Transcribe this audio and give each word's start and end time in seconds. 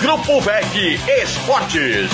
Grupo 0.00 0.40
VEG 0.40 1.00
Esportes. 1.22 2.10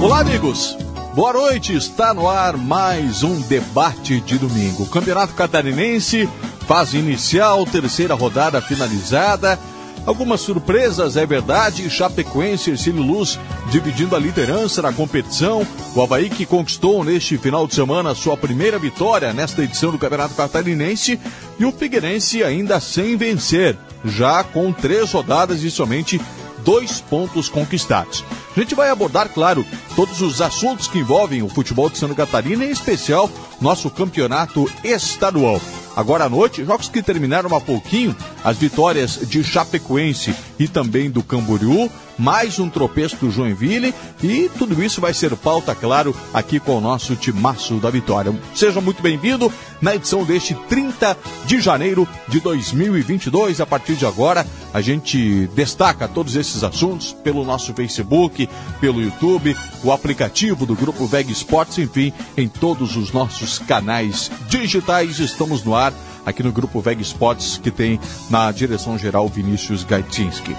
Olá, 0.00 0.20
amigos. 0.20 0.78
Boa 1.14 1.34
noite. 1.34 1.76
Está 1.76 2.14
no 2.14 2.26
ar 2.26 2.56
mais 2.56 3.22
um 3.22 3.38
debate 3.42 4.20
de 4.22 4.38
domingo. 4.38 4.86
Campeonato 4.86 5.34
Catarinense, 5.34 6.26
fase 6.66 6.96
inicial, 6.96 7.66
terceira 7.66 8.14
rodada 8.14 8.62
finalizada. 8.62 9.58
Algumas 10.06 10.42
surpresas, 10.42 11.16
é 11.16 11.24
verdade. 11.24 11.88
Chapecoense 11.88 12.68
e 12.68 12.72
Ercílio 12.74 13.02
Luz 13.02 13.38
dividindo 13.70 14.14
a 14.14 14.18
liderança 14.18 14.82
na 14.82 14.92
competição. 14.92 15.66
O 15.94 16.02
Havaí 16.02 16.28
que 16.28 16.44
conquistou 16.44 17.02
neste 17.02 17.38
final 17.38 17.66
de 17.66 17.74
semana 17.74 18.14
sua 18.14 18.36
primeira 18.36 18.78
vitória 18.78 19.32
nesta 19.32 19.62
edição 19.62 19.90
do 19.90 19.98
Campeonato 19.98 20.34
Catarinense. 20.34 21.18
E 21.58 21.64
o 21.64 21.72
Figueirense 21.72 22.44
ainda 22.44 22.80
sem 22.80 23.16
vencer, 23.16 23.76
já 24.04 24.44
com 24.44 24.72
três 24.72 25.10
rodadas 25.10 25.62
e 25.62 25.70
somente 25.70 26.20
dois 26.64 27.00
pontos 27.00 27.48
conquistados. 27.48 28.24
A 28.54 28.60
gente 28.60 28.74
vai 28.74 28.90
abordar, 28.90 29.28
claro, 29.28 29.64
todos 29.96 30.20
os 30.20 30.40
assuntos 30.40 30.88
que 30.88 30.98
envolvem 30.98 31.42
o 31.42 31.48
futebol 31.48 31.88
de 31.88 31.98
Santa 31.98 32.14
Catarina, 32.14 32.64
em 32.64 32.70
especial 32.70 33.30
nosso 33.60 33.90
campeonato 33.90 34.70
estadual. 34.82 35.60
Agora 35.96 36.24
à 36.24 36.28
noite, 36.28 36.64
jogos 36.64 36.88
que 36.88 37.02
terminaram 37.02 37.54
há 37.56 37.60
pouquinho, 37.60 38.16
as 38.42 38.56
vitórias 38.56 39.20
de 39.22 39.44
Chapecoense 39.44 40.34
e 40.58 40.66
também 40.66 41.08
do 41.08 41.22
Camboriú, 41.22 41.90
mais 42.18 42.58
um 42.58 42.68
tropeço 42.68 43.16
do 43.16 43.30
Joinville 43.30 43.94
e 44.22 44.50
tudo 44.58 44.82
isso 44.82 45.00
vai 45.00 45.14
ser 45.14 45.36
pauta, 45.36 45.74
claro, 45.74 46.14
aqui 46.32 46.58
com 46.58 46.78
o 46.78 46.80
nosso 46.80 47.14
timaço 47.16 47.74
da 47.76 47.90
vitória. 47.90 48.34
Seja 48.54 48.80
muito 48.80 49.02
bem-vindo 49.02 49.52
na 49.84 49.94
edição 49.94 50.24
deste 50.24 50.54
30 50.54 51.14
de 51.44 51.60
janeiro 51.60 52.08
de 52.26 52.40
2022. 52.40 53.60
A 53.60 53.66
partir 53.66 53.94
de 53.96 54.06
agora, 54.06 54.44
a 54.72 54.80
gente 54.80 55.46
destaca 55.48 56.08
todos 56.08 56.34
esses 56.36 56.64
assuntos 56.64 57.12
pelo 57.12 57.44
nosso 57.44 57.74
Facebook, 57.74 58.48
pelo 58.80 59.02
YouTube, 59.02 59.54
o 59.84 59.92
aplicativo 59.92 60.64
do 60.64 60.74
Grupo 60.74 61.06
VEG 61.06 61.30
Esportes, 61.30 61.78
enfim, 61.78 62.14
em 62.34 62.48
todos 62.48 62.96
os 62.96 63.12
nossos 63.12 63.58
canais 63.58 64.30
digitais. 64.48 65.18
Estamos 65.18 65.62
no 65.62 65.76
ar 65.76 65.92
aqui 66.24 66.42
no 66.42 66.50
Grupo 66.50 66.80
VEG 66.80 67.02
Esportes, 67.02 67.58
que 67.58 67.70
tem 67.70 68.00
na 68.30 68.50
direção 68.50 68.96
geral 68.96 69.28
Vinícius 69.28 69.84
Gaitinski. 69.84 70.56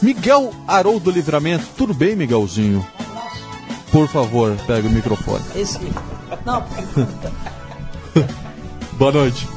Miguel 0.00 0.54
Haroldo 0.66 1.10
Livramento, 1.10 1.66
tudo 1.76 1.92
bem, 1.92 2.16
Miguelzinho? 2.16 2.84
Por 3.92 4.08
favor, 4.08 4.56
pega 4.66 4.88
o 4.88 4.90
microfone. 4.90 5.44
Esse. 5.54 5.78
Não. 6.46 6.64
Boa 8.98 9.12
noite. 9.12 9.48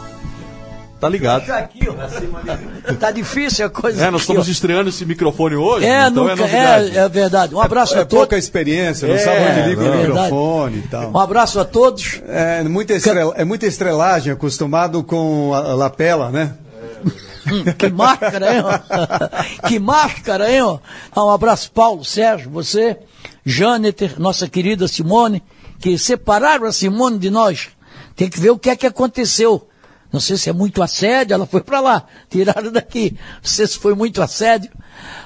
Tá 0.99 1.07
ligado. 1.07 1.47
Aqui, 1.52 1.88
ó, 1.88 1.93
tá 2.95 3.11
difícil 3.11 3.67
a 3.67 3.69
coisa. 3.69 4.02
É, 4.02 4.05
nós 4.05 4.16
aqui, 4.16 4.21
estamos 4.31 4.47
ó. 4.47 4.52
estreando 4.52 4.89
esse 4.89 5.05
microfone 5.05 5.55
hoje. 5.55 5.85
É, 5.85 6.07
então 6.07 6.23
nunca, 6.23 6.33
é 6.33 6.35
novidade. 6.35 6.97
é, 6.97 7.02
é 7.02 7.09
verdade. 7.09 7.53
Um 7.55 7.61
abraço 7.61 7.93
É 7.95 7.99
a 8.02 8.05
todos. 8.05 8.17
pouca 8.25 8.35
experiência, 8.38 9.08
não 9.08 9.13
É, 9.15 9.19
sabe 9.19 9.38
onde 9.41 9.69
liga 9.69 9.81
não. 9.83 9.88
o 9.89 9.91
Verdade. 9.91 10.09
microfone 10.23 10.77
e 10.80 10.88
tal. 10.88 11.11
Um 11.11 11.19
abraço 11.19 11.59
a 11.59 11.65
todos. 11.65 12.19
É 12.27 12.63
muita, 12.63 12.93
estrela- 12.95 13.33
é 13.38 13.45
muita 13.45 13.67
estrelagem, 13.67 14.33
acostumado 14.33 15.03
com 15.03 15.53
a, 15.53 15.58
a 15.59 15.75
lapela, 15.75 16.31
né? 16.31 16.55
Hum, 17.45 17.63
que 17.77 17.89
máscara, 17.89 18.55
hein? 18.55 18.63
ó. 18.65 19.67
que 19.67 19.80
máscara, 19.80 20.52
hein? 20.52 20.61
ó. 20.63 20.80
Ah, 21.15 21.23
Um 21.23 21.30
abraço, 21.30 21.71
Paulo, 21.71 22.03
Sérgio, 22.03 22.49
você, 22.49 22.97
Jâneter, 23.45 24.19
nossa 24.19 24.49
querida 24.49 24.88
Simone, 24.88 25.43
que 25.80 25.95
separaram 25.97 26.65
a 26.65 26.71
Simone 26.71 27.19
de 27.19 27.30
nós. 27.30 27.69
Tem 28.17 28.27
que 28.27 28.39
ver 28.39 28.49
o 28.49 28.57
que 28.57 28.71
é 28.71 28.75
que 28.75 28.87
aconteceu. 28.87 29.69
Não 30.11 30.19
sei 30.19 30.37
se 30.37 30.49
é 30.49 30.53
muito 30.53 30.81
assédio, 30.81 31.35
ela 31.35 31.45
foi 31.45 31.61
para 31.61 31.79
lá, 31.79 32.07
tiraram 32.29 32.71
daqui. 32.71 33.15
Não 33.35 33.49
sei 33.49 33.67
se 33.67 33.77
foi 33.77 33.93
muito 33.93 34.21
assédio. 34.21 34.71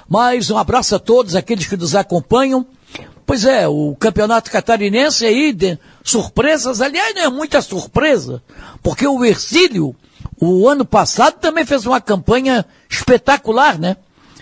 Mas 0.07 0.51
um 0.51 0.57
abraço 0.57 0.93
a 0.93 0.99
todos 0.99 1.33
aqueles 1.33 1.65
que 1.65 1.77
nos 1.77 1.95
acompanham. 1.95 2.67
Pois 3.25 3.45
é, 3.45 3.65
o 3.65 3.95
campeonato 3.97 4.51
catarinense 4.51 5.25
aí, 5.25 5.53
de 5.53 5.79
surpresas, 6.03 6.81
aliás, 6.81 7.15
não 7.15 7.21
é 7.21 7.29
muita 7.29 7.61
surpresa, 7.61 8.43
porque 8.83 9.07
o 9.07 9.23
Ercílio, 9.23 9.95
o 10.37 10.67
ano 10.67 10.83
passado, 10.83 11.39
também 11.39 11.65
fez 11.65 11.85
uma 11.85 12.01
campanha 12.01 12.65
espetacular, 12.89 13.79
né? 13.79 13.95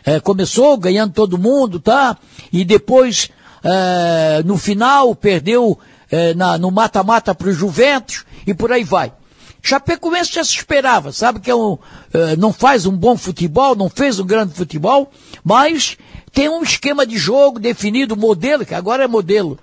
É, 0.03 0.19
começou 0.19 0.75
ganhando 0.75 1.13
todo 1.13 1.37
mundo, 1.37 1.79
tá? 1.79 2.17
E 2.51 2.65
depois, 2.65 3.29
é, 3.63 4.41
no 4.43 4.57
final, 4.57 5.13
perdeu 5.13 5.77
é, 6.11 6.33
na- 6.33 6.57
no 6.57 6.71
mata-mata 6.71 7.33
para 7.35 7.49
o 7.49 7.53
Juventus 7.53 8.25
e 8.45 8.53
por 8.53 8.71
aí 8.71 8.83
vai. 8.83 9.13
Chapecoense 9.61 10.33
já 10.33 10.43
se 10.43 10.51
esperava, 10.55 11.11
sabe 11.11 11.39
que 11.41 11.51
é 11.51 11.55
um, 11.55 11.77
eh, 12.13 12.35
não 12.37 12.53
faz 12.53 12.85
um 12.85 12.95
bom 12.95 13.17
futebol, 13.17 13.75
não 13.75 13.89
fez 13.89 14.17
um 14.17 14.25
grande 14.25 14.53
futebol, 14.53 15.11
mas 15.43 15.97
tem 16.31 16.47
um 16.47 16.63
esquema 16.63 17.05
de 17.05 17.17
jogo 17.17 17.59
definido, 17.59 18.15
modelo, 18.15 18.65
que 18.65 18.73
agora 18.73 19.03
é 19.03 19.07
modelo. 19.07 19.59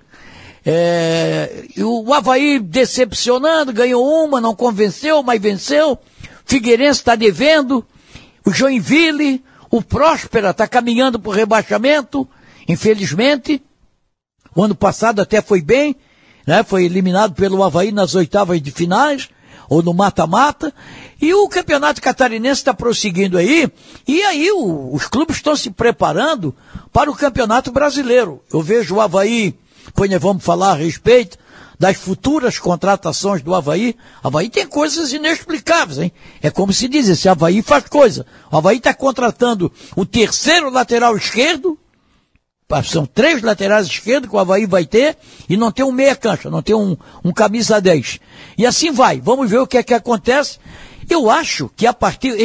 É, 0.63 1.65
o 1.79 2.13
Havaí 2.13 2.59
decepcionando, 2.59 3.73
ganhou 3.73 4.05
uma, 4.05 4.39
não 4.41 4.53
convenceu, 4.55 5.23
mas 5.23 5.41
venceu. 5.41 5.97
Figueirense 6.45 6.99
está 6.99 7.15
devendo. 7.15 7.85
O 8.45 8.51
Joinville, 8.51 9.43
o 9.71 9.81
Próspera 9.81 10.51
está 10.51 10.67
caminhando 10.67 11.19
para 11.19 11.29
o 11.29 11.33
rebaixamento, 11.33 12.27
infelizmente. 12.67 13.63
O 14.55 14.61
ano 14.63 14.75
passado 14.75 15.21
até 15.21 15.41
foi 15.41 15.61
bem, 15.61 15.95
né? 16.47 16.63
Foi 16.63 16.85
eliminado 16.85 17.35
pelo 17.35 17.61
Havaí 17.63 17.91
nas 17.91 18.15
oitavas 18.15 18.59
de 18.61 18.71
finais, 18.71 19.29
ou 19.69 19.83
no 19.83 19.93
mata-mata. 19.93 20.73
E 21.21 21.33
o 21.33 21.49
campeonato 21.49 22.01
catarinense 22.01 22.61
está 22.61 22.73
prosseguindo 22.73 23.37
aí, 23.37 23.69
e 24.07 24.23
aí 24.23 24.49
o- 24.51 24.93
os 24.93 25.07
clubes 25.07 25.35
estão 25.35 25.55
se 25.55 25.69
preparando 25.69 26.55
para 26.93 27.11
o 27.11 27.15
campeonato 27.15 27.71
brasileiro. 27.71 28.41
Eu 28.51 28.61
vejo 28.61 28.95
o 28.95 29.01
Havaí, 29.01 29.53
pois 29.93 30.09
vamos 30.19 30.43
falar 30.43 30.71
a 30.71 30.75
respeito 30.75 31.37
das 31.79 31.97
futuras 31.97 32.57
contratações 32.57 33.43
do 33.43 33.53
Havaí. 33.53 33.95
Havaí 34.23 34.49
tem 34.49 34.65
coisas 34.65 35.11
inexplicáveis, 35.13 35.99
hein? 35.99 36.11
É 36.41 36.49
como 36.49 36.71
se 36.73 36.87
diz, 36.87 37.07
esse 37.07 37.29
Havaí 37.29 37.61
faz 37.61 37.85
coisa. 37.87 38.25
O 38.51 38.57
Havaí 38.57 38.77
está 38.77 38.93
contratando 38.93 39.71
o 39.95 40.05
terceiro 40.05 40.69
lateral 40.71 41.15
esquerdo, 41.17 41.77
são 42.83 43.05
três 43.05 43.41
laterais 43.41 43.87
esquerdos 43.87 44.29
que 44.29 44.35
o 44.35 44.39
Havaí 44.39 44.65
vai 44.65 44.85
ter 44.85 45.17
e 45.47 45.55
não 45.55 45.71
tem 45.71 45.85
um 45.85 45.91
meia 45.91 46.17
cancha, 46.17 46.49
não 46.49 46.61
tem 46.61 46.75
um, 46.75 46.97
um 47.23 47.31
camisa 47.31 47.79
10. 47.79 48.19
E 48.57 48.65
assim 48.65 48.91
vai. 48.91 49.21
Vamos 49.21 49.49
ver 49.49 49.59
o 49.59 49.67
que 49.67 49.77
é 49.77 49.83
que 49.83 49.93
acontece. 49.93 50.59
Eu 51.09 51.29
acho 51.29 51.71
que 51.77 51.87
a 51.87 51.93
partir. 51.93 52.35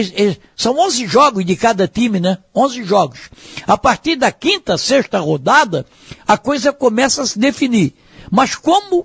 São 0.56 0.78
11 0.78 1.08
jogos 1.08 1.44
de 1.44 1.56
cada 1.56 1.88
time, 1.88 2.20
né? 2.20 2.38
11 2.54 2.84
jogos. 2.84 3.18
A 3.66 3.76
partir 3.76 4.14
da 4.14 4.30
quinta, 4.30 4.78
sexta 4.78 5.18
rodada, 5.18 5.84
a 6.24 6.38
coisa 6.38 6.72
começa 6.72 7.22
a 7.22 7.26
se 7.26 7.36
definir. 7.36 7.92
Mas 8.30 8.54
como 8.54 9.04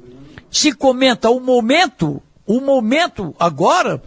se 0.52 0.72
comenta 0.72 1.32
o 1.32 1.40
momento, 1.40 2.22
o 2.46 2.62
momento 2.62 3.36
agora, 3.40 4.04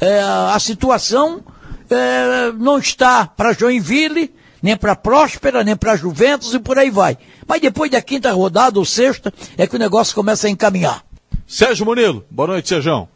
é, 0.00 0.20
a 0.20 0.58
situação 0.60 1.42
é, 1.90 2.52
não 2.52 2.78
está 2.78 3.26
para 3.26 3.52
Joinville, 3.52 4.32
nem 4.62 4.76
para 4.76 4.94
Próspera, 4.94 5.64
nem 5.64 5.76
para 5.76 5.96
Juventus 5.96 6.54
e 6.54 6.58
por 6.58 6.78
aí 6.78 6.90
vai. 6.90 7.18
Mas 7.46 7.60
depois 7.60 7.90
da 7.90 8.00
quinta 8.00 8.30
rodada 8.32 8.78
ou 8.78 8.84
sexta 8.84 9.32
é 9.58 9.66
que 9.66 9.76
o 9.76 9.78
negócio 9.78 10.14
começa 10.14 10.46
a 10.46 10.50
encaminhar. 10.50 11.04
Sérgio 11.46 11.84
Munilo, 11.84 12.24
boa 12.30 12.48
noite, 12.48 12.68
Sérgio. 12.68 13.08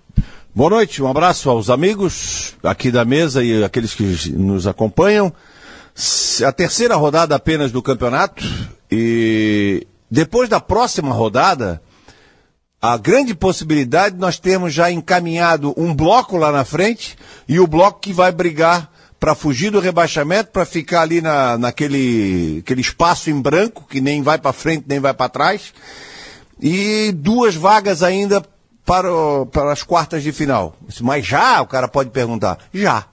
Boa 0.54 0.70
noite, 0.70 1.02
um 1.02 1.08
abraço 1.08 1.48
aos 1.50 1.70
amigos 1.70 2.54
aqui 2.62 2.90
da 2.90 3.04
mesa 3.04 3.44
e 3.44 3.62
aqueles 3.62 3.94
que 3.94 4.30
nos 4.32 4.66
acompanham. 4.66 5.32
A 6.46 6.52
terceira 6.52 6.96
rodada 6.96 7.34
apenas 7.34 7.70
do 7.70 7.82
campeonato 7.82 8.42
e 8.90 9.86
depois 10.10 10.48
da 10.48 10.60
próxima 10.60 11.12
rodada, 11.12 11.80
a 12.80 12.96
grande 12.96 13.34
possibilidade 13.34 14.14
de 14.14 14.20
nós 14.20 14.38
termos 14.38 14.72
já 14.72 14.90
encaminhado 14.90 15.74
um 15.76 15.94
bloco 15.94 16.36
lá 16.36 16.50
na 16.50 16.64
frente 16.64 17.16
e 17.48 17.58
o 17.60 17.66
bloco 17.66 18.00
que 18.00 18.12
vai 18.12 18.32
brigar 18.32 18.90
para 19.26 19.34
fugir 19.34 19.70
do 19.72 19.80
rebaixamento, 19.80 20.52
para 20.52 20.64
ficar 20.64 21.00
ali 21.00 21.20
na, 21.20 21.58
naquele 21.58 22.60
aquele 22.60 22.80
espaço 22.80 23.28
em 23.28 23.40
branco 23.42 23.84
que 23.90 24.00
nem 24.00 24.22
vai 24.22 24.38
para 24.38 24.52
frente 24.52 24.84
nem 24.86 25.00
vai 25.00 25.12
para 25.12 25.28
trás 25.28 25.74
e 26.62 27.10
duas 27.10 27.56
vagas 27.56 28.04
ainda 28.04 28.40
para, 28.84 29.12
o- 29.12 29.44
para 29.46 29.72
as 29.72 29.82
quartas 29.82 30.22
de 30.22 30.30
final. 30.30 30.76
Mas 31.00 31.26
já, 31.26 31.60
o 31.60 31.66
cara 31.66 31.88
pode 31.88 32.10
perguntar. 32.10 32.56
Já. 32.72 33.06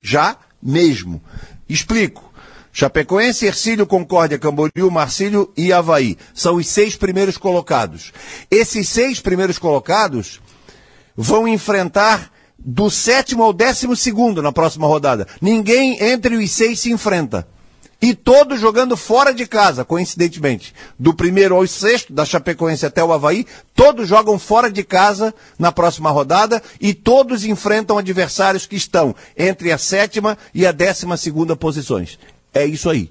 Já 0.00 0.36
mesmo. 0.62 1.20
Explico. 1.68 2.32
Chapecoense, 2.72 3.44
Ercílio, 3.44 3.88
Concórdia, 3.88 4.38
Camboriú, 4.38 4.88
Marcílio 4.88 5.52
e 5.56 5.72
Havaí. 5.72 6.16
São 6.32 6.54
os 6.54 6.68
seis 6.68 6.94
primeiros 6.94 7.36
colocados. 7.36 8.12
Esses 8.48 8.88
seis 8.88 9.18
primeiros 9.18 9.58
colocados 9.58 10.40
vão 11.16 11.48
enfrentar 11.48 12.30
do 12.58 12.90
sétimo 12.90 13.42
ao 13.42 13.52
décimo 13.52 13.94
segundo 13.94 14.42
na 14.42 14.52
próxima 14.52 14.86
rodada. 14.86 15.26
Ninguém 15.40 16.02
entre 16.02 16.36
os 16.36 16.50
seis 16.50 16.80
se 16.80 16.90
enfrenta. 16.90 17.46
E 18.00 18.14
todos 18.14 18.60
jogando 18.60 18.96
fora 18.96 19.34
de 19.34 19.44
casa, 19.44 19.84
coincidentemente. 19.84 20.72
Do 20.96 21.12
primeiro 21.12 21.56
ao 21.56 21.66
sexto, 21.66 22.12
da 22.12 22.24
Chapecoense 22.24 22.86
até 22.86 23.02
o 23.02 23.12
Havaí, 23.12 23.44
todos 23.74 24.08
jogam 24.08 24.38
fora 24.38 24.70
de 24.70 24.84
casa 24.84 25.34
na 25.58 25.72
próxima 25.72 26.10
rodada 26.10 26.62
e 26.80 26.94
todos 26.94 27.44
enfrentam 27.44 27.98
adversários 27.98 28.66
que 28.66 28.76
estão 28.76 29.16
entre 29.36 29.72
a 29.72 29.78
sétima 29.78 30.38
e 30.54 30.64
a 30.64 30.70
décima 30.70 31.16
segunda 31.16 31.56
posições. 31.56 32.20
É 32.54 32.64
isso 32.64 32.88
aí. 32.88 33.10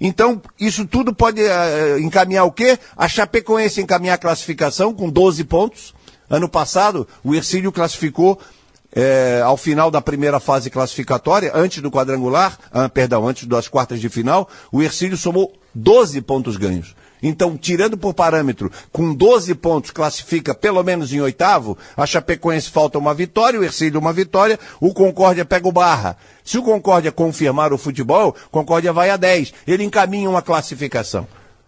Então, 0.00 0.40
isso 0.58 0.86
tudo 0.86 1.12
pode 1.12 1.42
uh, 1.42 1.98
encaminhar 1.98 2.44
o 2.44 2.52
quê? 2.52 2.78
A 2.96 3.08
Chapecoense 3.08 3.82
encaminhar 3.82 4.14
a 4.14 4.18
classificação 4.18 4.94
com 4.94 5.10
12 5.10 5.42
pontos. 5.44 5.92
Ano 6.30 6.48
passado, 6.48 7.06
o 7.24 7.34
Ercílio 7.34 7.72
classificou 7.72 8.40
é, 8.92 9.40
ao 9.44 9.56
final 9.56 9.90
da 9.90 10.00
primeira 10.00 10.40
fase 10.40 10.70
classificatória, 10.70 11.52
antes 11.54 11.82
do 11.82 11.90
quadrangular, 11.90 12.58
ah, 12.72 12.88
perdão, 12.88 13.26
antes 13.26 13.46
das 13.46 13.68
quartas 13.68 14.00
de 14.00 14.08
final, 14.08 14.48
o 14.72 14.82
Ercílio 14.82 15.16
somou 15.16 15.52
12 15.74 16.20
pontos 16.22 16.56
ganhos. 16.56 16.94
Então, 17.22 17.56
tirando 17.56 17.98
por 17.98 18.14
parâmetro, 18.14 18.72
com 18.90 19.14
12 19.14 19.54
pontos 19.56 19.90
classifica 19.90 20.54
pelo 20.54 20.82
menos 20.82 21.12
em 21.12 21.20
oitavo, 21.20 21.76
a 21.96 22.06
Chapecoense 22.06 22.70
falta 22.70 22.98
uma 22.98 23.12
vitória, 23.12 23.60
o 23.60 23.64
Ercílio 23.64 24.00
uma 24.00 24.12
vitória, 24.12 24.58
o 24.80 24.94
Concórdia 24.94 25.44
pega 25.44 25.68
o 25.68 25.72
Barra. 25.72 26.16
Se 26.42 26.56
o 26.58 26.62
Concórdia 26.62 27.12
confirmar 27.12 27.72
o 27.72 27.78
futebol, 27.78 28.34
Concórdia 28.50 28.92
vai 28.92 29.10
a 29.10 29.16
10. 29.16 29.52
Ele 29.66 29.84
encaminha 29.84 30.30
uma 30.30 30.42
classificação. 30.42 31.26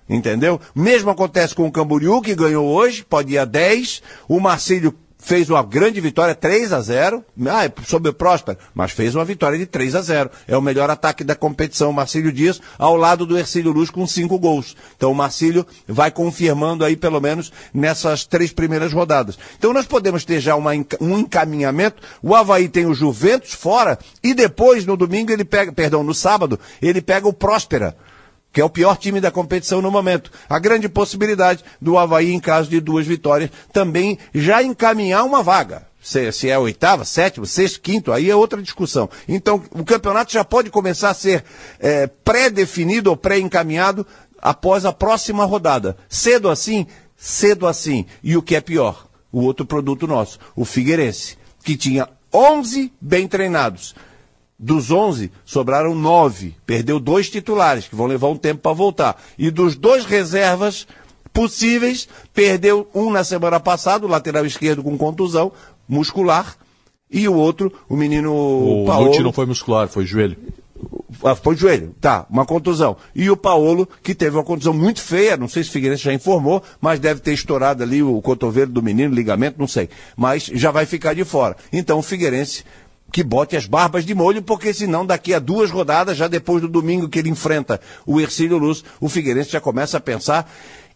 Entendeu? 0.09 0.61
Mesmo 0.75 1.11
acontece 1.11 1.55
com 1.55 1.67
o 1.67 1.73
Camboriú, 1.73 2.21
que 2.21 2.35
ganhou 2.35 2.67
hoje, 2.67 3.05
pode 3.05 3.33
ir 3.33 3.39
a 3.39 3.45
10. 3.45 4.03
O 4.29 4.41
Marcílio 4.41 4.95
fez 5.23 5.49
uma 5.49 5.63
grande 5.63 6.01
vitória, 6.01 6.35
3 6.35 6.73
a 6.73 6.81
0 6.81 7.25
ah, 7.47 7.71
sobre 7.87 8.11
o 8.11 8.13
Próspero, 8.13 8.59
mas 8.75 8.91
fez 8.91 9.15
uma 9.15 9.25
vitória 9.25 9.57
de 9.57 9.65
3 9.65 9.95
a 9.95 10.03
0 10.03 10.31
É 10.49 10.57
o 10.57 10.61
melhor 10.61 10.91
ataque 10.91 11.23
da 11.23 11.35
competição, 11.35 11.93
Marcílio 11.93 12.33
Dias, 12.33 12.61
ao 12.77 12.97
lado 12.97 13.25
do 13.25 13.39
Ercílio 13.39 13.73
Luz 13.73 13.89
com 13.89 14.07
cinco 14.07 14.39
gols. 14.39 14.77
Então 14.97 15.13
o 15.13 15.15
Marcílio 15.15 15.67
vai 15.87 16.11
confirmando 16.11 16.85
aí, 16.85 16.97
pelo 16.97 17.21
menos, 17.21 17.53
nessas 17.73 18.25
três 18.25 18.53
primeiras 18.53 18.93
rodadas. 18.93 19.39
Então 19.57 19.73
nós 19.73 19.87
podemos 19.87 20.25
ter 20.25 20.41
já 20.41 20.57
uma, 20.57 20.73
um 21.01 21.19
encaminhamento. 21.19 22.03
O 22.23 22.35
Havaí 22.35 22.69
tem 22.69 22.87
o 22.87 22.95
Juventus 22.95 23.53
fora 23.53 23.99
e 24.23 24.35
depois, 24.35 24.85
no 24.85 24.97
domingo, 24.97 25.31
ele 25.31 25.45
pega, 25.45 25.73
perdão, 25.73 26.03
no 26.03 26.13
sábado, 26.13 26.59
ele 26.81 27.01
pega 27.01 27.29
o 27.29 27.33
Próspera 27.33 27.97
que 28.53 28.61
é 28.61 28.65
o 28.65 28.71
pior 28.71 28.97
time 28.97 29.21
da 29.21 29.31
competição 29.31 29.81
no 29.81 29.91
momento. 29.91 30.31
A 30.49 30.59
grande 30.59 30.89
possibilidade 30.89 31.65
do 31.81 31.97
Havaí, 31.97 32.33
em 32.33 32.39
caso 32.39 32.69
de 32.69 32.81
duas 32.81 33.07
vitórias, 33.07 33.51
também 33.73 34.19
já 34.35 34.63
encaminhar 34.63 35.25
uma 35.25 35.43
vaga. 35.43 35.87
Se, 36.03 36.31
se 36.33 36.51
é 36.51 36.59
oitava, 36.59 37.05
sétimo, 37.05 37.47
sexto, 37.47 37.81
quinto, 37.81 38.13
aí 38.13 38.29
é 38.29 38.37
outra 38.37 38.61
discussão. 38.61 39.09
Então, 39.27 39.63
o 39.71 39.85
campeonato 39.85 40.33
já 40.33 40.45
pode 40.45 40.69
começar 40.69 41.11
a 41.11 41.15
ser 41.15 41.45
é, 41.79 42.07
pré-definido 42.07 43.09
ou 43.09 43.17
pré-encaminhado 43.17 44.07
após 44.41 44.85
a 44.85 44.93
próxima 44.93 45.45
rodada. 45.45 45.97
Cedo 46.09 46.51
assim, 46.51 46.87
cedo 47.17 47.67
assim. 47.67 48.05
E 48.23 48.37
o 48.37 48.43
que 48.43 48.57
é 48.57 48.61
pior, 48.61 49.07
o 49.31 49.43
outro 49.43 49.65
produto 49.65 50.07
nosso, 50.07 50.39
o 50.57 50.65
Figueirense, 50.65 51.39
que 51.65 51.77
tinha 51.77 52.09
11 52.35 52.93
bem 53.01 53.29
treinados 53.29 53.95
dos 54.63 54.93
11, 54.93 55.33
sobraram 55.45 55.93
nove. 55.93 56.55
Perdeu 56.65 57.01
dois 57.01 57.29
titulares, 57.29 57.89
que 57.89 57.97
vão 57.97 58.07
levar 58.07 58.29
um 58.29 58.37
tempo 58.37 58.61
para 58.63 58.73
voltar. 58.73 59.21
E 59.37 59.51
dos 59.51 59.75
dois 59.75 60.05
reservas 60.05 60.87
possíveis, 61.33 62.09
perdeu 62.33 62.89
um 62.95 63.11
na 63.11 63.25
semana 63.25 63.59
passada, 63.59 64.07
o 64.07 64.09
lateral 64.09 64.47
esquerdo 64.47 64.83
com 64.83 64.97
contusão 64.97 65.51
muscular, 65.89 66.57
e 67.11 67.29
o 67.29 67.35
outro, 67.35 67.73
o 67.89 67.97
menino 67.97 68.33
o 68.33 68.85
Paulo. 68.87 69.21
não 69.21 69.33
foi 69.33 69.47
muscular, 69.47 69.89
foi 69.89 70.07
joelho. 70.07 70.37
Ah, 71.25 71.35
foi 71.35 71.57
joelho, 71.57 71.95
tá, 72.01 72.27
uma 72.31 72.47
contusão. 72.47 72.97
E 73.15 73.31
o 73.31 73.37
Paulo, 73.37 73.89
que 74.03 74.15
teve 74.15 74.37
uma 74.37 74.45
contusão 74.45 74.73
muito 74.73 75.01
feia, 75.01 75.37
não 75.37 75.49
sei 75.49 75.63
se 75.63 75.71
o 75.71 75.73
Figueirense 75.73 76.05
já 76.05 76.13
informou, 76.13 76.63
mas 76.81 76.99
deve 76.99 77.21
ter 77.21 77.33
estourado 77.33 77.83
ali 77.83 78.03
o 78.03 78.21
cotovelo 78.23 78.73
do 78.73 78.83
menino, 78.83 79.15
ligamento, 79.15 79.59
não 79.59 79.67
sei. 79.67 79.89
Mas 80.17 80.45
já 80.45 80.71
vai 80.71 80.87
ficar 80.87 81.15
de 81.15 81.25
fora. 81.25 81.57
Então 81.73 81.99
o 81.99 82.03
Figueirense 82.03 82.65
que 83.13 83.23
bote 83.23 83.57
as 83.57 83.67
barbas 83.67 84.07
de 84.07 84.15
molho, 84.15 84.43
porque 84.43 84.73
senão 84.73 85.05
daqui 85.05 85.35
a 85.35 85.39
duas 85.39 85.71
rodadas, 85.71 86.17
já 86.17 86.27
depois 86.27 86.63
do 86.63 86.69
domingo 86.69 87.09
que 87.09 87.19
ele 87.19 87.29
enfrenta 87.29 87.81
o 88.07 88.21
Ercílio 88.21 88.57
Luz, 88.57 88.83
o 89.01 89.09
Figueirense 89.09 89.51
já 89.51 89.61
começa 89.61 89.99
a 89.99 90.01
pensar 90.01 90.51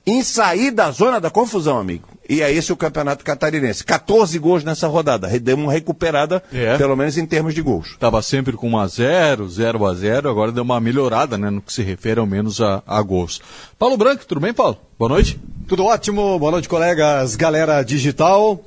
em 0.07 0.23
sair 0.23 0.71
da 0.71 0.91
zona 0.93 1.21
da 1.21 1.31
confusão, 1.31 1.79
amigo. 1.79 2.09
E 2.29 2.41
é 2.41 2.53
esse 2.53 2.73
o 2.73 2.77
campeonato 2.77 3.25
catarinense. 3.25 3.85
14 3.85 4.39
gols 4.39 4.63
nessa 4.63 4.87
rodada. 4.87 5.29
Deu 5.41 5.57
uma 5.57 5.73
recuperada, 5.73 6.43
é. 6.53 6.77
pelo 6.77 6.97
menos 6.97 7.19
em 7.19 7.27
termos 7.27 7.55
de 7.55 7.61
gols. 7.61 7.89
Estava 7.89 8.23
sempre 8.23 8.57
com 8.57 8.71
1 8.71 8.79
a 8.79 8.87
0 8.87 9.49
0 9.49 9.87
a 9.87 9.95
0 9.95 10.31
agora 10.31 10.53
deu 10.53 10.63
uma 10.63 10.81
melhorada, 10.81 11.37
né, 11.37 11.51
no 11.51 11.61
que 11.61 11.73
se 11.73 11.83
refere 11.83 12.21
ao 12.21 12.27
menos 12.27 12.61
a, 12.61 12.83
a 12.87 13.03
gols. 13.03 13.41
Paulo 13.79 13.97
Branco, 13.97 14.25
tudo 14.27 14.41
bem, 14.41 14.53
Paulo? 14.53 14.79
Boa 14.99 15.09
noite. 15.09 15.41
Tudo 15.69 15.85
ótimo, 15.85 16.39
boa 16.39 16.53
noite, 16.53 16.69
colegas. 16.69 17.35
Galera 17.35 17.83
digital. 17.83 18.61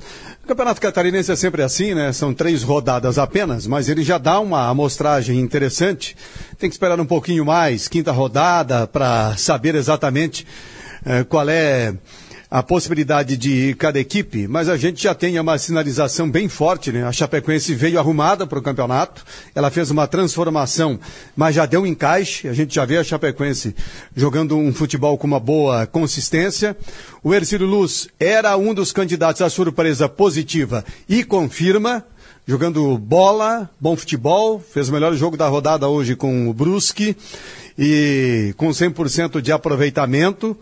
Campeonato 0.50 0.82
Catarinense 0.82 1.32
é 1.32 1.36
sempre 1.36 1.62
assim, 1.62 1.94
né? 1.94 2.12
São 2.12 2.34
três 2.34 2.64
rodadas 2.64 3.20
apenas, 3.20 3.68
mas 3.68 3.88
ele 3.88 4.02
já 4.02 4.18
dá 4.18 4.40
uma 4.40 4.68
amostragem 4.68 5.40
interessante. 5.40 6.18
Tem 6.58 6.68
que 6.68 6.74
esperar 6.74 7.00
um 7.00 7.06
pouquinho 7.06 7.46
mais, 7.46 7.88
quinta 7.88 8.12
rodada, 8.12 8.88
para 8.88 9.38
saber 9.38 9.76
exatamente 9.76 10.48
eh, 11.06 11.24
qual 11.24 11.48
é 11.48 11.94
a 12.52 12.64
possibilidade 12.64 13.38
de 13.38 13.76
cada 13.76 14.00
equipe, 14.00 14.48
mas 14.48 14.70
a 14.70 14.76
gente 14.76 15.04
já 15.04 15.14
tem 15.14 15.40
uma 15.40 15.58
sinalização 15.60 16.30
bem 16.30 16.50
forte, 16.50 16.92
né? 16.92 17.04
A 17.04 17.12
Chapecoense 17.12 17.76
veio 17.76 18.00
arrumada 18.00 18.48
para 18.48 18.58
o 18.58 18.62
campeonato, 18.62 19.24
ela 19.54 19.70
fez 19.70 19.92
uma 19.92 20.08
transformação, 20.08 21.00
mas 21.36 21.54
já 21.54 21.68
deu 21.68 21.82
um 21.82 21.86
encaixe, 21.86 22.48
a 22.48 22.54
gente 22.54 22.74
já 22.74 22.86
vê 22.86 22.98
a 22.98 23.04
Chapecoense 23.04 23.76
jogando 24.16 24.58
um 24.58 24.74
futebol 24.74 25.16
com 25.16 25.28
uma 25.28 25.40
boa 25.40 25.86
consistência. 25.86 26.76
O 27.24 27.36
Ercílio 27.36 27.68
Luz 27.68 28.08
era 28.20 28.58
um 28.58 28.74
dos 28.74 28.92
candidatos 28.92 29.44
à 29.44 29.50
surpresa 29.50 30.10
positiva 30.10 30.84
e 31.08 31.24
confirma, 31.24 32.04
jogando 32.48 32.98
bola, 32.98 33.70
bom 33.80 33.96
futebol, 33.96 34.60
fez 34.60 34.90
o 34.90 34.92
melhor 34.92 35.14
jogo 35.14 35.38
da 35.38 35.48
rodada 35.48 35.88
hoje 35.88 36.16
com 36.16 36.50
o 36.50 36.54
Brusque 36.54 37.16
e 37.82 38.54
com 38.58 38.68
100% 38.68 39.40
de 39.40 39.54
aproveitamento. 39.54 40.56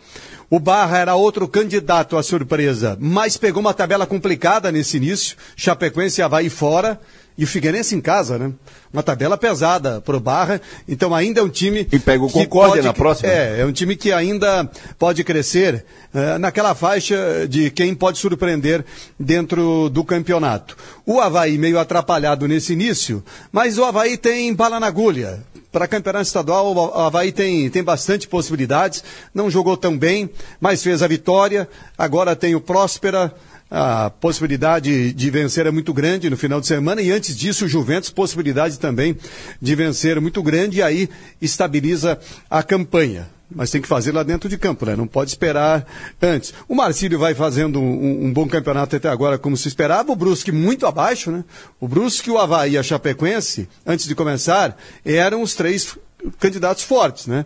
O 0.51 0.59
Barra 0.59 0.99
era 0.99 1.15
outro 1.15 1.47
candidato 1.47 2.15
à 2.15 2.21
surpresa, 2.21 2.95
mas 3.01 3.35
pegou 3.35 3.59
uma 3.59 3.73
tabela 3.73 4.05
complicada 4.05 4.71
nesse 4.71 4.97
início. 4.97 5.35
Chapecoense 5.55 6.21
e 6.21 6.23
Havaí 6.23 6.47
fora 6.47 7.01
e 7.37 7.43
o 7.43 7.47
Figueirense 7.47 7.95
em 7.95 8.01
casa, 8.01 8.37
né? 8.37 8.51
Uma 8.91 9.03
tabela 9.03 9.37
pesada 9.37 10.01
pro 10.01 10.19
Barra, 10.19 10.59
então 10.87 11.13
ainda 11.13 11.39
é 11.39 11.43
um 11.43 11.49
time 11.49 11.87
e 11.91 11.99
pega 11.99 12.23
o 12.23 12.29
Concórdia 12.29 12.81
na 12.81 12.93
próxima. 12.93 13.29
É, 13.29 13.59
é 13.59 13.65
um 13.65 13.71
time 13.71 13.95
que 13.95 14.11
ainda 14.11 14.69
pode 14.97 15.23
crescer 15.23 15.85
é, 16.13 16.37
naquela 16.37 16.73
faixa 16.73 17.47
de 17.47 17.69
quem 17.69 17.93
pode 17.93 18.17
surpreender 18.17 18.83
dentro 19.19 19.89
do 19.89 20.03
campeonato. 20.03 20.75
O 21.05 21.19
Havaí 21.19 21.57
meio 21.57 21.77
atrapalhado 21.77 22.47
nesse 22.47 22.73
início, 22.73 23.23
mas 23.51 23.77
o 23.77 23.85
Havaí 23.85 24.17
tem 24.17 24.53
bala 24.55 24.79
na 24.79 24.87
agulha 24.87 25.43
para 25.71 25.87
campeonato 25.87 26.25
estadual, 26.25 26.73
o 26.73 26.99
Havaí 26.99 27.31
tem, 27.31 27.69
tem 27.69 27.83
bastante 27.83 28.27
possibilidades. 28.27 29.03
Não 29.31 29.47
jogou 29.47 29.77
tão 29.77 29.95
bem, 29.95 30.27
mas 30.59 30.81
fez 30.81 31.03
a 31.03 31.07
vitória. 31.07 31.69
Agora 31.95 32.35
tem 32.35 32.55
o 32.55 32.61
Próspera. 32.61 33.31
A 33.69 34.09
possibilidade 34.09 35.11
de 35.11 35.29
vencer 35.29 35.65
é 35.65 35.71
muito 35.71 35.93
grande 35.93 36.29
no 36.29 36.37
final 36.37 36.61
de 36.61 36.67
semana 36.67 37.01
e 37.01 37.11
antes 37.11 37.35
disso 37.35 37.65
o 37.65 37.67
Juventus 37.67 38.09
possibilidade 38.09 38.79
também 38.79 39.17
de 39.61 39.75
vencer 39.75 40.21
muito 40.21 40.41
grande 40.41 40.77
e 40.77 40.81
aí 40.81 41.09
estabiliza 41.41 42.17
a 42.49 42.63
campanha 42.63 43.27
mas 43.49 43.71
tem 43.71 43.81
que 43.81 43.87
fazer 43.87 44.11
lá 44.11 44.23
dentro 44.23 44.49
de 44.49 44.57
campo, 44.57 44.85
né? 44.85 44.95
Não 44.95 45.07
pode 45.07 45.29
esperar 45.29 45.85
antes. 46.21 46.53
O 46.67 46.75
Marcílio 46.75 47.17
vai 47.17 47.33
fazendo 47.33 47.79
um, 47.79 48.25
um, 48.25 48.33
bom 48.33 48.47
campeonato 48.47 48.95
até 48.95 49.07
agora, 49.07 49.37
como 49.37 49.55
se 49.55 49.67
esperava. 49.67 50.11
O 50.11 50.15
Brusque 50.15 50.51
muito 50.51 50.85
abaixo, 50.85 51.31
né? 51.31 51.45
O 51.79 51.87
Brusque, 51.87 52.29
o 52.29 52.37
Havaí 52.37 52.73
e 52.73 52.77
a 52.77 52.83
Chapecoense, 52.83 53.69
antes 53.85 54.05
de 54.05 54.13
começar, 54.13 54.77
eram 55.05 55.41
os 55.41 55.55
três 55.55 55.97
candidatos 56.39 56.83
fortes, 56.83 57.27
né? 57.27 57.45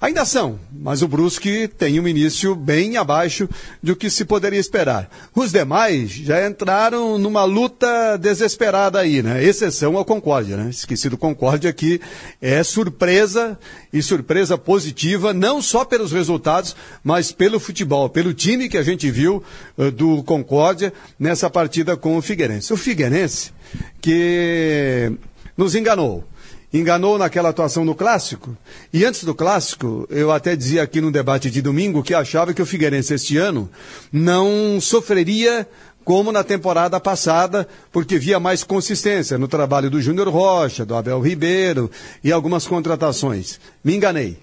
Ainda 0.00 0.24
são, 0.24 0.58
mas 0.72 1.00
o 1.00 1.06
Brusque 1.06 1.68
tem 1.68 2.00
um 2.00 2.08
início 2.08 2.56
bem 2.56 2.96
abaixo 2.96 3.48
do 3.80 3.94
que 3.94 4.10
se 4.10 4.24
poderia 4.24 4.58
esperar. 4.58 5.08
Os 5.34 5.52
demais 5.52 6.10
já 6.10 6.44
entraram 6.46 7.18
numa 7.18 7.44
luta 7.44 8.16
desesperada 8.16 8.98
aí, 8.98 9.22
né? 9.22 9.44
Exceção 9.44 9.96
ao 9.96 10.04
Concórdia, 10.04 10.56
né? 10.56 10.70
Esqueci 10.70 11.08
do 11.08 11.18
Concórdia 11.18 11.72
que 11.72 12.00
é 12.40 12.64
surpresa 12.64 13.58
e 13.92 14.02
surpresa 14.02 14.58
positiva, 14.58 15.32
não 15.32 15.62
só 15.62 15.84
pelos 15.84 16.10
resultados, 16.10 16.74
mas 17.04 17.30
pelo 17.30 17.60
futebol, 17.60 18.08
pelo 18.08 18.34
time 18.34 18.68
que 18.68 18.78
a 18.78 18.82
gente 18.82 19.10
viu 19.10 19.42
uh, 19.76 19.90
do 19.90 20.22
Concórdia 20.24 20.92
nessa 21.18 21.48
partida 21.48 21.96
com 21.96 22.16
o 22.16 22.22
Figueirense. 22.22 22.72
O 22.72 22.76
Figueirense 22.76 23.52
que 24.00 25.12
nos 25.56 25.74
enganou 25.74 26.24
enganou 26.72 27.18
naquela 27.18 27.50
atuação 27.50 27.84
no 27.84 27.94
clássico. 27.94 28.56
E 28.92 29.04
antes 29.04 29.24
do 29.24 29.34
clássico, 29.34 30.06
eu 30.10 30.32
até 30.32 30.56
dizia 30.56 30.82
aqui 30.82 31.00
no 31.00 31.10
debate 31.10 31.50
de 31.50 31.60
domingo 31.60 32.02
que 32.02 32.14
achava 32.14 32.54
que 32.54 32.62
o 32.62 32.66
Figueirense 32.66 33.14
este 33.14 33.36
ano 33.36 33.68
não 34.12 34.80
sofreria 34.80 35.68
como 36.04 36.32
na 36.32 36.42
temporada 36.42 36.98
passada, 36.98 37.68
porque 37.92 38.18
via 38.18 38.40
mais 38.40 38.64
consistência 38.64 39.38
no 39.38 39.46
trabalho 39.46 39.88
do 39.88 40.00
Júnior 40.00 40.28
Rocha, 40.28 40.84
do 40.84 40.96
Abel 40.96 41.20
Ribeiro 41.20 41.90
e 42.24 42.32
algumas 42.32 42.66
contratações. 42.66 43.60
Me 43.84 43.94
enganei. 43.94 44.38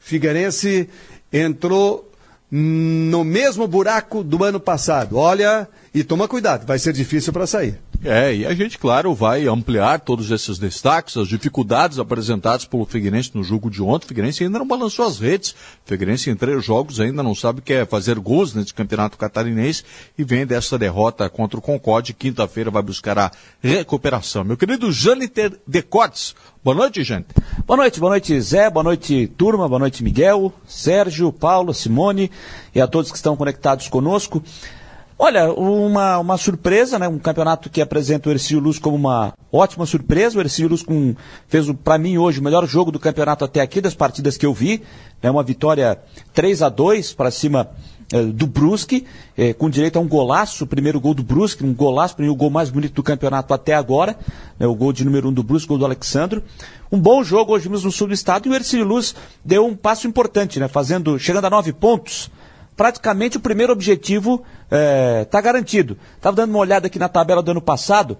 Figueirense 0.00 0.88
entrou 1.32 2.10
no 2.50 3.24
mesmo 3.24 3.66
buraco 3.66 4.22
do 4.22 4.44
ano 4.44 4.60
passado. 4.60 5.16
Olha, 5.16 5.68
e 5.94 6.02
toma 6.04 6.28
cuidado, 6.28 6.66
vai 6.66 6.78
ser 6.78 6.92
difícil 6.92 7.32
para 7.32 7.46
sair. 7.46 7.78
É, 8.04 8.34
e 8.36 8.46
a 8.46 8.52
gente, 8.52 8.78
claro, 8.78 9.14
vai 9.14 9.48
ampliar 9.48 9.98
todos 9.98 10.30
esses 10.30 10.58
destaques, 10.58 11.16
as 11.16 11.26
dificuldades 11.26 11.98
apresentadas 11.98 12.66
pelo 12.66 12.84
Figueirense 12.84 13.30
no 13.32 13.42
jogo 13.42 13.70
de 13.70 13.82
ontem. 13.82 14.04
O 14.04 14.08
Figueirense 14.08 14.44
ainda 14.44 14.58
não 14.58 14.66
balançou 14.66 15.06
as 15.06 15.18
redes. 15.18 15.52
O 15.52 15.56
Figueirense 15.86 16.28
em 16.28 16.36
três 16.36 16.62
jogos 16.62 17.00
ainda 17.00 17.22
não 17.22 17.34
sabe 17.34 17.60
o 17.60 17.62
que 17.62 17.72
é 17.72 17.86
fazer 17.86 18.18
gols 18.18 18.52
nesse 18.52 18.74
campeonato 18.74 19.16
catarinense 19.16 19.84
e 20.18 20.22
vem 20.22 20.44
dessa 20.44 20.78
derrota 20.78 21.30
contra 21.30 21.58
o 21.58 21.62
Concorde. 21.62 22.12
Quinta-feira 22.12 22.70
vai 22.70 22.82
buscar 22.82 23.18
a 23.18 23.30
recuperação. 23.62 24.44
Meu 24.44 24.58
querido 24.58 24.92
Jâniter 24.92 25.58
Decotes. 25.66 26.34
Boa 26.62 26.76
noite, 26.76 27.02
gente. 27.02 27.28
Boa 27.66 27.78
noite, 27.78 28.00
boa 28.00 28.10
noite, 28.10 28.38
Zé, 28.38 28.68
boa 28.68 28.84
noite, 28.84 29.32
turma, 29.38 29.66
boa 29.66 29.78
noite, 29.78 30.04
Miguel, 30.04 30.52
Sérgio, 30.66 31.32
Paulo, 31.32 31.72
Simone 31.72 32.30
e 32.74 32.82
a 32.82 32.86
todos 32.86 33.10
que 33.10 33.16
estão 33.16 33.34
conectados 33.34 33.88
conosco. 33.88 34.42
Olha, 35.16 35.52
uma, 35.52 36.18
uma 36.18 36.36
surpresa, 36.36 36.98
né? 36.98 37.06
Um 37.06 37.20
campeonato 37.20 37.70
que 37.70 37.80
apresenta 37.80 38.28
o 38.28 38.32
Ercílio 38.32 38.62
Luz 38.62 38.80
como 38.80 38.96
uma 38.96 39.32
ótima 39.52 39.86
surpresa. 39.86 40.36
O 40.36 40.40
Ercílio 40.40 40.70
Luz 40.70 40.82
com, 40.82 41.14
fez, 41.46 41.70
para 41.84 41.96
mim, 41.98 42.18
hoje, 42.18 42.40
o 42.40 42.42
melhor 42.42 42.66
jogo 42.66 42.90
do 42.90 42.98
campeonato 42.98 43.44
até 43.44 43.60
aqui, 43.60 43.80
das 43.80 43.94
partidas 43.94 44.36
que 44.36 44.44
eu 44.44 44.52
vi. 44.52 44.82
Né? 45.22 45.30
Uma 45.30 45.44
vitória 45.44 46.00
3 46.32 46.62
a 46.62 46.68
2 46.68 47.12
para 47.12 47.30
cima 47.30 47.70
eh, 48.12 48.24
do 48.24 48.44
Brusque, 48.48 49.06
eh, 49.38 49.52
com 49.52 49.70
direito 49.70 50.00
a 50.00 50.02
um 50.02 50.08
golaço, 50.08 50.66
primeiro 50.66 51.00
gol 51.00 51.14
do 51.14 51.22
Brusque, 51.22 51.64
um 51.64 51.72
golaço, 51.72 52.16
para 52.16 52.24
mim, 52.24 52.30
o 52.30 52.34
gol 52.34 52.50
mais 52.50 52.68
bonito 52.68 52.94
do 52.94 53.02
campeonato 53.02 53.54
até 53.54 53.72
agora. 53.72 54.18
Né? 54.58 54.66
O 54.66 54.74
gol 54.74 54.92
de 54.92 55.04
número 55.04 55.28
1 55.28 55.30
um 55.30 55.32
do 55.32 55.44
Brusque, 55.44 55.68
gol 55.68 55.78
do 55.78 55.84
Alexandro. 55.84 56.42
Um 56.90 56.98
bom 56.98 57.22
jogo 57.22 57.52
hoje 57.52 57.68
mesmo 57.68 57.86
no 57.86 57.92
sul 57.92 58.08
do 58.08 58.14
estado 58.14 58.48
e 58.48 58.50
o 58.50 58.54
Ercílio 58.54 58.84
Luz 58.84 59.14
deu 59.44 59.64
um 59.64 59.76
passo 59.76 60.08
importante, 60.08 60.58
né? 60.58 60.66
Fazendo, 60.66 61.20
chegando 61.20 61.44
a 61.44 61.50
nove 61.50 61.72
pontos 61.72 62.30
praticamente 62.76 63.36
o 63.36 63.40
primeiro 63.40 63.72
objetivo 63.72 64.44
está 64.64 64.76
é, 64.76 65.24
tá 65.24 65.40
garantido. 65.40 65.96
Estava 66.16 66.36
dando 66.36 66.50
uma 66.50 66.58
olhada 66.58 66.86
aqui 66.86 66.98
na 66.98 67.08
tabela 67.08 67.42
do 67.42 67.50
ano 67.50 67.62
passado. 67.62 68.18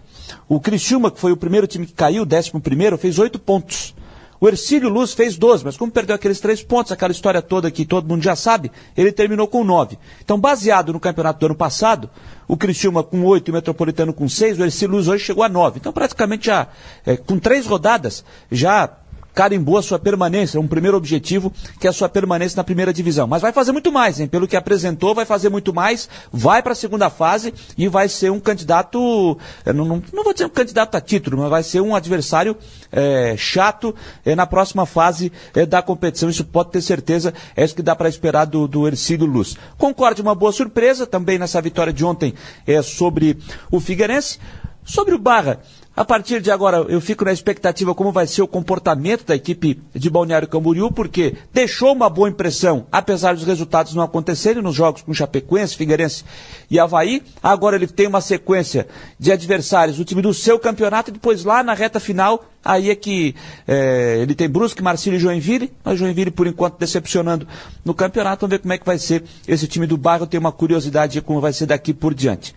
O 0.49 0.61
Criciúma, 0.61 1.11
que 1.11 1.21
foi 1.21 1.33
o 1.33 1.37
primeiro 1.37 1.67
time 1.67 1.87
que 1.87 1.93
caiu, 1.93 2.25
décimo 2.25 2.61
primeiro, 2.61 2.99
fez 2.99 3.19
oito 3.19 3.39
pontos. 3.39 3.95
O 4.41 4.49
Ercílio 4.49 4.91
Luz 4.91 5.15
fez 5.15 5.39
12, 5.39 5.65
mas 5.65 5.77
como 5.77 5.91
perdeu 5.91 6.15
aqueles 6.15 6.39
três 6.39 6.63
pontos, 6.63 6.93
aquela 6.93 7.13
história 7.13 7.41
toda 7.41 7.71
que 7.71 7.87
todo 7.87 8.07
mundo 8.07 8.23
já 8.23 8.37
sabe, 8.37 8.71
ele 8.95 9.11
terminou 9.11 9.49
com 9.49 9.65
nove. 9.65 9.99
Então, 10.23 10.39
baseado 10.39 10.93
no 10.93 11.01
campeonato 11.01 11.41
do 11.41 11.47
ano 11.47 11.55
passado, 11.55 12.11
o 12.47 12.57
Criciúma 12.57 13.03
com 13.03 13.25
oito 13.25 13.49
e 13.49 13.53
o 13.53 13.55
Metropolitano 13.55 14.13
com 14.13 14.29
seis, 14.29 14.59
o 14.59 14.63
Ercílio 14.63 14.97
Luz 14.97 15.09
hoje 15.09 15.25
chegou 15.25 15.45
a 15.45 15.49
nove. 15.49 15.79
Então, 15.79 15.93
praticamente 15.93 16.47
já, 16.47 16.67
é, 17.07 17.17
com 17.17 17.39
três 17.39 17.65
rodadas, 17.65 18.23
já 18.51 18.91
carimbou 19.35 19.77
a 19.77 19.83
sua 19.83 19.99
permanência, 19.99 20.61
um 20.61 20.67
primeiro 20.67 20.97
objetivo, 20.97 21.53
que 21.81 21.87
é 21.87 21.91
a 21.91 21.93
sua 21.93 22.09
permanência 22.09 22.57
na 22.57 22.65
primeira 22.65 22.93
divisão. 22.93 23.27
Mas 23.27 23.43
vai 23.43 23.53
fazer 23.53 23.73
muito 23.73 23.91
mais, 23.91 24.21
hein? 24.21 24.29
Pelo 24.29 24.47
que 24.47 24.57
apresentou, 24.57 25.15
vai 25.15 25.25
fazer 25.25 25.49
muito 25.49 25.75
mais, 25.75 26.09
vai 26.33 26.63
para 26.63 26.73
a 26.73 26.77
segunda 26.77 27.11
fase 27.11 27.53
e 27.77 27.89
vai 27.89 28.09
ser 28.09 28.31
um 28.31 28.39
candidato, 28.39 29.37
não, 29.67 29.85
não, 29.85 30.03
não, 30.13 30.25
vou 30.25 30.33
dizer 30.33 30.47
um 30.47 30.51
candidato 30.51 30.95
a 30.95 31.01
título, 31.01 31.39
mas 31.39 31.51
vai 31.51 31.63
ser 31.63 31.81
um 31.81 31.95
adversário 31.95 32.57
é, 32.93 33.35
chato 33.37 33.95
é, 34.25 34.35
na 34.37 34.47
próxima 34.47 34.87
fase 34.87 35.33
é, 35.55 35.67
da 35.67 35.83
competição. 35.83 36.31
Isso 36.31 36.45
pode 36.45 36.71
ter 36.71 36.81
certeza, 36.81 37.35
é 37.57 37.65
isso 37.65 37.75
que 37.75 37.83
dá 37.83 37.97
para 37.97 38.09
esperar 38.09 38.45
do, 38.45 38.69
do 38.69 38.87
Ercílio 38.87 39.27
Luz. 39.27 39.57
Concorde, 39.77 40.23
uma 40.23 40.35
boa 40.35 40.53
surpresa 40.53 41.07
também 41.07 41.39
nessa 41.39 41.61
vitória 41.61 41.93
de 41.93 42.05
ontem 42.05 42.35
é, 42.67 42.81
sobre 42.83 43.39
o 43.71 43.81
Figueirense. 43.81 44.39
Sobre 44.87 45.15
o 45.15 45.19
Barra, 45.19 45.61
a 45.97 46.05
partir 46.05 46.41
de 46.41 46.51
agora, 46.51 46.79
eu 46.89 47.01
fico 47.01 47.25
na 47.25 47.33
expectativa 47.33 47.95
como 47.95 48.11
vai 48.11 48.27
ser 48.27 48.43
o 48.43 48.49
comportamento 48.49 49.25
da 49.25 49.37
equipe 49.37 49.81
de 49.95 50.11
Balneário 50.11 50.49
Camboriú, 50.49 50.91
porque 50.91 51.37
deixou 51.53 51.93
uma 51.93 52.11
boa 52.11 52.29
impressão, 52.29 52.87
apesar 52.91 53.35
dos 53.35 53.45
resultados 53.45 53.95
não 53.95 54.03
acontecerem 54.03 54.61
nos 54.61 54.75
jogos 54.75 55.03
com 55.03 55.15
Chapecoense, 55.15 55.77
Figueirense 55.77 56.25
e 56.69 56.81
Havaí. 56.81 57.23
Agora 57.41 57.77
ele 57.77 57.87
tem 57.87 58.09
uma 58.09 58.21
sequência 58.21 58.89
de 59.21 59.31
adversários, 59.31 60.01
o 60.01 60.05
time 60.05 60.21
do 60.21 60.35
seu 60.35 60.59
campeonato, 60.59 61.11
e 61.11 61.13
depois 61.13 61.45
lá 61.45 61.63
na 61.63 61.75
reta 61.75 62.01
final, 62.01 62.45
aí 62.65 62.91
é 62.91 62.97
que 62.97 63.37
é, 63.69 64.19
ele 64.21 64.35
tem 64.35 64.49
Brusque, 64.49 64.83
Marcílio 64.83 65.17
e 65.17 65.21
Joinville, 65.21 65.73
mas 65.85 65.97
Joinville 65.97 66.33
por 66.33 66.49
enquanto 66.49 66.77
decepcionando 66.77 67.47
no 67.85 67.95
campeonato. 67.95 68.41
Vamos 68.41 68.57
ver 68.57 68.59
como 68.59 68.73
é 68.73 68.79
que 68.79 68.87
vai 68.87 68.99
ser 68.99 69.23
esse 69.47 69.69
time 69.69 69.87
do 69.87 69.97
bairro. 69.97 70.27
Tenho 70.27 70.41
uma 70.41 70.51
curiosidade 70.51 71.13
de 71.13 71.21
como 71.21 71.41
vai 71.41 71.53
ser 71.53 71.67
daqui 71.67 71.95
por 71.95 72.13
diante. 72.13 72.53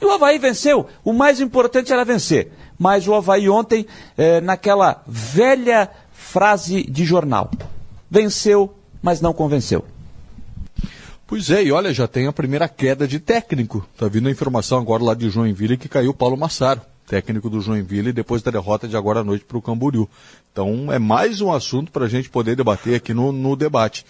E 0.00 0.04
o 0.04 0.10
Havaí 0.10 0.38
venceu. 0.38 0.86
O 1.02 1.12
mais 1.12 1.40
importante 1.40 1.92
era 1.92 2.04
vencer. 2.04 2.52
Mas 2.78 3.06
o 3.08 3.14
Havaí 3.14 3.48
ontem, 3.48 3.86
eh, 4.16 4.40
naquela 4.40 5.02
velha 5.06 5.90
frase 6.12 6.82
de 6.82 7.04
jornal, 7.04 7.50
venceu, 8.10 8.74
mas 9.02 9.20
não 9.20 9.32
convenceu. 9.32 9.84
Pois 11.26 11.50
é, 11.50 11.64
e 11.64 11.72
olha, 11.72 11.92
já 11.92 12.06
tem 12.06 12.26
a 12.28 12.32
primeira 12.32 12.68
queda 12.68 13.06
de 13.06 13.18
técnico. 13.18 13.86
Tá 13.96 14.06
vindo 14.06 14.28
a 14.28 14.30
informação 14.30 14.78
agora 14.78 15.02
lá 15.02 15.14
de 15.14 15.28
Joinville 15.28 15.76
que 15.76 15.88
caiu 15.88 16.14
Paulo 16.14 16.36
Massaro, 16.36 16.80
técnico 17.06 17.48
do 17.48 17.60
Joinville, 17.60 18.12
depois 18.12 18.42
da 18.42 18.50
derrota 18.50 18.88
de 18.88 18.96
agora 18.96 19.20
à 19.20 19.24
noite 19.24 19.44
para 19.44 19.56
o 19.56 19.62
Camboriú. 19.62 20.08
Então 20.52 20.92
é 20.92 20.98
mais 20.98 21.40
um 21.40 21.52
assunto 21.52 21.92
para 21.92 22.06
a 22.06 22.08
gente 22.08 22.28
poder 22.28 22.56
debater 22.56 22.96
aqui 22.96 23.14
no, 23.14 23.32
no 23.32 23.54
debate. 23.54 24.04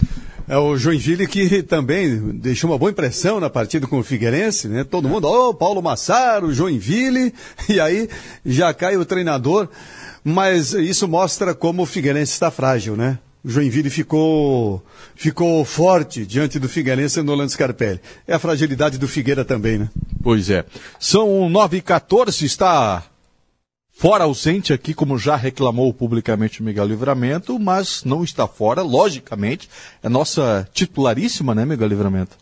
É 0.49 0.57
o 0.57 0.77
Joinville 0.77 1.27
que 1.27 1.63
também 1.63 2.19
deixou 2.39 2.71
uma 2.71 2.79
boa 2.79 2.91
impressão 2.91 3.39
na 3.39 3.51
partida 3.51 3.87
com 3.87 3.99
o 3.99 4.05
Figueirense, 4.05 4.69
né? 4.69 4.85
Todo 4.85 5.09
mundo, 5.09 5.27
ô, 5.27 5.51
oh, 5.51 5.55
Paulo 5.55 5.83
Massaro, 5.83 6.53
Joinville, 6.53 7.35
e 7.69 7.79
aí 7.79 8.09
já 8.45 8.73
cai 8.73 8.97
o 8.97 9.05
treinador, 9.05 9.69
mas 10.25 10.73
isso 10.73 11.07
mostra 11.07 11.55
como 11.55 11.83
o 11.83 11.87
Figueirense 11.87 12.33
está 12.33 12.51
frágil, 12.51 12.97
né? 12.97 13.19
O 13.47 13.49
Joinville 13.49 13.89
ficou, 13.89 14.85
ficou 15.15 15.65
forte 15.65 16.27
diante 16.27 16.59
do 16.59 16.69
Figueirense 16.69 17.23
no 17.23 17.31
Orlando 17.31 17.53
Scarpelli. 17.53 18.01
É 18.27 18.35
a 18.35 18.41
fragilidade 18.41 18.99
do 18.99 19.07
Figueira 19.07 19.45
também, 19.45 19.79
né? 19.79 19.89
Pois 20.21 20.51
é. 20.51 20.65
São 20.99 21.49
9 21.49 21.77
e 21.77 21.81
14 21.81 22.45
está 22.45 23.05
fora 23.93 24.25
ausente 24.25 24.73
aqui, 24.73 24.93
como 24.93 25.17
já 25.17 25.37
reclamou 25.37 25.95
publicamente 25.95 26.61
o 26.61 26.65
Miguel 26.65 26.87
Livramento, 26.87 27.57
mas 27.57 28.03
não 28.03 28.25
está 28.25 28.49
fora, 28.49 28.83
logicamente, 28.83 29.71
é 30.03 30.09
nossa 30.09 30.69
titularíssima, 30.73 31.55
né, 31.55 31.65
Miguel 31.65 31.87
Livramento? 31.87 32.37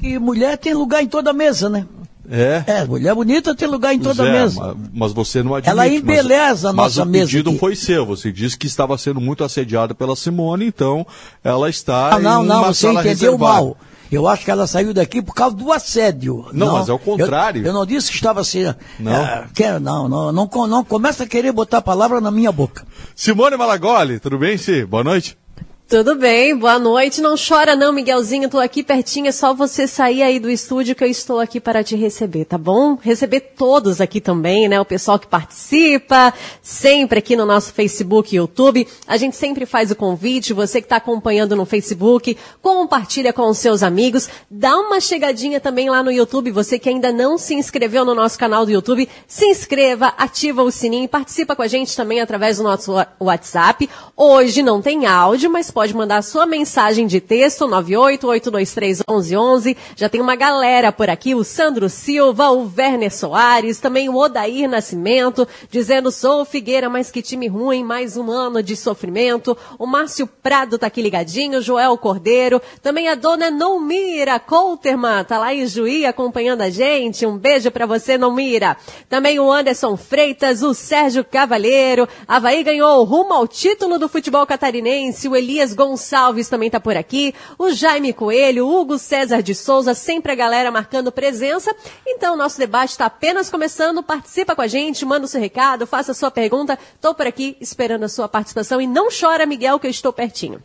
E 0.00 0.20
mulher 0.20 0.56
tem 0.56 0.72
lugar 0.72 1.02
em 1.02 1.08
toda 1.08 1.32
mesa, 1.32 1.68
né? 1.68 1.84
É. 2.30 2.64
É, 2.66 2.84
mulher 2.84 3.14
bonita 3.14 3.54
tem 3.54 3.68
lugar 3.68 3.94
em 3.94 3.98
toda 3.98 4.26
é, 4.26 4.32
mesa. 4.32 4.76
Mas, 4.92 5.12
você 5.12 5.42
não 5.42 5.54
admite. 5.54 5.70
Ela 5.70 5.88
embeleza 5.88 6.72
mas, 6.72 6.96
a 6.98 7.02
nossa 7.02 7.04
mesa. 7.04 7.24
Mas 7.24 7.28
o 7.28 7.32
pedido 7.32 7.50
aqui. 7.50 7.58
foi 7.58 7.76
seu. 7.76 8.06
Você 8.06 8.32
disse 8.32 8.56
que 8.56 8.66
estava 8.66 8.96
sendo 8.96 9.20
muito 9.20 9.44
assediada 9.44 9.94
pela 9.94 10.16
Simone, 10.16 10.66
então 10.66 11.06
ela 11.42 11.68
está. 11.68 12.14
Ah, 12.14 12.18
não, 12.18 12.42
não, 12.42 12.64
você 12.64 12.88
entendeu 12.88 13.02
reservada. 13.02 13.52
mal. 13.52 13.76
Eu 14.10 14.28
acho 14.28 14.44
que 14.44 14.50
ela 14.50 14.66
saiu 14.66 14.94
daqui 14.94 15.20
por 15.20 15.34
causa 15.34 15.56
do 15.56 15.72
assédio. 15.72 16.46
Não, 16.52 16.74
mas 16.74 16.88
é 16.88 16.92
o 16.92 16.98
contrário. 16.98 17.62
Eu, 17.62 17.66
eu 17.66 17.72
não 17.72 17.84
disse 17.84 18.10
que 18.10 18.16
estava 18.16 18.40
assim. 18.40 18.62
Não. 18.98 19.12
É, 19.12 19.46
quer, 19.54 19.80
não, 19.80 20.08
não, 20.08 20.30
não, 20.30 20.48
não 20.68 20.84
começa 20.84 21.24
a 21.24 21.26
querer 21.26 21.52
botar 21.52 21.78
a 21.78 21.82
palavra 21.82 22.20
na 22.20 22.30
minha 22.30 22.52
boca. 22.52 22.86
Simone 23.14 23.56
Malagoli, 23.56 24.20
tudo 24.20 24.38
bem, 24.38 24.56
Si? 24.56 24.84
Boa 24.84 25.02
noite. 25.02 25.36
Tudo 25.86 26.14
bem, 26.14 26.56
boa 26.56 26.78
noite. 26.78 27.20
Não 27.20 27.34
chora 27.36 27.76
não, 27.76 27.92
Miguelzinho, 27.92 28.48
tô 28.48 28.58
aqui 28.58 28.82
pertinho, 28.82 29.28
é 29.28 29.32
só 29.32 29.52
você 29.52 29.86
sair 29.86 30.22
aí 30.22 30.40
do 30.40 30.48
estúdio 30.48 30.94
que 30.94 31.04
eu 31.04 31.08
estou 31.08 31.38
aqui 31.38 31.60
para 31.60 31.84
te 31.84 31.94
receber, 31.94 32.46
tá 32.46 32.56
bom? 32.56 32.94
Receber 32.94 33.40
todos 33.54 34.00
aqui 34.00 34.18
também, 34.18 34.66
né? 34.66 34.80
O 34.80 34.84
pessoal 34.84 35.18
que 35.18 35.26
participa, 35.26 36.32
sempre 36.62 37.18
aqui 37.18 37.36
no 37.36 37.44
nosso 37.44 37.70
Facebook 37.74 38.34
e 38.34 38.38
YouTube. 38.38 38.88
A 39.06 39.18
gente 39.18 39.36
sempre 39.36 39.66
faz 39.66 39.90
o 39.90 39.94
convite, 39.94 40.54
você 40.54 40.80
que 40.80 40.86
está 40.86 40.96
acompanhando 40.96 41.54
no 41.54 41.66
Facebook, 41.66 42.34
compartilha 42.62 43.30
com 43.30 43.46
os 43.46 43.58
seus 43.58 43.82
amigos, 43.82 44.26
dá 44.50 44.74
uma 44.78 44.98
chegadinha 45.00 45.60
também 45.60 45.90
lá 45.90 46.02
no 46.02 46.10
YouTube, 46.10 46.50
você 46.50 46.78
que 46.78 46.88
ainda 46.88 47.12
não 47.12 47.36
se 47.36 47.54
inscreveu 47.54 48.06
no 48.06 48.14
nosso 48.14 48.38
canal 48.38 48.64
do 48.64 48.72
YouTube, 48.72 49.06
se 49.28 49.44
inscreva, 49.44 50.14
ativa 50.16 50.62
o 50.62 50.70
sininho, 50.70 51.06
participa 51.10 51.54
com 51.54 51.60
a 51.60 51.68
gente 51.68 51.94
também 51.94 52.22
através 52.22 52.56
do 52.56 52.62
nosso 52.62 52.94
WhatsApp. 53.20 53.88
Hoje 54.16 54.62
não 54.62 54.80
tem 54.80 55.04
áudio, 55.04 55.50
mas 55.50 55.73
pode 55.74 55.92
mandar 55.92 56.22
sua 56.22 56.46
mensagem 56.46 57.04
de 57.04 57.20
texto, 57.20 57.66
988231111. 57.66 59.76
Já 59.96 60.08
tem 60.08 60.20
uma 60.20 60.36
galera 60.36 60.92
por 60.92 61.10
aqui, 61.10 61.34
o 61.34 61.42
Sandro 61.42 61.88
Silva, 61.88 62.50
o 62.50 62.70
Werner 62.78 63.12
Soares, 63.12 63.80
também 63.80 64.08
o 64.08 64.14
Odair 64.14 64.68
Nascimento, 64.68 65.48
dizendo 65.68 66.12
sou 66.12 66.44
Figueira, 66.44 66.88
mas 66.88 67.10
que 67.10 67.20
time 67.20 67.48
ruim, 67.48 67.82
mais 67.82 68.16
um 68.16 68.30
ano 68.30 68.62
de 68.62 68.76
sofrimento. 68.76 69.58
O 69.76 69.84
Márcio 69.84 70.28
Prado 70.28 70.78
tá 70.78 70.86
aqui 70.86 71.02
ligadinho, 71.02 71.60
Joel 71.60 71.98
Cordeiro, 71.98 72.62
também 72.80 73.08
a 73.08 73.16
dona 73.16 73.50
Noumira 73.50 74.38
Colterman, 74.38 75.24
tá 75.24 75.38
lá 75.38 75.52
em 75.52 75.66
Juí 75.66 76.06
acompanhando 76.06 76.62
a 76.62 76.70
gente. 76.70 77.26
Um 77.26 77.36
beijo 77.36 77.72
para 77.72 77.84
você, 77.84 78.16
Noumira. 78.16 78.76
Também 79.08 79.40
o 79.40 79.50
Anderson 79.50 79.96
Freitas, 79.96 80.62
o 80.62 80.72
Sérgio 80.72 81.24
Cavalheiro, 81.24 82.08
Havaí 82.28 82.62
ganhou 82.62 83.02
rumo 83.02 83.32
ao 83.32 83.48
título 83.48 83.98
do 83.98 84.08
futebol 84.08 84.46
catarinense, 84.46 85.28
o 85.28 85.34
Elias 85.34 85.63
Elias 85.64 85.72
Gonçalves 85.72 86.48
também 86.48 86.68
tá 86.68 86.78
por 86.78 86.96
aqui, 86.96 87.34
o 87.58 87.70
Jaime 87.70 88.12
Coelho, 88.12 88.66
o 88.66 88.80
Hugo 88.80 88.98
César 88.98 89.42
de 89.42 89.54
Souza, 89.54 89.94
sempre 89.94 90.32
a 90.32 90.34
galera 90.34 90.70
marcando 90.70 91.10
presença. 91.10 91.74
Então, 92.06 92.36
nosso 92.36 92.58
debate 92.58 92.90
está 92.90 93.06
apenas 93.06 93.48
começando. 93.48 94.02
Participa 94.02 94.54
com 94.54 94.60
a 94.60 94.66
gente, 94.66 95.04
manda 95.06 95.24
o 95.24 95.28
seu 95.28 95.40
recado, 95.40 95.86
faça 95.86 96.12
a 96.12 96.14
sua 96.14 96.30
pergunta. 96.30 96.78
Tô 97.00 97.14
por 97.14 97.26
aqui 97.26 97.56
esperando 97.60 98.04
a 98.04 98.08
sua 98.08 98.28
participação 98.28 98.80
e 98.80 98.86
não 98.86 99.08
chora, 99.08 99.46
Miguel, 99.46 99.78
que 99.78 99.86
eu 99.86 99.90
estou 99.90 100.12
pertinho. 100.12 100.62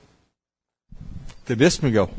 Entendesse, 1.44 1.84
Miguel? 1.84 2.10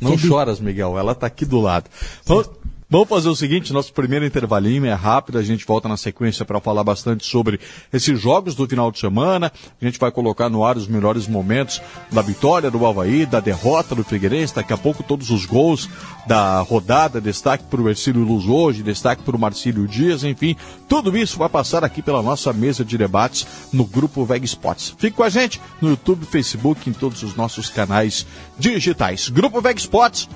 Não 0.00 0.16
choras, 0.16 0.60
Miguel. 0.60 0.98
Ela 0.98 1.14
tá 1.14 1.26
aqui 1.26 1.44
do 1.44 1.60
lado. 1.60 1.90
Vamos, 2.24 2.48
vamos 2.88 3.08
fazer 3.08 3.28
o 3.28 3.36
seguinte: 3.36 3.72
nosso 3.72 3.92
primeiro 3.92 4.24
intervalinho 4.24 4.86
é 4.86 4.92
rápido. 4.92 5.38
A 5.38 5.42
gente 5.42 5.66
volta 5.66 5.88
na 5.88 5.96
sequência 5.96 6.44
para 6.44 6.60
falar 6.60 6.84
bastante 6.84 7.26
sobre 7.26 7.60
esses 7.92 8.20
jogos 8.20 8.54
do 8.54 8.66
final 8.66 8.90
de 8.90 8.98
semana. 8.98 9.52
A 9.80 9.84
gente 9.84 9.98
vai 9.98 10.10
colocar 10.10 10.48
no 10.48 10.64
ar 10.64 10.76
os 10.76 10.86
melhores 10.86 11.26
momentos 11.26 11.80
da 12.10 12.22
vitória 12.22 12.70
do 12.70 12.86
Havaí, 12.86 13.26
da 13.26 13.40
derrota 13.40 13.94
do 13.94 14.04
Figueirense. 14.04 14.54
Daqui 14.54 14.72
a 14.72 14.78
pouco, 14.78 15.02
todos 15.02 15.30
os 15.30 15.44
gols 15.46 15.88
da 16.26 16.60
rodada. 16.60 17.20
Destaque 17.20 17.64
para 17.64 17.80
o 17.80 17.88
Ercílio 17.88 18.22
Luz 18.22 18.46
hoje, 18.46 18.82
destaque 18.82 19.22
para 19.22 19.36
o 19.36 19.38
Marcílio 19.38 19.86
Dias. 19.86 20.24
Enfim, 20.24 20.56
tudo 20.88 21.16
isso 21.16 21.38
vai 21.38 21.48
passar 21.48 21.84
aqui 21.84 22.02
pela 22.02 22.22
nossa 22.22 22.52
mesa 22.52 22.84
de 22.84 22.96
debates 22.96 23.46
no 23.72 23.84
grupo 23.84 24.24
Veg 24.24 24.44
Sports. 24.44 24.94
Fique 24.98 25.16
com 25.16 25.22
a 25.22 25.28
gente 25.28 25.60
no 25.80 25.90
YouTube, 25.90 26.26
Facebook, 26.26 26.88
em 26.88 26.92
todos 26.92 27.22
os 27.22 27.34
nossos 27.34 27.68
canais 27.68 28.26
digitais. 28.58 29.28
Grupo 29.28 29.60
Veg 29.60 29.78
Sports, 29.78 30.28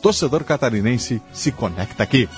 torcedor 0.00 0.44
catarinense 0.44 1.22
se 1.32 1.52
conecta 1.52 2.02
aqui. 2.02 2.28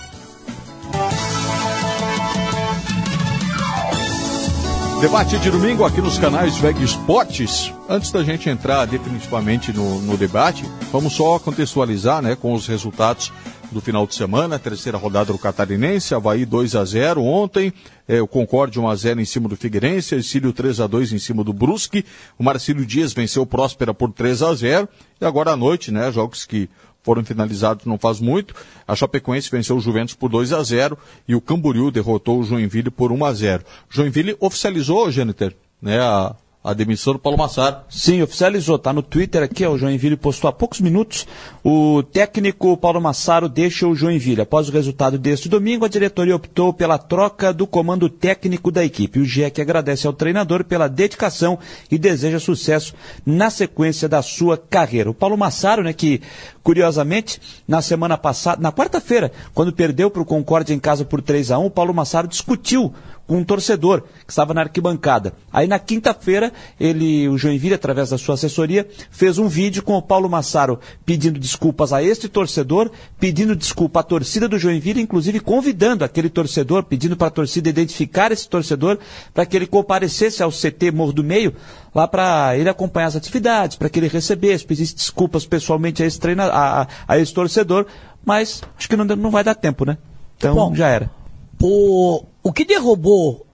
Debate 5.02 5.36
de 5.36 5.50
domingo 5.50 5.84
aqui 5.84 6.00
nos 6.00 6.16
canais 6.16 6.56
Veg 6.58 6.80
Esportes. 6.80 7.72
Antes 7.88 8.12
da 8.12 8.22
gente 8.22 8.48
entrar 8.48 8.86
definitivamente 8.86 9.72
no, 9.72 10.00
no, 10.00 10.16
debate, 10.16 10.64
vamos 10.92 11.14
só 11.14 11.40
contextualizar 11.40 12.22
né, 12.22 12.36
com 12.36 12.54
os 12.54 12.68
resultados 12.68 13.32
do 13.72 13.80
final 13.80 14.06
de 14.06 14.14
semana, 14.14 14.60
terceira 14.60 14.96
rodada 14.96 15.32
do 15.32 15.38
Catarinense, 15.38 16.14
Havaí 16.14 16.44
2 16.44 16.76
a 16.76 16.84
0 16.84 17.20
ontem, 17.24 17.72
é, 18.06 18.22
o 18.22 18.28
Concorde 18.28 18.78
1 18.78 18.88
a 18.88 18.94
0 18.94 19.20
em 19.20 19.24
cima 19.24 19.48
do 19.48 19.56
Figueirense, 19.56 20.14
Ercílio 20.14 20.52
3 20.52 20.78
a 20.80 20.86
2 20.86 21.12
em 21.12 21.18
cima 21.18 21.42
do 21.42 21.52
Brusque, 21.52 22.04
o 22.38 22.44
Marcílio 22.44 22.86
Dias 22.86 23.12
venceu 23.12 23.42
o 23.42 23.46
Próspera 23.46 23.92
por 23.92 24.12
3 24.12 24.42
a 24.42 24.54
0 24.54 24.88
e 25.20 25.24
agora 25.24 25.50
à 25.50 25.56
noite, 25.56 25.90
né, 25.90 26.12
jogos 26.12 26.44
que 26.44 26.68
foram 27.02 27.24
finalizados 27.24 27.84
não 27.84 27.98
faz 27.98 28.20
muito. 28.20 28.54
A 28.86 28.94
Chapecoense 28.94 29.50
venceu 29.50 29.76
o 29.76 29.80
Juventus 29.80 30.14
por 30.14 30.28
2 30.30 30.52
a 30.52 30.62
0 30.62 30.96
e 31.26 31.34
o 31.34 31.40
Camboriú 31.40 31.90
derrotou 31.90 32.40
o 32.40 32.44
Joinville 32.44 32.90
por 32.90 33.12
1 33.12 33.24
a 33.24 33.32
0. 33.32 33.64
Joinville 33.90 34.36
oficializou, 34.40 35.10
Jâniter, 35.10 35.54
né, 35.80 36.00
a, 36.00 36.34
a 36.64 36.72
demissão 36.72 37.12
do 37.12 37.18
Paulo 37.18 37.36
Massaro. 37.36 37.78
Sim, 37.88 38.22
oficializou. 38.22 38.78
Tá 38.78 38.92
no 38.92 39.02
Twitter 39.02 39.42
aqui, 39.42 39.64
ó, 39.64 39.72
o 39.72 39.78
Joinville 39.78 40.16
postou 40.16 40.48
há 40.48 40.52
poucos 40.52 40.80
minutos. 40.80 41.26
O 41.64 42.02
técnico 42.04 42.76
Paulo 42.76 43.00
Massaro 43.00 43.48
deixa 43.48 43.86
o 43.86 43.94
Joinville. 43.94 44.42
Após 44.42 44.68
o 44.68 44.72
resultado 44.72 45.18
deste 45.18 45.48
domingo, 45.48 45.84
a 45.84 45.88
diretoria 45.88 46.36
optou 46.36 46.72
pela 46.72 46.98
troca 46.98 47.52
do 47.52 47.66
comando 47.66 48.08
técnico 48.08 48.70
da 48.70 48.84
equipe. 48.84 49.18
O 49.18 49.24
GEC 49.24 49.60
agradece 49.60 50.06
ao 50.06 50.12
treinador 50.12 50.62
pela 50.64 50.88
dedicação 50.88 51.58
e 51.90 51.98
deseja 51.98 52.38
sucesso 52.38 52.94
na 53.26 53.50
sequência 53.50 54.08
da 54.08 54.22
sua 54.22 54.56
carreira. 54.56 55.10
O 55.10 55.14
Paulo 55.14 55.36
Massaro, 55.36 55.82
né, 55.82 55.92
que 55.92 56.20
curiosamente, 56.62 57.40
na 57.66 57.82
semana 57.82 58.16
passada, 58.16 58.62
na 58.62 58.70
quarta-feira, 58.70 59.32
quando 59.52 59.72
perdeu 59.72 60.10
para 60.10 60.22
o 60.22 60.26
Concórdia 60.26 60.74
em 60.74 60.78
casa 60.78 61.04
por 61.04 61.20
3 61.20 61.50
a 61.50 61.58
1 61.58 61.66
o 61.66 61.70
Paulo 61.70 61.92
Massaro 61.92 62.28
discutiu 62.28 62.94
com 63.26 63.38
um 63.38 63.44
torcedor 63.44 64.02
que 64.26 64.32
estava 64.32 64.52
na 64.52 64.62
arquibancada. 64.62 65.32
Aí 65.52 65.66
na 65.66 65.78
quinta-feira, 65.78 66.52
ele, 66.78 67.28
o 67.28 67.38
Joinville, 67.38 67.74
através 67.74 68.10
da 68.10 68.18
sua 68.18 68.34
assessoria, 68.34 68.86
fez 69.10 69.38
um 69.38 69.48
vídeo 69.48 69.82
com 69.82 69.94
o 69.96 70.02
Paulo 70.02 70.28
Massaro 70.28 70.78
pedindo 71.04 71.38
desculpas 71.38 71.92
a 71.92 72.02
este 72.02 72.28
torcedor, 72.28 72.90
pedindo 73.18 73.56
desculpa 73.56 74.00
à 74.00 74.02
torcida 74.02 74.48
do 74.48 74.58
Joinville, 74.58 75.00
inclusive 75.00 75.40
convidando 75.40 76.04
aquele 76.04 76.28
torcedor, 76.28 76.82
pedindo 76.84 77.16
para 77.16 77.28
a 77.28 77.30
torcida 77.30 77.68
identificar 77.68 78.32
esse 78.32 78.48
torcedor, 78.48 78.98
para 79.32 79.46
que 79.46 79.56
ele 79.56 79.66
comparecesse 79.66 80.42
ao 80.42 80.50
CT 80.50 80.90
Morro 80.92 81.12
do 81.12 81.24
Meio, 81.24 81.54
lá 81.94 82.06
para 82.08 82.56
ele 82.56 82.68
acompanhar 82.68 83.06
as 83.06 83.16
atividades, 83.16 83.76
para 83.76 83.88
que 83.88 83.98
ele 83.98 84.08
recebesse, 84.08 84.64
pedisse 84.64 84.94
desculpas 84.94 85.46
pessoalmente 85.46 86.02
a 86.02 86.06
esse, 86.06 86.18
treina, 86.18 86.44
a, 86.44 86.82
a, 86.82 86.86
a 87.08 87.18
esse 87.18 87.32
torcedor, 87.32 87.86
mas 88.24 88.62
acho 88.76 88.88
que 88.88 88.96
não, 88.96 89.04
não 89.04 89.30
vai 89.30 89.44
dar 89.44 89.54
tempo, 89.54 89.84
né? 89.84 89.96
Então 90.36 90.54
Bom, 90.54 90.74
já 90.74 90.88
era. 90.88 91.21
O, 91.62 92.24
o 92.42 92.52
que 92.52 92.64
derrubou 92.64 93.46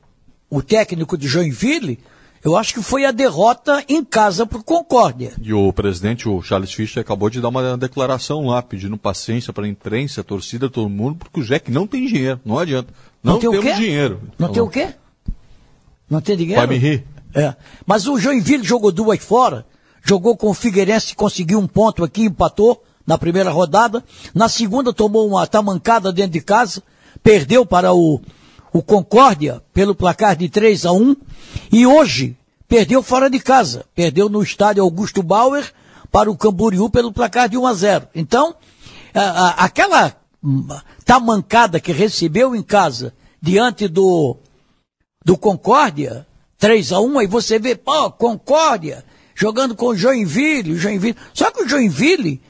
o 0.50 0.62
técnico 0.62 1.18
de 1.18 1.28
Joinville, 1.28 1.98
eu 2.42 2.56
acho 2.56 2.72
que 2.72 2.82
foi 2.82 3.04
a 3.04 3.10
derrota 3.10 3.84
em 3.88 4.02
casa 4.02 4.46
para 4.46 4.58
o 4.58 4.64
Concórdia. 4.64 5.32
E 5.42 5.52
o 5.52 5.70
presidente, 5.72 6.26
o 6.28 6.40
Charles 6.40 6.72
Fischer, 6.72 7.02
acabou 7.02 7.28
de 7.28 7.40
dar 7.40 7.48
uma 7.48 7.76
declaração 7.76 8.46
lá, 8.46 8.62
pedindo 8.62 8.96
paciência 8.96 9.52
para 9.52 9.66
a 9.66 9.68
imprensa, 9.68 10.22
a 10.22 10.24
torcida, 10.24 10.70
todo 10.70 10.88
mundo, 10.88 11.16
porque 11.16 11.40
o 11.40 11.44
Jack 11.44 11.70
não 11.70 11.86
tem 11.86 12.06
dinheiro, 12.06 12.40
não 12.44 12.58
adianta. 12.58 12.92
Não, 13.22 13.34
Não 13.34 13.40
tem 13.40 13.48
o 13.48 13.52
temos 13.52 13.66
quê? 13.66 13.74
dinheiro. 13.74 14.20
Não 14.38 14.52
tem 14.52 14.62
o 14.62 14.68
quê? 14.68 14.94
Não 16.08 16.20
tem 16.20 16.36
dinheiro? 16.36 16.60
Vai 16.60 16.66
me 16.66 16.78
rir. 16.78 17.04
É. 17.34 17.54
Mas 17.84 18.06
o 18.06 18.18
Joinville 18.18 18.64
jogou 18.64 18.90
duas 18.90 19.18
fora, 19.22 19.66
jogou 20.02 20.34
com 20.34 20.48
o 20.48 20.54
Figueirense, 20.54 21.14
conseguiu 21.14 21.58
um 21.58 21.66
ponto 21.66 22.02
aqui, 22.02 22.22
empatou 22.24 22.82
na 23.06 23.18
primeira 23.18 23.50
rodada. 23.50 24.02
Na 24.34 24.48
segunda 24.48 24.92
tomou 24.94 25.28
uma 25.28 25.46
tamancada 25.46 26.10
dentro 26.10 26.32
de 26.32 26.40
casa, 26.40 26.82
perdeu 27.22 27.64
para 27.66 27.92
o, 27.92 28.20
o 28.72 28.82
Concórdia 28.82 29.62
pelo 29.72 29.94
placar 29.94 30.36
de 30.36 30.48
3 30.48 30.86
a 30.86 30.92
1 30.92 31.16
e 31.72 31.86
hoje 31.86 32.36
perdeu 32.68 33.02
fora 33.02 33.28
de 33.30 33.38
casa, 33.40 33.84
perdeu 33.94 34.28
no 34.28 34.42
estádio 34.42 34.82
Augusto 34.82 35.22
Bauer 35.22 35.72
para 36.10 36.30
o 36.30 36.36
Camboriú 36.36 36.88
pelo 36.90 37.12
placar 37.12 37.48
de 37.48 37.56
1 37.56 37.66
a 37.66 37.74
0. 37.74 38.08
Então, 38.14 38.54
a- 39.14 39.20
a- 39.20 39.64
aquela 39.64 40.14
hum, 40.42 40.66
tamancada 41.04 41.80
que 41.80 41.92
recebeu 41.92 42.54
em 42.54 42.62
casa 42.62 43.12
diante 43.40 43.88
do 43.88 44.36
do 45.24 45.36
Concórdia, 45.36 46.26
3 46.58 46.90
a 46.92 47.00
1 47.00 47.18
aí 47.18 47.26
você 47.26 47.58
vê, 47.58 47.74
pô, 47.74 48.10
Concórdia, 48.10 49.04
jogando 49.34 49.74
com 49.76 49.88
o 49.88 49.96
Joinville, 49.96 50.76
Joinville. 50.76 51.16
Só 51.34 51.50
que 51.50 51.62
o 51.64 51.68
Joinville, 51.68 52.40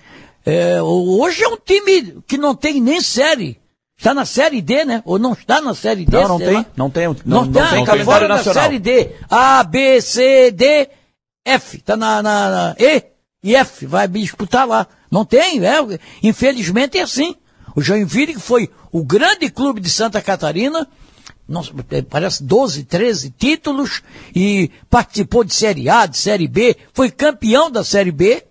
é, 0.47 0.81
hoje 0.81 1.43
é 1.43 1.49
um 1.49 1.57
time 1.57 2.23
que 2.27 2.39
não 2.39 2.55
tem 2.55 2.81
nem 2.81 3.01
série. 3.01 3.58
Está 3.99 4.15
na 4.15 4.25
série 4.25 4.63
D, 4.63 4.85
né? 4.85 5.03
Ou 5.05 5.19
não 5.19 5.33
está 5.33 5.61
na 5.61 5.75
série 5.75 6.05
D? 6.05 6.17
Não, 6.17 6.29
não 6.29 6.39
tem, 6.39 6.67
não 6.77 6.89
tem, 6.91 7.07
não- 7.09 7.17
Não, 7.25 7.45
não 7.47 7.53
tá, 7.53 7.71
tem 7.71 7.81
tá 7.81 7.87
calendário 7.87 8.05
fora 8.05 8.29
da 8.29 8.45
série 8.45 8.79
D. 8.79 9.11
A, 9.29 9.65
B, 9.65 10.01
C, 10.01 10.53
D, 10.53 10.89
F. 11.45 11.79
Está 11.79 11.97
na, 11.97 12.23
na, 12.23 12.49
na 12.49 12.77
E 12.79 13.03
e 13.43 13.57
F. 13.57 13.87
Vai 13.87 14.07
disputar 14.07 14.69
lá. 14.69 14.87
Não 15.11 15.25
tem, 15.25 15.67
é. 15.67 15.79
Infelizmente 16.23 16.97
é 16.97 17.03
assim. 17.03 17.35
O 17.75 17.83
Joinville, 17.83 18.35
que 18.35 18.41
foi 18.41 18.71
o 18.93 19.05
grande 19.05 19.51
clube 19.51 19.81
de 19.81 19.91
Santa 19.91 20.23
Catarina, 20.23 20.87
é, 21.91 22.03
parece 22.03 22.45
12, 22.45 22.85
13 22.85 23.31
títulos 23.37 24.03
e 24.33 24.71
participou 24.89 25.43
de 25.43 25.53
Série 25.53 25.89
A, 25.89 26.07
de 26.07 26.17
Série 26.19 26.47
B, 26.47 26.77
foi 26.93 27.11
campeão 27.11 27.69
da 27.69 27.83
Série 27.83 28.13
B, 28.13 28.45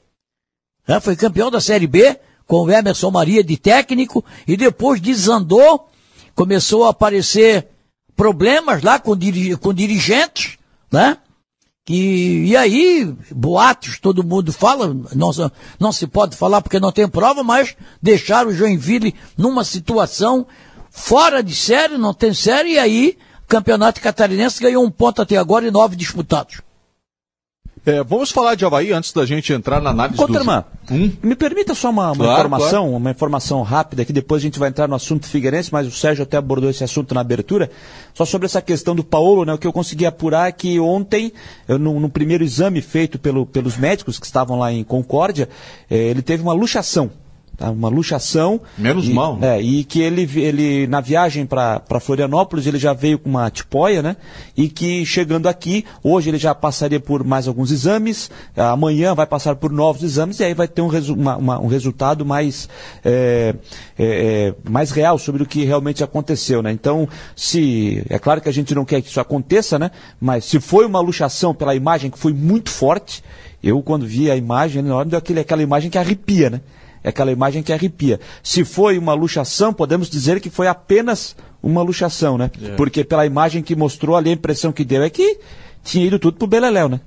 né? 0.85 0.99
foi 0.99 1.15
campeão 1.15 1.49
da 1.49 1.61
Série 1.61 1.87
B 1.87 2.19
com 2.47 2.63
o 2.63 2.71
Emerson 2.71 3.11
Maria 3.11 3.43
de 3.43 3.57
técnico 3.57 4.23
e 4.47 4.55
depois 4.55 5.01
desandou, 5.01 5.89
começou 6.33 6.85
a 6.85 6.89
aparecer 6.89 7.67
problemas 8.15 8.81
lá 8.81 8.97
com, 8.97 9.15
diri- 9.15 9.55
com 9.57 9.73
dirigentes, 9.73 10.57
né? 10.91 11.17
Que, 11.85 12.45
e 12.47 12.57
aí, 12.57 13.15
boatos, 13.31 13.97
todo 13.99 14.23
mundo 14.23 14.51
fala, 14.51 14.93
não, 15.15 15.31
não 15.79 15.91
se 15.91 16.05
pode 16.05 16.35
falar 16.35 16.61
porque 16.61 16.81
não 16.81 16.91
tem 16.91 17.07
prova, 17.07 17.43
mas 17.43 17.77
deixaram 18.01 18.49
o 18.49 18.53
Joinville 18.53 19.15
numa 19.37 19.63
situação 19.63 20.45
fora 20.89 21.41
de 21.41 21.55
série, 21.55 21.97
não 21.97 22.13
tem 22.13 22.33
série, 22.33 22.71
e 22.73 22.79
aí, 22.79 23.17
Campeonato 23.47 24.01
Catarinense 24.01 24.61
ganhou 24.61 24.83
um 24.83 24.91
ponto 24.91 25.21
até 25.21 25.37
agora 25.37 25.65
e 25.65 25.71
nove 25.71 25.95
disputados. 25.95 26.61
É, 27.87 28.03
vamos 28.03 28.31
falar 28.31 28.55
de 28.55 28.65
Havaí 28.65 28.91
antes 28.91 29.13
da 29.13 29.25
gente 29.25 29.53
entrar 29.53 29.81
na 29.81 29.91
análise 29.91 30.17
Conterman, 30.17 30.65
do... 30.89 30.93
Hum? 30.93 31.11
me 31.23 31.35
permita 31.37 31.73
só 31.73 31.89
uma, 31.89 32.07
uma 32.11 32.15
Claro, 32.17 32.39
informação, 32.39 32.93
uma 32.93 33.11
informação 33.11 33.61
rápida, 33.61 34.03
que 34.03 34.11
depois 34.11 34.41
a 34.41 34.43
gente 34.43 34.59
vai 34.59 34.67
entrar 34.67 34.89
no 34.89 34.95
assunto 34.95 35.25
Figueirense, 35.25 35.71
mas 35.71 35.87
o 35.87 35.91
Sérgio 35.91 36.23
até 36.23 36.35
abordou 36.35 36.69
esse 36.69 36.83
assunto 36.83 37.15
na 37.15 37.21
abertura, 37.21 37.71
só 38.13 38.25
sobre 38.25 38.45
essa 38.45 38.61
questão 38.61 38.93
do 38.93 39.05
Paulo, 39.05 39.45
né, 39.45 39.53
o 39.53 39.57
que 39.57 39.65
eu 39.65 39.71
consegui 39.71 40.05
apurar 40.05 40.49
é 40.49 40.51
que 40.51 40.77
ontem, 40.81 41.31
eu, 41.65 41.79
no, 41.79 41.97
no 41.97 42.09
primeiro 42.09 42.43
exame 42.43 42.81
feito 42.81 43.17
pelo- 43.17 43.45
pelos 43.45 43.77
médicos 43.77 44.19
que 44.19 44.25
estavam 44.25 44.59
lá 44.59 44.69
em 44.69 44.83
Concórdia, 44.83 45.47
eh, 45.89 45.95
ele 46.09 46.21
teve 46.21 46.43
uma 46.43 46.51
luxação. 46.53 47.09
Tá? 47.57 47.71
uma 47.71 47.89
luxação. 47.89 48.61
Menos 48.77 49.07
e, 49.07 49.13
mal, 49.13 49.35
né? 49.35 49.57
É, 49.57 49.61
e 49.61 49.83
que 49.83 49.99
ele, 49.99 50.29
ele 50.35 50.87
na 50.87 51.01
viagem 51.01 51.45
para 51.45 51.99
Florianópolis, 51.99 52.67
ele 52.67 52.77
já 52.77 52.93
veio 52.93 53.17
com 53.17 53.29
uma 53.29 53.49
tipóia, 53.49 54.01
né? 54.01 54.15
E 54.55 54.69
que 54.69 55.05
chegando 55.05 55.47
aqui, 55.47 55.83
hoje 56.03 56.29
ele 56.29 56.37
já 56.37 56.53
passaria 56.53 56.99
por 56.99 57.23
mais 57.23 57.47
alguns 57.47 57.71
exames, 57.71 58.29
amanhã 58.55 59.15
vai 59.15 59.25
passar 59.25 59.55
por 59.55 59.71
novos 59.71 60.03
exames, 60.03 60.39
e 60.39 60.43
aí 60.43 60.53
vai 60.53 60.67
ter 60.67 60.81
um, 60.81 60.87
resu 60.87 61.13
uma, 61.13 61.35
uma, 61.35 61.59
um 61.59 61.67
resultado 61.67 62.25
mais, 62.25 62.69
é, 63.03 63.55
é, 63.97 64.05
é, 64.05 64.69
mais 64.69 64.91
real 64.91 65.17
sobre 65.17 65.43
o 65.43 65.45
que 65.45 65.65
realmente 65.65 66.03
aconteceu, 66.03 66.61
né? 66.61 66.71
Então, 66.71 67.07
se. 67.35 68.03
É 68.09 68.19
claro 68.19 68.41
que 68.41 68.49
a 68.49 68.53
gente 68.53 68.75
não 68.75 68.85
quer 68.85 69.01
que 69.01 69.09
isso 69.09 69.19
aconteça, 69.19 69.79
né? 69.79 69.91
Mas 70.19 70.45
se 70.45 70.59
foi 70.59 70.85
uma 70.85 70.99
luxação 70.99 71.53
pela 71.53 71.75
imagem 71.75 72.11
que 72.11 72.19
foi 72.19 72.33
muito 72.33 72.69
forte, 72.69 73.23
eu 73.63 73.81
quando 73.81 74.05
vi 74.05 74.29
a 74.29 74.35
imagem, 74.35 74.81
na 74.81 74.95
hora 74.95 75.09
deu 75.09 75.17
aquele, 75.17 75.39
aquela 75.39 75.63
imagem 75.63 75.89
que 75.89 75.97
arrepia, 75.97 76.49
né? 76.49 76.61
É 77.07 77.09
aquela 77.09 77.31
imagem 77.31 77.63
que 77.63 77.71
arrepia. 77.71 78.19
Se 78.43 78.65
foi 78.65 78.97
uma 78.97 79.13
luxação, 79.13 79.71
podemos 79.71 80.09
dizer 80.09 80.41
que 80.41 80.49
foi 80.49 80.67
apenas 80.67 81.37
uma 81.63 81.81
luxação, 81.81 82.37
né? 82.37 82.51
É. 82.61 82.75
Porque 82.75 83.01
pela 83.01 83.25
imagem 83.25 83.63
que 83.63 83.77
mostrou 83.77 84.17
ali, 84.17 84.29
a 84.29 84.33
impressão 84.33 84.73
que 84.73 84.83
deu 84.83 85.01
é 85.01 85.09
que 85.09 85.39
tinha 85.85 86.05
ido 86.05 86.19
tudo 86.19 86.37
pro 86.37 86.45
Beleléu, 86.45 86.89
né? 86.89 86.99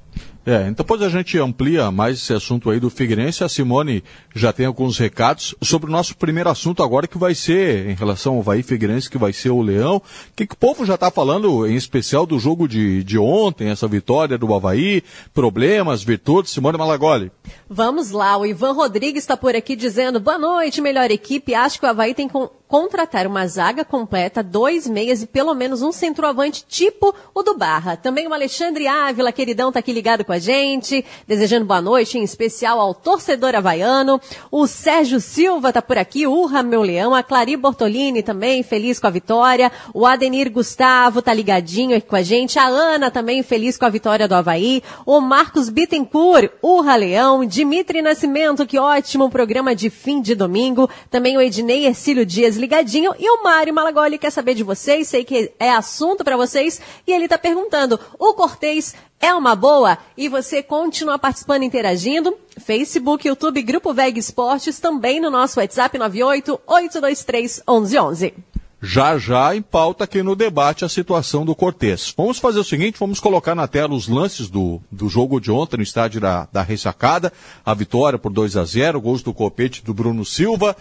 É, 0.47 0.63
então 0.63 0.85
depois 0.85 1.03
a 1.03 1.09
gente 1.11 1.39
amplia 1.39 1.91
mais 1.91 2.17
esse 2.17 2.33
assunto 2.33 2.71
aí 2.71 2.81
do 2.81 2.89
Figueirense. 2.89 3.45
A 3.45 3.49
Simone 3.49 4.03
já 4.35 4.53
tem 4.53 4.65
alguns 4.65 4.99
recados 4.99 5.55
sobre 5.63 5.89
o 5.91 5.93
nosso 5.93 6.17
primeiro 6.17 6.49
assunto 6.49 6.83
agora, 6.83 7.07
que 7.07 7.19
vai 7.19 7.35
ser 7.35 7.89
em 7.89 7.95
relação 7.95 8.35
ao 8.35 8.41
Havaí 8.41 8.63
Figueirense, 8.63 9.11
que 9.11 9.19
vai 9.19 9.33
ser 9.33 9.51
o 9.51 9.61
Leão. 9.61 10.01
Que, 10.35 10.47
que 10.47 10.55
o 10.55 10.57
povo 10.57 10.87
já 10.87 10.95
está 10.95 11.11
falando, 11.11 11.67
em 11.67 11.75
especial 11.77 12.25
do 12.25 12.39
jogo 12.39 12.67
de, 12.67 13.05
de 13.05 13.19
ontem, 13.19 13.69
essa 13.69 13.87
vitória 13.87 14.39
do 14.39 14.55
Havaí, 14.55 15.03
problemas, 15.35 16.03
virtudes, 16.03 16.53
Simone 16.53 16.79
Malagoli. 16.79 17.31
Vamos 17.69 18.11
lá, 18.11 18.37
o 18.39 18.47
Ivan 18.47 18.73
Rodrigues 18.73 19.23
está 19.23 19.37
por 19.37 19.55
aqui 19.55 19.77
dizendo: 19.77 20.19
boa 20.21 20.39
noite, 20.39 20.81
melhor 20.81 21.11
equipe. 21.11 21.55
Acho 21.55 21.79
que 21.79 21.87
o 21.87 21.89
Havaí 21.89 22.15
tem 22.15 22.29
con- 22.29 22.51
contratar 22.71 23.27
uma 23.27 23.49
zaga 23.49 23.85
completa, 23.85 24.45
dois 24.45 24.87
meias 24.87 25.25
e 25.25 25.27
pelo 25.27 25.53
menos 25.55 25.83
um 25.83 25.91
centroavante 25.91 26.65
tipo 26.69 27.13
o 27.35 27.43
do 27.43 27.59
Barra. 27.59 27.97
Também 27.97 28.29
o 28.29 28.33
Alexandre 28.33 28.87
Ávila, 28.87 29.33
queridão, 29.33 29.73
tá 29.73 29.81
aqui 29.81 29.93
ligado 29.93 30.25
com 30.25 30.33
a 30.33 30.39
gente, 30.39 31.05
desejando 31.27 31.67
boa 31.67 31.83
noite, 31.83 32.17
em 32.17 32.23
especial 32.23 32.79
ao 32.79 32.95
torcedor 32.95 33.57
havaiano. 33.57 34.21
O 34.53 34.69
Sérgio 34.69 35.21
Silva 35.21 35.73
tá 35.73 35.83
por 35.83 35.99
aqui, 35.99 36.29
urra 36.29 36.63
meu 36.63 36.83
leão. 36.83 37.13
A 37.13 37.25
Clari 37.25 37.57
Bortolini 37.57 38.23
também, 38.23 38.63
feliz 38.63 39.01
com 39.01 39.09
a 39.09 39.11
vitória. 39.11 39.73
O 39.93 40.07
Adenir 40.07 40.49
Gustavo 40.53 41.21
tá 41.21 41.35
ligadinho 41.35 41.97
aqui 41.97 42.07
com 42.07 42.15
a 42.15 42.23
gente. 42.23 42.57
A 42.57 42.69
Ana 42.69 43.11
também 43.11 43.43
feliz 43.43 43.77
com 43.77 43.85
a 43.85 43.91
vitória 43.91 44.29
do 44.29 44.35
Havaí. 44.37 44.81
O 45.05 45.21
Marcos 45.21 45.69
Bittencourt, 45.69 46.53
urra 46.63 46.95
leão. 46.95 47.45
Dimitri 47.45 48.01
Nascimento, 48.01 48.65
que 48.65 48.79
ótimo 48.79 49.29
programa 49.29 49.75
de 49.75 49.91
fim 49.91 50.23
de 50.23 50.37
domingo. 50.37 50.89
Também 51.11 51.37
o 51.37 51.41
Ednei 51.41 51.85
Ercílio 51.85 52.25
Dias 52.25 52.60
ligadinho. 52.61 53.15
E 53.19 53.29
o 53.29 53.43
Mário 53.43 53.75
Malagoli 53.75 54.19
quer 54.19 54.31
saber 54.31 54.55
de 54.55 54.63
vocês, 54.63 55.09
sei 55.09 55.25
que 55.25 55.51
é 55.59 55.73
assunto 55.73 56.23
para 56.23 56.37
vocês. 56.37 56.81
E 57.07 57.13
ele 57.13 57.27
tá 57.27 57.39
perguntando, 57.39 57.99
o 58.19 58.35
Cortez 58.35 58.95
é 59.19 59.35
uma 59.35 59.57
boa? 59.57 59.99
E 60.17 60.29
você 60.29 60.63
continua 60.63 61.19
participando, 61.19 61.63
interagindo. 61.63 62.37
Facebook, 62.59 63.27
YouTube, 63.27 63.63
Grupo 63.63 63.93
VEG 63.93 64.19
Esportes, 64.19 64.79
também 64.79 65.21
no 65.21 65.31
nosso 65.31 65.59
WhatsApp 65.59 65.99
98 65.99 66.61
823 66.67 67.63
1111. 67.67 68.35
Já 68.83 69.19
já 69.19 69.55
em 69.55 69.61
pauta 69.61 70.05
aqui 70.05 70.23
no 70.23 70.35
debate 70.35 70.87
a 70.87 70.89
situação 70.89 71.45
do 71.45 71.55
Cortez. 71.55 72.15
Vamos 72.17 72.39
fazer 72.39 72.59
o 72.61 72.65
seguinte, 72.65 72.99
vamos 72.99 73.21
colocar 73.21 73.55
na 73.55 73.69
tela 73.69 73.95
os 73.95 74.09
lances 74.09 74.49
do, 74.49 74.81
do 74.91 75.07
jogo 75.07 75.39
de 75.39 75.51
ontem 75.51 75.77
no 75.77 75.83
estádio 75.83 76.19
da, 76.19 76.49
da 76.51 76.63
Ressacada, 76.63 77.31
a 77.63 77.75
vitória 77.75 78.19
por 78.19 78.33
2 78.33 78.57
a 78.57 78.65
0 78.65 78.99
gols 78.99 79.23
do 79.23 79.35
Copete 79.35 79.85
do 79.85 79.93
Bruno 79.93 80.25
Silva. 80.25 80.75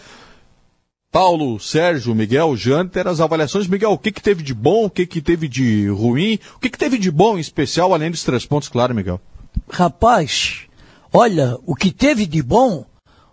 Paulo, 1.12 1.60
Sérgio, 1.60 2.14
Miguel, 2.14 2.56
Janter, 2.56 3.08
as 3.08 3.20
avaliações. 3.20 3.68
Miguel, 3.68 3.92
o 3.92 3.98
que, 3.98 4.12
que 4.12 4.22
teve 4.22 4.44
de 4.44 4.54
bom, 4.54 4.86
o 4.86 4.90
que, 4.92 5.08
que 5.08 5.22
teve 5.22 5.48
de 5.48 5.88
ruim, 5.88 6.38
o 6.56 6.60
que, 6.60 6.70
que 6.70 6.78
teve 6.78 7.00
de 7.00 7.10
bom 7.10 7.36
em 7.36 7.42
especial, 7.42 7.94
além 7.94 8.12
dos 8.12 8.24
três 8.24 8.46
pontos, 8.46 8.70
claro, 8.70 8.94
Miguel? 8.94 9.20
Rapaz, 9.68 10.68
olha, 11.12 11.58
o 11.66 11.76
que 11.76 11.92
teve 11.92 12.28
de 12.28 12.44
bom 12.44 12.86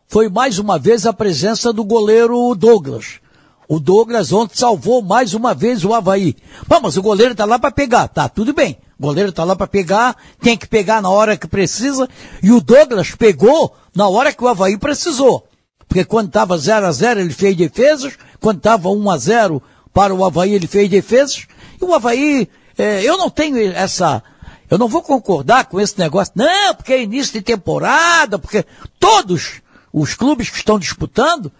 foi 0.08 0.30
mais 0.30 0.58
uma 0.58 0.78
vez 0.78 1.04
a 1.04 1.12
presença 1.12 1.70
do 1.70 1.84
goleiro 1.84 2.54
Douglas. 2.54 3.20
O 3.68 3.78
Douglas 3.78 4.32
ontem 4.32 4.56
salvou 4.56 5.02
mais 5.02 5.34
uma 5.34 5.52
vez 5.52 5.84
o 5.84 5.92
Havaí. 5.92 6.34
Mas 6.82 6.96
o 6.96 7.02
goleiro 7.02 7.34
tá 7.34 7.44
lá 7.44 7.58
para 7.58 7.70
pegar, 7.70 8.08
tá, 8.08 8.26
tudo 8.26 8.54
bem. 8.54 8.78
O 8.98 9.02
goleiro 9.02 9.32
tá 9.32 9.44
lá 9.44 9.54
para 9.54 9.66
pegar, 9.66 10.16
tem 10.40 10.56
que 10.56 10.66
pegar 10.66 11.02
na 11.02 11.10
hora 11.10 11.36
que 11.36 11.46
precisa, 11.46 12.08
e 12.42 12.50
o 12.50 12.60
Douglas 12.60 13.14
pegou 13.14 13.76
na 13.94 14.08
hora 14.08 14.32
que 14.32 14.42
o 14.42 14.48
Havaí 14.48 14.78
precisou. 14.78 15.45
Porque 15.88 16.04
quando 16.04 16.28
estava 16.28 16.58
0 16.58 16.86
a 16.86 16.92
0 16.92 17.20
ele 17.20 17.32
fez 17.32 17.56
defesas, 17.56 18.14
quando 18.40 18.58
estava 18.58 18.88
1 18.88 19.10
a 19.10 19.18
0 19.18 19.62
para 19.92 20.14
o 20.14 20.24
Havaí 20.24 20.54
ele 20.54 20.66
fez 20.66 20.90
defesas, 20.90 21.46
e 21.80 21.84
o 21.84 21.94
Havaí, 21.94 22.48
eh, 22.76 23.02
eu 23.02 23.16
não 23.16 23.30
tenho 23.30 23.58
essa, 23.72 24.22
eu 24.68 24.76
não 24.78 24.88
vou 24.88 25.02
concordar 25.02 25.66
com 25.66 25.80
esse 25.80 25.98
negócio, 25.98 26.32
não, 26.36 26.74
porque 26.74 26.92
é 26.92 27.02
início 27.02 27.32
de 27.32 27.42
temporada, 27.42 28.38
porque 28.38 28.64
todos 28.98 29.62
os 29.92 30.14
clubes 30.14 30.50
que 30.50 30.58
estão 30.58 30.78
disputando, 30.78 31.50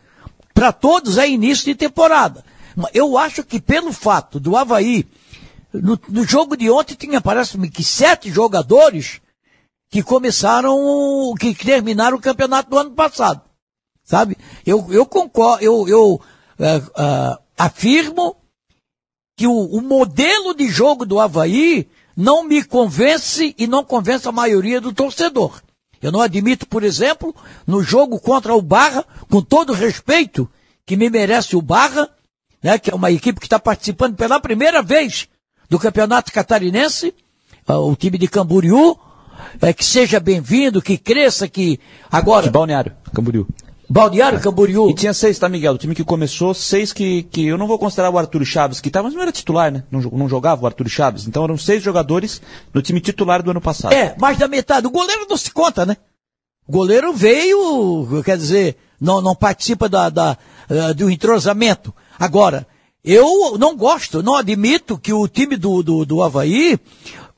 para 0.52 0.72
todos 0.72 1.18
é 1.18 1.28
início 1.28 1.64
de 1.64 1.74
temporada. 1.74 2.44
Eu 2.92 3.16
acho 3.16 3.42
que 3.42 3.60
pelo 3.60 3.92
fato 3.92 4.38
do 4.38 4.56
Havaí, 4.56 5.06
no, 5.72 5.98
no 6.08 6.24
jogo 6.24 6.56
de 6.56 6.70
ontem 6.70 6.94
tinha, 6.94 7.20
parece-me 7.20 7.70
que 7.70 7.82
sete 7.82 8.30
jogadores 8.30 9.20
que 9.90 10.02
começaram, 10.02 10.76
que 11.38 11.54
terminaram 11.54 12.16
o 12.16 12.20
campeonato 12.20 12.70
do 12.70 12.78
ano 12.78 12.90
passado. 12.90 13.40
Sabe? 14.06 14.38
Eu, 14.64 14.86
eu 14.90 15.04
concordo, 15.04 15.64
eu, 15.64 15.88
eu 15.88 16.20
eh, 16.60 16.82
ah, 16.94 17.40
afirmo 17.58 18.36
que 19.36 19.48
o, 19.48 19.52
o 19.52 19.82
modelo 19.82 20.54
de 20.54 20.68
jogo 20.68 21.04
do 21.04 21.18
Havaí 21.18 21.88
não 22.16 22.44
me 22.44 22.62
convence 22.64 23.52
e 23.58 23.66
não 23.66 23.84
convence 23.84 24.26
a 24.28 24.32
maioria 24.32 24.80
do 24.80 24.92
torcedor. 24.92 25.60
Eu 26.00 26.12
não 26.12 26.20
admito, 26.20 26.66
por 26.68 26.84
exemplo, 26.84 27.34
no 27.66 27.82
jogo 27.82 28.20
contra 28.20 28.54
o 28.54 28.62
Barra, 28.62 29.04
com 29.28 29.42
todo 29.42 29.70
o 29.70 29.74
respeito 29.74 30.48
que 30.86 30.96
me 30.96 31.10
merece 31.10 31.56
o 31.56 31.62
Barra, 31.62 32.08
né, 32.62 32.78
que 32.78 32.90
é 32.90 32.94
uma 32.94 33.10
equipe 33.10 33.40
que 33.40 33.46
está 33.46 33.58
participando 33.58 34.14
pela 34.14 34.38
primeira 34.38 34.82
vez 34.82 35.28
do 35.68 35.80
Campeonato 35.80 36.32
Catarinense, 36.32 37.12
ah, 37.66 37.80
o 37.80 37.96
time 37.96 38.18
de 38.18 38.28
Camboriú, 38.28 38.96
é, 39.60 39.72
que 39.72 39.84
seja 39.84 40.20
bem-vindo, 40.20 40.80
que 40.80 40.96
cresça, 40.96 41.48
que 41.48 41.80
agora 42.10 42.44
De 42.44 42.50
Balneário, 42.50 42.94
Camboriú. 43.12 43.46
Balneário 43.88 44.40
Camboriú 44.40 44.90
E 44.90 44.94
tinha 44.94 45.14
seis, 45.14 45.38
tá, 45.38 45.48
Miguel? 45.48 45.74
O 45.74 45.78
time 45.78 45.94
que 45.94 46.04
começou, 46.04 46.52
seis 46.52 46.92
que, 46.92 47.22
que 47.24 47.46
eu 47.46 47.56
não 47.56 47.66
vou 47.66 47.78
considerar 47.78 48.10
o 48.10 48.18
Arthur 48.18 48.44
Chaves, 48.44 48.80
que 48.80 48.90
tava, 48.90 49.04
mas 49.04 49.14
não 49.14 49.22
era 49.22 49.32
titular, 49.32 49.70
né? 49.70 49.84
Não, 49.90 50.00
não 50.00 50.28
jogava 50.28 50.62
o 50.62 50.66
Arthur 50.66 50.88
Chaves. 50.88 51.26
Então 51.26 51.44
eram 51.44 51.56
seis 51.56 51.82
jogadores 51.82 52.42
no 52.74 52.82
time 52.82 53.00
titular 53.00 53.42
do 53.42 53.50
ano 53.50 53.60
passado. 53.60 53.92
É, 53.92 54.14
mais 54.18 54.38
da 54.38 54.48
metade. 54.48 54.86
O 54.86 54.90
goleiro 54.90 55.26
não 55.28 55.36
se 55.36 55.50
conta, 55.50 55.86
né? 55.86 55.96
O 56.66 56.72
goleiro 56.72 57.12
veio, 57.12 58.22
quer 58.24 58.36
dizer, 58.36 58.76
não, 59.00 59.20
não 59.20 59.36
participa 59.36 59.88
da, 59.88 60.10
da, 60.10 60.36
eh, 60.68 60.94
do 60.94 61.08
entrosamento. 61.08 61.94
Agora, 62.18 62.66
eu 63.04 63.56
não 63.56 63.76
gosto, 63.76 64.20
não 64.20 64.34
admito 64.34 64.98
que 64.98 65.12
o 65.12 65.28
time 65.28 65.56
do, 65.56 65.80
do, 65.80 66.04
do 66.04 66.22
Havaí 66.24 66.76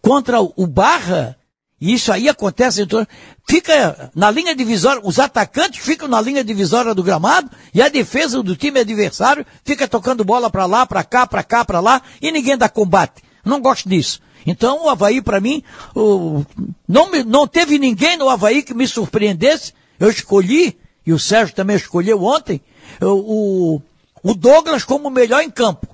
contra 0.00 0.40
o 0.40 0.66
Barra, 0.66 1.36
e 1.80 1.94
isso 1.94 2.12
aí 2.12 2.28
acontece, 2.28 2.82
então, 2.82 3.06
fica 3.48 4.10
na 4.14 4.30
linha 4.30 4.54
divisória, 4.54 5.00
os 5.04 5.18
atacantes 5.18 5.84
ficam 5.84 6.08
na 6.08 6.20
linha 6.20 6.42
divisória 6.42 6.94
do 6.94 7.02
gramado 7.02 7.50
e 7.72 7.80
a 7.80 7.88
defesa 7.88 8.42
do 8.42 8.56
time 8.56 8.80
adversário 8.80 9.46
fica 9.64 9.86
tocando 9.86 10.24
bola 10.24 10.50
pra 10.50 10.66
lá, 10.66 10.84
pra 10.86 11.04
cá, 11.04 11.26
pra 11.26 11.42
cá, 11.42 11.64
pra 11.64 11.80
lá 11.80 12.02
e 12.20 12.32
ninguém 12.32 12.56
dá 12.56 12.68
combate. 12.68 13.22
Não 13.44 13.60
gosto 13.60 13.88
disso. 13.88 14.20
Então 14.46 14.84
o 14.84 14.88
Havaí, 14.88 15.20
para 15.22 15.40
mim, 15.40 15.62
o- 15.94 16.44
não, 16.86 17.10
me- 17.10 17.22
não 17.24 17.46
teve 17.46 17.78
ninguém 17.78 18.16
no 18.16 18.28
Havaí 18.28 18.62
que 18.62 18.74
me 18.74 18.86
surpreendesse. 18.88 19.72
Eu 20.00 20.10
escolhi, 20.10 20.76
e 21.06 21.12
o 21.12 21.18
Sérgio 21.18 21.54
também 21.54 21.76
escolheu 21.76 22.22
ontem, 22.24 22.60
o- 23.00 23.80
o 24.22 24.34
Douglas 24.34 24.84
como 24.84 25.08
o 25.08 25.10
melhor 25.10 25.42
em 25.42 25.50
campo. 25.50 25.86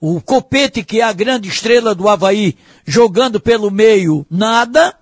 O 0.00 0.20
Copete, 0.20 0.82
que 0.84 1.00
é 1.00 1.04
a 1.04 1.12
grande 1.12 1.48
estrela 1.48 1.94
do 1.94 2.08
Havaí, 2.08 2.56
jogando 2.86 3.40
pelo 3.40 3.70
meio, 3.70 4.24
nada. 4.30 4.94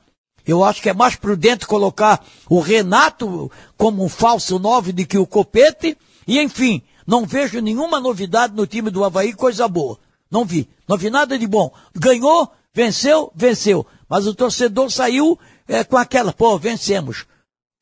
Eu 0.46 0.62
acho 0.62 0.80
que 0.80 0.88
é 0.88 0.94
mais 0.94 1.16
prudente 1.16 1.66
colocar 1.66 2.24
o 2.48 2.61
Renato 2.61 3.50
como 3.76 4.04
um 4.04 4.09
falso 4.09 4.59
nove 4.59 4.92
do 4.92 5.04
que 5.04 5.18
o 5.18 5.26
Copete. 5.26 5.96
E 6.26 6.38
enfim, 6.40 6.82
não 7.06 7.26
vejo 7.26 7.61
nenhuma 7.61 8.00
novidade 8.00 8.54
no 8.54 8.66
time 8.66 8.90
do 8.90 9.04
Havaí, 9.04 9.32
coisa 9.32 9.66
boa. 9.66 9.98
Não 10.30 10.44
vi. 10.44 10.68
Não 10.88 10.96
vi 10.96 11.11
nada 11.11 11.38
de 11.38 11.46
bom. 11.46 11.72
Ganhou, 11.94 12.50
venceu, 12.72 13.32
venceu. 13.35 13.85
Mas 14.09 14.26
o 14.26 14.35
torcedor 14.35 14.90
saiu 14.90 15.38
eh, 15.66 15.82
com 15.82 15.96
aquela, 15.96 16.32
pô, 16.32 16.56
vencemos. 16.59 17.26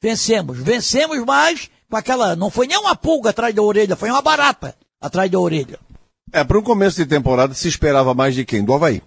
Vencemos, 0.01 0.59
vencemos, 0.59 1.19
mas 1.27 1.71
com 1.89 1.97
aquela, 1.97 2.35
não 2.35 2.51
foi 2.51 2.67
nem 2.67 2.79
uma 2.79 2.97
pulga 2.97 3.31
atrás 3.31 3.55
da 3.55 3.63
orelha, 3.63 3.97
foi 3.97 4.11
uma 4.11 4.23
barata 4.23 4.75
atrás 5.01 5.31
da 5.31 5.39
orelha. 5.39 5.79
É, 6.33 6.43
para 6.43 6.59
um 6.59 6.63
começo 6.63 6.97
de 6.97 7.07
temporada 7.07 7.55
se 7.55 7.69
esperava 7.69 8.15
mais 8.15 8.35
de 8.35 8.45
quem? 8.45 8.65
Do 8.65 8.75
Havaí. 8.75 9.03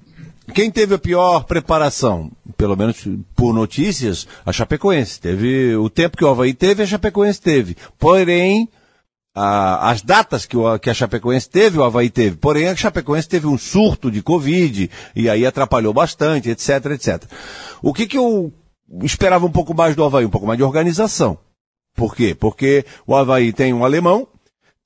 Quem 0.54 0.72
teve 0.72 0.96
a 0.96 1.00
pior 1.00 1.44
preparação? 1.44 2.32
Pelo 2.56 2.76
menos 2.78 3.06
por 3.36 3.54
notícias, 3.54 4.28
a 4.46 4.52
Chapecoense. 4.54 5.20
Teve 5.20 5.76
o 5.76 5.90
tempo 5.90 6.18
que 6.18 6.24
o 6.24 6.30
Havaí 6.30 6.54
teve, 6.54 6.84
a 6.84 6.88
Chapecoense 6.88 7.42
teve. 7.42 7.76
Porém, 8.00 8.70
a- 9.36 9.90
as 9.92 10.02
datas 10.02 10.46
que, 10.46 10.56
o- 10.58 10.80
que 10.80 10.90
a 10.90 10.94
Chapecoense 10.94 11.50
teve, 11.50 11.78
o 11.78 11.84
Havaí 11.84 12.10
teve. 12.10 12.38
Porém, 12.38 12.68
a 12.70 12.76
Chapecoense 12.76 13.28
teve 13.28 13.46
um 13.46 13.58
surto 13.58 14.10
de 14.10 14.22
Covid 14.22 14.90
e 15.16 15.30
aí 15.30 15.46
atrapalhou 15.46 15.94
bastante, 15.94 16.50
etc, 16.50 16.86
etc. 16.92 17.24
O 17.82 17.94
que, 17.94 18.08
que 18.08 18.18
eu 18.18 18.52
esperava 19.04 19.46
um 19.46 19.52
pouco 19.52 19.74
mais 19.76 19.96
do 19.96 20.04
Havaí? 20.04 20.26
Um 20.26 20.30
pouco 20.30 20.48
mais 20.48 20.58
de 20.58 20.64
organização. 20.64 21.38
Por 21.96 22.16
quê? 22.16 22.34
Porque 22.40 22.86
o 23.06 23.16
Havaí 23.16 23.52
tem 23.52 23.74
um 23.74 23.84
alemão, 23.84 24.28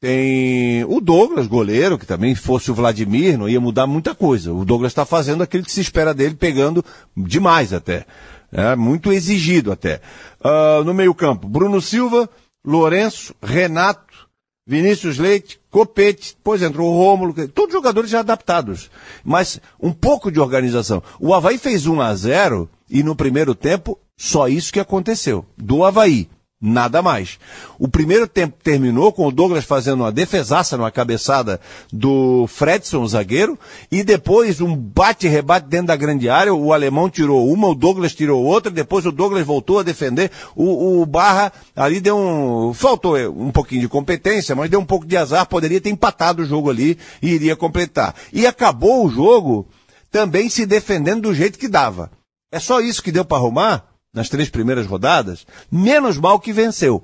tem 0.01 0.83
o 0.85 0.99
Douglas, 0.99 1.45
goleiro, 1.45 1.97
que 1.97 2.07
também 2.07 2.33
fosse 2.33 2.71
o 2.71 2.73
Vladimir, 2.73 3.37
não 3.37 3.47
ia 3.47 3.61
mudar 3.61 3.85
muita 3.85 4.15
coisa. 4.15 4.51
O 4.51 4.65
Douglas 4.65 4.91
está 4.91 5.05
fazendo 5.05 5.43
aquilo 5.43 5.63
que 5.63 5.71
se 5.71 5.79
espera 5.79 6.11
dele, 6.11 6.33
pegando 6.33 6.83
demais 7.15 7.71
até. 7.71 8.07
É, 8.51 8.75
muito 8.75 9.13
exigido 9.13 9.71
até. 9.71 10.01
Ah, 10.43 10.81
no 10.83 10.93
meio 10.93 11.13
campo, 11.13 11.47
Bruno 11.47 11.79
Silva, 11.79 12.27
Lourenço, 12.65 13.35
Renato, 13.41 14.27
Vinícius 14.67 15.19
Leite, 15.19 15.59
Copete, 15.69 16.33
depois 16.35 16.63
entrou 16.63 16.91
o 16.91 16.97
Rômulo, 16.97 17.33
todos 17.49 17.71
jogadores 17.71 18.09
já 18.09 18.21
adaptados. 18.21 18.89
Mas 19.23 19.61
um 19.79 19.93
pouco 19.93 20.31
de 20.31 20.39
organização. 20.39 21.03
O 21.19 21.33
Havaí 21.33 21.59
fez 21.59 21.85
1 21.85 22.01
a 22.01 22.15
0 22.15 22.69
e 22.89 23.03
no 23.03 23.15
primeiro 23.15 23.53
tempo, 23.53 23.99
só 24.17 24.47
isso 24.47 24.73
que 24.73 24.79
aconteceu. 24.79 25.45
Do 25.55 25.85
Havaí. 25.85 26.27
Nada 26.63 27.01
mais. 27.01 27.39
O 27.79 27.87
primeiro 27.87 28.27
tempo 28.27 28.55
terminou 28.61 29.11
com 29.11 29.25
o 29.25 29.31
Douglas 29.31 29.65
fazendo 29.65 30.01
uma 30.01 30.11
defesaça 30.11 30.77
numa 30.77 30.91
cabeçada 30.91 31.59
do 31.91 32.45
Fredson, 32.45 33.07
zagueiro, 33.07 33.57
e 33.91 34.03
depois 34.03 34.61
um 34.61 34.75
bate-rebate 34.75 35.67
dentro 35.67 35.87
da 35.87 35.95
grande 35.95 36.29
área. 36.29 36.53
O 36.53 36.71
alemão 36.71 37.09
tirou 37.09 37.51
uma, 37.51 37.69
o 37.69 37.73
Douglas 37.73 38.13
tirou 38.13 38.43
outra, 38.43 38.71
depois 38.71 39.07
o 39.07 39.11
Douglas 39.11 39.43
voltou 39.43 39.79
a 39.79 39.83
defender. 39.83 40.29
O, 40.55 41.01
o 41.01 41.05
Barra 41.07 41.51
ali 41.75 41.99
deu 41.99 42.15
um. 42.15 42.75
Faltou 42.75 43.17
um 43.17 43.49
pouquinho 43.49 43.81
de 43.81 43.87
competência, 43.87 44.53
mas 44.53 44.69
deu 44.69 44.79
um 44.79 44.85
pouco 44.85 45.07
de 45.07 45.17
azar, 45.17 45.47
poderia 45.47 45.81
ter 45.81 45.89
empatado 45.89 46.43
o 46.43 46.45
jogo 46.45 46.69
ali 46.69 46.95
e 47.23 47.29
iria 47.29 47.55
completar. 47.55 48.13
E 48.31 48.45
acabou 48.45 49.03
o 49.03 49.09
jogo 49.09 49.67
também 50.11 50.47
se 50.47 50.67
defendendo 50.67 51.23
do 51.23 51.33
jeito 51.33 51.57
que 51.57 51.67
dava. 51.67 52.11
É 52.51 52.59
só 52.59 52.81
isso 52.81 53.01
que 53.01 53.11
deu 53.11 53.25
para 53.25 53.37
arrumar 53.37 53.90
nas 54.13 54.29
três 54.29 54.49
primeiras 54.49 54.85
rodadas, 54.85 55.45
menos 55.71 56.17
mal 56.17 56.39
que 56.39 56.51
venceu. 56.51 57.03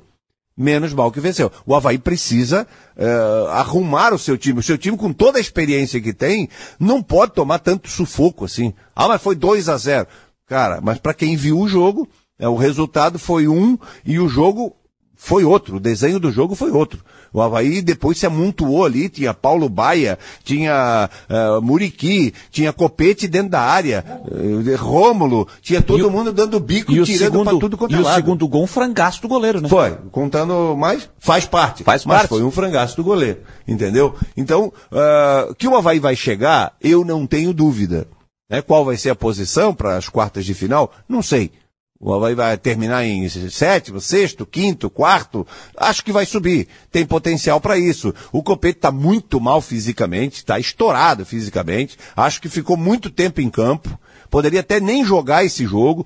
Menos 0.57 0.91
mal 0.91 1.11
que 1.11 1.19
venceu. 1.19 1.51
O 1.67 1.75
Havaí 1.75 1.99
precisa 1.99 2.65
eh, 2.97 3.45
arrumar 3.51 4.11
o 4.11 4.17
seu 4.17 4.35
time. 4.35 4.59
O 4.59 4.63
seu 4.63 4.75
time, 4.75 4.97
com 4.97 5.13
toda 5.13 5.37
a 5.37 5.41
experiência 5.41 6.01
que 6.01 6.11
tem, 6.11 6.49
não 6.79 7.03
pode 7.03 7.33
tomar 7.33 7.59
tanto 7.59 7.87
sufoco 7.89 8.45
assim. 8.45 8.73
Ah, 8.95 9.07
mas 9.07 9.21
foi 9.21 9.35
2 9.35 9.69
a 9.69 9.77
0 9.77 10.07
Cara, 10.47 10.79
mas 10.81 10.97
para 10.97 11.13
quem 11.13 11.35
viu 11.35 11.59
o 11.59 11.67
jogo, 11.67 12.09
eh, 12.39 12.47
o 12.47 12.55
resultado 12.55 13.19
foi 13.19 13.47
um 13.47 13.77
e 14.03 14.17
o 14.17 14.27
jogo 14.27 14.75
foi 15.15 15.43
outro. 15.43 15.75
O 15.75 15.79
desenho 15.79 16.19
do 16.19 16.31
jogo 16.31 16.55
foi 16.55 16.71
outro. 16.71 17.05
O 17.33 17.41
Havaí 17.41 17.81
depois 17.81 18.17
se 18.17 18.25
amontoou 18.25 18.85
ali, 18.85 19.09
tinha 19.09 19.33
Paulo 19.33 19.69
Baia, 19.69 20.17
tinha 20.43 21.09
eh, 21.29 21.59
Muriqui, 21.61 22.33
tinha 22.51 22.73
Copete 22.73 23.27
dentro 23.27 23.49
da 23.49 23.61
área, 23.61 24.03
eh, 24.31 24.75
Rômulo, 24.75 25.47
tinha 25.61 25.81
todo 25.81 26.09
mundo 26.09 26.31
dando 26.31 26.59
bico, 26.59 26.91
E 26.91 27.01
o 27.01 27.05
tirando 27.05 27.31
pra 27.31 27.39
segundo, 27.43 27.59
tudo 27.59 27.77
quanto 27.77 27.91
e 27.91 27.95
é 27.95 27.99
o 27.99 28.03
lado. 28.03 28.15
segundo 28.15 28.47
gol, 28.47 28.63
um 28.63 28.67
frangaço 28.67 29.21
do 29.21 29.27
goleiro, 29.27 29.61
né? 29.61 29.69
Foi, 29.69 29.97
contando 30.11 30.75
mais, 30.77 31.09
faz 31.19 31.45
parte. 31.45 31.83
Faz 31.83 32.05
mas 32.05 32.17
parte. 32.19 32.29
foi 32.29 32.43
um 32.43 32.51
frangaço 32.51 32.95
do 32.95 33.03
goleiro, 33.03 33.39
entendeu? 33.67 34.15
Então, 34.35 34.71
ah, 34.91 35.53
que 35.57 35.67
o 35.67 35.75
Havaí 35.75 35.99
vai 35.99 36.15
chegar, 36.15 36.73
eu 36.81 37.03
não 37.03 37.25
tenho 37.25 37.53
dúvida. 37.53 38.07
Né? 38.49 38.61
Qual 38.61 38.85
vai 38.85 38.97
ser 38.97 39.09
a 39.09 39.15
posição 39.15 39.73
para 39.73 39.97
as 39.97 40.09
quartas 40.09 40.45
de 40.45 40.53
final? 40.53 40.91
Não 41.07 41.21
sei. 41.21 41.51
O 41.99 42.13
Havaí 42.13 42.35
vai 42.35 42.55
terminar 42.57 43.03
em 43.05 43.27
sétimo, 43.27 43.99
sexto, 43.99 44.45
quinto, 44.45 44.89
quarto. 44.89 45.47
Acho 45.75 46.03
que 46.03 46.11
vai 46.11 46.27
subir. 46.27 46.67
Tem 46.91 47.05
potencial 47.05 47.59
para 47.59 47.77
isso. 47.77 48.13
O 48.31 48.43
Copete 48.43 48.77
está 48.77 48.91
muito 48.91 49.41
mal 49.41 49.61
fisicamente, 49.61 50.35
está 50.35 50.59
estourado 50.59 51.25
fisicamente. 51.25 51.97
Acho 52.15 52.39
que 52.39 52.49
ficou 52.49 52.77
muito 52.77 53.09
tempo 53.09 53.41
em 53.41 53.49
campo. 53.49 53.97
Poderia 54.29 54.59
até 54.59 54.79
nem 54.79 55.03
jogar 55.03 55.43
esse 55.43 55.65
jogo. 55.65 56.05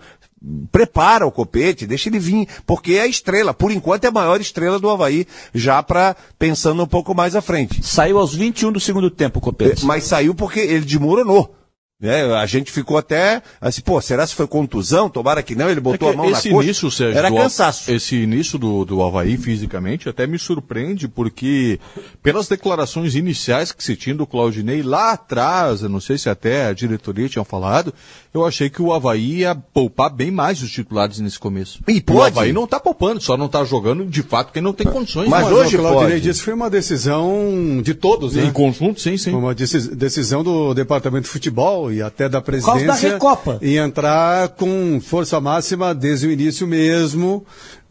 Prepara 0.71 1.27
o 1.27 1.31
Copete, 1.31 1.85
deixa 1.85 2.09
ele 2.09 2.17
vir, 2.17 2.47
porque 2.65 2.93
é 2.93 3.01
a 3.01 3.07
estrela. 3.07 3.53
Por 3.53 3.69
enquanto 3.69 4.05
é 4.05 4.07
a 4.07 4.11
maior 4.11 4.39
estrela 4.39 4.79
do 4.79 4.89
Havaí, 4.89 5.27
já 5.53 5.83
para 5.83 6.15
pensando 6.39 6.81
um 6.81 6.87
pouco 6.87 7.13
mais 7.13 7.35
à 7.35 7.41
frente. 7.41 7.85
Saiu 7.85 8.17
aos 8.17 8.33
21 8.33 8.71
do 8.71 8.79
segundo 8.79 9.11
tempo, 9.11 9.39
o 9.39 9.41
Copete. 9.41 9.85
Mas 9.85 10.05
saiu 10.05 10.33
porque 10.33 10.59
ele 10.59 10.85
desmoronou. 10.85 11.53
Né? 12.01 12.33
a 12.35 12.45
gente 12.45 12.71
ficou 12.71 12.97
até 12.97 13.41
assim, 13.61 13.81
pô, 13.81 14.01
será 14.01 14.25
se 14.25 14.33
foi 14.33 14.47
contusão? 14.47 15.09
Tomara 15.09 15.43
que 15.43 15.53
não, 15.55 15.69
ele 15.69 15.79
botou 15.79 16.09
É 16.09 16.13
a 16.13 16.17
mão 16.17 16.29
na 16.29 16.35
coxa. 16.37 16.49
início, 16.49 16.89
Sérgio, 16.89 17.17
Era 17.17 17.29
do- 17.29 17.35
cansaço. 17.35 17.91
Esse 17.91 18.15
início 18.15 18.57
do, 18.57 18.83
do 18.83 19.03
Havaí 19.03 19.37
fisicamente 19.37 20.09
até 20.09 20.25
me 20.25 20.39
surpreende, 20.39 21.07
porque 21.07 21.79
pelas 22.23 22.47
declarações 22.47 23.15
iniciais 23.15 23.71
que 23.71 23.83
se 23.83 23.95
tinha 23.95 24.15
do 24.15 24.25
Claudinei 24.25 24.81
lá 24.81 25.11
atrás, 25.11 25.83
eu 25.83 25.89
não 25.89 25.99
sei 25.99 26.17
se 26.17 26.29
até 26.29 26.65
a 26.67 26.73
diretoria 26.73 27.29
tinha 27.29 27.45
falado, 27.45 27.93
eu 28.33 28.45
achei 28.45 28.69
que 28.69 28.81
o 28.81 28.93
Havaí 28.93 29.39
ia 29.39 29.53
poupar 29.53 30.09
bem 30.09 30.31
mais 30.31 30.61
os 30.61 30.71
titulares 30.71 31.19
nesse 31.19 31.37
começo. 31.37 31.79
E 31.87 31.97
o 31.97 32.03
pode. 32.03 32.37
Havaí 32.37 32.53
não 32.53 32.63
está 32.63 32.79
poupando, 32.79 33.19
só 33.21 33.35
não 33.35 33.47
está 33.47 33.63
jogando 33.65 34.05
de 34.05 34.23
fato 34.23 34.47
porque 34.47 34.61
não 34.61 34.71
tem 34.73 34.87
condições. 34.87 35.27
Mas 35.27 35.43
Mas 35.43 35.51
hoje 35.53 35.75
o 35.75 35.79
Claudinei 35.79 36.19
disse 36.21 36.41
foi 36.41 36.53
uma 36.53 36.69
decisão 36.69 37.81
de 37.83 37.93
todos, 37.93 38.35
né? 38.35 38.45
em 38.45 38.51
conjunto, 38.53 39.01
sim, 39.01 39.17
sim. 39.17 39.31
Foi 39.31 39.39
uma 39.39 39.53
decis- 39.53 39.87
decisão 39.89 40.43
do 40.43 40.73
Departamento 40.73 41.23
de 41.25 41.29
Futebol 41.29 41.91
e 41.91 42.01
até 42.01 42.29
da 42.29 42.41
causa 42.41 42.61
da 42.61 42.71
presidência 42.71 43.09
Recopa. 43.13 43.59
em 43.61 43.75
entrar 43.77 44.47
com 44.49 44.99
força 45.01 45.39
máxima 45.41 45.93
desde 45.93 46.27
o 46.27 46.31
início 46.31 46.65
mesmo, 46.65 47.45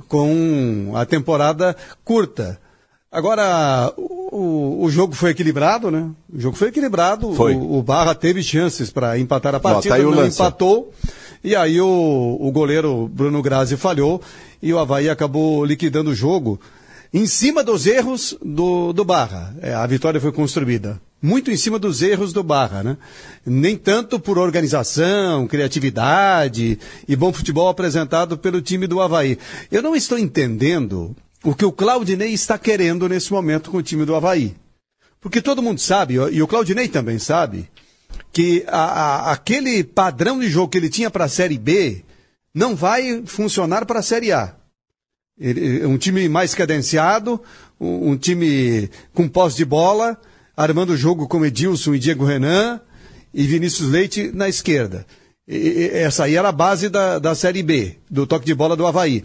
com 0.09 0.93
a 0.95 1.05
temporada 1.05 1.77
curta. 2.05 2.59
Agora, 3.13 3.93
o, 4.31 4.85
o 4.85 4.91
jogo 4.91 5.15
foi 5.15 5.31
equilibrado, 5.31 5.91
né? 5.91 6.09
O 6.33 6.41
jogo 6.41 6.57
foi 6.57 6.69
equilibrado. 6.69 7.33
Foi. 7.35 7.55
O, 7.55 7.79
o 7.79 7.83
Barra 7.83 8.15
teve 8.15 8.43
chances 8.43 8.91
para 8.91 9.19
empatar 9.19 9.55
a 9.55 9.61
partida, 9.61 9.95
tá 9.95 10.01
aí 10.01 10.07
o 10.07 10.15
não 10.15 10.27
empatou. 10.27 10.93
E 11.43 11.57
aí 11.57 11.81
o, 11.81 12.39
o 12.41 12.53
goleiro 12.53 13.09
Bruno 13.09 13.43
Grazi 13.43 13.77
falhou 13.77 14.21
e 14.63 14.73
o 14.73 14.79
Havaí 14.79 15.09
acabou 15.09 15.65
liquidando 15.65 16.11
o 16.11 16.15
jogo 16.15 16.61
em 17.13 17.27
cima 17.27 17.65
dos 17.65 17.87
erros 17.87 18.37
do, 18.45 18.93
do 18.93 19.05
Barra. 19.05 19.55
É, 19.61 19.75
a 19.75 19.87
vitória 19.87 20.21
foi 20.21 20.31
construída. 20.31 21.01
Muito 21.23 21.51
em 21.51 21.57
cima 21.57 21.79
dos 21.79 22.01
erros 22.01 22.33
do 22.33 22.43
Barra, 22.43 22.83
né? 22.83 22.97
Nem 23.45 23.77
tanto 23.77 24.19
por 24.19 24.39
organização, 24.39 25.47
criatividade 25.47 26.79
e 27.07 27.17
bom 27.17 27.33
futebol 27.33 27.69
apresentado 27.69 28.39
pelo 28.39 28.63
time 28.63 28.87
do 28.87 29.01
Havaí. 29.01 29.39
Eu 29.71 29.83
não 29.83 29.97
estou 29.97 30.19
entendendo 30.19 31.15
o 31.45 31.55
que 31.55 31.65
o 31.65 31.73
Claudinei 31.73 32.33
está 32.33 32.59
querendo 32.59 33.09
nesse 33.09 33.33
momento 33.33 33.71
com 33.71 33.79
o 33.79 33.83
time 33.83 34.05
do 34.05 34.15
Havaí. 34.15 34.55
Porque 35.21 35.41
todo 35.43 35.63
mundo 35.63 35.81
sabe, 35.81 36.15
e 36.15 36.43
o 36.43 36.47
Claudinei 36.47 36.89
também 36.89 37.19
sabe, 37.19 37.69
que 38.33 38.65
a- 38.67 38.85
a- 38.85 39.33
aquele 39.33 39.83
padrão 39.85 40.39
de 40.41 40.49
jogo 40.49 40.69
que 40.71 40.79
ele 40.79 40.89
tinha 40.89 41.11
para 41.11 41.25
a 41.25 41.29
Série 41.29 41.59
B 41.59 42.05
não 42.55 42.75
vai 42.75 43.23
funcionar 43.27 43.85
para 43.87 44.01
a 44.01 44.03
Série 44.03 44.33
A. 44.33 44.55
Ele- 45.39 45.85
um 45.87 45.97
time 45.99 46.29
mais 46.29 46.55
cadenciado, 46.55 47.41
um, 47.81 48.11
um 48.13 48.17
time 48.17 48.91
com 49.15 49.29
posse 49.29 49.57
de 49.57 49.65
bola, 49.65 50.21
armando 50.57 50.93
o 50.93 50.97
jogo 50.97 51.27
com 51.27 51.45
Edilson 51.45 51.95
e 51.95 51.99
Diego 51.99 52.25
Renan 52.25 52.81
e 53.33 53.45
Vinícius 53.47 53.89
Leite 53.89 54.31
na 54.35 54.49
esquerda. 54.49 55.07
E- 55.49 55.91
essa 55.95 56.25
aí 56.25 56.37
era 56.37 56.49
a 56.51 56.53
base 56.53 56.89
da, 56.89 57.19
da 57.19 57.35
Série 57.35 57.63
B, 57.63 57.97
do 58.11 58.27
toque 58.27 58.47
de 58.47 58.55
bola 58.55 58.77
do 58.77 58.87
Havaí. 58.87 59.25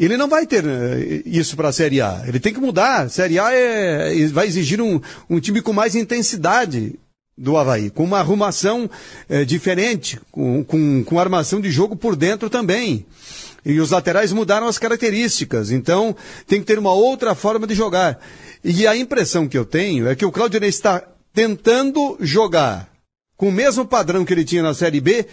Ele 0.00 0.16
não 0.16 0.28
vai 0.28 0.46
ter 0.46 0.64
eh, 0.64 1.22
isso 1.26 1.54
para 1.54 1.68
a 1.68 1.72
Série 1.72 2.00
A. 2.00 2.24
Ele 2.26 2.40
tem 2.40 2.54
que 2.54 2.58
mudar. 2.58 3.02
A 3.02 3.08
Série 3.10 3.38
A 3.38 3.52
é, 3.52 4.26
vai 4.28 4.46
exigir 4.46 4.80
um, 4.80 4.98
um 5.28 5.38
time 5.38 5.60
com 5.60 5.74
mais 5.74 5.94
intensidade 5.94 6.98
do 7.36 7.58
Havaí, 7.58 7.90
com 7.90 8.04
uma 8.04 8.18
arrumação 8.18 8.88
eh, 9.28 9.44
diferente, 9.44 10.18
com, 10.32 10.64
com, 10.64 11.04
com 11.04 11.18
armação 11.18 11.60
de 11.60 11.70
jogo 11.70 11.94
por 11.96 12.16
dentro 12.16 12.48
também. 12.48 13.04
E 13.62 13.78
os 13.78 13.90
laterais 13.90 14.32
mudaram 14.32 14.66
as 14.66 14.78
características, 14.78 15.70
então 15.70 16.16
tem 16.46 16.60
que 16.60 16.66
ter 16.66 16.78
uma 16.78 16.94
outra 16.94 17.34
forma 17.34 17.66
de 17.66 17.74
jogar. 17.74 18.18
E 18.64 18.86
a 18.86 18.96
impressão 18.96 19.46
que 19.46 19.58
eu 19.58 19.66
tenho 19.66 20.08
é 20.08 20.14
que 20.14 20.24
o 20.24 20.32
Claudinei 20.32 20.70
está 20.70 21.02
tentando 21.34 22.16
jogar 22.20 22.88
com 23.36 23.48
o 23.48 23.52
mesmo 23.52 23.84
padrão 23.84 24.24
que 24.24 24.32
ele 24.32 24.44
tinha 24.44 24.62
na 24.62 24.72
Série 24.72 25.00
B, 25.00 25.26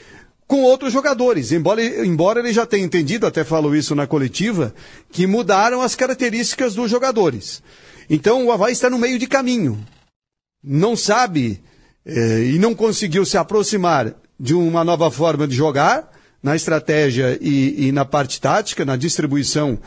com 0.47 0.63
outros 0.63 0.93
jogadores. 0.93 1.51
Embora, 1.51 1.83
embora 2.05 2.39
ele 2.39 2.53
já 2.53 2.65
tenha 2.65 2.85
entendido, 2.85 3.27
até 3.27 3.43
falou 3.43 3.75
isso 3.75 3.93
na 3.93 4.07
coletiva, 4.07 4.73
que 5.11 5.27
mudaram 5.27 5.81
as 5.81 5.93
características 5.93 6.73
dos 6.73 6.89
jogadores. 6.89 7.61
Então 8.09 8.45
o 8.45 8.51
Havaí 8.51 8.71
está 8.71 8.89
no 8.89 8.97
meio 8.97 9.19
de 9.19 9.27
caminho. 9.27 9.85
Não 10.63 10.95
sabe 10.95 11.61
eh, 12.05 12.51
e 12.53 12.59
não 12.59 12.73
conseguiu 12.73 13.25
se 13.25 13.37
aproximar 13.37 14.15
de 14.39 14.53
uma 14.53 14.83
nova 14.83 15.11
forma 15.11 15.47
de 15.47 15.55
jogar 15.55 16.11
na 16.41 16.55
estratégia 16.55 17.37
e, 17.41 17.87
e 17.87 17.91
na 17.91 18.05
parte 18.05 18.39
tática, 18.39 18.85
na 18.85 18.95
distribuição 18.95 19.77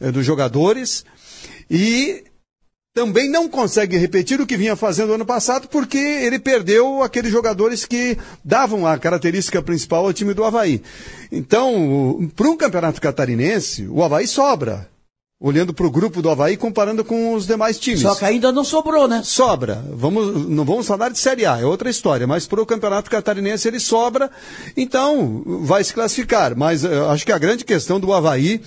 eh, 0.00 0.10
dos 0.10 0.24
jogadores. 0.24 1.04
E 1.70 2.24
também 2.96 3.28
não 3.28 3.46
consegue 3.46 3.98
repetir 3.98 4.40
o 4.40 4.46
que 4.46 4.56
vinha 4.56 4.74
fazendo 4.74 5.12
ano 5.12 5.26
passado, 5.26 5.68
porque 5.68 5.98
ele 5.98 6.38
perdeu 6.38 7.02
aqueles 7.02 7.30
jogadores 7.30 7.84
que 7.84 8.16
davam 8.42 8.86
a 8.86 8.96
característica 8.98 9.60
principal 9.60 10.06
ao 10.06 10.14
time 10.14 10.32
do 10.32 10.42
Havaí. 10.42 10.82
Então, 11.30 12.26
para 12.34 12.48
um 12.48 12.56
campeonato 12.56 12.98
catarinense, 12.98 13.86
o 13.86 14.02
Havaí 14.02 14.26
sobra. 14.26 14.88
olhando 15.38 15.74
para 15.74 15.86
o 15.86 15.90
grupo 15.90 16.22
do 16.22 16.30
Havaí, 16.30 16.56
comparando 16.56 17.04
com 17.04 17.34
os 17.34 17.46
demais 17.46 17.78
times. 17.78 18.00
Só 18.00 18.14
que 18.14 18.24
ainda 18.24 18.50
não 18.50 18.64
sobrou, 18.64 19.06
né? 19.06 19.20
Sobra. 19.22 19.84
Vamos, 19.92 20.48
não 20.48 20.64
vamos 20.64 20.86
falar 20.86 21.10
de 21.10 21.18
Série 21.18 21.44
A, 21.44 21.60
é 21.60 21.66
outra 21.66 21.90
história. 21.90 22.26
Mas 22.26 22.46
para 22.46 22.62
o 22.62 22.66
Campeonato 22.66 23.10
Catarinense 23.10 23.68
ele 23.68 23.78
sobra, 23.78 24.30
então 24.74 25.42
vai 25.44 25.84
se 25.84 25.92
classificar. 25.92 26.56
Mas 26.56 26.82
eu 26.82 27.10
acho 27.10 27.26
que 27.26 27.32
a 27.32 27.38
grande 27.38 27.62
questão 27.62 28.00
do 28.00 28.12
Havaí 28.14 28.62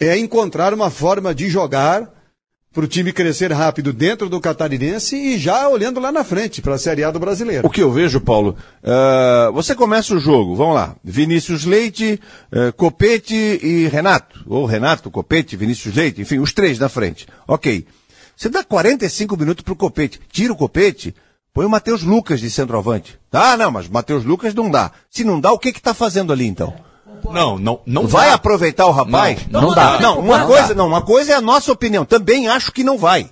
é 0.00 0.16
encontrar 0.16 0.72
uma 0.72 0.88
forma 0.88 1.34
de 1.34 1.50
jogar 1.50 2.13
para 2.74 2.84
o 2.84 2.88
time 2.88 3.12
crescer 3.12 3.52
rápido 3.52 3.92
dentro 3.92 4.28
do 4.28 4.40
catarinense 4.40 5.14
e 5.14 5.38
já 5.38 5.68
olhando 5.68 6.00
lá 6.00 6.10
na 6.10 6.24
frente 6.24 6.60
para 6.60 6.74
a 6.74 6.78
Série 6.78 7.04
A 7.04 7.10
do 7.12 7.20
brasileiro. 7.20 7.64
O 7.64 7.70
que 7.70 7.80
eu 7.80 7.92
vejo, 7.92 8.20
Paulo, 8.20 8.56
uh, 8.82 9.52
você 9.52 9.76
começa 9.76 10.12
o 10.12 10.18
jogo, 10.18 10.56
vamos 10.56 10.74
lá, 10.74 10.96
Vinícius 11.04 11.64
Leite, 11.64 12.20
uh, 12.52 12.72
Copete 12.72 13.34
e 13.62 13.86
Renato, 13.86 14.44
ou 14.48 14.66
Renato, 14.66 15.08
Copete, 15.08 15.56
Vinícius 15.56 15.94
Leite, 15.94 16.20
enfim, 16.20 16.40
os 16.40 16.52
três 16.52 16.76
na 16.76 16.88
frente. 16.88 17.28
Ok. 17.46 17.86
Você 18.36 18.48
dá 18.48 18.64
45 18.64 19.36
minutos 19.36 19.62
para 19.62 19.72
o 19.72 19.76
Copete, 19.76 20.20
tira 20.28 20.52
o 20.52 20.56
Copete, 20.56 21.14
põe 21.52 21.64
o 21.64 21.70
Matheus 21.70 22.02
Lucas 22.02 22.40
de 22.40 22.50
centroavante. 22.50 23.16
Ah, 23.30 23.56
não, 23.56 23.70
mas 23.70 23.86
Matheus 23.86 24.24
Lucas 24.24 24.52
não 24.52 24.68
dá. 24.68 24.90
Se 25.08 25.22
não 25.22 25.40
dá, 25.40 25.52
o 25.52 25.58
que 25.60 25.72
que 25.72 25.80
tá 25.80 25.94
fazendo 25.94 26.32
ali 26.32 26.44
então? 26.44 26.74
Não, 27.32 27.58
não, 27.58 27.80
não 27.86 28.06
vai 28.06 28.28
dá. 28.28 28.34
aproveitar 28.34 28.86
o 28.86 28.90
rapaz? 28.92 29.40
Não, 29.50 29.60
não 29.62 29.74
dá. 29.74 29.98
Não, 30.00 30.18
uma 30.20 30.38
Não 30.38 30.46
coisa, 30.46 30.68
dá. 30.68 30.74
não, 30.74 30.86
uma 30.86 31.02
coisa 31.02 31.32
é 31.32 31.34
a 31.36 31.40
nossa 31.40 31.72
opinião. 31.72 32.04
Também 32.04 32.48
acho 32.48 32.70
que 32.72 32.84
não 32.84 32.96
vai. 32.98 33.30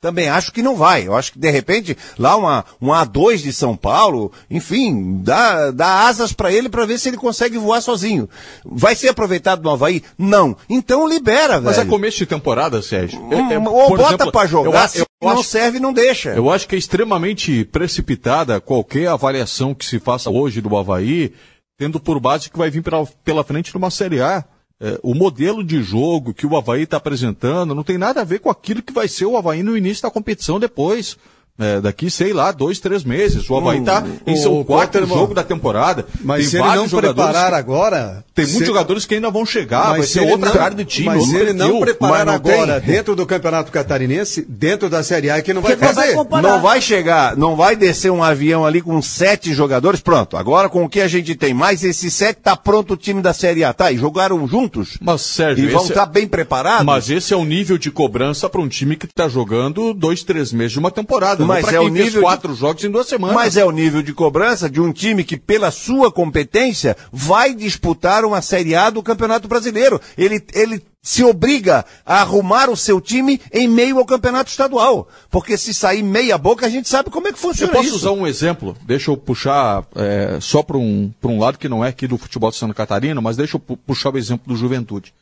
Também 0.00 0.28
acho 0.28 0.52
que 0.52 0.60
não 0.60 0.76
vai. 0.76 1.06
Eu 1.06 1.16
acho 1.16 1.32
que 1.32 1.38
de 1.38 1.50
repente 1.50 1.96
lá 2.18 2.36
uma 2.36 2.62
um 2.80 2.88
A2 2.88 3.38
de 3.38 3.54
São 3.54 3.74
Paulo, 3.74 4.30
enfim, 4.50 5.20
dá, 5.22 5.70
dá 5.70 6.06
asas 6.06 6.30
para 6.30 6.52
ele 6.52 6.68
para 6.68 6.84
ver 6.84 6.98
se 6.98 7.08
ele 7.08 7.16
consegue 7.16 7.56
voar 7.56 7.80
sozinho. 7.80 8.28
Vai 8.66 8.94
ser 8.94 9.08
aproveitado 9.08 9.62
no 9.62 9.70
Havaí? 9.70 10.02
Não. 10.18 10.54
Então 10.68 11.08
libera, 11.08 11.54
velho. 11.54 11.64
Mas 11.64 11.78
é 11.78 11.86
começo 11.86 12.18
de 12.18 12.26
temporada, 12.26 12.82
Sérgio. 12.82 13.18
É- 13.32 13.54
é- 13.54 13.58
Ou 13.58 13.96
bota 13.96 14.30
pra 14.30 14.44
jogar, 14.46 14.84
eu 14.84 14.88
se 14.90 14.98
eu 14.98 15.06
não 15.22 15.30
acho- 15.30 15.44
serve, 15.44 15.80
não 15.80 15.90
deixa. 15.92 16.30
Eu 16.34 16.50
acho 16.50 16.68
que 16.68 16.74
é 16.74 16.78
extremamente 16.78 17.64
precipitada 17.64 18.60
qualquer 18.60 19.08
avaliação 19.08 19.74
que 19.74 19.86
se 19.86 19.98
faça 19.98 20.28
hoje 20.28 20.60
do 20.60 20.76
Havaí, 20.76 21.32
tendo 21.76 21.98
por 21.98 22.20
base 22.20 22.50
que 22.50 22.58
vai 22.58 22.70
vir 22.70 22.82
pela, 22.82 23.06
pela 23.24 23.44
frente 23.44 23.72
numa 23.74 23.90
Série 23.90 24.20
A. 24.20 24.44
É, 24.80 24.98
o 25.02 25.14
modelo 25.14 25.62
de 25.62 25.82
jogo 25.82 26.34
que 26.34 26.46
o 26.46 26.56
Havaí 26.56 26.82
está 26.82 26.96
apresentando 26.96 27.74
não 27.74 27.84
tem 27.84 27.96
nada 27.96 28.20
a 28.20 28.24
ver 28.24 28.40
com 28.40 28.50
aquilo 28.50 28.82
que 28.82 28.92
vai 28.92 29.06
ser 29.06 29.24
o 29.24 29.36
Havaí 29.36 29.62
no 29.62 29.76
início 29.76 30.02
da 30.02 30.10
competição 30.10 30.58
depois. 30.58 31.16
É, 31.56 31.80
daqui, 31.80 32.10
sei 32.10 32.32
lá, 32.32 32.50
dois, 32.50 32.80
três 32.80 33.04
meses. 33.04 33.48
O 33.48 33.56
Havaí 33.56 33.78
está 33.78 34.02
em 34.26 34.34
seu 34.34 34.58
o 34.58 34.64
quarto 34.64 34.98
Potter, 34.98 35.06
jogo 35.06 35.34
da 35.34 35.44
temporada. 35.44 36.04
Mas 36.20 36.40
tem 36.40 36.48
se 36.50 36.56
ele 36.56 36.66
não 36.74 36.88
preparar 36.88 37.50
que- 37.50 37.54
agora. 37.56 38.24
Tem 38.34 38.44
se- 38.44 38.50
muitos 38.54 38.66
jogadores 38.66 39.06
que 39.06 39.14
ainda 39.14 39.30
vão 39.30 39.46
chegar, 39.46 39.84
mas 39.90 39.98
vai 39.98 40.02
se 40.02 40.12
ser 40.14 40.22
ele 40.22 40.32
outra 40.32 40.48
não- 40.48 40.56
cara 40.56 40.74
de 40.74 40.84
time. 40.84 41.06
Mas 41.06 41.24
se 41.26 41.36
ele 41.36 41.52
não 41.52 41.66
perfil. 41.66 41.80
preparar 41.82 42.26
não 42.26 42.32
agora 42.34 42.80
tem. 42.80 42.94
dentro 42.96 43.14
do 43.14 43.24
Campeonato 43.24 43.70
Catarinense, 43.70 44.44
dentro 44.48 44.90
da 44.90 45.04
Série 45.04 45.30
A, 45.30 45.36
é 45.36 45.42
que 45.42 45.54
não 45.54 45.62
vai 45.62 45.76
Porque 45.76 45.84
não 45.86 45.94
vai 45.94 46.06
fazer. 46.14 46.42
Não 46.42 46.60
vai 46.60 46.80
chegar, 46.80 47.36
não 47.36 47.54
vai 47.54 47.76
descer 47.76 48.10
um 48.10 48.20
avião 48.24 48.66
ali 48.66 48.80
com 48.82 49.00
sete 49.00 49.54
jogadores. 49.54 50.00
Pronto, 50.00 50.36
agora 50.36 50.68
com 50.68 50.82
o 50.84 50.88
que 50.88 51.00
a 51.00 51.06
gente 51.06 51.36
tem, 51.36 51.54
mais 51.54 51.84
esses 51.84 52.12
sete, 52.12 52.38
tá 52.42 52.56
pronto 52.56 52.94
o 52.94 52.96
time 52.96 53.22
da 53.22 53.32
Série 53.32 53.62
A. 53.62 53.72
Tá, 53.72 53.92
e 53.92 53.96
jogaram 53.96 54.44
juntos? 54.48 54.98
Mas, 55.00 55.20
Sérgio, 55.20 55.64
e 55.68 55.68
vão 55.72 55.84
estar 55.84 56.06
bem 56.06 56.26
preparados? 56.26 56.84
Mas 56.84 57.08
esse 57.10 57.32
é 57.32 57.36
o 57.36 57.44
nível 57.44 57.78
de 57.78 57.92
cobrança 57.92 58.48
para 58.50 58.60
um 58.60 58.66
time 58.66 58.96
que 58.96 59.06
está 59.06 59.28
jogando 59.28 59.94
dois, 59.94 60.24
três 60.24 60.52
meses 60.52 60.72
de 60.72 60.80
uma 60.80 60.90
temporada. 60.90 61.43
Mas 61.46 61.66
não 61.66 61.72
é 61.74 61.80
o 61.80 61.88
nível 61.88 62.10
de- 62.12 62.20
quatro 62.20 62.54
jogos 62.54 62.82
em 62.84 62.90
duas 62.90 63.06
semanas. 63.06 63.34
Mas 63.36 63.56
é 63.56 63.64
o 63.64 63.70
nível 63.70 64.02
de 64.02 64.12
cobrança 64.12 64.68
de 64.68 64.80
um 64.80 64.92
time 64.92 65.24
que, 65.24 65.36
pela 65.36 65.70
sua 65.70 66.10
competência, 66.10 66.96
vai 67.12 67.54
disputar 67.54 68.24
uma 68.24 68.40
Série 68.42 68.74
A 68.74 68.90
do 68.90 69.02
Campeonato 69.02 69.46
Brasileiro. 69.48 70.00
Ele, 70.16 70.42
ele 70.54 70.82
se 71.02 71.22
obriga 71.22 71.84
a 72.06 72.20
arrumar 72.22 72.70
o 72.70 72.76
seu 72.76 72.98
time 73.00 73.38
em 73.52 73.68
meio 73.68 73.98
ao 73.98 74.06
Campeonato 74.06 74.50
Estadual. 74.50 75.06
Porque 75.30 75.56
se 75.58 75.74
sair 75.74 76.02
meia 76.02 76.38
boca, 76.38 76.64
a 76.64 76.70
gente 76.70 76.88
sabe 76.88 77.10
como 77.10 77.28
é 77.28 77.30
que 77.32 77.36
Eu 77.38 77.42
funciona 77.42 77.72
posso 77.72 77.86
isso. 77.88 77.96
usar 77.96 78.10
um 78.12 78.26
exemplo, 78.26 78.74
deixa 78.86 79.10
eu 79.10 79.16
puxar 79.16 79.84
é, 79.94 80.38
só 80.40 80.62
para 80.62 80.78
um, 80.78 81.12
pra 81.20 81.30
um 81.30 81.38
lado 81.38 81.58
que 81.58 81.68
não 81.68 81.84
é 81.84 81.88
aqui 81.88 82.06
do 82.06 82.16
futebol 82.16 82.50
de 82.50 82.56
Santa 82.56 82.72
Catarina, 82.72 83.20
mas 83.20 83.36
deixa 83.36 83.56
eu 83.56 83.60
pu- 83.60 83.76
puxar 83.76 84.14
o 84.14 84.18
exemplo 84.18 84.52
do 84.52 84.56
Juventude. 84.58 85.12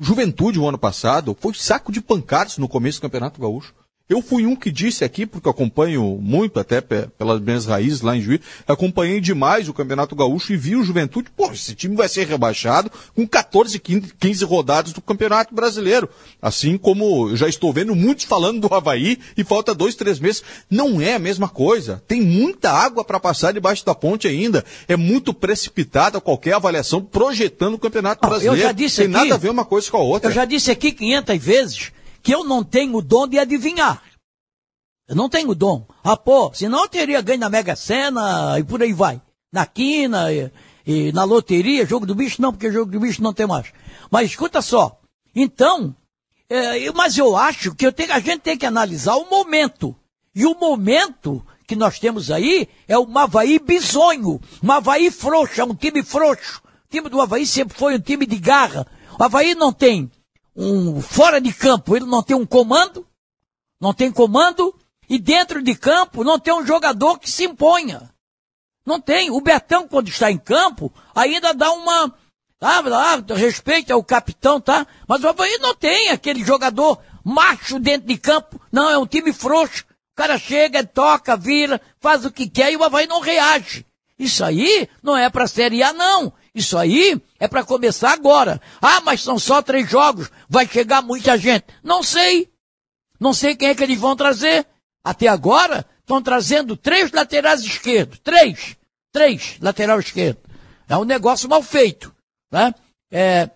Juventude, 0.00 0.58
o 0.60 0.68
ano 0.68 0.78
passado, 0.78 1.36
foi 1.40 1.52
saco 1.54 1.90
de 1.90 2.00
pancadas 2.00 2.56
no 2.58 2.68
começo 2.68 2.98
do 2.98 3.02
Campeonato 3.02 3.40
Gaúcho. 3.40 3.72
Eu 4.08 4.22
fui 4.22 4.46
um 4.46 4.56
que 4.56 4.70
disse 4.72 5.04
aqui, 5.04 5.26
porque 5.26 5.48
acompanho 5.50 6.18
muito, 6.22 6.58
até 6.58 6.80
pe- 6.80 7.06
pelas 7.18 7.38
minhas 7.42 7.66
raízes 7.66 8.00
lá 8.00 8.16
em 8.16 8.22
Juiz, 8.22 8.40
acompanhei 8.66 9.20
demais 9.20 9.68
o 9.68 9.74
Campeonato 9.74 10.16
Gaúcho 10.16 10.52
e 10.52 10.56
vi 10.56 10.76
o 10.76 10.82
Juventude, 10.82 11.28
pô, 11.36 11.52
esse 11.52 11.74
time 11.74 11.94
vai 11.94 12.08
ser 12.08 12.26
rebaixado 12.26 12.90
com 13.14 13.26
14, 13.28 13.78
15, 13.78 14.14
15 14.18 14.44
rodadas 14.46 14.92
do 14.94 15.02
Campeonato 15.02 15.54
Brasileiro. 15.54 16.08
Assim 16.40 16.78
como 16.78 17.28
eu 17.28 17.36
já 17.36 17.48
estou 17.48 17.70
vendo 17.70 17.94
muitos 17.94 18.24
falando 18.24 18.66
do 18.66 18.74
Havaí 18.74 19.18
e 19.36 19.44
falta 19.44 19.74
dois, 19.74 19.94
três 19.94 20.18
meses. 20.18 20.42
Não 20.70 21.00
é 21.02 21.12
a 21.14 21.18
mesma 21.18 21.48
coisa. 21.48 22.02
Tem 22.08 22.22
muita 22.22 22.70
água 22.72 23.04
para 23.04 23.20
passar 23.20 23.52
debaixo 23.52 23.84
da 23.84 23.94
ponte 23.94 24.26
ainda. 24.26 24.64
É 24.88 24.96
muito 24.96 25.34
precipitada 25.34 26.18
qualquer 26.18 26.54
avaliação 26.54 27.02
projetando 27.02 27.74
o 27.74 27.78
Campeonato 27.78 28.22
Não, 28.22 28.28
eu 28.28 28.38
Brasileiro. 28.38 28.62
já 28.68 28.72
disse 28.72 28.96
Tem 28.96 29.04
aqui- 29.04 29.12
nada 29.28 29.34
a 29.34 29.38
ver 29.38 29.50
uma 29.50 29.66
coisa 29.66 29.90
com 29.90 29.98
a 29.98 30.00
outra. 30.02 30.30
Eu 30.30 30.34
já 30.34 30.46
disse 30.46 30.70
aqui 30.70 30.92
500 30.92 31.36
vezes 31.36 31.92
que 32.22 32.34
eu 32.34 32.44
não 32.44 32.62
tenho 32.64 32.96
o 32.96 33.02
dom 33.02 33.26
de 33.26 33.38
adivinhar. 33.38 34.02
Eu 35.08 35.16
não 35.16 35.28
tenho 35.28 35.50
o 35.50 35.54
dom. 35.54 35.86
Ah, 36.04 36.16
pô, 36.16 36.52
senão 36.52 36.82
eu 36.82 36.88
teria 36.88 37.20
ganho 37.22 37.40
na 37.40 37.48
Mega 37.48 37.74
Sena 37.74 38.58
e 38.58 38.64
por 38.64 38.82
aí 38.82 38.92
vai. 38.92 39.20
Na 39.50 39.64
quina 39.64 40.30
e, 40.32 40.50
e 40.86 41.12
na 41.12 41.24
loteria, 41.24 41.86
jogo 41.86 42.04
do 42.04 42.14
bicho 42.14 42.42
não, 42.42 42.52
porque 42.52 42.70
jogo 42.70 42.90
do 42.92 43.00
bicho 43.00 43.22
não 43.22 43.32
tem 43.32 43.46
mais. 43.46 43.72
Mas 44.10 44.30
escuta 44.30 44.60
só. 44.60 45.00
Então, 45.34 45.94
é, 46.50 46.90
mas 46.92 47.16
eu 47.16 47.36
acho 47.36 47.74
que 47.74 47.86
eu 47.86 47.92
tenho- 47.92 48.12
a 48.12 48.20
gente 48.20 48.40
tem 48.40 48.58
que 48.58 48.66
analisar 48.66 49.16
o 49.16 49.30
momento. 49.30 49.96
E 50.34 50.44
o 50.44 50.54
momento 50.54 51.44
que 51.66 51.74
nós 51.74 51.98
temos 51.98 52.30
aí 52.30 52.68
é 52.86 52.98
o 52.98 53.18
Havaí 53.18 53.58
bizonho. 53.58 54.40
Um 54.62 54.72
Havaí 54.72 55.10
frouxo, 55.10 55.60
é 55.60 55.64
um 55.64 55.74
time 55.74 56.02
frouxo. 56.02 56.60
O 56.64 56.90
time 56.90 57.08
do 57.08 57.20
Havaí 57.20 57.46
sempre 57.46 57.76
foi 57.76 57.96
um 57.96 58.00
time 58.00 58.26
de 58.26 58.36
garra. 58.36 58.86
O 59.18 59.24
Havaí 59.24 59.54
não 59.54 59.72
tem 59.72 60.10
um 60.58 61.00
fora 61.00 61.40
de 61.40 61.52
campo, 61.52 61.96
ele 61.96 62.04
não 62.04 62.20
tem 62.20 62.36
um 62.36 62.44
comando, 62.44 63.06
não 63.80 63.94
tem 63.94 64.10
comando, 64.10 64.74
e 65.08 65.16
dentro 65.16 65.62
de 65.62 65.76
campo 65.76 66.24
não 66.24 66.36
tem 66.36 66.52
um 66.52 66.66
jogador 66.66 67.18
que 67.20 67.30
se 67.30 67.44
imponha. 67.44 68.10
Não 68.84 69.00
tem. 69.00 69.30
O 69.30 69.40
Betão, 69.40 69.86
quando 69.86 70.08
está 70.08 70.30
em 70.30 70.38
campo, 70.38 70.92
ainda 71.14 71.54
dá 71.54 71.70
uma. 71.72 72.12
Ah, 72.60 72.80
ah, 72.80 73.34
respeito 73.34 73.92
ao 73.92 74.02
capitão, 74.02 74.60
tá? 74.60 74.84
Mas 75.06 75.22
o 75.22 75.28
Havaí 75.28 75.58
não 75.58 75.74
tem 75.74 76.08
aquele 76.08 76.44
jogador 76.44 77.00
macho 77.22 77.78
dentro 77.78 78.08
de 78.08 78.18
campo. 78.18 78.60
Não, 78.72 78.90
é 78.90 78.98
um 78.98 79.06
time 79.06 79.32
frouxo. 79.32 79.84
O 80.12 80.16
cara 80.16 80.36
chega, 80.38 80.84
toca, 80.84 81.36
vira, 81.36 81.80
faz 82.00 82.24
o 82.24 82.32
que 82.32 82.48
quer 82.48 82.72
e 82.72 82.76
o 82.76 82.82
Havaí 82.82 83.06
não 83.06 83.20
reage. 83.20 83.86
Isso 84.18 84.42
aí 84.42 84.88
não 85.00 85.16
é 85.16 85.30
para 85.30 85.46
Série 85.46 85.82
A, 85.82 85.92
não. 85.92 86.32
Isso 86.58 86.76
aí 86.76 87.22
é 87.38 87.46
para 87.46 87.62
começar 87.62 88.10
agora. 88.10 88.60
Ah, 88.82 89.00
mas 89.00 89.22
são 89.22 89.38
só 89.38 89.62
três 89.62 89.88
jogos, 89.88 90.28
vai 90.48 90.66
chegar 90.66 91.00
muita 91.00 91.38
gente. 91.38 91.66
Não 91.84 92.02
sei. 92.02 92.50
Não 93.20 93.32
sei 93.32 93.54
quem 93.54 93.68
é 93.68 93.74
que 93.76 93.82
eles 93.84 93.98
vão 93.98 94.16
trazer. 94.16 94.66
Até 95.04 95.28
agora, 95.28 95.86
estão 96.00 96.20
trazendo 96.20 96.76
três 96.76 97.12
laterais 97.12 97.60
esquerdos. 97.60 98.18
Três. 98.24 98.76
Três 99.12 99.56
lateral 99.60 100.00
esquerdo. 100.00 100.40
É 100.88 100.96
um 100.96 101.04
negócio 101.04 101.48
mal 101.48 101.62
feito. 101.62 102.12
Né? 102.50 102.74
É, 103.08 103.48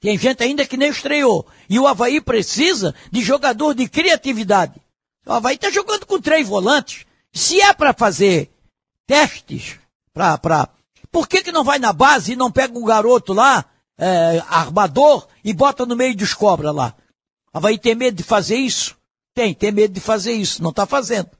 tem 0.00 0.16
gente 0.16 0.42
ainda 0.42 0.64
que 0.64 0.78
nem 0.78 0.88
estreou. 0.88 1.46
E 1.68 1.78
o 1.78 1.86
Havaí 1.86 2.18
precisa 2.18 2.94
de 3.12 3.20
jogador 3.20 3.74
de 3.74 3.86
criatividade. 3.90 4.80
O 5.26 5.32
Havaí 5.34 5.56
está 5.56 5.70
jogando 5.70 6.06
com 6.06 6.18
três 6.18 6.48
volantes. 6.48 7.04
Se 7.30 7.60
é 7.60 7.74
para 7.74 7.92
fazer 7.92 8.50
testes, 9.06 9.78
pra... 10.14 10.70
por 11.16 11.26
que, 11.26 11.42
que 11.42 11.50
não 11.50 11.64
vai 11.64 11.78
na 11.78 11.94
base 11.94 12.32
e 12.32 12.36
não 12.36 12.50
pega 12.52 12.78
um 12.78 12.84
garoto 12.84 13.32
lá, 13.32 13.64
é, 13.96 14.38
armador, 14.50 15.26
e 15.42 15.54
bota 15.54 15.86
no 15.86 15.96
meio 15.96 16.14
dos 16.14 16.34
cobras 16.34 16.74
lá? 16.74 16.94
O 17.54 17.56
Havaí 17.56 17.78
tem 17.78 17.94
medo 17.94 18.18
de 18.18 18.22
fazer 18.22 18.56
isso? 18.56 18.94
Tem, 19.34 19.54
tem 19.54 19.72
medo 19.72 19.94
de 19.94 20.00
fazer 20.00 20.34
isso, 20.34 20.62
não 20.62 20.68
está 20.68 20.84
fazendo. 20.84 21.30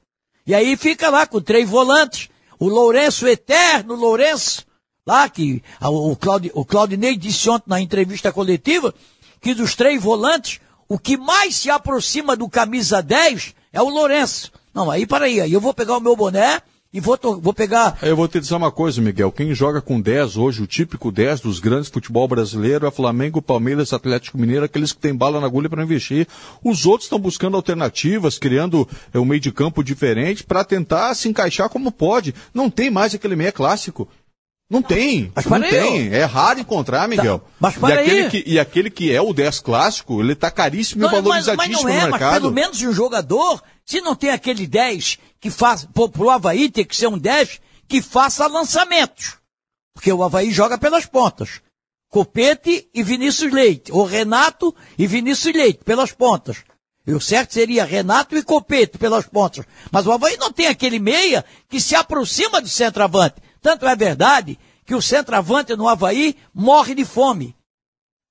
E 0.47 0.55
aí 0.55 0.75
fica 0.75 1.11
lá 1.11 1.27
com 1.27 1.39
três 1.39 1.69
volantes, 1.69 2.27
o 2.57 2.67
Lourenço, 2.67 3.25
o 3.25 3.27
eterno 3.27 3.93
Lourenço, 3.93 4.65
lá 5.05 5.29
que 5.29 5.61
a- 5.79 5.91
o, 5.91 6.15
Claudi, 6.15 6.49
o 6.55 6.65
Claudinei 6.65 7.15
disse 7.15 7.47
ontem 7.47 7.69
na 7.69 7.79
entrevista 7.79 8.31
coletiva 8.31 8.91
que 9.39 9.53
dos 9.53 9.75
três 9.75 10.01
volantes, 10.01 10.59
o 10.89 10.97
que 10.97 11.17
mais 11.17 11.55
se 11.55 11.69
aproxima 11.69 12.35
do 12.35 12.49
camisa 12.49 12.99
10 13.03 13.53
é 13.71 13.79
o 13.79 13.89
Lourenço. 13.89 14.51
Não, 14.73 14.89
aí 14.89 15.05
para 15.05 15.25
aí, 15.25 15.39
aí 15.39 15.53
eu 15.53 15.61
vou 15.61 15.71
pegar 15.71 15.97
o 15.97 16.01
meu 16.01 16.15
boné 16.15 16.63
e 16.97 16.99
vou, 16.99 17.15
vou 17.39 17.53
pegar 17.53 17.99
Eu 18.01 18.15
vou 18.15 18.27
te 18.27 18.39
dizer 18.39 18.55
uma 18.55 18.71
coisa, 18.71 18.99
Miguel. 18.99 19.31
Quem 19.31 19.53
joga 19.53 19.81
com 19.81 20.01
10 20.01 20.35
hoje, 20.35 20.63
o 20.63 20.67
típico 20.67 21.11
10 21.11 21.41
dos 21.41 21.59
grandes 21.59 21.89
futebol 21.89 22.27
brasileiro 22.27 22.87
é 22.87 22.91
Flamengo, 22.91 23.39
Palmeiras, 23.39 23.93
Atlético 23.93 24.37
Mineiro, 24.37 24.65
aqueles 24.65 24.91
que 24.91 24.99
têm 24.99 25.15
bala 25.15 25.39
na 25.39 25.45
agulha 25.45 25.69
para 25.69 25.83
investir. 25.83 26.27
Os 26.63 26.87
outros 26.87 27.05
estão 27.05 27.19
buscando 27.19 27.55
alternativas, 27.55 28.39
criando 28.39 28.87
é, 29.13 29.19
um 29.19 29.25
meio 29.25 29.39
de 29.39 29.51
campo 29.51 29.83
diferente 29.83 30.43
para 30.43 30.63
tentar 30.63 31.13
se 31.13 31.29
encaixar 31.29 31.69
como 31.69 31.91
pode. 31.91 32.33
Não 32.51 32.67
tem 32.67 32.89
mais 32.89 33.13
aquele 33.13 33.35
meia 33.35 33.51
clássico. 33.51 34.07
Não 34.69 34.81
tem, 34.81 35.31
Mas 35.33 35.45
não 35.45 35.61
tem. 35.61 36.13
É 36.13 36.25
raro 36.25 36.59
encontrar, 36.59 37.07
Miguel. 37.07 37.41
mas 37.57 37.75
e, 37.75 37.79
para 37.79 38.01
aquele 38.01 38.21
aí. 38.23 38.29
que, 38.29 38.43
e 38.45 38.59
aquele 38.59 38.89
que 38.89 39.13
é 39.13 39.21
o 39.21 39.31
10 39.31 39.61
clássico, 39.61 40.19
ele 40.21 40.35
tá 40.35 40.51
caríssimo 40.51 41.01
e 41.01 41.03
Não, 41.03 41.09
mas, 41.09 41.23
mas 41.23 41.45
valorizadíssimo 41.45 41.83
não 41.83 41.89
é, 41.89 41.93
no 41.93 42.01
mas 42.01 42.11
mercado. 42.11 42.33
pelo 42.33 42.51
menos 42.51 42.81
um 42.81 42.91
jogador, 42.91 43.63
se 43.85 44.01
não 44.01 44.13
tem 44.13 44.29
aquele 44.29 44.67
10 44.67 45.19
que 45.39 45.49
faz, 45.49 45.87
pô, 45.93 46.09
pro 46.09 46.29
Havaí 46.29 46.69
tem 46.69 46.83
que 46.83 46.95
ser 46.95 47.07
um 47.07 47.17
10 47.17 47.61
que 47.87 48.01
faça 48.01 48.45
lançamentos. 48.47 49.37
Porque 49.93 50.11
o 50.11 50.21
Havaí 50.21 50.51
joga 50.51 50.77
pelas 50.77 51.05
pontas. 51.05 51.61
Copete 52.09 52.89
e 52.93 53.03
Vinícius 53.03 53.51
Leite. 53.51 53.91
Ou 53.91 54.05
Renato 54.05 54.75
e 54.97 55.07
Vinícius 55.07 55.55
Leite, 55.55 55.79
pelas 55.85 56.11
pontas. 56.11 56.57
E 57.05 57.13
o 57.13 57.21
certo 57.21 57.53
seria 57.53 57.85
Renato 57.85 58.35
e 58.35 58.43
Copete 58.43 58.97
pelas 58.97 59.25
pontas. 59.25 59.65
Mas 59.89 60.05
o 60.05 60.11
Havaí 60.11 60.35
não 60.35 60.51
tem 60.51 60.67
aquele 60.67 60.99
meia 60.99 61.45
que 61.69 61.79
se 61.79 61.95
aproxima 61.95 62.59
do 62.59 62.67
centroavante. 62.67 63.46
Tanto 63.61 63.85
é 63.87 63.95
verdade 63.95 64.59
que 64.85 64.95
o 64.95 65.01
centroavante 65.01 65.75
no 65.75 65.87
Havaí 65.87 66.35
morre 66.53 66.95
de 66.95 67.05
fome. 67.05 67.55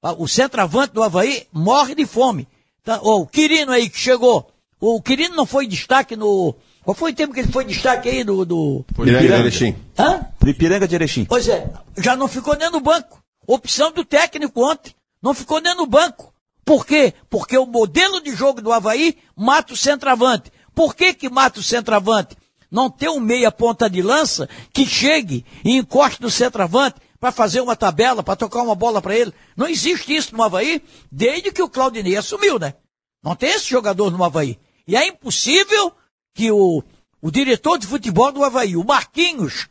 Ah, 0.03 0.13
O 0.13 0.27
centroavante 0.29 0.95
do 0.95 1.03
Havaí 1.03 1.47
morre 1.53 1.95
de 1.95 2.07
fome. 2.07 2.49
Tá, 2.85 3.01
o 3.03 3.27
Quirino 3.27 3.73
aí 3.73 3.91
que 3.91 3.99
chegou. 3.99 4.51
O 4.81 5.01
Quirino 5.03 5.35
não 5.35 5.47
foi 5.47 5.67
destaque 5.67 6.15
no. 6.17 6.55
Qual 6.85 6.95
foi 6.95 7.11
o 7.11 7.15
tempo 7.15 7.35
que 7.35 7.41
ele 7.41 7.51
foi 7.51 7.65
destaque 7.65 8.09
aí 8.09 8.23
do. 8.23 8.45
do... 8.45 8.85
Ipiranga. 8.91 9.39
Erechim. 9.39 9.75
Hã? 9.99 10.27
Ipiranga 10.47 10.87
de 10.87 10.95
Erechim. 10.95 11.25
Pois 11.25 11.49
é, 11.49 11.69
já 11.99 12.15
não 12.15 12.29
ficou 12.29 12.57
nem 12.57 12.71
no 12.71 12.81
banco. 12.81 13.21
Opção 13.47 13.91
do 13.91 14.05
técnico 14.05 14.65
ontem. 14.65 14.95
Não 15.21 15.35
ficou 15.35 15.61
nem 15.61 15.75
no 15.75 15.87
banco. 15.87 16.33
Por 16.65 16.87
quê? 16.87 17.13
Porque 17.29 17.57
o 17.59 17.67
modelo 17.67 18.21
de 18.21 18.35
jogo 18.35 18.61
do 18.61 18.73
Havaí 18.73 19.17
mata 19.35 19.73
o 19.73 19.77
centroavante. 19.77 20.53
Por 20.75 20.95
que 20.95 21.15
que 21.15 21.29
mata 21.29 21.59
o 21.59 21.63
centroavante? 21.63 22.37
Não 22.71 22.91
tem 22.91 23.09
um 23.09 23.21
meia 23.21 23.51
ponta 23.51 23.89
de 23.89 24.03
lança 24.03 24.49
que 24.73 24.87
chegue 24.87 25.45
e 25.65 25.77
encoste 25.77 26.21
no 26.21 26.31
centroavante 26.31 26.97
para 27.19 27.33
fazer 27.33 27.61
uma 27.61 27.77
tabela, 27.77 28.23
para 28.23 28.37
tocar 28.37 28.63
uma 28.63 28.75
bola 28.75 29.01
para 29.01 29.17
ele. 29.17 29.33
Não 29.57 29.67
existe 29.67 30.15
isso 30.15 30.37
no 30.37 30.43
Havaí 30.43 30.83
desde 31.11 31.53
que 31.53 31.63
o 31.63 31.69
Claudinei 31.69 32.17
assumiu, 32.17 32.59
né? 32.59 32.75
Não 33.23 33.35
tem 33.35 33.51
esse 33.51 33.69
jogador 33.69 34.11
no 34.11 34.23
Havaí. 34.23 34.59
E 34.87 34.97
é 34.97 35.07
impossível 35.09 35.93
que 36.35 36.51
o, 36.51 36.83
o 37.21 37.31
diretor 37.31 37.79
de 37.79 37.87
futebol 37.87 38.31
do 38.31 38.45
Havaí, 38.45 38.77
o 38.77 38.85
Marquinhos, 38.85 39.69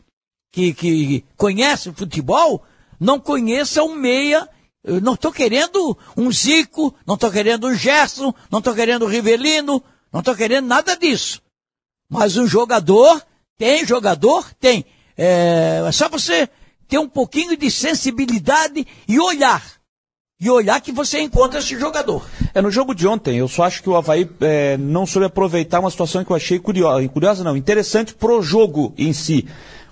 que, 0.51 0.73
que 0.73 1.25
conhece 1.37 1.91
futebol, 1.93 2.63
não 2.99 3.19
conheça 3.19 3.83
um 3.83 3.93
meia. 3.93 4.49
Eu 4.83 5.01
não 5.01 5.13
estou 5.13 5.31
querendo 5.31 5.97
um 6.17 6.31
Zico, 6.31 6.93
não 7.05 7.15
estou 7.15 7.31
querendo 7.31 7.67
um 7.67 7.73
Gerson, 7.73 8.33
não 8.49 8.59
estou 8.59 8.73
querendo 8.73 9.05
um 9.05 9.09
Rivelino, 9.09 9.83
não 10.11 10.19
estou 10.19 10.35
querendo 10.35 10.67
nada 10.67 10.95
disso. 10.95 11.41
Mas 12.09 12.37
um 12.37 12.47
jogador, 12.47 13.21
tem 13.57 13.85
jogador, 13.85 14.51
tem. 14.59 14.85
É, 15.17 15.83
é 15.87 15.91
só 15.91 16.09
você 16.09 16.49
ter 16.87 16.99
um 16.99 17.07
pouquinho 17.07 17.57
de 17.57 17.69
sensibilidade 17.71 18.85
e 19.07 19.19
olhar. 19.19 19.63
E 20.39 20.49
olhar 20.49 20.81
que 20.81 20.91
você 20.91 21.21
encontra 21.21 21.59
esse 21.59 21.79
jogador. 21.79 22.25
É, 22.53 22.61
no 22.61 22.69
jogo 22.69 22.93
de 22.93 23.07
ontem, 23.07 23.37
eu 23.37 23.47
só 23.47 23.63
acho 23.63 23.81
que 23.81 23.89
o 23.89 23.95
Havaí 23.95 24.29
é, 24.41 24.77
não 24.77 25.05
soube 25.05 25.25
aproveitar 25.25 25.79
uma 25.79 25.89
situação 25.89 26.25
que 26.25 26.31
eu 26.31 26.35
achei 26.35 26.59
curiosa, 26.59 27.07
curiosa 27.07 27.43
não, 27.43 27.55
interessante 27.55 28.13
pro 28.13 28.41
jogo 28.41 28.93
em 28.97 29.13
si. 29.13 29.47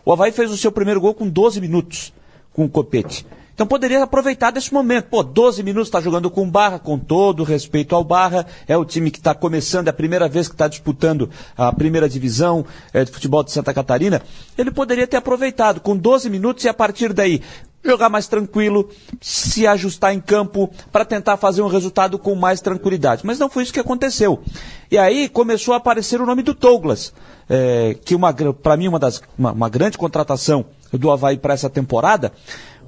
O 0.06 0.12
Havaí 0.12 0.34
fez 0.34 0.52
o 0.52 0.58
seu 0.58 0.72
primeiro 0.72 1.00
gol 1.00 1.14
com 1.14 1.30
12 1.30 1.62
minutos, 1.62 2.14
com 2.52 2.66
o 2.66 2.70
Copete. 2.70 3.26
Então 3.54 3.68
poderia 3.68 4.02
aproveitar 4.04 4.52
desse 4.52 4.74
momento. 4.74 5.06
Pô, 5.06 5.22
12 5.22 5.62
minutos 5.62 5.88
está 5.88 6.02
jogando 6.02 6.30
com 6.32 6.44
o 6.44 6.50
Barra, 6.50 6.80
com 6.80 6.98
todo 6.98 7.44
respeito 7.44 7.96
ao 7.96 8.04
Barra. 8.04 8.46
É 8.68 8.76
o 8.76 8.84
time 8.84 9.12
que 9.12 9.20
está 9.20 9.36
começando, 9.36 9.88
é 9.88 9.92
a 9.92 9.94
primeira 9.94 10.28
vez 10.28 10.48
que 10.48 10.56
está 10.56 10.68
disputando 10.68 11.30
a 11.56 11.72
primeira 11.72 12.10
divisão 12.10 12.66
é, 12.92 13.04
de 13.04 13.12
futebol 13.12 13.44
de 13.44 13.52
Santa 13.52 13.74
Catarina. 13.74 14.22
Ele 14.58 14.72
poderia 14.72 15.06
ter 15.06 15.18
aproveitado 15.18 15.82
com 15.82 15.96
12 15.96 16.30
minutos 16.30 16.64
e 16.64 16.70
a 16.70 16.74
partir 16.74 17.14
daí 17.14 17.42
jogar 17.84 18.10
mais 18.10 18.28
tranquilo, 18.28 18.90
se 19.20 19.68
ajustar 19.68 20.14
em 20.14 20.20
campo 20.22 20.70
para 20.92 21.04
tentar 21.04 21.36
fazer 21.38 21.62
um 21.62 21.68
resultado 21.68 22.18
com 22.18 22.34
mais 22.34 22.62
tranquilidade. 22.62 23.24
Mas 23.26 23.38
não 23.38 23.50
foi 23.50 23.64
isso 23.64 23.74
que 23.74 23.80
aconteceu. 23.80 24.42
E 24.90 24.98
aí 24.98 25.28
começou 25.28 25.74
a 25.74 25.78
aparecer 25.78 26.22
o 26.22 26.26
nome 26.26 26.44
do 26.44 26.54
Douglas, 26.54 27.14
é, 27.50 27.96
que 28.06 28.16
para 28.62 28.78
mim 28.78 28.88
uma 28.88 29.00
das 29.00 29.22
uma, 29.38 29.52
uma 29.52 29.70
grande 29.70 29.98
contratação 29.98 30.66
do 30.94 31.12
Havaí 31.12 31.38
para 31.38 31.54
essa 31.54 31.70
temporada. 31.70 32.32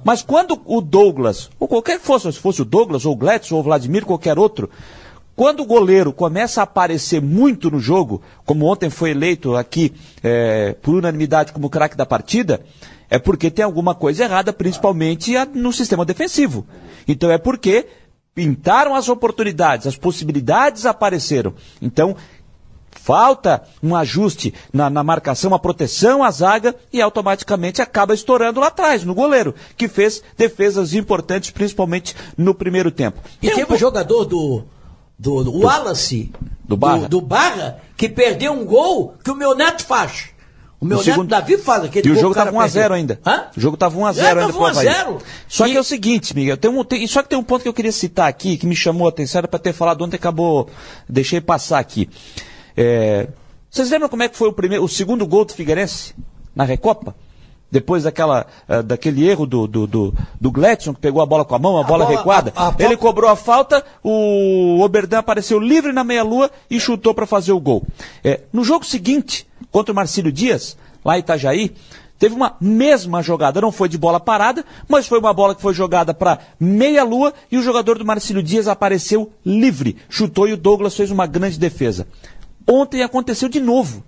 Mas 0.06 0.22
quando 0.22 0.62
o 0.64 0.80
Douglas, 0.80 1.50
ou 1.58 1.66
qualquer 1.66 1.98
que 1.98 2.06
fosse, 2.06 2.32
se 2.32 2.38
fosse 2.38 2.62
o 2.62 2.64
Douglas, 2.64 3.04
ou 3.04 3.12
o 3.12 3.16
Gletson, 3.16 3.56
ou 3.56 3.60
o 3.60 3.64
Vladimir, 3.64 4.06
qualquer 4.06 4.38
outro, 4.38 4.70
quando 5.34 5.64
o 5.64 5.66
goleiro 5.66 6.12
começa 6.12 6.60
a 6.60 6.62
aparecer 6.62 7.20
muito 7.20 7.72
no 7.72 7.80
jogo, 7.80 8.22
como 8.44 8.66
ontem 8.66 8.88
foi 8.88 9.10
eleito 9.10 9.56
aqui 9.56 9.92
é, 10.22 10.76
por 10.80 10.94
unanimidade 10.94 11.52
como 11.52 11.68
craque 11.68 11.96
da 11.96 12.06
partida, 12.06 12.60
é 13.10 13.18
porque 13.18 13.50
tem 13.50 13.64
alguma 13.64 13.96
coisa 13.96 14.22
errada, 14.22 14.52
principalmente 14.52 15.34
no 15.52 15.72
sistema 15.72 16.04
defensivo. 16.04 16.64
Então 17.08 17.28
é 17.28 17.36
porque 17.36 17.88
pintaram 18.32 18.94
as 18.94 19.08
oportunidades, 19.08 19.88
as 19.88 19.96
possibilidades 19.96 20.86
apareceram. 20.86 21.52
Então, 21.82 22.14
falta 23.06 23.62
um 23.80 23.94
ajuste 23.94 24.52
na, 24.72 24.90
na, 24.90 25.04
marcação, 25.04 25.46
uma 25.52 25.60
proteção 25.60 26.24
à 26.24 26.30
zaga 26.32 26.74
e 26.92 27.00
automaticamente 27.00 27.80
acaba 27.80 28.12
estourando 28.12 28.58
lá 28.58 28.66
atrás, 28.66 29.04
no 29.04 29.14
goleiro, 29.14 29.54
que 29.76 29.86
fez 29.86 30.20
defesas 30.36 30.92
importantes, 30.92 31.50
principalmente 31.50 32.16
no 32.36 32.52
primeiro 32.52 32.90
tempo. 32.90 33.20
E 33.40 33.48
teve 33.48 33.72
um 33.72 33.78
jogador 33.78 34.24
do, 34.24 34.64
do, 35.16 35.44
do 35.44 35.58
Wallace, 35.60 36.32
do 36.64 36.76
Barra. 36.76 37.02
Do, 37.02 37.08
do 37.08 37.20
Barra, 37.20 37.78
que 37.96 38.08
perdeu 38.08 38.52
um 38.52 38.64
gol 38.64 39.14
que 39.22 39.30
o 39.30 39.36
meu 39.36 39.54
neto 39.54 39.84
faz. 39.84 40.30
O 40.80 40.84
meu 40.84 40.96
No 40.98 41.02
neto 41.04 41.12
segundo- 41.14 41.28
Davi 41.28 41.56
faz 41.58 41.84
aquele 41.84 42.08
E 42.08 42.10
o 42.12 42.14
jogo 42.16 42.30
o 42.30 42.32
estava 42.32 42.50
1x0 42.50 42.72
perdeu. 42.72 42.92
ainda. 42.92 43.20
Hã? 43.24 43.44
O 43.56 43.60
jogo 43.60 43.74
estava 43.76 43.96
1x0 43.96 44.18
É, 44.18 44.28
ainda 44.40 44.52
pro 44.52 44.66
Havaí. 44.66 44.86
1 44.86 44.90
a 44.90 44.92
0. 44.94 45.18
Só 45.48 45.66
E- 45.66 45.70
que 45.70 45.76
é 45.76 45.80
o 45.80 45.84
seguinte, 45.84 46.34
Miguel, 46.34 46.56
tem 46.56 46.68
um, 46.70 46.82
tem- 46.84 47.06
só 47.06 47.22
que 47.22 47.28
tem 47.28 47.38
um 47.38 47.42
ponto 47.44 47.62
que 47.62 47.68
eu 47.68 47.72
queria 47.72 47.92
citar 47.92 48.28
aqui, 48.28 48.58
que 48.58 48.66
me 48.66 48.74
chamou 48.74 49.06
a 49.06 49.10
atenção, 49.10 49.38
era 49.38 49.48
para 49.48 49.60
ter 49.60 49.72
falado 49.72 50.02
ontem, 50.04 50.16
acabou, 50.16 50.68
deixei 51.08 51.40
passar 51.40 51.78
aqui. 51.78 52.10
É, 52.76 53.28
vocês 53.70 53.90
lembram 53.90 54.08
como 54.08 54.22
é 54.22 54.28
que 54.28 54.36
foi 54.36 54.48
o, 54.48 54.52
primeiro, 54.52 54.84
o 54.84 54.88
segundo 54.88 55.26
gol 55.26 55.44
do 55.44 55.52
Figueirense 55.54 56.14
na 56.54 56.64
Recopa? 56.64 57.14
Depois 57.68 58.04
daquela, 58.04 58.46
eh, 58.68 58.80
daquele 58.80 59.28
erro 59.28 59.44
do, 59.44 59.66
do, 59.66 59.86
do, 59.88 60.14
do 60.40 60.50
Gletson, 60.52 60.94
que 60.94 61.00
pegou 61.00 61.20
a 61.20 61.26
bola 61.26 61.44
com 61.44 61.54
a 61.56 61.58
mão, 61.58 61.76
a, 61.76 61.82
bola, 61.82 62.04
bola- 62.04 62.16
recuada. 62.16 62.52
a- 62.54 62.68
a- 62.68 62.74
Ele 62.78 62.96
cobrou 62.96 63.28
a 63.28 63.34
falta, 63.34 63.84
o 64.04 64.80
Oberdan 64.80 65.18
apareceu 65.18 65.58
livre 65.58 65.92
na 65.92 66.04
meia-lua 66.04 66.48
e 66.70 66.78
chutou 66.78 67.12
para 67.12 67.26
fazer 67.26 67.50
o 67.52 67.58
gol. 67.60 67.82
É, 68.22 68.42
no 68.52 68.62
jogo 68.62 68.84
seguinte, 68.86 69.48
contra 69.72 69.92
o 69.92 69.96
Marcílio 69.96 70.30
Dias, 70.30 70.76
lá 71.04 71.16
em 71.16 71.20
Itajaí, 71.20 71.74
teve 72.20 72.36
uma 72.36 72.54
mesma 72.60 73.20
jogada. 73.20 73.60
Não 73.60 73.72
foi 73.72 73.88
de 73.88 73.98
bola 73.98 74.20
parada, 74.20 74.64
mas 74.88 75.08
foi 75.08 75.18
uma 75.18 75.34
bola 75.34 75.52
que 75.54 75.60
foi 75.60 75.74
jogada 75.74 76.14
para 76.14 76.38
meia-lua 76.60 77.34
e 77.50 77.58
o 77.58 77.62
jogador 77.62 77.98
do 77.98 78.06
Marcílio 78.06 78.44
Dias 78.44 78.68
apareceu 78.68 79.32
livre. 79.44 79.96
Chutou 80.08 80.46
e 80.48 80.52
o 80.52 80.56
Douglas 80.56 80.94
fez 80.96 81.10
uma 81.10 81.26
grande 81.26 81.58
defesa. 81.58 82.06
Ontem 82.66 83.02
aconteceu 83.02 83.48
de 83.48 83.60
novo. 83.60 84.04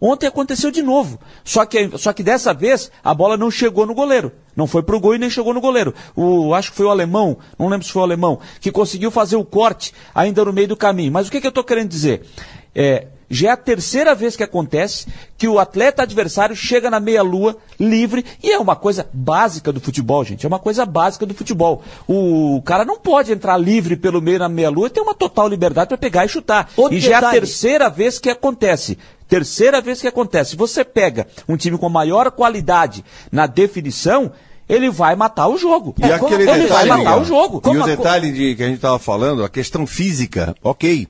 Ontem 0.00 0.26
aconteceu 0.26 0.70
de 0.70 0.82
novo. 0.82 1.20
Só 1.44 1.66
que, 1.66 1.90
só 1.98 2.12
que 2.12 2.22
dessa 2.22 2.54
vez 2.54 2.90
a 3.04 3.12
bola 3.12 3.36
não 3.36 3.50
chegou 3.50 3.84
no 3.84 3.94
goleiro. 3.94 4.32
Não 4.56 4.66
foi 4.66 4.82
pro 4.82 4.98
gol 4.98 5.14
e 5.14 5.18
nem 5.18 5.28
chegou 5.28 5.52
no 5.52 5.60
goleiro. 5.60 5.94
O, 6.16 6.54
acho 6.54 6.70
que 6.70 6.76
foi 6.76 6.86
o 6.86 6.90
alemão, 6.90 7.36
não 7.58 7.68
lembro 7.68 7.86
se 7.86 7.92
foi 7.92 8.00
o 8.00 8.04
alemão, 8.04 8.40
que 8.60 8.72
conseguiu 8.72 9.10
fazer 9.10 9.36
o 9.36 9.44
corte 9.44 9.92
ainda 10.14 10.44
no 10.44 10.52
meio 10.52 10.68
do 10.68 10.76
caminho. 10.76 11.12
Mas 11.12 11.28
o 11.28 11.30
que, 11.30 11.40
que 11.40 11.46
eu 11.46 11.50
estou 11.50 11.62
querendo 11.62 11.88
dizer? 11.88 12.26
É, 12.74 13.08
já 13.32 13.48
é 13.48 13.52
a 13.52 13.56
terceira 13.56 14.12
vez 14.14 14.34
que 14.34 14.42
acontece 14.42 15.06
que 15.38 15.46
o 15.46 15.60
atleta 15.60 16.02
adversário 16.02 16.56
chega 16.56 16.90
na 16.90 16.98
meia-lua 16.98 17.56
livre 17.78 18.24
e 18.42 18.50
é 18.50 18.58
uma 18.58 18.74
coisa 18.74 19.08
básica 19.12 19.72
do 19.72 19.80
futebol, 19.80 20.24
gente. 20.24 20.44
É 20.44 20.48
uma 20.48 20.58
coisa 20.58 20.84
básica 20.84 21.24
do 21.24 21.32
futebol. 21.32 21.82
O 22.08 22.60
cara 22.64 22.84
não 22.84 22.98
pode 22.98 23.32
entrar 23.32 23.56
livre 23.56 23.96
pelo 23.96 24.20
meio 24.20 24.40
na 24.40 24.48
meia-lua 24.48 24.88
e 24.88 24.90
ter 24.90 25.00
uma 25.00 25.14
total 25.14 25.46
liberdade 25.48 25.88
para 25.88 25.96
pegar 25.96 26.24
e 26.24 26.28
chutar. 26.28 26.68
Outro 26.76 26.96
e 26.96 27.00
já 27.00 27.12
é 27.12 27.14
a 27.14 27.20
detalhe. 27.20 27.38
terceira 27.38 27.88
vez 27.88 28.18
que 28.18 28.28
acontece. 28.28 28.98
Terceira 29.28 29.80
vez 29.80 30.00
que 30.00 30.08
acontece. 30.08 30.56
Você 30.56 30.84
pega 30.84 31.28
um 31.48 31.56
time 31.56 31.78
com 31.78 31.88
maior 31.88 32.30
qualidade 32.32 33.04
na 33.30 33.46
definição, 33.46 34.32
ele 34.68 34.90
vai 34.90 35.14
matar 35.14 35.46
o 35.46 35.56
jogo. 35.56 35.94
E 35.98 36.02
como- 36.02 36.14
aquele 36.34 36.42
ele 36.42 36.46
vai 36.46 36.60
detalhe, 36.62 36.88
matar 36.88 36.98
Miguel, 37.04 37.20
o 37.20 37.24
jogo. 37.24 37.58
E 37.58 37.60
Como 37.60 37.82
o 37.82 37.86
detalhe 37.86 38.32
de, 38.32 38.56
que 38.56 38.62
a 38.64 38.66
gente 38.66 38.76
estava 38.76 38.98
falando, 38.98 39.44
a 39.44 39.48
questão 39.48 39.86
física, 39.86 40.54
ok. 40.64 41.06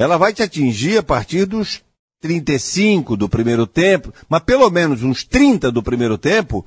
Ela 0.00 0.16
vai 0.16 0.32
te 0.32 0.42
atingir 0.42 0.96
a 0.96 1.02
partir 1.02 1.44
dos 1.44 1.82
35 2.22 3.18
do 3.18 3.28
primeiro 3.28 3.66
tempo, 3.66 4.14
mas 4.30 4.42
pelo 4.42 4.70
menos 4.70 5.02
uns 5.02 5.24
30 5.24 5.70
do 5.70 5.82
primeiro 5.82 6.16
tempo. 6.16 6.64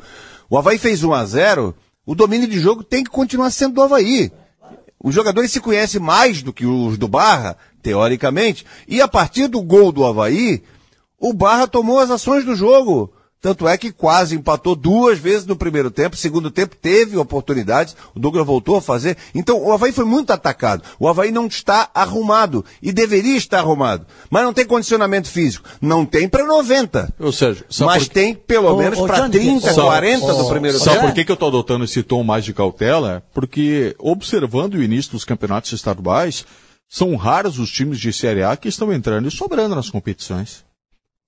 O 0.48 0.56
Havaí 0.56 0.78
fez 0.78 1.04
1 1.04 1.12
a 1.12 1.26
0 1.26 1.76
o 2.06 2.14
domínio 2.14 2.48
de 2.48 2.60
jogo 2.60 2.84
tem 2.84 3.04
que 3.04 3.10
continuar 3.10 3.50
sendo 3.50 3.74
do 3.74 3.82
Havaí. 3.82 4.32
Os 5.04 5.16
jogadores 5.16 5.52
se 5.52 5.60
conhecem 5.60 6.00
mais 6.00 6.44
do 6.44 6.54
que 6.54 6.68
os 6.68 6.96
do 6.96 7.08
Barra, 7.08 7.58
teoricamente, 7.82 8.68
e 8.88 9.02
a 9.02 9.08
partir 9.08 9.48
do 9.48 9.64
gol 9.64 9.92
do 9.92 10.06
Havaí, 10.06 10.62
o 11.20 11.34
Barra 11.34 11.66
tomou 11.66 11.98
as 11.98 12.12
ações 12.12 12.46
do 12.46 12.56
jogo. 12.56 13.12
Tanto 13.44 13.68
é 13.68 13.78
que 13.78 13.92
quase 13.92 14.36
empatou 14.38 14.74
duas 14.74 15.20
vezes 15.20 15.46
no 15.46 15.58
primeiro 15.58 15.92
tempo, 15.92 16.16
segundo 16.16 16.50
tempo 16.50 16.78
teve 16.78 17.18
oportunidades, 17.18 17.94
o 18.16 18.20
Douglas 18.20 18.46
voltou 18.48 18.78
a 18.78 18.82
fazer. 18.82 19.18
Então 19.36 19.62
o 19.62 19.74
Havaí 19.74 19.92
foi 19.92 20.06
muito 20.06 20.32
atacado. 20.32 20.82
O 20.98 21.10
Havaí 21.10 21.30
não 21.30 21.46
está 21.48 21.90
arrumado 21.94 22.64
e 22.82 22.94
deveria 22.94 23.36
estar 23.36 23.60
arrumado. 23.60 24.06
Mas 24.30 24.44
não 24.46 24.54
tem 24.54 24.66
condicionamento 24.66 25.28
físico. 25.28 25.68
Não 25.82 26.06
tem 26.06 26.30
para 26.30 26.46
90. 26.46 27.14
Ou 27.20 27.34
seja, 27.34 27.66
sabe 27.70 27.92
Mas 27.92 28.08
por- 28.08 28.14
tem 28.14 28.34
pelo 28.34 28.78
menos 28.78 28.98
para 29.02 29.18
Jandir, 29.18 29.42
30, 29.42 29.74
Sabe- 29.74 29.88
40 29.88 30.34
no 30.34 30.50
primeiro 30.50 30.80
Sabe 30.80 30.92
tempo. 30.92 31.08
por 31.10 31.14
que, 31.14 31.26
que 31.26 31.32
eu 31.32 31.36
estou 31.36 31.50
adotando 31.50 31.84
esse 31.84 32.02
tom 32.02 32.24
mais 32.24 32.46
de 32.46 32.54
cautela? 32.54 33.22
Porque, 33.34 33.94
observando 34.00 34.76
o 34.76 34.82
início 34.82 35.12
dos 35.12 35.26
campeonatos 35.26 35.74
estaduais, 35.74 36.46
são 36.90 37.14
raros 37.18 37.60
os 37.60 37.70
times 37.70 38.00
de 38.00 38.14
Série 38.14 38.42
A 38.44 38.56
que 38.56 38.70
estão 38.70 38.94
entrando 38.94 39.28
e 39.28 39.32
sobrando 39.32 39.76
nas 39.76 39.90
competições. 39.90 40.64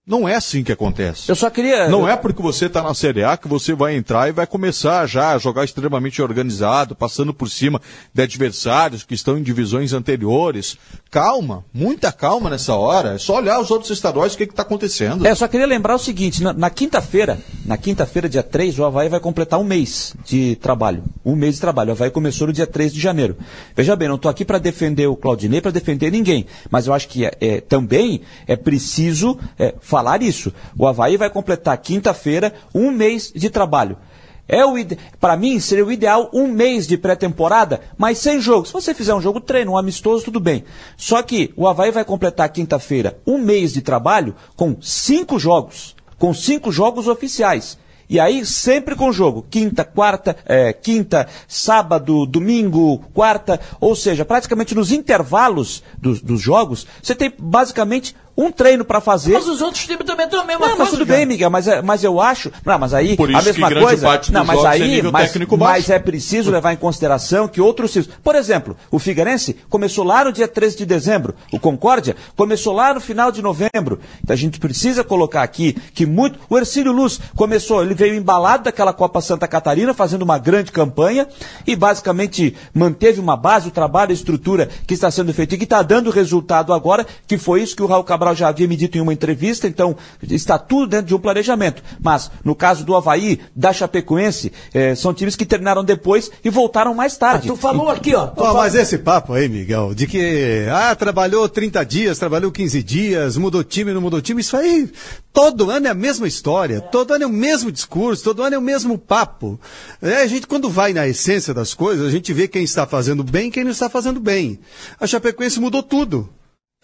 Não 0.07 0.29
é 0.29 0.35
assim 0.35 0.63
que 0.63 0.71
acontece. 0.71 1.27
Eu 1.27 1.35
só 1.35 1.49
queria. 1.49 1.89
Não 1.89 2.07
é 2.07 2.15
porque 2.15 2.39
você 2.39 2.67
está 2.67 2.83
na 2.83 2.93
Série 2.93 3.23
A 3.23 3.35
que 3.35 3.47
você 3.47 3.73
vai 3.73 3.95
entrar 3.95 4.29
e 4.29 4.31
vai 4.31 4.45
começar 4.45 5.07
já 5.07 5.31
a 5.31 5.39
jogar 5.39 5.65
extremamente 5.65 6.21
organizado, 6.21 6.95
passando 6.95 7.33
por 7.33 7.49
cima 7.49 7.81
de 8.13 8.21
adversários 8.21 9.03
que 9.03 9.15
estão 9.15 9.35
em 9.35 9.41
divisões 9.41 9.93
anteriores. 9.93 10.77
Calma, 11.09 11.65
muita 11.73 12.11
calma 12.11 12.51
nessa 12.51 12.75
hora. 12.75 13.15
É 13.15 13.17
só 13.17 13.37
olhar 13.37 13.59
os 13.59 13.71
outros 13.71 13.89
estaduais 13.89 14.35
o 14.35 14.37
que 14.37 14.43
está 14.43 14.61
acontecendo. 14.61 15.25
É, 15.25 15.31
eu 15.31 15.35
só 15.35 15.47
queria 15.47 15.65
lembrar 15.65 15.95
o 15.95 15.99
seguinte, 15.99 16.43
na, 16.43 16.69
quinta-feira, 16.69 17.39
na 17.65 17.75
quinta-feira, 17.75 18.29
dia 18.29 18.43
3, 18.43 18.77
o 18.77 18.85
Havaí 18.85 19.09
vai 19.09 19.19
completar 19.19 19.59
um 19.59 19.63
mês 19.63 20.15
de 20.23 20.55
trabalho. 20.57 21.03
Um 21.25 21.35
mês 21.35 21.55
de 21.55 21.61
trabalho. 21.61 21.89
O 21.89 21.91
Havaí 21.93 22.11
começou 22.11 22.45
no 22.45 22.53
dia 22.53 22.67
3 22.67 22.93
de 22.93 22.99
janeiro. 22.99 23.35
Veja 23.75 23.95
bem, 23.95 24.07
não 24.07 24.17
estou 24.17 24.29
aqui 24.29 24.45
para 24.45 24.59
defender 24.59 25.07
o 25.07 25.15
Claudinei, 25.15 25.61
para 25.61 25.71
defender 25.71 26.11
ninguém. 26.11 26.45
Mas 26.69 26.85
eu 26.85 26.93
acho 26.93 27.07
que 27.07 27.25
é, 27.25 27.31
é, 27.41 27.59
também 27.59 28.21
é 28.45 28.55
preciso 28.55 29.39
é, 29.57 29.73
falar 29.95 30.21
isso. 30.21 30.51
O 30.77 30.85
Havaí 30.85 31.15
vai 31.15 31.29
completar 31.29 31.77
quinta-feira 31.77 32.53
um 32.73 32.91
mês 32.91 33.31
de 33.33 33.49
trabalho. 33.49 33.97
É 34.45 34.65
o. 34.65 34.73
Para 35.21 35.37
mim, 35.37 35.57
seria 35.57 35.85
o 35.85 35.91
ideal 35.91 36.29
um 36.33 36.49
mês 36.49 36.85
de 36.85 36.97
pré-temporada, 36.97 37.79
mas 37.97 38.17
sem 38.17 38.41
jogo. 38.41 38.67
Se 38.67 38.73
você 38.73 38.93
fizer 38.93 39.15
um 39.15 39.21
jogo 39.21 39.39
treino, 39.39 39.71
um 39.71 39.77
amistoso, 39.77 40.25
tudo 40.25 40.41
bem. 40.41 40.65
Só 40.97 41.23
que 41.23 41.53
o 41.55 41.65
Havaí 41.65 41.91
vai 41.91 42.03
completar 42.03 42.49
quinta-feira 42.49 43.17
um 43.25 43.37
mês 43.37 43.71
de 43.71 43.81
trabalho 43.81 44.35
com 44.57 44.75
cinco 44.81 45.39
jogos. 45.39 45.95
Com 46.19 46.33
cinco 46.33 46.73
jogos 46.73 47.07
oficiais. 47.07 47.77
E 48.09 48.19
aí, 48.19 48.45
sempre 48.45 48.95
com 48.95 49.13
jogo. 49.13 49.45
Quinta, 49.49 49.85
quarta, 49.85 50.35
é, 50.45 50.73
quinta, 50.73 51.27
sábado, 51.47 52.25
domingo, 52.25 52.99
quarta. 53.13 53.59
Ou 53.79 53.95
seja, 53.95 54.25
praticamente 54.25 54.75
nos 54.75 54.91
intervalos 54.91 55.81
dos, 55.97 56.21
dos 56.21 56.41
jogos, 56.41 56.85
você 57.01 57.15
tem 57.15 57.33
basicamente 57.39 58.13
um 58.37 58.51
treino 58.51 58.83
para 58.83 58.99
fazer. 58.99 59.33
Mas 59.33 59.47
os 59.47 59.61
outros 59.61 59.85
times 59.85 60.05
também 60.05 60.25
estão 60.25 60.41
a 60.41 60.45
mesma 60.45 60.59
Não, 60.67 60.75
coisa. 60.75 60.83
mas 60.83 60.89
tudo 60.91 61.05
cara. 61.05 61.17
bem, 61.19 61.25
Miguel, 61.25 61.49
mas, 61.49 61.67
é- 61.67 61.81
mas 61.81 62.03
eu 62.03 62.19
acho. 62.19 62.51
Não, 62.65 62.77
mas 62.77 62.93
aí 62.93 63.15
Por 63.15 63.29
a 63.29 63.39
isso 63.39 63.45
mesma 63.47 63.69
que 63.69 63.79
coisa. 63.79 64.07
parte 64.07 64.31
não, 64.31 64.43
mas 64.43 64.63
é 64.63 64.67
aí, 64.67 64.87
nível 64.87 65.11
mas, 65.11 65.31
mas 65.57 65.89
é 65.89 65.99
preciso 65.99 66.51
levar 66.51 66.73
em 66.73 66.77
consideração 66.77 67.47
que 67.47 67.61
outros 67.61 67.91
times. 67.91 68.09
Por 68.23 68.35
exemplo, 68.35 68.75
o 68.91 68.99
Figueirense 68.99 69.55
começou 69.69 70.03
lá 70.03 70.23
no 70.25 70.31
dia 70.33 70.47
13 70.47 70.77
de 70.77 70.85
dezembro. 70.85 71.33
O 71.51 71.59
Concórdia 71.59 72.15
começou 72.35 72.73
lá 72.73 72.93
no 72.93 72.99
final 72.99 73.31
de 73.31 73.41
novembro. 73.41 73.99
Então 74.23 74.33
a 74.33 74.37
gente 74.37 74.59
precisa 74.59 75.03
colocar 75.03 75.41
aqui 75.43 75.73
que 75.93 76.05
muito. 76.05 76.39
O 76.49 76.57
Ercílio 76.57 76.91
Luz 76.91 77.19
começou, 77.35 77.81
ele 77.83 77.93
veio 77.93 78.15
embalado 78.15 78.63
daquela 78.65 78.91
Copa 78.93 79.21
Santa 79.21 79.47
Catarina, 79.47 79.93
fazendo 79.93 80.23
uma 80.23 80.37
grande 80.37 80.71
campanha 80.71 81.27
e 81.65 81.75
basicamente 81.75 82.55
manteve 82.73 83.19
uma 83.19 83.37
base, 83.37 83.67
o 83.67 83.71
trabalho, 83.71 84.11
a 84.11 84.13
estrutura 84.13 84.69
que 84.85 84.93
está 84.93 85.09
sendo 85.09 85.33
feito 85.33 85.55
e 85.55 85.57
que 85.57 85.63
está 85.63 85.81
dando 85.81 86.09
resultado 86.09 86.73
agora, 86.73 87.05
que 87.27 87.37
foi 87.37 87.61
isso 87.61 87.75
que 87.75 87.83
o 87.83 87.85
Raul 87.85 88.03
Cabral 88.03 88.24
já 88.33 88.47
havia 88.47 88.67
me 88.67 88.75
dito 88.75 88.97
em 88.97 89.01
uma 89.01 89.13
entrevista, 89.13 89.67
então 89.67 89.95
está 90.23 90.57
tudo 90.57 90.87
dentro 90.87 91.07
de 91.07 91.15
um 91.15 91.19
planejamento. 91.19 91.83
Mas, 92.01 92.31
no 92.43 92.55
caso 92.55 92.83
do 92.83 92.95
Havaí, 92.95 93.39
da 93.55 93.71
Chapecoense, 93.73 94.51
eh, 94.73 94.95
são 94.95 95.13
times 95.13 95.35
que 95.35 95.45
terminaram 95.45 95.83
depois 95.83 96.31
e 96.43 96.49
voltaram 96.49 96.93
mais 96.95 97.15
Ah, 97.15 97.19
tarde. 97.19 97.47
tu 97.47 97.55
falou 97.55 97.89
aqui, 97.89 98.15
ó. 98.15 98.27
falou- 98.33 98.53
mas 98.55 98.73
esse 98.75 98.97
papo 98.97 99.33
aí, 99.33 99.47
Miguel, 99.49 99.93
de 99.93 100.07
que 100.07 100.65
ah, 100.71 100.95
trabalhou 100.95 101.47
30 101.49 101.83
dias, 101.85 102.17
trabalhou 102.17 102.51
15 102.51 102.81
dias, 102.81 103.37
mudou 103.37 103.63
time, 103.63 103.93
não 103.93 104.01
mudou 104.01 104.21
time, 104.21 104.41
isso 104.41 104.55
aí 104.57 104.89
todo 105.33 105.69
ano 105.69 105.87
é 105.87 105.89
a 105.89 105.93
mesma 105.93 106.27
história, 106.27 106.79
todo 106.79 107.13
ano 107.13 107.25
é 107.25 107.27
o 107.27 107.29
mesmo 107.29 107.71
discurso, 107.71 108.23
todo 108.23 108.41
ano 108.41 108.55
é 108.55 108.57
o 108.57 108.61
mesmo 108.61 108.97
papo. 108.97 109.59
É, 110.01 110.17
a 110.21 110.27
gente, 110.27 110.47
quando 110.47 110.69
vai 110.69 110.93
na 110.93 111.05
essência 111.07 111.53
das 111.53 111.73
coisas, 111.73 112.07
a 112.07 112.11
gente 112.11 112.31
vê 112.33 112.47
quem 112.47 112.63
está 112.63 112.85
fazendo 112.87 113.23
bem 113.23 113.47
e 113.47 113.51
quem 113.51 113.63
não 113.63 113.71
está 113.71 113.89
fazendo 113.89 114.19
bem. 114.19 114.59
A 114.99 115.05
Chapecoense 115.05 115.59
mudou 115.59 115.83
tudo. 115.83 116.29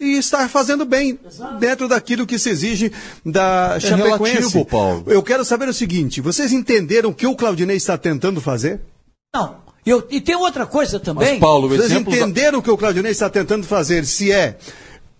E 0.04 0.18
está 0.18 0.48
fazendo 0.48 0.84
bem 0.84 1.16
dentro 1.60 1.86
daquilo 1.86 2.26
que 2.26 2.36
se 2.38 2.50
exige 2.50 2.90
da 3.24 3.78
Chapecoense. 3.78 4.36
relativo, 4.38 4.64
Paulo. 4.66 5.04
Eu 5.06 5.22
quero 5.22 5.44
saber 5.44 5.68
o 5.68 5.72
seguinte: 5.72 6.20
vocês 6.20 6.52
entenderam 6.52 7.10
o 7.10 7.14
que 7.14 7.26
o 7.26 7.36
Claudinei 7.36 7.76
está 7.76 7.96
tentando 7.96 8.40
fazer? 8.40 8.80
Não. 9.32 9.62
Eu, 9.86 10.06
e 10.10 10.20
tem 10.20 10.34
outra 10.36 10.66
coisa 10.66 10.98
também. 11.00 11.30
Mas, 11.32 11.40
Paulo, 11.40 11.68
Vocês 11.68 11.84
exemplo 11.90 12.10
da- 12.12 12.18
entenderam 12.18 12.58
o 12.58 12.62
que 12.62 12.70
o 12.70 12.76
Claudinei 12.76 13.12
está 13.12 13.30
tentando 13.30 13.64
fazer? 13.66 14.04
Se 14.04 14.30
é 14.32 14.56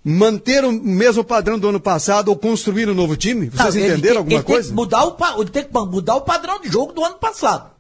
manter 0.05 0.65
o 0.65 0.73
mesmo 0.73 1.23
padrão 1.23 1.59
do 1.59 1.69
ano 1.69 1.81
passado 1.81 2.29
ou 2.29 2.37
construir 2.37 2.89
um 2.89 2.95
novo 2.95 3.17
time? 3.17 3.49
Vocês 3.49 3.75
Não, 3.77 3.83
entenderam 3.83 4.01
tem- 4.01 4.17
alguma 4.19 4.35
ele 4.39 4.43
tem 4.45 4.55
coisa? 4.55 4.69
que 4.69 4.75
mudar 4.75 5.05
o, 5.05 5.17
ele 5.41 5.51
tem 5.51 5.65
que 5.65 5.73
mudar 5.73 6.17
o 6.17 6.21
padrão 6.23 6.61
de 6.61 6.69
jogo 6.69 6.93
do 6.93 7.05
ano 7.05 7.17
passado. 7.17 7.71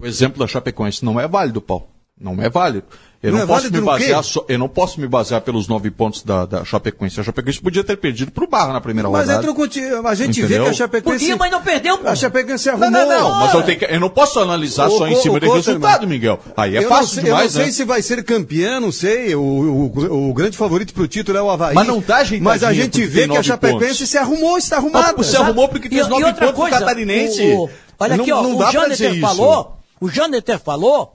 O 0.00 0.06
exemplo 0.06 0.38
da 0.40 0.46
Chapecoense 0.48 1.04
não 1.04 1.20
é 1.20 1.28
válido, 1.28 1.60
Paulo. 1.60 1.86
Não 2.20 2.40
é 2.42 2.48
válido. 2.48 2.84
Eu 3.22 3.30
Não 3.30 3.38
não, 3.38 3.44
é 3.44 3.46
posso 3.46 3.72
me 3.72 3.80
basear 3.80 4.22
só, 4.24 4.44
eu 4.48 4.58
não 4.58 4.68
posso 4.68 5.00
me 5.00 5.06
basear 5.06 5.40
pelos 5.42 5.68
nove 5.68 5.92
pontos 5.92 6.24
da, 6.24 6.44
da 6.44 6.64
Chapecoense. 6.64 7.20
A 7.20 7.22
Chapecoense 7.22 7.60
podia 7.60 7.84
ter 7.84 7.96
perdido 7.96 8.32
pro 8.32 8.48
Barra 8.48 8.72
na 8.72 8.80
primeira 8.80 9.08
Mas 9.08 9.20
rodada. 9.22 9.38
entrou 9.38 9.54
contigo. 9.54 10.06
A 10.06 10.14
gente 10.14 10.40
vê 10.40 10.46
Entendeu? 10.46 10.64
que 10.64 10.70
a 10.70 10.72
Chapecoense. 10.72 11.18
Podia, 11.20 11.36
mas 11.36 11.50
não 11.52 11.62
perdeu, 11.62 11.98
pô. 11.98 12.08
A 12.08 12.16
Chapecoense 12.16 12.66
Não, 12.66 12.74
arrumou. 12.74 12.90
não, 12.90 13.08
não. 13.08 13.34
Mas 13.38 13.54
eu, 13.54 13.62
tenho 13.62 13.78
que- 13.78 13.84
eu 13.84 14.00
não 14.00 14.10
posso 14.10 14.40
analisar 14.40 14.88
Ô, 14.88 14.98
só 14.98 15.06
em 15.06 15.14
ô, 15.14 15.20
cima 15.20 15.38
do 15.38 15.52
resultado, 15.52 15.94
irmão. 16.02 16.08
Miguel. 16.08 16.40
Aí 16.56 16.76
é 16.76 16.82
eu 16.84 16.88
fácil 16.88 17.04
não 17.06 17.14
sei, 17.14 17.22
demais, 17.24 17.42
Eu 17.42 17.46
não 17.46 17.50
sei 17.52 17.66
né? 17.66 17.72
se 17.72 17.84
vai 17.84 18.02
ser 18.02 18.24
campeão, 18.24 18.80
não 18.80 18.92
sei. 18.92 19.34
O, 19.36 19.40
o, 19.40 20.28
o 20.30 20.34
grande 20.34 20.56
favorito 20.56 20.92
pro 20.92 21.06
título 21.06 21.38
é 21.38 21.42
o 21.42 21.48
Havaí. 21.48 21.74
Mas 21.76 21.86
não 21.86 22.02
tá 22.02 22.16
ajeitadinho 22.16 22.42
Mas 22.44 22.64
a 22.64 22.72
gente 22.72 23.06
vê 23.06 23.28
que 23.28 23.36
a 23.36 23.42
Chapecoense 23.42 23.98
pontos. 23.98 24.10
se 24.10 24.18
arrumou, 24.18 24.58
está 24.58 24.76
arrumada. 24.78 25.14
Você 25.16 25.36
arrumou 25.36 25.68
porque 25.68 25.88
tem 25.88 26.00
os 26.00 26.08
nove 26.08 26.24
outra 26.24 26.46
pontos 26.46 26.54
do 26.56 26.60
coisa, 26.60 26.78
catarinense. 26.80 27.40
o- 27.40 27.64
o- 27.66 27.70
olha 28.00 28.16
Não- 28.16 28.24
aqui, 28.24 28.32
ó, 28.32 28.42
não 28.42 28.56
o 28.56 28.58
dá 28.58 28.70
pra 28.72 28.88
dizer 28.88 29.04
Janeter 29.04 29.12
isso. 29.12 29.20
falou, 29.20 29.76
o 30.00 30.10
Janeter 30.10 30.58
falou 30.58 31.14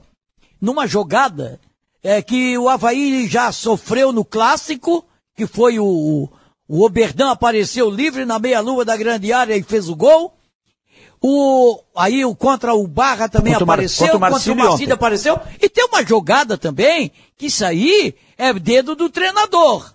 numa 0.60 0.86
jogada 0.86 1.60
é, 2.02 2.22
que 2.22 2.56
o 2.56 2.68
Havaí 2.68 3.26
já 3.26 3.50
sofreu 3.52 4.12
no 4.12 4.24
clássico, 4.24 5.04
que 5.36 5.46
foi 5.46 5.78
o, 5.78 6.28
o 6.68 6.84
Oberdan 6.84 7.30
apareceu 7.30 7.90
livre 7.90 8.24
na 8.24 8.38
meia-lua 8.38 8.84
da 8.84 8.96
grande 8.96 9.32
área 9.32 9.56
e 9.56 9.62
fez 9.62 9.88
o 9.88 9.96
gol. 9.96 10.34
O, 11.20 11.80
aí 11.96 12.24
o 12.24 12.34
contra 12.34 12.74
o 12.74 12.86
Barra 12.86 13.28
também 13.28 13.52
Contra 13.52 13.66
o 13.66 13.70
apareceu, 13.70 14.06
contra 14.06 14.16
o 14.16 14.20
contra 14.20 14.28
o 14.28 14.32
Marcílio 14.32 14.56
Marcílio 14.56 14.84
ontem. 14.84 14.92
apareceu. 14.92 15.40
E 15.60 15.68
tem 15.68 15.84
uma 15.84 16.04
jogada 16.04 16.56
também, 16.56 17.10
que 17.36 17.46
isso 17.46 17.64
aí 17.64 18.14
é 18.36 18.52
dedo 18.52 18.94
do 18.94 19.10
treinador. 19.10 19.92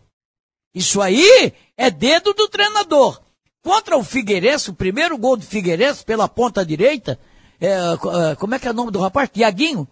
Isso 0.76 1.01
aí 1.01 1.53
é 1.78 1.89
dedo 1.89 2.34
do 2.34 2.49
treinador. 2.49 3.22
Contra 3.64 3.97
o 3.97 4.03
Figueirense, 4.03 4.70
o 4.70 4.74
primeiro 4.74 5.18
gol 5.18 5.38
do 5.38 5.45
Figueirense 5.45 6.03
pela 6.03 6.28
ponta 6.28 6.66
direita, 6.66 7.18
é, 7.61 7.70
é, 7.70 8.36
como 8.36 8.55
é 8.55 8.59
que 8.59 8.68
é 8.68 8.72
o 8.72 8.74
nome 8.74 8.91
do 8.91 8.99
rapaz? 8.99 9.30
Tiaguinho. 9.30 9.88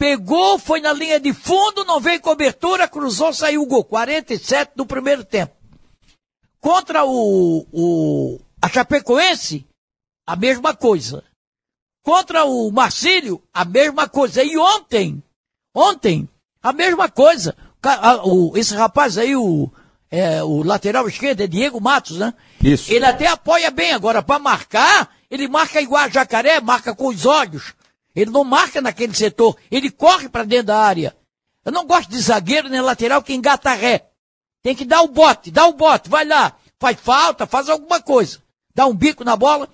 Pegou, 0.00 0.58
foi 0.58 0.80
na 0.80 0.94
linha 0.94 1.20
de 1.20 1.30
fundo, 1.34 1.84
não 1.84 2.00
veio 2.00 2.22
cobertura, 2.22 2.88
cruzou, 2.88 3.34
saiu 3.34 3.60
o 3.60 3.66
gol. 3.66 3.84
47 3.84 4.72
do 4.74 4.86
primeiro 4.86 5.22
tempo. 5.22 5.54
Contra 6.58 7.04
o, 7.04 7.66
o 7.70 8.40
a 8.62 8.66
Chapecoense, 8.70 9.66
a 10.26 10.34
mesma 10.36 10.74
coisa. 10.74 11.22
Contra 12.02 12.46
o 12.46 12.70
Marcílio, 12.72 13.42
a 13.52 13.62
mesma 13.62 14.08
coisa. 14.08 14.42
E 14.42 14.56
ontem, 14.56 15.22
ontem, 15.74 16.26
a 16.62 16.72
mesma 16.72 17.10
coisa. 17.10 17.54
O- 18.24 18.56
esse 18.56 18.74
rapaz 18.74 19.18
aí, 19.18 19.36
o, 19.36 19.70
é, 20.10 20.42
o 20.42 20.62
lateral 20.62 21.06
esquerdo, 21.06 21.42
é 21.42 21.46
Diego 21.46 21.78
Matos, 21.78 22.16
né? 22.16 22.32
Isso. 22.64 22.90
Ele 22.90 23.04
até 23.04 23.26
apoia 23.26 23.70
bem 23.70 23.92
agora. 23.92 24.22
Para 24.22 24.38
marcar, 24.38 25.14
ele 25.30 25.46
marca 25.46 25.78
igual 25.78 26.04
a 26.04 26.08
jacaré, 26.08 26.58
marca 26.58 26.94
com 26.94 27.08
os 27.08 27.26
olhos. 27.26 27.74
Ele 28.20 28.30
não 28.30 28.44
marca 28.44 28.80
naquele 28.80 29.14
setor, 29.14 29.56
ele 29.70 29.90
corre 29.90 30.28
para 30.28 30.44
dentro 30.44 30.66
da 30.66 30.78
área. 30.78 31.16
Eu 31.64 31.72
não 31.72 31.86
gosto 31.86 32.10
de 32.10 32.18
zagueiro 32.18 32.68
nem 32.68 32.80
lateral 32.80 33.22
que 33.22 33.34
engata 33.34 33.72
ré. 33.72 34.06
Tem 34.62 34.74
que 34.74 34.84
dar 34.84 35.02
o 35.02 35.08
bote, 35.08 35.50
dá 35.50 35.66
o 35.66 35.72
bote, 35.72 36.08
vai 36.08 36.24
lá, 36.24 36.54
faz 36.78 36.98
falta, 37.00 37.46
faz 37.46 37.68
alguma 37.68 38.00
coisa. 38.00 38.38
Dá 38.74 38.86
um 38.86 38.94
bico 38.94 39.24
na 39.24 39.36
bola. 39.36 39.68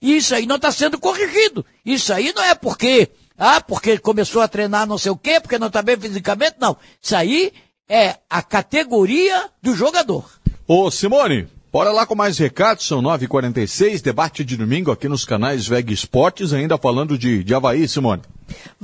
Isso 0.00 0.34
aí 0.34 0.46
não 0.46 0.56
está 0.56 0.72
sendo 0.72 0.98
corrigido. 0.98 1.64
Isso 1.84 2.12
aí 2.12 2.32
não 2.32 2.42
é 2.42 2.54
porque, 2.54 3.10
ah, 3.38 3.60
porque 3.60 3.98
começou 3.98 4.42
a 4.42 4.48
treinar 4.48 4.86
não 4.86 4.98
sei 4.98 5.12
o 5.12 5.16
quê, 5.16 5.40
porque 5.40 5.58
não 5.58 5.68
está 5.68 5.80
bem 5.80 5.96
fisicamente, 5.96 6.56
não. 6.58 6.76
Isso 7.00 7.14
aí 7.14 7.52
é 7.88 8.16
a 8.28 8.42
categoria 8.42 9.48
do 9.62 9.74
jogador. 9.74 10.28
Ô, 10.66 10.90
Simone, 10.90 11.48
bora 11.72 11.90
lá 11.90 12.04
com 12.04 12.14
mais 12.14 12.36
recados, 12.36 12.86
são 12.86 13.02
9h46, 13.02 14.02
debate 14.02 14.44
de 14.44 14.56
domingo 14.56 14.90
aqui 14.92 15.08
nos 15.08 15.24
canais 15.24 15.66
VEG 15.66 15.92
Esportes, 15.92 16.52
ainda 16.52 16.76
falando 16.76 17.16
de, 17.16 17.42
de 17.42 17.54
Havaí, 17.54 17.88
Simone. 17.88 18.22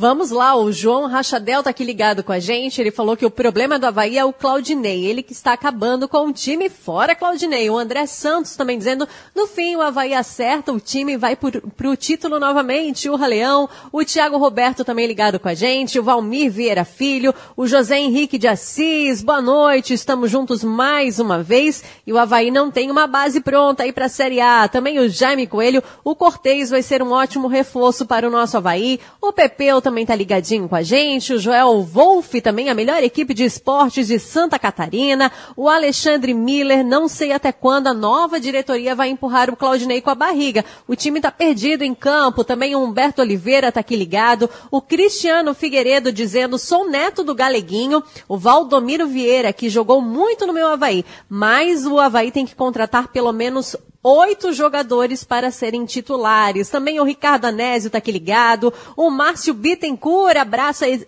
Vamos 0.00 0.30
lá, 0.30 0.54
o 0.54 0.70
João 0.70 1.08
Rachadel 1.08 1.62
tá 1.62 1.70
aqui 1.70 1.82
ligado 1.84 2.22
com 2.22 2.30
a 2.30 2.38
gente. 2.38 2.80
Ele 2.80 2.90
falou 2.90 3.16
que 3.16 3.26
o 3.26 3.30
problema 3.30 3.78
do 3.78 3.86
Havaí 3.86 4.16
é 4.16 4.24
o 4.24 4.32
Claudinei. 4.32 5.04
Ele 5.04 5.22
que 5.22 5.32
está 5.32 5.52
acabando 5.52 6.08
com 6.08 6.28
o 6.28 6.32
time 6.32 6.68
fora 6.68 7.16
Claudinei. 7.16 7.68
O 7.68 7.76
André 7.76 8.06
Santos 8.06 8.54
também 8.54 8.78
dizendo, 8.78 9.08
no 9.34 9.46
fim 9.46 9.74
o 9.74 9.82
Havaí 9.82 10.14
acerta, 10.14 10.72
o 10.72 10.78
time 10.78 11.16
vai 11.16 11.34
para 11.36 11.88
o 11.88 11.96
título 11.96 12.38
novamente. 12.38 13.10
O 13.10 13.16
Raleão, 13.16 13.68
o 13.90 14.04
Thiago 14.04 14.36
Roberto 14.36 14.84
também 14.84 15.06
ligado 15.06 15.40
com 15.40 15.48
a 15.48 15.54
gente. 15.54 15.98
O 15.98 16.02
Valmir 16.02 16.50
Vieira 16.50 16.84
Filho, 16.84 17.34
o 17.56 17.66
José 17.66 17.98
Henrique 17.98 18.38
de 18.38 18.46
Assis. 18.46 19.22
Boa 19.22 19.42
noite, 19.42 19.94
estamos 19.94 20.30
juntos 20.30 20.62
mais 20.62 21.18
uma 21.18 21.42
vez. 21.42 21.82
E 22.06 22.12
o 22.12 22.18
Havaí 22.18 22.50
não 22.52 22.70
tem 22.70 22.90
uma 22.90 23.06
base 23.06 23.40
pronta 23.40 23.82
aí 23.82 23.92
para 23.92 24.06
a 24.06 24.08
Série 24.08 24.40
A. 24.40 24.68
Também 24.68 25.00
o 25.00 25.08
Jaime 25.08 25.46
Coelho. 25.46 25.82
O 26.04 26.14
Cortez 26.14 26.70
vai 26.70 26.82
ser 26.82 27.02
um 27.02 27.10
ótimo 27.10 27.48
reforço 27.48 28.06
para 28.06 28.28
o 28.28 28.30
nosso 28.30 28.56
Havaí. 28.56 29.00
O 29.20 29.32
Pepeu 29.58 29.82
também 29.82 30.06
tá 30.06 30.14
ligadinho 30.14 30.68
com 30.68 30.76
a 30.76 30.82
gente, 30.82 31.32
o 31.32 31.38
Joel 31.40 31.82
Wolff 31.82 32.40
também, 32.40 32.68
a 32.68 32.74
melhor 32.74 33.02
equipe 33.02 33.34
de 33.34 33.42
esportes 33.42 34.06
de 34.06 34.16
Santa 34.20 34.56
Catarina, 34.56 35.32
o 35.56 35.68
Alexandre 35.68 36.32
Miller, 36.32 36.86
não 36.86 37.08
sei 37.08 37.32
até 37.32 37.50
quando 37.50 37.88
a 37.88 37.92
nova 37.92 38.38
diretoria 38.38 38.94
vai 38.94 39.08
empurrar 39.08 39.50
o 39.50 39.56
Claudinei 39.56 40.00
com 40.00 40.10
a 40.10 40.14
barriga. 40.14 40.64
O 40.86 40.94
time 40.94 41.20
tá 41.20 41.32
perdido 41.32 41.82
em 41.82 41.92
campo, 41.92 42.44
também 42.44 42.76
o 42.76 42.84
Humberto 42.84 43.20
Oliveira 43.20 43.72
tá 43.72 43.80
aqui 43.80 43.96
ligado, 43.96 44.48
o 44.70 44.80
Cristiano 44.80 45.52
Figueiredo 45.52 46.12
dizendo, 46.12 46.56
sou 46.56 46.88
neto 46.88 47.24
do 47.24 47.34
Galeguinho, 47.34 48.00
o 48.28 48.38
Valdomiro 48.38 49.08
Vieira, 49.08 49.52
que 49.52 49.68
jogou 49.68 50.00
muito 50.00 50.46
no 50.46 50.52
meu 50.52 50.68
Havaí, 50.68 51.04
mas 51.28 51.84
o 51.84 51.98
Havaí 51.98 52.30
tem 52.30 52.46
que 52.46 52.54
contratar 52.54 53.08
pelo 53.08 53.32
menos 53.32 53.74
oito 54.02 54.52
jogadores 54.52 55.24
para 55.24 55.50
serem 55.50 55.84
titulares. 55.84 56.70
Também 56.70 57.00
o 57.00 57.04
Ricardo 57.04 57.46
Anésio 57.46 57.88
está 57.88 57.98
aqui 57.98 58.12
ligado. 58.12 58.72
O 58.96 59.10
Márcio 59.10 59.52
Bittencourt 59.52 60.36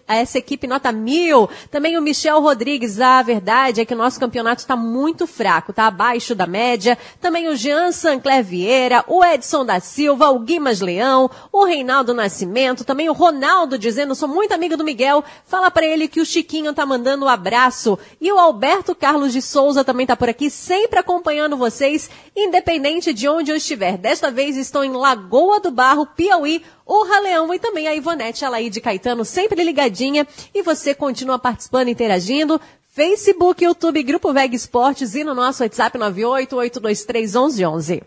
a 0.08 0.16
essa 0.16 0.38
equipe 0.38 0.66
nota 0.66 0.90
mil. 0.90 1.48
Também 1.70 1.96
o 1.96 2.02
Michel 2.02 2.40
Rodrigues. 2.40 3.00
A 3.00 3.22
verdade 3.22 3.80
é 3.80 3.84
que 3.84 3.94
o 3.94 3.96
nosso 3.96 4.18
campeonato 4.18 4.60
está 4.60 4.74
muito 4.74 5.26
fraco, 5.26 5.70
está 5.70 5.86
abaixo 5.86 6.34
da 6.34 6.46
média. 6.46 6.98
Também 7.20 7.48
o 7.48 7.56
Jean 7.56 7.92
Sancler 7.92 8.42
Vieira, 8.42 9.04
o 9.06 9.24
Edson 9.24 9.64
da 9.64 9.78
Silva, 9.78 10.30
o 10.30 10.40
Guimas 10.40 10.80
Leão, 10.80 11.30
o 11.52 11.64
Reinaldo 11.64 12.12
Nascimento, 12.12 12.84
também 12.84 13.08
o 13.08 13.12
Ronaldo 13.12 13.78
dizendo, 13.78 14.14
sou 14.14 14.28
muito 14.28 14.52
amigo 14.52 14.76
do 14.76 14.84
Miguel. 14.84 15.24
Fala 15.46 15.70
para 15.70 15.86
ele 15.86 16.08
que 16.08 16.20
o 16.20 16.26
Chiquinho 16.26 16.74
tá 16.74 16.84
mandando 16.84 17.24
um 17.24 17.28
abraço. 17.28 17.98
E 18.20 18.32
o 18.32 18.38
Alberto 18.38 18.94
Carlos 18.94 19.32
de 19.32 19.40
Souza 19.40 19.84
também 19.84 20.04
está 20.04 20.16
por 20.16 20.28
aqui, 20.28 20.50
sempre 20.50 20.98
acompanhando 20.98 21.56
vocês, 21.56 22.10
independente 22.36 22.89
independente 22.90 23.14
de 23.14 23.28
onde 23.28 23.52
eu 23.52 23.56
estiver. 23.56 23.96
Desta 23.96 24.30
vez 24.30 24.56
estou 24.56 24.84
em 24.84 24.92
Lagoa 24.92 25.60
do 25.60 25.70
Barro, 25.70 26.06
Piauí, 26.06 26.62
o 26.84 27.04
Raleão 27.04 27.54
e 27.54 27.58
também 27.58 27.86
a 27.86 27.94
Ivonete 27.94 28.44
Alaide 28.44 28.80
Caetano, 28.80 29.24
sempre 29.24 29.62
ligadinha. 29.62 30.26
E 30.52 30.62
você 30.62 30.92
continua 30.94 31.38
participando, 31.38 31.88
interagindo. 31.88 32.60
Facebook, 32.88 33.64
YouTube, 33.64 34.02
Grupo 34.02 34.32
Veg 34.32 34.52
Esportes 34.54 35.14
e 35.14 35.22
no 35.22 35.34
nosso 35.34 35.62
WhatsApp 35.62 35.96
988231111. 35.98 38.02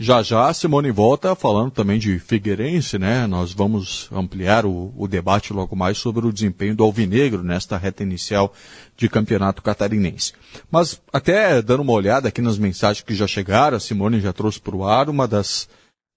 Já 0.00 0.22
já 0.22 0.54
Simone 0.54 0.92
volta 0.92 1.34
falando 1.34 1.72
também 1.72 1.98
de 1.98 2.20
Figueirense, 2.20 3.00
né? 3.00 3.26
Nós 3.26 3.52
vamos 3.52 4.08
ampliar 4.12 4.64
o, 4.64 4.94
o, 4.96 5.08
debate 5.08 5.52
logo 5.52 5.74
mais 5.74 5.98
sobre 5.98 6.24
o 6.24 6.32
desempenho 6.32 6.76
do 6.76 6.84
Alvinegro 6.84 7.42
nesta 7.42 7.76
reta 7.76 8.04
inicial 8.04 8.54
de 8.96 9.08
campeonato 9.08 9.60
catarinense. 9.60 10.34
Mas 10.70 11.00
até 11.12 11.60
dando 11.60 11.80
uma 11.80 11.94
olhada 11.94 12.28
aqui 12.28 12.40
nas 12.40 12.58
mensagens 12.58 13.04
que 13.04 13.12
já 13.12 13.26
chegaram, 13.26 13.76
a 13.76 13.80
Simone 13.80 14.20
já 14.20 14.32
trouxe 14.32 14.60
para 14.60 14.76
o 14.76 14.84
ar, 14.84 15.08
uma 15.08 15.26
das 15.26 15.68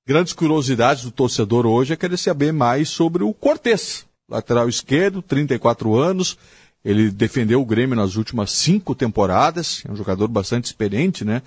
grandes 0.07 0.34
curiosidades 0.34 1.03
do 1.03 1.09
torcedor 1.09 1.65
hoje 1.65 1.93
é 1.93 1.97
querer 1.97 2.17
saber 2.17 2.53
mais 2.53 2.88
sobre 2.88 3.23
o 3.23 3.34
Cortez, 3.34 4.05
lateral 4.29 4.69
esquerdo, 4.69 5.23
34 5.23 5.95
anos, 5.95 6.38
ele 6.86 7.09
defendeu 7.09 7.59
o 7.59 7.65
Grêmio 7.65 7.95
nas 7.95 8.15
últimas 8.15 8.51
cinco 8.51 8.93
temporadas, 8.93 9.82
é 9.88 9.91
um 9.91 9.95
jogador 9.95 10.27
bastante 10.27 10.65
experiente, 10.65 11.25
né? 11.25 11.41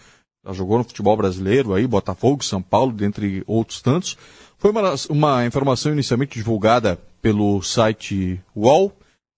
Já 0.44 0.52
jogou 0.52 0.78
no 0.78 0.84
futebol 0.84 1.16
brasileiro 1.16 1.72
aí, 1.72 1.86
Botafogo, 1.86 2.44
São 2.44 2.60
Paulo, 2.60 2.92
dentre 2.92 3.42
outros 3.46 3.80
tantos. 3.80 4.16
Foi 4.58 4.70
uma, 4.70 4.94
uma 5.08 5.46
informação 5.46 5.92
inicialmente 5.92 6.38
divulgada 6.38 6.98
pelo 7.20 7.62
site 7.62 8.40
UOL, 8.54 8.92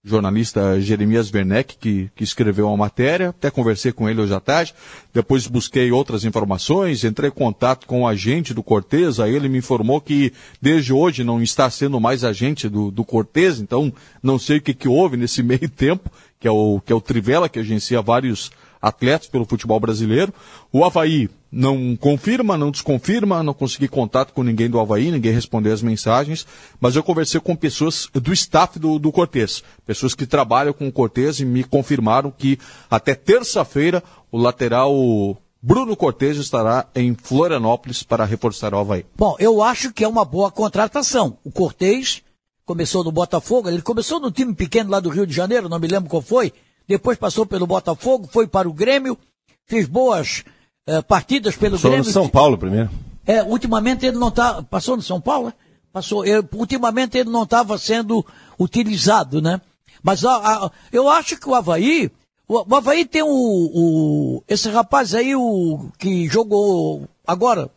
jornalista 0.07 0.81
Jeremias 0.81 1.33
Werneck, 1.33 1.77
que, 1.79 2.11
que 2.15 2.23
escreveu 2.23 2.69
a 2.69 2.77
matéria. 2.77 3.31
Até 3.31 3.51
conversei 3.51 3.91
com 3.91 4.09
ele 4.09 4.21
hoje 4.21 4.33
à 4.33 4.39
tarde. 4.39 4.73
Depois 5.13 5.49
busquei 5.49 5.91
outras 5.91 6.25
informações, 6.25 7.03
entrei 7.03 7.29
em 7.29 7.33
contato 7.33 7.87
com 7.87 8.03
o 8.03 8.07
agente 8.07 8.55
do 8.55 8.63
Cortez. 8.63 9.19
Aí 9.19 9.35
ele 9.35 9.49
me 9.49 9.59
informou 9.59 10.01
que 10.01 10.33
desde 10.63 10.93
hoje 10.93 11.25
não 11.25 11.43
está 11.43 11.69
sendo 11.69 11.99
mais 11.99 12.23
agente 12.23 12.69
do, 12.69 12.93
do 12.93 13.05
Cortez, 13.05 13.59
então 13.59 13.93
não 14.23 14.39
sei 14.39 14.59
o 14.59 14.63
que, 14.63 14.75
que 14.75 14.89
houve 14.89 15.17
nesse 15.17 15.43
meio 15.45 15.69
tempo, 15.69 16.09
que 16.39 16.49
é 16.49 16.51
o, 16.51 16.81
que 16.85 16.93
é 16.93 16.97
o 16.97 17.01
Trivela, 17.01 17.49
que 17.49 17.59
agencia 17.59 18.03
vários 18.03 18.51
atletas 18.81 19.29
pelo 19.29 19.45
futebol 19.45 19.81
brasileiro. 19.81 20.33
O 20.73 20.85
Havaí 20.85 21.29
não 21.51 21.97
confirma, 21.97 22.57
não 22.57 22.71
desconfirma, 22.71 23.43
não 23.43 23.55
consegui 23.55 23.89
contato 23.89 24.33
com 24.33 24.43
ninguém 24.43 24.69
do 24.69 24.79
Havaí, 24.79 25.11
ninguém 25.11 25.33
respondeu 25.33 25.73
as 25.73 25.83
mensagens, 25.83 26.47
mas 26.81 26.97
eu 26.97 27.03
conversei 27.03 27.41
com 27.41 27.57
pessoas 27.57 28.09
do 28.13 28.33
staff 28.33 28.79
do, 28.79 28.99
do 28.99 29.11
Cortez, 29.11 29.63
pessoas 29.87 30.15
que 30.15 30.27
trabalham 30.27 30.73
com 30.73 30.87
o 30.87 30.93
Cortez 30.93 31.41
e 31.41 31.45
me 31.45 31.65
confirmaram 31.65 32.31
que 32.31 32.59
até 32.91 33.15
terça-feira 33.15 34.03
o 34.31 34.39
lateral 34.39 35.37
Bruno 35.63 35.97
Cortez 35.97 36.37
estará 36.37 36.87
em 36.95 37.15
Florianópolis 37.15 38.03
para 38.03 38.25
reforçar 38.25 38.75
o 38.75 38.79
Havaí. 38.79 39.05
Bom, 39.17 39.35
eu 39.39 39.63
acho 39.63 39.93
que 39.93 40.05
é 40.05 40.09
uma 40.09 40.25
boa 40.25 40.51
contratação. 40.51 41.39
O 41.43 41.51
Cortez 41.51 42.23
começou 42.67 43.05
no 43.05 43.13
Botafogo, 43.13 43.69
ele 43.69 43.81
começou 43.81 44.19
no 44.21 44.31
time 44.31 44.53
pequeno 44.53 44.91
lá 44.91 44.99
do 45.01 45.09
Rio 45.09 45.27
de 45.27 45.33
Janeiro, 45.33 45.69
não 45.69 45.79
me 45.79 45.87
lembro 45.87 46.11
qual 46.11 46.21
foi, 46.21 46.53
depois 46.87 47.17
passou 47.17 47.47
pelo 47.47 47.67
Botafogo, 47.67 48.29
foi 48.31 48.47
para 48.47 48.69
o 48.69 48.73
Grêmio, 48.73 49.17
fez 49.65 49.87
boas 49.87 50.45
uh, 50.89 51.03
partidas 51.05 51.57
pelo 51.57 51.77
passou 51.77 51.91
Grêmio. 51.93 52.07
no 52.07 52.13
São 52.13 52.29
Paulo 52.29 52.59
primeiro. 52.59 52.91
É, 53.27 53.43
ultimamente 53.43 54.07
ele 54.07 54.17
não 54.17 54.29
está. 54.29 54.63
Passou 54.63 54.97
no 54.97 55.03
São 55.03 55.21
Paulo? 55.21 55.53
Passou. 55.93 56.25
Eu, 56.25 56.49
ultimamente 56.55 57.19
ele 57.19 57.29
não 57.29 57.43
estava 57.43 57.77
sendo 57.77 58.25
utilizado, 58.59 59.43
né? 59.43 59.61
Mas 60.03 60.25
a, 60.25 60.37
a, 60.37 60.71
eu 60.93 61.09
acho 61.09 61.37
que 61.37 61.49
o 61.49 61.55
Havaí. 61.55 62.11
O, 62.47 62.73
o 62.73 62.77
Havaí 62.77 63.05
tem 63.05 63.23
o, 63.23 63.29
o. 63.29 64.45
Esse 64.47 64.71
rapaz 64.71 65.13
aí, 65.13 65.35
o 65.35 65.89
que 65.99 66.29
jogou 66.29 67.09
agora. 67.27 67.69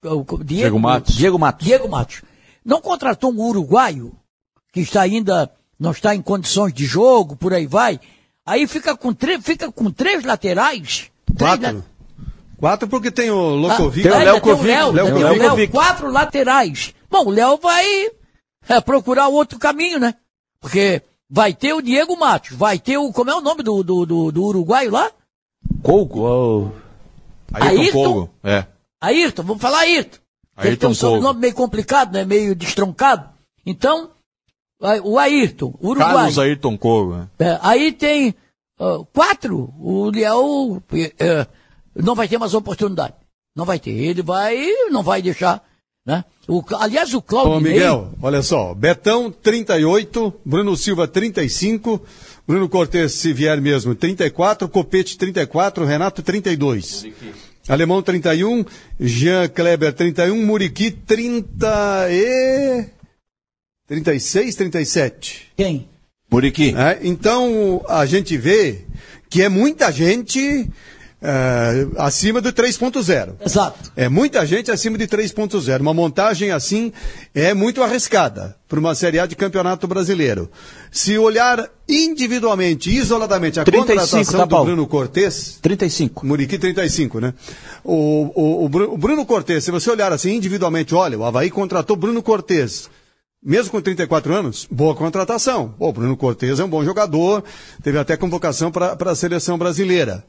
Diego, 0.00 0.44
Diego 0.44 0.78
Matos. 0.78 1.14
Diego 1.14 1.38
Matos. 1.38 1.66
Diego 1.66 1.88
Matos. 1.88 2.22
Não 2.64 2.80
contratou 2.80 3.32
um 3.32 3.40
uruguaio 3.40 4.12
que 4.72 4.80
está 4.80 5.02
ainda. 5.02 5.50
Não 5.78 5.90
está 5.90 6.14
em 6.14 6.22
condições 6.22 6.72
de 6.72 6.84
jogo, 6.84 7.34
por 7.34 7.52
aí 7.52 7.66
vai. 7.66 7.98
Aí 8.46 8.66
fica 8.66 8.96
com, 8.96 9.12
fica 9.42 9.70
com 9.70 9.90
três 9.90 10.24
laterais. 10.24 11.10
Quatro. 11.36 11.58
Três 11.58 11.74
la... 11.74 11.82
Quatro 12.62 12.88
porque 12.88 13.10
tem 13.10 13.28
o 13.28 13.56
Lokovic. 13.56 14.06
Ah, 14.06 14.12
tem 14.12 14.20
o 14.20 14.24
Léo 14.24 14.40
Kovic. 14.40 14.66
Léo, 14.66 14.92
Léo 14.92 15.04
Léo, 15.18 15.50
Kovic. 15.50 15.58
Léo, 15.58 15.68
quatro 15.70 16.08
laterais. 16.08 16.94
Bom, 17.10 17.26
o 17.26 17.30
Léo 17.30 17.56
vai 17.56 17.84
é, 18.68 18.80
procurar 18.80 19.26
outro 19.26 19.58
caminho, 19.58 19.98
né? 19.98 20.14
Porque 20.60 21.02
vai 21.28 21.52
ter 21.52 21.72
o 21.72 21.82
Diego 21.82 22.16
Matos, 22.16 22.56
vai 22.56 22.78
ter 22.78 22.98
o. 22.98 23.12
Como 23.12 23.30
é 23.30 23.34
o 23.34 23.40
nome 23.40 23.64
do, 23.64 23.82
do, 23.82 24.06
do, 24.06 24.30
do 24.30 24.44
uruguaio 24.44 24.92
lá? 24.92 25.10
Colgo. 25.82 26.20
Oh. 26.20 26.70
Ayrton, 27.52 27.80
Ayrton? 27.80 27.92
Colgo. 27.92 28.30
É. 28.44 28.64
Ayrton, 29.00 29.42
vamos 29.42 29.60
falar 29.60 29.80
Ayrton. 29.80 30.18
Ele 30.58 30.68
Ayrton 30.68 30.80
tem 30.80 30.90
um 30.90 30.94
sobrenome 30.94 31.40
meio 31.40 31.54
complicado, 31.54 32.12
né? 32.12 32.24
Meio 32.24 32.54
destroncado. 32.54 33.28
Então, 33.66 34.11
o 35.04 35.18
Ayrton, 35.18 35.74
uruguaio. 35.80 36.14
Carlos 36.14 36.38
Ayrton 36.38 36.76
Colgo. 36.76 37.14
né? 37.14 37.28
É, 37.38 37.58
aí 37.62 37.92
tem 37.92 38.34
uh, 38.80 39.04
quatro. 39.12 39.72
O 39.78 40.10
Léo 40.10 40.76
uh, 40.76 40.82
não 41.94 42.14
vai 42.14 42.26
ter 42.28 42.38
mais 42.38 42.54
oportunidade. 42.54 43.14
Não 43.54 43.64
vai 43.64 43.78
ter. 43.78 43.90
Ele 43.90 44.22
vai, 44.22 44.56
não 44.90 45.02
vai 45.02 45.22
deixar. 45.22 45.62
Né? 46.04 46.24
O, 46.48 46.62
aliás, 46.80 47.14
o 47.14 47.18
Ô, 47.18 47.22
Claudinei... 47.22 47.74
Miguel, 47.74 48.10
olha 48.20 48.42
só. 48.42 48.74
Betão, 48.74 49.30
38. 49.30 50.34
Bruno 50.44 50.76
Silva, 50.76 51.06
35. 51.06 52.02
Bruno 52.46 52.68
Cortes, 52.68 53.12
se 53.12 53.32
vier 53.32 53.60
mesmo, 53.60 53.94
34. 53.94 54.68
Copete, 54.68 55.16
34. 55.16 55.84
Renato, 55.84 56.22
32. 56.22 57.06
Alemão, 57.68 58.02
31. 58.02 58.64
Jean 58.98 59.48
Kleber, 59.48 59.92
31. 59.92 60.44
Muriqui, 60.44 60.90
30 60.90 62.08
e... 62.10 62.84
36, 63.88 64.54
37. 64.54 65.52
Quem? 65.56 65.88
Muriqui. 66.30 66.74
É, 66.76 67.00
então, 67.02 67.84
a 67.88 68.06
gente 68.06 68.36
vê 68.36 68.84
que 69.28 69.42
é 69.42 69.48
muita 69.48 69.90
gente 69.92 70.68
é, 71.20 71.86
acima 71.98 72.40
do 72.40 72.52
3.0. 72.52 73.34
Exato. 73.44 73.92
É 73.94 74.08
muita 74.08 74.46
gente 74.46 74.70
acima 74.70 74.96
de 74.96 75.06
3.0. 75.06 75.80
Uma 75.80 75.92
montagem 75.92 76.50
assim 76.50 76.92
é 77.34 77.52
muito 77.52 77.82
arriscada 77.82 78.56
para 78.66 78.78
uma 78.80 78.94
Série 78.94 79.18
A 79.18 79.26
de 79.26 79.36
Campeonato 79.36 79.86
Brasileiro. 79.86 80.50
Se 80.90 81.18
olhar 81.18 81.68
individualmente, 81.88 82.90
isoladamente, 82.90 83.60
a 83.60 83.64
35, 83.64 83.86
contratação 84.10 84.48
tá, 84.48 84.56
do? 84.56 84.64
Bruno 84.64 84.86
Cortes, 84.86 85.58
35. 85.60 86.24
Muriqui 86.26 86.56
35, 86.58 87.20
né? 87.20 87.34
O, 87.84 88.32
o, 88.34 88.64
o, 88.64 88.68
Bru- 88.70 88.94
o 88.94 88.96
Bruno 88.96 89.26
Cortes, 89.26 89.64
se 89.64 89.70
você 89.70 89.90
olhar 89.90 90.12
assim 90.12 90.34
individualmente, 90.34 90.94
olha, 90.94 91.18
o 91.18 91.24
Havaí 91.24 91.50
contratou 91.50 91.94
Bruno 91.94 92.22
Cortes. 92.22 92.88
Mesmo 93.44 93.72
com 93.72 93.80
34 93.80 94.32
anos, 94.32 94.68
boa 94.70 94.94
contratação. 94.94 95.74
O 95.78 95.92
Bruno 95.92 96.16
Cortes 96.16 96.60
é 96.60 96.64
um 96.64 96.68
bom 96.68 96.84
jogador, 96.84 97.42
teve 97.82 97.98
até 97.98 98.16
convocação 98.16 98.70
para 98.70 98.96
a 99.10 99.16
seleção 99.16 99.58
brasileira. 99.58 100.24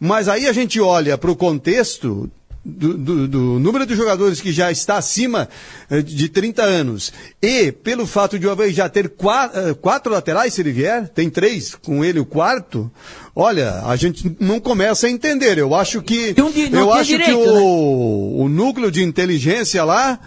Mas 0.00 0.28
aí 0.28 0.48
a 0.48 0.52
gente 0.52 0.80
olha 0.80 1.16
para 1.16 1.30
o 1.30 1.36
contexto 1.36 2.28
do, 2.66 2.94
do, 2.98 3.28
do, 3.28 3.38
número 3.60 3.86
de 3.86 3.94
jogadores 3.94 4.40
que 4.40 4.50
já 4.50 4.72
está 4.72 4.96
acima 4.96 5.48
eh, 5.88 6.02
de 6.02 6.28
30 6.28 6.62
anos 6.62 7.12
e 7.40 7.70
pelo 7.70 8.06
fato 8.06 8.38
de 8.38 8.46
o 8.46 8.50
Havaí 8.50 8.72
já 8.72 8.88
ter 8.88 9.10
quatro, 9.10 9.60
eh, 9.60 9.74
quatro, 9.74 10.12
laterais, 10.12 10.52
se 10.52 10.62
ele 10.62 10.72
vier, 10.72 11.08
tem 11.08 11.30
três, 11.30 11.76
com 11.76 12.04
ele 12.04 12.18
o 12.18 12.26
quarto, 12.26 12.90
olha, 13.36 13.82
a 13.84 13.94
gente 13.94 14.36
não 14.40 14.58
começa 14.58 15.06
a 15.06 15.10
entender. 15.10 15.58
Eu 15.58 15.76
acho 15.76 16.02
que 16.02 16.34
um, 16.40 16.76
eu 16.76 16.92
acho 16.92 17.04
direito, 17.04 17.30
que 17.30 17.36
o, 17.36 17.44
né? 17.44 18.42
o 18.44 18.48
núcleo 18.48 18.90
de 18.90 19.04
inteligência 19.04 19.84
lá, 19.84 20.18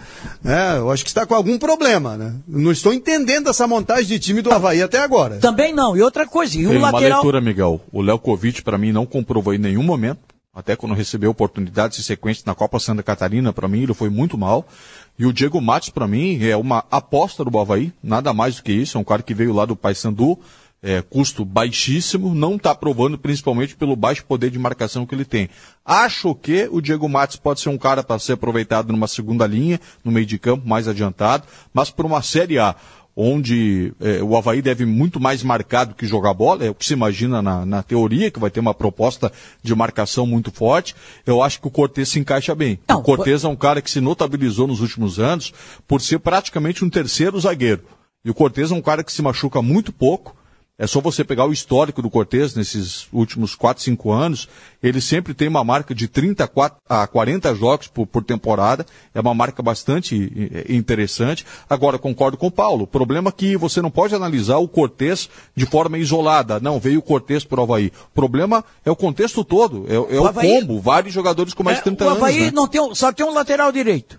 né, 0.42 0.78
eu 0.78 0.90
acho 0.90 1.04
que 1.04 1.10
está 1.10 1.26
com 1.26 1.34
algum 1.34 1.58
problema, 1.58 2.16
né? 2.16 2.34
Não 2.48 2.72
estou 2.72 2.94
entendendo 2.94 3.50
essa 3.50 3.66
montagem 3.66 4.06
de 4.06 4.18
time 4.18 4.40
do 4.40 4.50
Havaí 4.50 4.82
até 4.82 4.98
agora. 4.98 5.36
Também 5.36 5.74
não. 5.74 5.94
E 5.94 6.00
outra 6.00 6.26
coisa, 6.26 6.56
e 6.56 6.66
o 6.66 6.70
tem 6.70 6.78
lateral... 6.78 7.02
uma 7.02 7.16
leitura, 7.16 7.40
Miguel. 7.42 7.80
O 7.92 8.00
Léo 8.00 8.18
Kovic, 8.18 8.62
para 8.62 8.78
mim, 8.78 8.92
não 8.92 9.04
comprovou 9.04 9.52
em 9.52 9.58
nenhum 9.58 9.82
momento 9.82 10.20
até 10.60 10.76
quando 10.76 10.94
recebeu 10.94 11.30
oportunidades 11.30 12.04
sequências 12.04 12.44
na 12.44 12.54
Copa 12.54 12.78
Santa 12.78 13.02
Catarina, 13.02 13.52
para 13.52 13.66
mim 13.66 13.82
ele 13.82 13.94
foi 13.94 14.10
muito 14.10 14.38
mal. 14.38 14.66
E 15.18 15.26
o 15.26 15.32
Diego 15.32 15.60
Matos, 15.60 15.90
para 15.90 16.06
mim, 16.06 16.38
é 16.42 16.56
uma 16.56 16.84
aposta 16.90 17.44
do 17.44 17.58
Havaí, 17.58 17.92
nada 18.02 18.32
mais 18.32 18.56
do 18.56 18.62
que 18.62 18.72
isso. 18.72 18.96
É 18.96 19.00
um 19.00 19.04
cara 19.04 19.22
que 19.22 19.34
veio 19.34 19.52
lá 19.52 19.64
do 19.66 19.74
Paysandu, 19.74 20.38
é, 20.82 21.02
custo 21.02 21.44
baixíssimo, 21.44 22.34
não 22.34 22.56
está 22.56 22.74
provando 22.74 23.18
principalmente 23.18 23.76
pelo 23.76 23.94
baixo 23.94 24.24
poder 24.24 24.50
de 24.50 24.58
marcação 24.58 25.04
que 25.04 25.14
ele 25.14 25.24
tem. 25.24 25.48
Acho 25.84 26.34
que 26.34 26.68
o 26.70 26.80
Diego 26.80 27.08
Matos 27.08 27.36
pode 27.36 27.60
ser 27.60 27.68
um 27.68 27.76
cara 27.76 28.02
para 28.02 28.18
ser 28.18 28.34
aproveitado 28.34 28.92
numa 28.92 29.08
segunda 29.08 29.46
linha, 29.46 29.80
no 30.04 30.12
meio 30.12 30.26
de 30.26 30.38
campo, 30.38 30.66
mais 30.66 30.88
adiantado, 30.88 31.44
mas 31.72 31.90
por 31.90 32.06
uma 32.06 32.22
Série 32.22 32.58
A 32.58 32.74
onde 33.16 33.92
é, 34.00 34.22
o 34.22 34.36
Havaí 34.36 34.62
deve 34.62 34.86
muito 34.86 35.20
mais 35.20 35.42
marcar 35.42 35.84
do 35.84 35.94
que 35.94 36.06
jogar 36.06 36.32
bola, 36.32 36.64
é 36.64 36.70
o 36.70 36.74
que 36.74 36.86
se 36.86 36.92
imagina 36.92 37.42
na, 37.42 37.66
na, 37.66 37.82
teoria, 37.82 38.30
que 38.30 38.38
vai 38.38 38.50
ter 38.50 38.60
uma 38.60 38.74
proposta 38.74 39.32
de 39.62 39.74
marcação 39.74 40.26
muito 40.26 40.50
forte, 40.50 40.94
eu 41.26 41.42
acho 41.42 41.60
que 41.60 41.66
o 41.66 41.70
Cortez 41.70 42.08
se 42.08 42.18
encaixa 42.18 42.54
bem. 42.54 42.78
Não, 42.88 43.00
o 43.00 43.02
Cortez 43.02 43.44
é 43.44 43.48
um 43.48 43.56
cara 43.56 43.82
que 43.82 43.90
se 43.90 44.00
notabilizou 44.00 44.66
nos 44.66 44.80
últimos 44.80 45.18
anos 45.18 45.52
por 45.86 46.00
ser 46.00 46.18
praticamente 46.18 46.84
um 46.84 46.90
terceiro 46.90 47.38
zagueiro. 47.38 47.82
E 48.24 48.30
o 48.30 48.34
Cortez 48.34 48.70
é 48.70 48.74
um 48.74 48.82
cara 48.82 49.02
que 49.02 49.12
se 49.12 49.22
machuca 49.22 49.62
muito 49.62 49.92
pouco, 49.92 50.36
é 50.80 50.86
só 50.86 50.98
você 50.98 51.22
pegar 51.22 51.44
o 51.44 51.52
histórico 51.52 52.00
do 52.00 52.08
Cortez 52.08 52.54
nesses 52.54 53.06
últimos 53.12 53.54
4, 53.54 53.82
5 53.82 54.10
anos. 54.10 54.48
Ele 54.82 54.98
sempre 54.98 55.34
tem 55.34 55.46
uma 55.46 55.62
marca 55.62 55.94
de 55.94 56.08
30 56.08 56.50
a 56.88 57.06
40 57.06 57.54
jogos 57.54 57.86
por, 57.86 58.06
por, 58.06 58.24
temporada. 58.24 58.86
É 59.14 59.20
uma 59.20 59.34
marca 59.34 59.62
bastante 59.62 60.32
interessante. 60.70 61.44
Agora, 61.68 61.98
concordo 61.98 62.38
com 62.38 62.46
o 62.46 62.50
Paulo. 62.50 62.84
O 62.84 62.86
problema 62.86 63.28
é 63.28 63.32
que 63.32 63.58
você 63.58 63.82
não 63.82 63.90
pode 63.90 64.14
analisar 64.14 64.56
o 64.56 64.66
Cortez 64.66 65.28
de 65.54 65.66
forma 65.66 65.98
isolada. 65.98 66.58
Não, 66.58 66.80
veio 66.80 67.00
o 67.00 67.02
Cortez 67.02 67.44
para 67.44 67.60
o 67.60 67.64
Havaí. 67.64 67.92
O 68.06 68.14
problema 68.14 68.64
é 68.82 68.90
o 68.90 68.96
contexto 68.96 69.44
todo. 69.44 69.84
É, 69.86 69.96
é 69.96 70.18
o, 70.18 70.24
o 70.24 70.32
combo. 70.32 70.80
Vários 70.80 71.12
jogadores 71.12 71.52
com 71.52 71.62
mais 71.62 71.76
de 71.76 71.84
30 71.84 72.02
é, 72.02 72.06
anos. 72.06 72.18
O 72.18 72.24
Havaí 72.24 72.40
né? 72.46 72.50
não 72.52 72.66
tem, 72.66 72.94
só 72.94 73.12
tem 73.12 73.26
um 73.26 73.34
lateral 73.34 73.70
direito. 73.70 74.18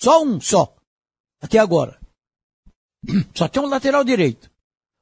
Só 0.00 0.24
um, 0.24 0.40
só. 0.40 0.74
Até 1.42 1.58
agora. 1.58 1.98
Só 3.34 3.46
tem 3.46 3.62
um 3.62 3.68
lateral 3.68 4.02
direito. 4.02 4.50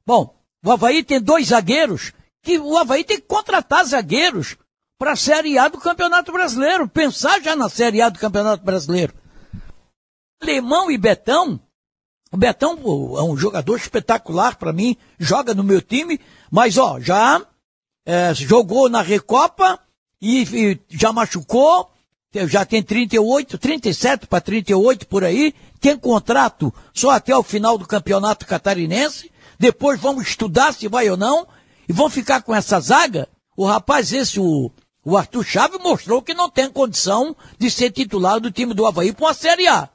Bom, 0.05 0.36
o 0.63 0.71
Havaí 0.71 1.03
tem 1.03 1.21
dois 1.21 1.47
zagueiros, 1.47 2.11
que 2.41 2.57
o 2.57 2.77
Havaí 2.77 3.03
tem 3.03 3.17
que 3.17 3.27
contratar 3.27 3.85
zagueiros 3.85 4.57
para 4.97 5.11
a 5.11 5.15
Série 5.15 5.57
A 5.57 5.67
do 5.67 5.77
Campeonato 5.77 6.31
Brasileiro, 6.31 6.87
pensar 6.87 7.41
já 7.41 7.55
na 7.55 7.69
Série 7.69 8.01
A 8.01 8.09
do 8.09 8.19
Campeonato 8.19 8.63
Brasileiro. 8.63 9.13
Alemão 10.41 10.89
e 10.89 10.97
Betão, 10.97 11.59
o 12.31 12.37
Betão 12.37 12.73
é 13.17 13.23
um 13.23 13.37
jogador 13.37 13.77
espetacular 13.77 14.55
para 14.55 14.73
mim, 14.73 14.97
joga 15.19 15.53
no 15.53 15.63
meu 15.63 15.81
time, 15.81 16.19
mas 16.51 16.77
ó, 16.77 16.99
já 16.99 17.45
é, 18.05 18.33
jogou 18.33 18.89
na 18.89 19.01
Recopa 19.01 19.79
e, 20.21 20.41
e 20.41 20.79
já 20.89 21.11
machucou, 21.11 21.89
já 22.33 22.65
tem 22.65 22.83
38, 22.83 23.57
37 23.57 24.27
para 24.27 24.41
38 24.41 25.07
por 25.07 25.23
aí, 25.23 25.53
tem 25.79 25.97
contrato 25.97 26.73
só 26.93 27.11
até 27.11 27.35
o 27.35 27.43
final 27.43 27.77
do 27.77 27.87
Campeonato 27.87 28.45
Catarinense 28.45 29.31
depois 29.59 29.99
vamos 29.99 30.27
estudar 30.27 30.73
se 30.73 30.87
vai 30.87 31.09
ou 31.09 31.17
não, 31.17 31.47
e 31.87 31.93
vão 31.93 32.09
ficar 32.09 32.41
com 32.41 32.53
essa 32.53 32.79
zaga. 32.79 33.27
O 33.55 33.65
rapaz, 33.65 34.11
esse, 34.13 34.39
o, 34.39 34.71
o 35.03 35.17
Arthur 35.17 35.43
Chaves, 35.43 35.81
mostrou 35.81 36.21
que 36.21 36.33
não 36.33 36.49
tem 36.49 36.69
condição 36.69 37.35
de 37.57 37.71
ser 37.71 37.91
titular 37.91 38.39
do 38.39 38.51
time 38.51 38.73
do 38.73 38.85
Havaí 38.85 39.11
para 39.13 39.25
uma 39.25 39.33
Série 39.33 39.67
A. 39.67 39.89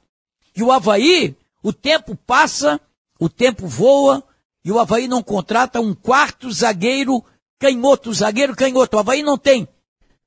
E 0.56 0.62
o 0.62 0.72
Havaí, 0.72 1.36
o 1.62 1.72
tempo 1.72 2.16
passa, 2.16 2.80
o 3.20 3.28
tempo 3.28 3.66
voa, 3.66 4.22
e 4.64 4.72
o 4.72 4.78
Havaí 4.78 5.06
não 5.06 5.22
contrata 5.22 5.80
um 5.80 5.94
quarto 5.94 6.50
zagueiro 6.50 7.24
canhoto, 7.58 8.12
zagueiro 8.12 8.56
canhoto. 8.56 8.96
O 8.96 9.00
Havaí 9.00 9.22
não 9.22 9.38
tem. 9.38 9.68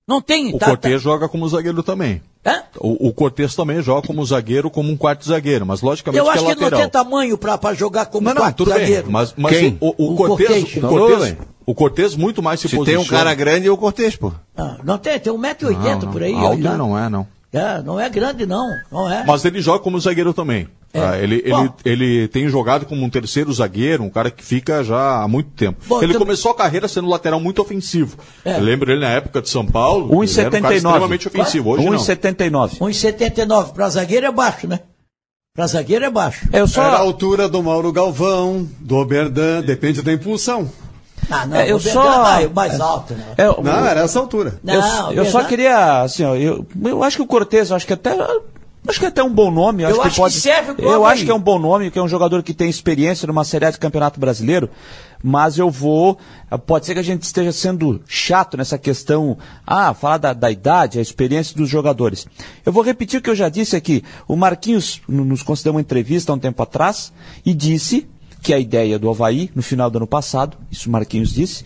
Não 0.07 0.21
tem. 0.21 0.53
O 0.53 0.59
tá, 0.59 0.67
Cortez 0.67 0.95
tá... 0.95 0.99
joga 0.99 1.27
como 1.27 1.47
zagueiro 1.47 1.83
também. 1.83 2.21
Hã? 2.45 2.61
O, 2.77 3.07
o 3.07 3.13
Cortez 3.13 3.55
também 3.55 3.81
joga 3.81 4.05
como 4.05 4.23
zagueiro, 4.23 4.69
como 4.69 4.91
um 4.91 4.97
quarto 4.97 5.25
zagueiro, 5.25 5.65
mas 5.65 5.81
logicamente 5.81 6.19
Eu 6.23 6.29
acho 6.29 6.45
que, 6.45 6.51
é 6.51 6.55
que 6.55 6.61
não 6.61 6.69
tem 6.69 6.89
tamanho 6.89 7.37
para 7.37 7.73
jogar 7.73 8.05
como 8.05 8.27
não, 8.27 8.35
quarto 8.35 8.59
não, 8.59 8.65
tudo 8.65 8.69
zagueiro. 8.69 9.03
Bem, 9.03 9.11
mas, 9.11 9.33
mas 9.35 9.57
Quem? 9.57 9.77
o, 9.81 9.87
o, 9.97 10.13
o 10.13 10.15
Cortez, 10.15 10.75
o 10.77 10.81
Cortez, 10.81 11.37
o 11.65 11.73
Cortez 11.73 12.15
muito 12.15 12.43
mais 12.43 12.59
se, 12.59 12.69
se 12.69 12.75
posiciona. 12.75 13.03
tem 13.03 13.07
um 13.07 13.17
cara 13.17 13.33
grande 13.33 13.67
é 13.67 13.71
o 13.71 13.77
Cortez, 13.77 14.15
pô. 14.15 14.31
Não, 14.55 14.77
não 14.83 14.97
tem, 14.99 15.19
tem 15.19 15.33
1,80m 15.33 16.11
por 16.11 16.21
aí. 16.21 16.35
Alto 16.35 16.77
não 16.77 16.97
é, 16.97 17.09
não. 17.09 17.27
É, 17.51 17.81
não 17.81 17.99
é 17.99 18.09
grande 18.09 18.45
não, 18.45 18.67
não 18.91 19.09
é. 19.09 19.23
Mas 19.25 19.43
ele 19.45 19.61
joga 19.61 19.79
como 19.79 19.99
zagueiro 19.99 20.33
também. 20.33 20.67
É. 20.95 21.01
Ah, 21.01 21.17
ele, 21.19 21.43
ele, 21.43 21.71
ele 21.83 22.27
tem 22.29 22.47
jogado 22.47 22.85
como 22.85 23.03
um 23.03 23.09
terceiro 23.09 23.51
zagueiro, 23.51 24.01
um 24.01 24.09
cara 24.09 24.31
que 24.31 24.41
fica 24.41 24.81
já 24.81 25.21
há 25.21 25.27
muito 25.27 25.49
tempo. 25.49 25.77
Bom, 25.87 26.01
ele 26.01 26.13
começou 26.13 26.51
a 26.51 26.55
carreira 26.55 26.87
sendo 26.87 27.09
lateral 27.09 27.37
muito 27.37 27.61
ofensivo. 27.61 28.17
É. 28.45 28.57
Lembro 28.57 28.89
ele 28.89 29.01
na 29.01 29.09
época 29.09 29.41
de 29.41 29.49
São 29.49 29.65
Paulo. 29.65 30.07
1,79. 30.07 30.15
Um 30.15 30.71
extremamente 30.71 31.27
ofensivo. 31.27 31.69
Hoje 31.71 31.85
1,79. 31.85 32.77
1,79. 32.79 33.73
Para 33.73 33.89
zagueiro 33.89 34.25
é 34.25 34.31
baixo, 34.31 34.67
né? 34.67 34.79
Para 35.53 35.67
zagueiro 35.67 36.05
é 36.05 36.09
baixo. 36.09 36.47
Eu 36.53 36.65
só... 36.65 36.83
Era 36.83 36.95
a 36.95 36.99
altura 36.99 37.49
do 37.49 37.61
Mauro 37.61 37.91
Galvão, 37.91 38.65
do 38.79 38.95
Oberdan, 38.95 39.61
depende 39.61 40.01
da 40.01 40.13
impulsão. 40.13 40.71
Ah, 41.29 41.45
não, 41.45 41.57
é, 41.57 41.71
eu 41.71 41.79
só 41.79 42.39
é 42.39 42.47
mais 42.47 42.79
alto, 42.79 43.15
né? 43.15 43.33
É, 43.37 43.45
não, 43.45 43.85
era 43.85 44.01
essa 44.01 44.19
altura. 44.19 44.59
Não, 44.63 45.11
eu, 45.11 45.23
eu 45.23 45.31
só 45.31 45.43
queria, 45.43 46.03
assim, 46.03 46.23
ó, 46.23 46.35
eu, 46.35 46.65
eu 46.83 47.03
acho 47.03 47.17
que 47.17 47.23
o 47.23 47.27
Cortez, 47.27 47.71
acho 47.71 47.87
que 47.87 47.93
até 47.93 48.15
Acho 48.87 48.99
que 48.99 49.05
é 49.05 49.09
até 49.09 49.23
um 49.23 49.33
bom 49.33 49.51
nome. 49.51 49.83
Eu 49.83 49.89
acho, 49.89 50.01
acho 50.01 50.09
que, 50.09 50.21
pode... 50.21 50.33
que 50.35 50.41
serve 50.41 50.73
pro 50.73 50.89
Eu 50.89 51.05
acho 51.05 51.25
que 51.25 51.31
é 51.31 51.33
um 51.33 51.39
bom 51.39 51.59
nome, 51.59 51.91
que 51.91 51.99
é 51.99 52.01
um 52.01 52.07
jogador 52.07 52.43
que 52.43 52.53
tem 52.53 52.69
experiência 52.69 53.27
numa 53.27 53.43
série 53.43 53.69
de 53.71 53.77
campeonato 53.77 54.19
brasileiro. 54.19 54.69
Mas 55.23 55.57
eu 55.57 55.69
vou. 55.69 56.17
Pode 56.67 56.85
ser 56.85 56.93
que 56.93 56.99
a 56.99 57.03
gente 57.03 57.23
esteja 57.23 57.51
sendo 57.51 58.01
chato 58.07 58.57
nessa 58.57 58.77
questão. 58.77 59.37
Ah, 59.65 59.93
falar 59.93 60.17
da, 60.17 60.33
da 60.33 60.51
idade, 60.51 60.99
a 60.99 61.01
experiência 61.01 61.55
dos 61.55 61.69
jogadores. 61.69 62.27
Eu 62.65 62.71
vou 62.71 62.83
repetir 62.83 63.19
o 63.19 63.23
que 63.23 63.29
eu 63.29 63.35
já 63.35 63.49
disse 63.49 63.75
aqui. 63.75 64.03
O 64.27 64.35
Marquinhos 64.35 65.01
nos 65.07 65.41
concedeu 65.41 65.73
uma 65.73 65.81
entrevista 65.81 66.31
há 66.31 66.35
um 66.35 66.39
tempo 66.39 66.61
atrás 66.61 67.11
e 67.45 67.53
disse 67.53 68.07
que 68.41 68.53
a 68.53 68.59
ideia 68.59 68.99
do 68.99 69.09
Havaí, 69.09 69.49
no 69.55 69.63
final 69.63 69.89
do 69.89 69.97
ano 69.97 70.05
passado, 70.05 70.55
isso 70.71 70.87
o 70.87 70.91
Marquinhos 70.91 71.33
disse, 71.33 71.65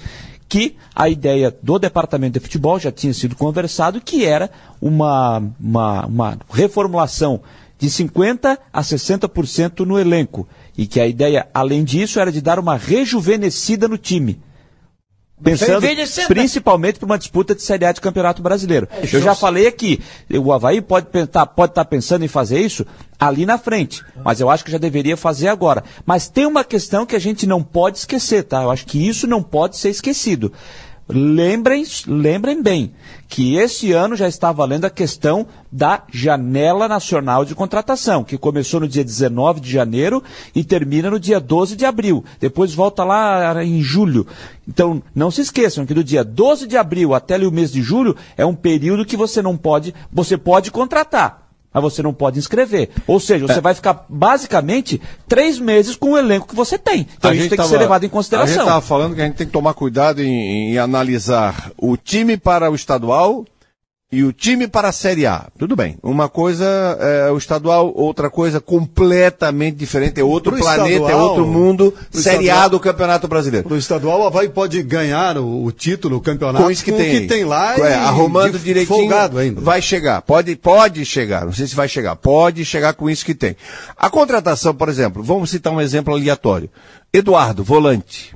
que 0.49 0.75
a 0.95 1.07
ideia 1.07 1.55
do 1.61 1.77
departamento 1.77 2.33
de 2.33 2.39
futebol 2.39 2.79
já 2.79 2.91
tinha 2.91 3.13
sido 3.13 3.35
conversado, 3.35 4.01
que 4.01 4.25
era 4.25 4.49
uma, 4.81 5.37
uma, 5.59 6.05
uma 6.07 6.37
reformulação 6.51 7.39
de 7.77 7.87
50% 7.87 8.57
a 8.73 8.81
60% 8.81 9.85
no 9.85 9.99
elenco. 9.99 10.47
E 10.75 10.87
que 10.87 10.99
a 10.99 11.07
ideia, 11.07 11.47
além 11.53 11.83
disso, 11.83 12.19
era 12.19 12.31
de 12.31 12.41
dar 12.41 12.57
uma 12.57 12.75
rejuvenescida 12.75 13.87
no 13.87 13.97
time. 13.97 14.39
Pensando 15.41 15.81
principalmente 16.27 16.99
para 16.99 17.05
uma 17.05 17.17
disputa 17.17 17.55
de 17.55 17.61
Série 17.61 17.85
A 17.85 17.91
de 17.91 18.01
Campeonato 18.01 18.41
Brasileiro. 18.41 18.87
É, 18.91 19.03
Eu 19.03 19.21
já 19.21 19.33
falei 19.33 19.67
aqui, 19.67 20.01
o 20.29 20.51
Havaí 20.51 20.81
pode 20.81 21.07
estar 21.17 21.45
pode 21.45 21.73
tá 21.73 21.85
pensando 21.85 22.25
em 22.25 22.27
fazer 22.27 22.59
isso 22.59 22.85
ali 23.17 23.45
na 23.45 23.57
frente, 23.57 24.03
mas 24.23 24.39
eu 24.39 24.49
acho 24.49 24.65
que 24.65 24.71
já 24.71 24.77
deveria 24.77 25.15
fazer 25.15 25.47
agora. 25.47 25.83
Mas 26.05 26.27
tem 26.27 26.45
uma 26.45 26.63
questão 26.63 27.05
que 27.05 27.15
a 27.15 27.19
gente 27.19 27.47
não 27.47 27.63
pode 27.63 27.99
esquecer, 27.99 28.43
tá? 28.43 28.63
Eu 28.63 28.71
acho 28.71 28.85
que 28.85 29.07
isso 29.07 29.27
não 29.27 29.41
pode 29.41 29.77
ser 29.77 29.89
esquecido. 29.89 30.51
Lembrem, 31.11 31.83
lembrem 32.05 32.61
bem 32.61 32.93
que 33.27 33.55
esse 33.55 33.91
ano 33.91 34.15
já 34.15 34.27
está 34.27 34.51
valendo 34.51 34.85
a 34.85 34.91
questão 34.91 35.47
da 35.71 36.03
janela 36.13 36.87
nacional 36.87 37.43
de 37.43 37.55
contratação, 37.55 38.23
que 38.23 38.37
começou 38.37 38.79
no 38.79 38.87
dia 38.87 39.03
19 39.03 39.59
de 39.59 39.71
janeiro 39.71 40.23
e 40.53 40.63
termina 40.63 41.09
no 41.09 41.19
dia 41.19 41.39
12 41.39 41.75
de 41.75 41.83
abril. 41.83 42.23
Depois 42.39 42.75
volta 42.75 43.03
lá 43.03 43.63
em 43.63 43.81
julho. 43.81 44.27
Então, 44.67 45.01
não 45.15 45.31
se 45.31 45.41
esqueçam 45.41 45.83
que 45.83 45.95
do 45.95 46.03
dia 46.03 46.23
12 46.23 46.67
de 46.67 46.77
abril 46.77 47.15
até 47.15 47.39
o 47.39 47.51
mês 47.51 47.71
de 47.71 47.81
julho 47.81 48.15
é 48.37 48.45
um 48.45 48.53
período 48.53 49.03
que 49.03 49.17
você 49.17 49.41
não 49.41 49.57
pode, 49.57 49.95
você 50.11 50.37
pode 50.37 50.69
contratar 50.69 51.48
mas 51.73 51.83
você 51.83 52.01
não 52.01 52.13
pode 52.13 52.39
inscrever. 52.39 52.89
Ou 53.05 53.19
seja, 53.19 53.47
você 53.47 53.59
é. 53.59 53.61
vai 53.61 53.73
ficar 53.73 54.05
basicamente 54.09 55.01
três 55.27 55.59
meses 55.59 55.95
com 55.95 56.11
o 56.11 56.17
elenco 56.17 56.47
que 56.47 56.55
você 56.55 56.77
tem. 56.77 57.07
Então 57.17 57.31
a 57.31 57.35
isso 57.35 57.49
tem 57.49 57.57
tava, 57.57 57.69
que 57.69 57.75
ser 57.75 57.79
levado 57.79 58.05
em 58.05 58.09
consideração. 58.09 58.53
A 58.53 58.55
gente 58.55 58.63
estava 58.63 58.81
falando 58.81 59.15
que 59.15 59.21
a 59.21 59.25
gente 59.25 59.35
tem 59.35 59.47
que 59.47 59.53
tomar 59.53 59.73
cuidado 59.73 60.21
em, 60.21 60.73
em, 60.73 60.77
analisar 60.77 61.71
o 61.77 61.95
time 61.95 62.37
para 62.37 62.69
o 62.71 62.75
estadual 62.75 63.45
e 64.11 64.23
o 64.23 64.33
time 64.33 64.67
para 64.67 64.87
a 64.89 64.91
Série 64.91 65.27
A. 65.27 65.47
Tudo 65.57 65.75
bem. 65.75 65.95
Uma 66.01 66.27
coisa 66.27 66.65
é 66.99 67.31
o 67.31 67.37
estadual, 67.37 67.93
outra 67.95 68.27
coisa 68.27 68.59
completamente 68.59 69.75
diferente. 69.75 70.19
É 70.19 70.23
outro 70.23 70.51
Pro 70.53 70.61
planeta, 70.61 70.89
é 70.89 70.93
estadual, 70.95 71.21
outro 71.27 71.45
mundo. 71.45 71.93
Série 72.09 72.37
A 72.49 72.53
estadual- 72.53 72.69
do 72.71 72.79
Campeonato 72.79 73.27
Brasileiro. 73.27 73.69
No 73.69 73.77
estadual, 73.77 74.21
o 74.21 74.25
Havaí 74.25 74.49
pode 74.49 74.81
ganhar 74.81 75.37
o, 75.37 75.63
o 75.63 75.71
título, 75.71 76.17
o 76.17 76.21
campeonato, 76.21 76.63
Com 76.63 76.71
isso 76.71 76.83
que 76.83 76.91
tem, 76.91 77.17
o 77.17 77.21
que 77.21 77.27
tem 77.27 77.43
lá 77.45 77.75
é, 77.77 77.79
e 77.81 77.93
arrumando 77.93 78.57
de 78.57 78.63
direitinho, 78.65 78.97
folgado 78.97 79.37
ainda. 79.37 79.61
vai 79.61 79.79
chegar. 79.81 80.21
Pode, 80.23 80.55
pode 80.55 81.05
chegar. 81.05 81.45
Não 81.45 81.53
sei 81.53 81.67
se 81.67 81.75
vai 81.75 81.87
chegar. 81.87 82.15
Pode 82.15 82.65
chegar 82.65 82.93
com 82.93 83.07
isso 83.09 83.23
que 83.23 83.35
tem. 83.35 83.55
A 83.95 84.09
contratação, 84.09 84.73
por 84.73 84.89
exemplo, 84.89 85.21
vamos 85.21 85.51
citar 85.51 85.71
um 85.71 85.79
exemplo 85.79 86.15
aleatório. 86.15 86.69
Eduardo, 87.13 87.63
volante. 87.63 88.33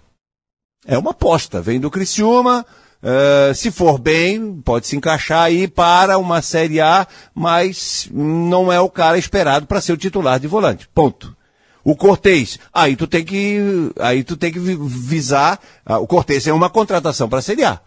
É 0.86 0.98
uma 1.00 1.12
aposta. 1.12 1.62
Vem 1.62 1.80
do 1.80 1.90
Criciúma. 1.90 2.64
Eh, 3.04 3.52
se 3.54 3.70
for 3.70 4.00
bem, 4.00 4.62
pode 4.64 4.88
se 4.88 4.96
encaixar 4.96 5.44
aí 5.44 5.68
para 5.68 6.18
uma 6.18 6.42
Série 6.42 6.80
A, 6.80 7.06
mas 7.36 8.08
não 8.12 8.72
é 8.72 8.80
o 8.80 8.90
cara 8.90 9.18
esperado 9.18 9.68
para 9.68 9.82
ser 9.82 9.94
o 9.94 9.98
titular 9.98 10.40
de 10.40 10.48
volante. 10.48 10.88
Ponto. 10.94 11.36
O 11.84 11.96
Cortez, 11.98 12.58
aí 12.74 12.96
tu 12.96 13.06
tem 13.06 13.26
que, 13.26 13.92
aí 14.00 14.24
tu 14.24 14.38
tem 14.38 14.52
que 14.54 14.60
vi- 14.60 14.78
visar, 14.80 15.60
ah, 15.86 16.00
o 16.00 16.08
Cortez 16.08 16.48
é 16.48 16.54
uma 16.54 16.70
contratação 16.70 17.28
para 17.28 17.40
a 17.40 17.42
Série 17.42 17.66
A 17.66 17.80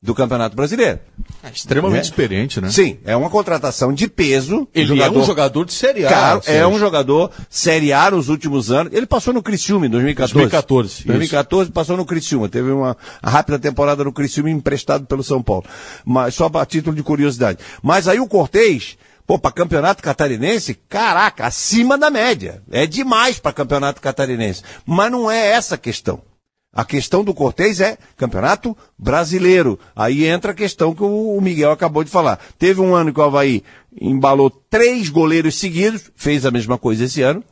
do 0.00 0.14
Campeonato 0.14 0.54
Brasileiro. 0.54 1.00
Extremamente 1.52 1.98
É. 1.98 2.02
experiente, 2.02 2.60
né? 2.60 2.70
Sim, 2.70 2.98
é 3.04 3.16
uma 3.16 3.28
contratação 3.28 3.92
de 3.92 4.06
peso. 4.06 4.68
Ele 4.72 5.02
é 5.02 5.10
um 5.10 5.24
jogador 5.24 5.64
de 5.64 5.72
Série 5.72 6.06
A. 6.06 6.40
É 6.46 6.64
um 6.66 6.78
jogador 6.78 7.32
Série 7.50 7.92
A 7.92 8.10
nos 8.10 8.28
últimos 8.28 8.70
anos. 8.70 8.92
Ele 8.92 9.06
passou 9.06 9.34
no 9.34 9.42
Criciúma 9.42 9.86
em 9.86 9.90
2014. 9.90 10.34
2014, 10.34 10.88
isso. 11.00 11.06
2014 11.08 11.70
passou 11.72 11.96
no 11.96 12.06
Criciúma. 12.06 12.48
Teve 12.48 12.70
uma 12.70 12.96
rápida 13.22 13.58
temporada 13.58 14.04
no 14.04 14.12
Criciúma 14.12 14.50
emprestado 14.50 15.04
pelo 15.04 15.24
São 15.24 15.42
Paulo. 15.42 15.64
Mas 16.04 16.34
só 16.34 16.48
a 16.54 16.64
título 16.66 16.94
de 16.94 17.02
curiosidade. 17.02 17.58
Mas 17.82 18.06
aí 18.06 18.20
o 18.20 18.28
Cortez, 18.28 18.96
pô, 19.26 19.36
para 19.36 19.50
campeonato 19.50 20.00
catarinense, 20.00 20.78
caraca, 20.88 21.44
acima 21.44 21.98
da 21.98 22.08
média. 22.08 22.62
É 22.70 22.86
demais 22.86 23.40
para 23.40 23.52
campeonato 23.52 24.00
catarinense. 24.00 24.62
Mas 24.86 25.10
não 25.10 25.28
é 25.28 25.48
essa 25.48 25.74
a 25.74 25.78
questão. 25.78 26.22
A 26.78 26.84
questão 26.84 27.24
do 27.24 27.34
Cortez 27.34 27.80
é 27.80 27.98
campeonato 28.16 28.76
brasileiro. 28.96 29.80
Aí 29.96 30.24
entra 30.24 30.52
a 30.52 30.54
questão 30.54 30.94
que 30.94 31.02
o 31.02 31.40
Miguel 31.40 31.72
acabou 31.72 32.04
de 32.04 32.10
falar. 32.10 32.38
Teve 32.56 32.80
um 32.80 32.94
ano 32.94 33.12
que 33.12 33.18
o 33.18 33.22
Havaí 33.24 33.64
embalou 34.00 34.48
três 34.48 35.08
goleiros 35.08 35.58
seguidos, 35.58 36.08
fez 36.14 36.46
a 36.46 36.52
mesma 36.52 36.78
coisa 36.78 37.06
esse 37.06 37.20
ano. 37.20 37.42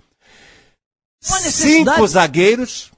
Cinco 1.20 2.06
zagueiros 2.06 2.92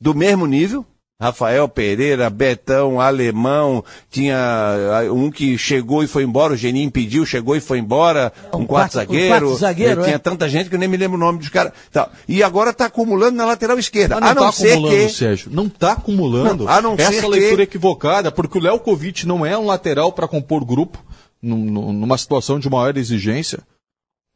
do 0.00 0.12
mesmo 0.12 0.44
nível. 0.44 0.84
Rafael 1.20 1.68
Pereira, 1.68 2.30
Betão, 2.30 2.98
Alemão, 3.00 3.84
tinha 4.10 4.38
ah, 4.38 5.12
um 5.12 5.30
que 5.30 5.58
chegou 5.58 6.02
e 6.02 6.06
foi 6.06 6.22
embora, 6.24 6.54
o 6.54 6.56
Geninho 6.56 6.90
pediu, 6.90 7.26
chegou 7.26 7.54
e 7.54 7.60
foi 7.60 7.78
embora, 7.78 8.32
um, 8.54 8.60
Um 8.60 8.66
quarto, 8.66 8.92
quarto- 8.94 9.10
um 9.10 9.14
zagueiro. 9.14 9.28
quarto 9.46 9.56
zagueiro, 9.56 10.00
eh, 10.00 10.04
é. 10.04 10.06
Tinha 10.06 10.18
tanta 10.18 10.48
gente 10.48 10.70
que 10.70 10.74
eu 10.74 10.78
nem 10.80 10.88
me 10.88 10.96
lembro 10.96 11.16
o 11.16 11.20
nome 11.20 11.38
dos 11.38 11.50
caras. 11.50 11.72
Tá. 11.92 12.08
E 12.26 12.42
agora 12.42 12.70
está 12.70 12.86
acumulando 12.86 13.36
na 13.36 13.44
lateral 13.44 13.78
esquerda. 13.78 14.14
Mas 14.18 14.24
não 14.24 14.30
a 14.30 14.34
não 14.34 14.42
tá 14.46 14.52
ser 14.52 14.72
acumulando, 14.72 14.96
que. 14.96 15.08
Sérgio. 15.12 15.50
Não 15.52 15.68
tá 15.68 15.92
acumulando. 15.92 16.64
Não, 16.64 16.72
a 16.72 16.80
não 16.80 16.94
Essa 16.96 17.12
ser 17.20 17.28
leitura 17.28 17.56
que- 17.56 17.62
equivocada, 17.76 18.32
porque 18.32 18.56
o 18.56 18.60
Léo 18.62 18.78
Kovic 18.78 19.26
não 19.26 19.44
é 19.44 19.58
um 19.58 19.66
lateral 19.66 20.12
para 20.12 20.26
compor 20.26 20.64
grupo 20.64 20.98
num- 21.42 21.92
numa 21.92 22.16
situação 22.16 22.58
de 22.58 22.68
maior 22.70 22.96
exigência. 22.96 23.58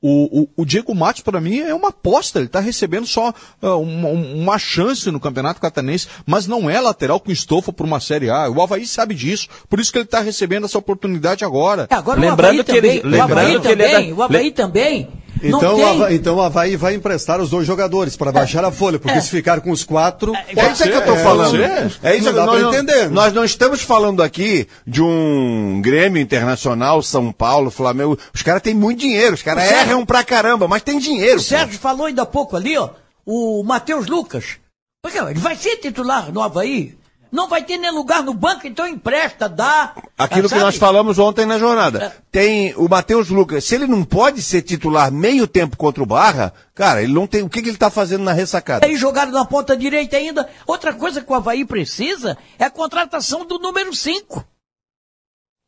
O, 0.07 0.43
o, 0.43 0.49
o 0.59 0.65
Diego 0.67 0.95
Matos, 0.95 1.23
para 1.23 1.41
mim, 1.41 1.61
é 1.61 1.75
uma 1.75 1.89
aposta. 1.89 2.39
Ele 2.39 2.45
está 2.45 2.61
recebendo 2.61 3.07
só 3.07 3.33
ah, 3.63 3.77
uma, 3.77 4.09
uma 4.11 4.59
chance 4.59 5.11
no 5.11 5.19
Campeonato 5.19 5.63
Catarinense, 5.63 6.09
mas 6.27 6.47
não 6.47 6.69
é 6.69 6.79
lateral 6.79 7.19
com 7.19 7.33
estofa 7.33 7.73
para 7.73 7.87
uma 7.87 8.01
Série 8.01 8.29
A. 8.29 8.51
O 8.51 8.63
Havaí 8.63 8.87
sabe 8.87 9.15
disso. 9.15 9.49
Por 9.67 9.81
isso 9.81 9.91
que 9.91 9.97
ele 9.97 10.05
está 10.05 10.21
recebendo 10.21 10.67
essa 10.67 10.77
oportunidade 10.77 11.43
agora. 11.43 11.87
É, 11.89 11.95
agora 11.95 12.21
Lembrando 12.21 12.59
o 12.59 12.61
Havaí 12.61 12.65
que 12.65 12.73
ele- 12.73 13.01
também, 13.01 13.19
o 13.19 13.23
Havaí 13.23 13.47
lembrando 13.47 13.63
que 13.63 13.69
ele 13.69 13.83
é 13.83 13.89
também, 13.93 14.11
da- 14.11 14.15
o 14.15 14.23
Havaí 14.23 14.51
também. 14.51 15.09
Então, 15.43 15.77
o. 15.79 15.85
Havaí, 15.87 16.15
então 16.17 16.37
o 16.37 16.41
Havaí 16.43 16.77
vai 16.77 16.95
emprestar 16.95 17.41
os 17.41 17.51
dois 17.51 17.67
jogadores 17.67 18.17
para 18.17 18.33
baixar 18.33 18.65
a 18.65 18.71
folha, 18.73 18.99
porque 18.99 19.19
É. 19.19 19.21
se 19.21 19.29
ficar 19.31 19.61
com 19.61 19.71
os 19.71 19.85
quatro. 19.85 20.33
É 20.35 20.73
isso 20.73 20.83
que 20.85 20.89
eu 20.91 21.05
tô 21.05 21.15
É, 21.15 21.23
falando. 21.23 21.63
é, 21.63 21.91
É 22.03 22.17
isso 22.17 22.29
que 22.29 22.33
dá 22.33 22.47
não- 22.47 22.73
entender. 22.73 23.11
Nós 23.11 23.33
não 23.33 23.45
estamos 23.45 23.83
falando 23.83 24.23
aqui 24.23 24.67
de 24.87 25.03
um 25.03 25.81
Grêmio 25.83 26.21
Internacional, 26.23 27.03
São 27.03 27.31
Paulo, 27.33 27.71
Flamengo. 27.71 28.19
Os 28.33 28.43
caras 28.43 28.63
têm 28.63 28.75
muito 28.75 29.01
dinheiro, 29.01 29.35
os 29.35 29.43
caras 29.43 29.65
erram 29.71 30.05
pra 30.07 30.25
caramba, 30.25 30.67
mas 30.69 30.83
tem 30.83 30.99
dinheiro. 30.99 31.39
O 31.39 31.43
Sérgio 31.43 31.79
falou 31.79 32.07
ainda 32.07 32.23
há 32.23 32.27
pouco 32.27 32.57
ali, 32.57 32.77
ó, 32.79 32.91
o 33.27 33.63
Matheus 33.65 34.07
Lucas. 34.07 34.57
Porque 35.03 35.19
ele 35.19 35.35
vai 35.41 35.55
ser 35.57 35.77
titular 35.77 36.33
no 36.33 36.43
Havaí. 36.43 36.95
Não 37.35 37.49
vai 37.49 37.65
ter 37.65 37.77
nem 37.77 37.91
lugar 37.91 38.23
no 38.23 38.33
banco, 38.33 38.65
então 38.65 38.87
empresta, 38.87 39.49
dá. 39.49 39.93
Aquilo 40.17 40.45
que 40.45 40.51
sabe? 40.51 40.63
nós 40.63 40.77
falamos 40.77 41.19
ontem 41.19 41.45
na 41.45 41.59
jornada. 41.59 42.05
É. 42.05 42.13
Tem 42.31 42.73
o 42.77 42.89
Matheus 42.89 43.29
Lucas. 43.29 43.65
Se 43.65 43.75
ele 43.75 43.89
não 43.89 44.05
pode 44.05 44.41
ser 44.41 44.63
titular 44.63 45.11
meio 45.11 45.49
tempo 45.49 45.77
contra 45.77 46.01
o 46.01 46.07
Barra, 46.07 46.53
cara, 46.77 47.03
ele 47.03 47.13
não 47.13 47.27
tem. 47.27 47.43
O 47.43 47.49
que, 47.49 47.61
que 47.61 47.71
ele 47.71 47.77
tá 47.77 47.91
fazendo 47.91 48.23
na 48.23 48.33
ressacada? 48.33 48.87
Aí 48.87 48.95
jogaram 48.95 49.33
na 49.33 49.45
ponta 49.45 49.77
direita 49.77 50.17
ainda. 50.17 50.49
Outra 50.65 50.93
coisa 50.93 51.21
que 51.21 51.33
o 51.33 51.35
Havaí 51.35 51.65
precisa 51.65 52.39
é 52.57 52.67
a 52.67 52.71
contratação 52.71 53.45
do 53.45 53.59
número 53.59 53.93
5. 53.93 54.54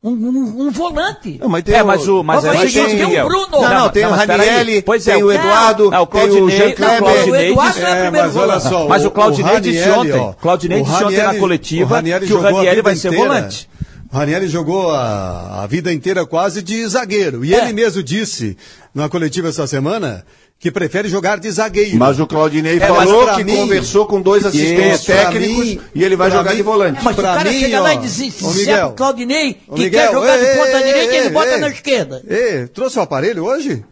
Um, 0.07 0.27
um- 0.27 0.67
um 0.67 0.71
volante. 0.71 1.37
Não, 1.39 1.49
mas 1.49 1.63
tem 1.63 1.75
É, 1.75 1.83
mas 1.83 2.07
o- 2.07 2.23
mas 2.23 2.43
é 2.45 2.51
o 2.51 2.53
mas 2.55 2.71
seguinte, 2.71 2.95
tem- 2.97 3.07
tem 3.09 3.21
o. 3.21 3.25
Bruno. 3.25 3.47
Não, 3.51 3.73
não, 3.73 3.89
tem 3.89 4.03
Não, 4.03 4.11
o. 4.11 4.13
Ranielli, 4.15 4.81
Pois 4.81 5.07
é, 5.07 5.13
tem 5.13 5.23
o 5.23 5.27
o- 5.27 5.31
Eduardo, 5.31 5.91
Não, 5.91 6.01
o 6.03 6.05
tem 6.07 6.21
o 6.21 6.27
Claudinei- 6.27 6.57
Jean 6.57 6.65
não, 6.65 6.71
o 6.71 6.75
Kleber. 6.75 6.97
Claudinei 6.99 7.49
o 7.49 7.51
Eduardo 7.51 7.79
não 7.79 7.87
é 7.87 7.91
o 7.91 7.95
É, 7.95 8.01
primeiro 8.03 8.27
mas 8.27 8.35
olha 8.35 8.45
volante. 8.59 8.69
só, 8.69 8.87
Mas 8.87 9.05
o 9.05 9.11
Claudinei 9.11 9.53
Ranielli, 9.53 9.77
disse 9.77 9.89
ontem, 9.89 10.11
ó, 10.13 10.33
Claudinei 10.33 10.81
o 10.81 10.83
disse 10.83 11.03
ontem 11.03 11.17
na 11.17 11.33
coletiva 11.35 11.99
o 11.99 12.01
que 12.19 12.33
o 12.33 12.37
vida 12.61 12.81
vai 12.81 12.95
ser 12.95 13.07
inteira. 13.09 13.27
volante. 13.27 13.69
Ranielli 14.11 14.47
jogou 14.47 14.91
a, 14.91 15.63
a 15.63 15.67
vida 15.67 15.91
inteira 15.91 16.25
quase 16.25 16.61
de 16.61 16.87
zagueiro. 16.87 17.43
E 17.43 17.53
É. 17.53 17.57
ele 17.63 17.73
mesmo 17.73 18.01
disse, 18.01 18.55
na 18.95 19.09
coletiva 19.09 19.49
essa 19.49 19.67
semana, 19.67 20.23
que 20.59 20.71
prefere 20.71 21.07
jogar 21.07 21.39
de 21.39 21.51
zagueiro. 21.51 21.97
Mas 21.97 22.19
o 22.19 22.25
Claudinei 22.25 22.77
É, 22.77 22.87
falou 22.87 23.35
que 23.35 23.43
mim- 23.43 23.55
conversou 23.57 24.07
com 24.07 24.19
dois 24.21 24.43
assistentes 24.43 25.05
técnicos 25.05 25.65
mim- 25.65 25.79
e 25.93 26.03
ele 26.03 26.15
vai 26.15 26.31
jogar 26.31 26.49
mim- 26.51 26.57
de 26.57 26.63
volante. 26.63 26.99
Mas 27.03 27.15
Pra 27.15 27.31
o 27.31 27.35
cara 27.37 27.51
mim, 27.51 27.59
chega 27.59 27.79
lá 27.79 27.89
ó, 27.89 27.93
e 27.93 27.97
diz, 27.97 28.15
disser 28.17 28.55
Miguel, 28.55 28.93
Claudinei 28.97 29.53
que 29.53 29.71
Miguel, 29.83 29.89
quer 30.07 30.11
jogar 30.13 30.37
de 30.37 30.45
ei, 30.45 30.55
ponta 30.57 30.77
ei, 30.79 30.83
direita, 30.83 31.13
ei, 31.13 31.19
ele 31.19 31.29
bota 31.29 31.49
ei. 31.51 31.57
na 31.59 31.69
esquerda. 31.69 32.23
Ei, 32.27 32.67
trouxe 32.67 32.97
o 32.97 33.01
aparelho 33.03 33.43
hoje? 33.45 33.83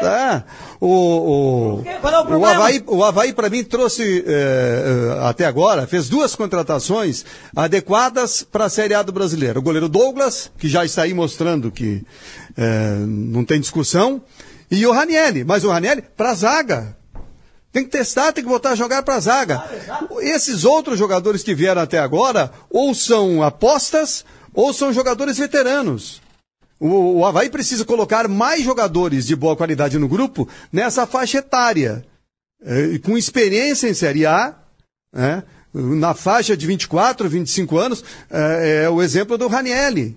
Tá. 0.00 0.44
O, 0.80 0.88
o, 1.78 1.84
Qual 2.02 2.12
é 2.12 2.18
o 2.18 2.22
o 2.22 2.26
problema? 2.26 2.54
Havaí, 2.54 2.82
o 2.86 3.02
Havaí 3.04 3.32
para 3.32 3.48
mim, 3.48 3.64
trouxe 3.64 4.22
eh, 4.26 5.14
eh, 5.16 5.18
até 5.26 5.46
agora, 5.46 5.86
fez 5.86 6.08
duas 6.08 6.34
contratações 6.34 7.24
adequadas 7.54 8.42
para 8.42 8.66
a 8.66 8.68
Série 8.68 8.92
A 8.92 9.02
do 9.02 9.12
Brasileiro. 9.12 9.60
O 9.60 9.62
goleiro 9.62 9.88
Douglas, 9.88 10.50
que 10.58 10.68
já 10.68 10.84
está 10.84 11.02
aí 11.02 11.14
mostrando 11.14 11.70
que 11.70 12.02
eh, 12.56 12.96
não 13.06 13.44
tem 13.44 13.58
discussão, 13.60 14.20
e 14.70 14.86
o 14.86 14.92
Ranielli. 14.92 15.44
Mas 15.44 15.64
o 15.64 15.70
Ranielli 15.70 16.02
para 16.02 16.34
zaga. 16.34 16.96
Tem 17.72 17.84
que 17.84 17.90
testar, 17.90 18.32
tem 18.32 18.42
que 18.42 18.48
botar 18.48 18.70
a 18.70 18.74
jogar 18.74 19.02
para 19.02 19.20
zaga. 19.20 19.62
Esses 20.20 20.64
outros 20.64 20.98
jogadores 20.98 21.42
que 21.42 21.54
vieram 21.54 21.82
até 21.82 21.98
agora, 21.98 22.50
ou 22.70 22.94
são 22.94 23.42
apostas, 23.42 24.24
ou 24.54 24.72
são 24.72 24.92
jogadores 24.92 25.36
veteranos. 25.36 26.22
O, 26.80 27.18
o 27.18 27.24
Havaí 27.24 27.50
precisa 27.50 27.84
colocar 27.84 28.28
mais 28.28 28.62
jogadores 28.62 29.26
de 29.26 29.36
boa 29.36 29.56
qualidade 29.56 29.98
no 29.98 30.08
grupo 30.08 30.48
nessa 30.72 31.06
faixa 31.06 31.38
etária. 31.38 32.04
Eh, 32.64 32.98
com 33.02 33.16
experiência 33.16 33.88
em 33.88 33.94
Série 33.94 34.24
A, 34.24 34.54
né? 35.12 35.42
na 35.72 36.14
faixa 36.14 36.56
de 36.56 36.66
24, 36.66 37.28
25 37.28 37.78
anos, 37.78 38.04
eh, 38.30 38.84
é 38.84 38.90
o 38.90 39.02
exemplo 39.02 39.36
do 39.36 39.48
Ranielli. 39.48 40.16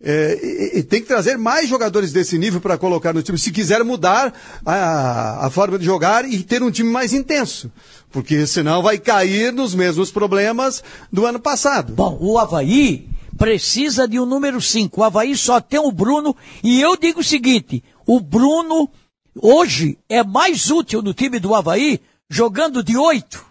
É, 0.00 0.38
e, 0.40 0.78
e 0.78 0.82
tem 0.82 1.00
que 1.00 1.08
trazer 1.08 1.36
mais 1.36 1.68
jogadores 1.68 2.12
desse 2.12 2.38
nível 2.38 2.60
para 2.60 2.78
colocar 2.78 3.12
no 3.12 3.22
time, 3.22 3.36
se 3.36 3.50
quiser 3.50 3.82
mudar 3.82 4.32
a, 4.64 5.46
a 5.46 5.50
forma 5.50 5.78
de 5.78 5.84
jogar 5.84 6.24
e 6.24 6.42
ter 6.42 6.62
um 6.62 6.70
time 6.70 6.90
mais 6.90 7.12
intenso. 7.12 7.70
Porque 8.10 8.46
senão 8.46 8.82
vai 8.82 8.98
cair 8.98 9.52
nos 9.52 9.74
mesmos 9.74 10.10
problemas 10.10 10.82
do 11.12 11.26
ano 11.26 11.40
passado. 11.40 11.92
Bom, 11.92 12.16
o 12.20 12.38
Havaí 12.38 13.08
precisa 13.36 14.06
de 14.06 14.18
um 14.20 14.26
número 14.26 14.60
5. 14.60 15.00
O 15.00 15.04
Havaí 15.04 15.36
só 15.36 15.60
tem 15.60 15.80
o 15.80 15.92
Bruno. 15.92 16.34
E 16.62 16.80
eu 16.80 16.96
digo 16.96 17.20
o 17.20 17.24
seguinte: 17.24 17.82
o 18.06 18.20
Bruno 18.20 18.88
hoje 19.34 19.98
é 20.08 20.22
mais 20.22 20.70
útil 20.70 21.02
no 21.02 21.12
time 21.12 21.38
do 21.38 21.54
Havaí 21.54 22.00
jogando 22.30 22.82
de 22.82 22.96
8. 22.96 23.44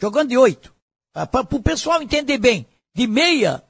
Jogando 0.00 0.28
de 0.28 0.38
8. 0.38 0.72
Para 1.12 1.46
o 1.50 1.62
pessoal 1.62 2.00
entender 2.00 2.38
bem. 2.38 2.66
De 2.94 3.06
meia, 3.06 3.62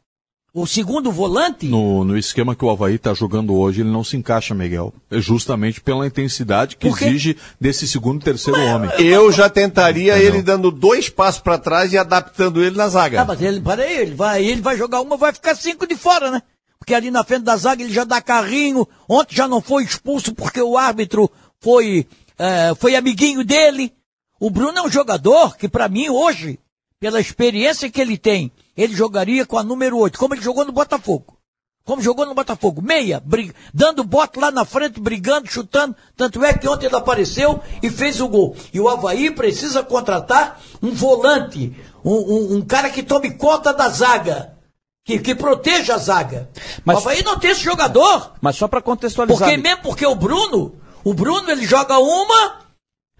o 0.52 0.66
segundo 0.66 1.12
volante. 1.12 1.66
No, 1.66 2.04
no 2.04 2.16
esquema 2.16 2.54
que 2.54 2.64
o 2.64 2.70
Havaí 2.70 2.94
está 2.94 3.12
jogando 3.14 3.54
hoje, 3.54 3.82
ele 3.82 3.90
não 3.90 4.02
se 4.02 4.16
encaixa, 4.16 4.54
Miguel. 4.54 4.92
É 5.10 5.20
justamente 5.20 5.80
pela 5.80 6.06
intensidade 6.06 6.76
que 6.76 6.88
exige 6.88 7.36
desse 7.60 7.86
segundo 7.86 8.20
e 8.20 8.24
terceiro 8.24 8.60
homem. 8.66 8.90
Eu 8.98 9.30
já 9.30 9.48
tentaria 9.48 10.18
ele 10.18 10.42
dando 10.42 10.70
dois 10.70 11.08
passos 11.08 11.40
para 11.40 11.58
trás 11.58 11.92
e 11.92 11.98
adaptando 11.98 12.62
ele 12.62 12.76
na 12.76 12.88
zaga. 12.88 13.22
Ah, 13.22 13.24
mas 13.24 13.40
ele, 13.40 13.60
para 13.60 13.82
aí, 13.82 13.98
ele 13.98 14.14
vai, 14.14 14.44
ele 14.44 14.60
vai 14.60 14.76
jogar 14.76 15.00
uma, 15.00 15.16
vai 15.16 15.32
ficar 15.32 15.54
cinco 15.54 15.86
de 15.86 15.96
fora, 15.96 16.30
né? 16.30 16.42
Porque 16.78 16.94
ali 16.94 17.10
na 17.10 17.22
frente 17.24 17.42
da 17.42 17.56
zaga 17.56 17.82
ele 17.82 17.92
já 17.92 18.04
dá 18.04 18.20
carrinho. 18.20 18.88
Ontem 19.08 19.36
já 19.36 19.46
não 19.46 19.60
foi 19.60 19.84
expulso 19.84 20.34
porque 20.34 20.60
o 20.62 20.78
árbitro 20.78 21.30
foi, 21.60 22.06
eh, 22.38 22.72
foi 22.78 22.96
amiguinho 22.96 23.44
dele. 23.44 23.92
O 24.40 24.50
Bruno 24.50 24.78
é 24.78 24.82
um 24.82 24.90
jogador 24.90 25.56
que, 25.56 25.68
para 25.68 25.88
mim, 25.88 26.08
hoje, 26.08 26.58
pela 27.00 27.20
experiência 27.20 27.90
que 27.90 28.00
ele 28.00 28.16
tem, 28.16 28.52
ele 28.78 28.94
jogaria 28.94 29.44
com 29.44 29.58
a 29.58 29.62
número 29.64 29.98
8, 29.98 30.18
como 30.18 30.34
ele 30.34 30.40
jogou 30.40 30.64
no 30.64 30.72
Botafogo. 30.72 31.36
como 31.84 32.00
jogou 32.02 32.26
no 32.26 32.34
Botafogo. 32.34 32.82
Meia, 32.82 33.18
brig... 33.24 33.52
dando 33.72 34.04
bote 34.04 34.38
lá 34.38 34.50
na 34.50 34.64
frente, 34.64 35.00
brigando, 35.00 35.50
chutando. 35.50 35.96
Tanto 36.16 36.44
é 36.44 36.52
que 36.52 36.68
ontem 36.68 36.86
ele 36.86 36.94
apareceu 36.96 37.60
e 37.82 37.88
fez 37.90 38.20
o 38.20 38.28
gol. 38.28 38.54
E 38.74 38.78
o 38.78 38.88
Havaí 38.88 39.30
precisa 39.30 39.82
contratar 39.82 40.60
um 40.82 40.92
volante, 40.92 41.74
um, 42.04 42.12
um, 42.12 42.56
um 42.56 42.62
cara 42.62 42.90
que 42.90 43.02
tome 43.02 43.30
conta 43.32 43.72
da 43.72 43.88
zaga. 43.88 44.54
Que, 45.02 45.18
que 45.18 45.34
proteja 45.34 45.94
a 45.94 45.98
zaga. 45.98 46.50
Mas- 46.84 46.96
o 46.96 47.00
Havaí 47.00 47.22
não 47.24 47.38
tem 47.38 47.50
esse 47.52 47.62
jogador. 47.64 48.34
Mas 48.42 48.56
só 48.56 48.68
para 48.68 48.82
contextualizar. 48.82 49.48
Porque 49.48 49.56
mesmo 49.56 49.82
porque 49.82 50.06
o 50.06 50.14
Bruno, 50.14 50.78
o 51.02 51.14
Bruno 51.14 51.50
ele 51.50 51.66
joga 51.66 51.98
uma, 51.98 52.58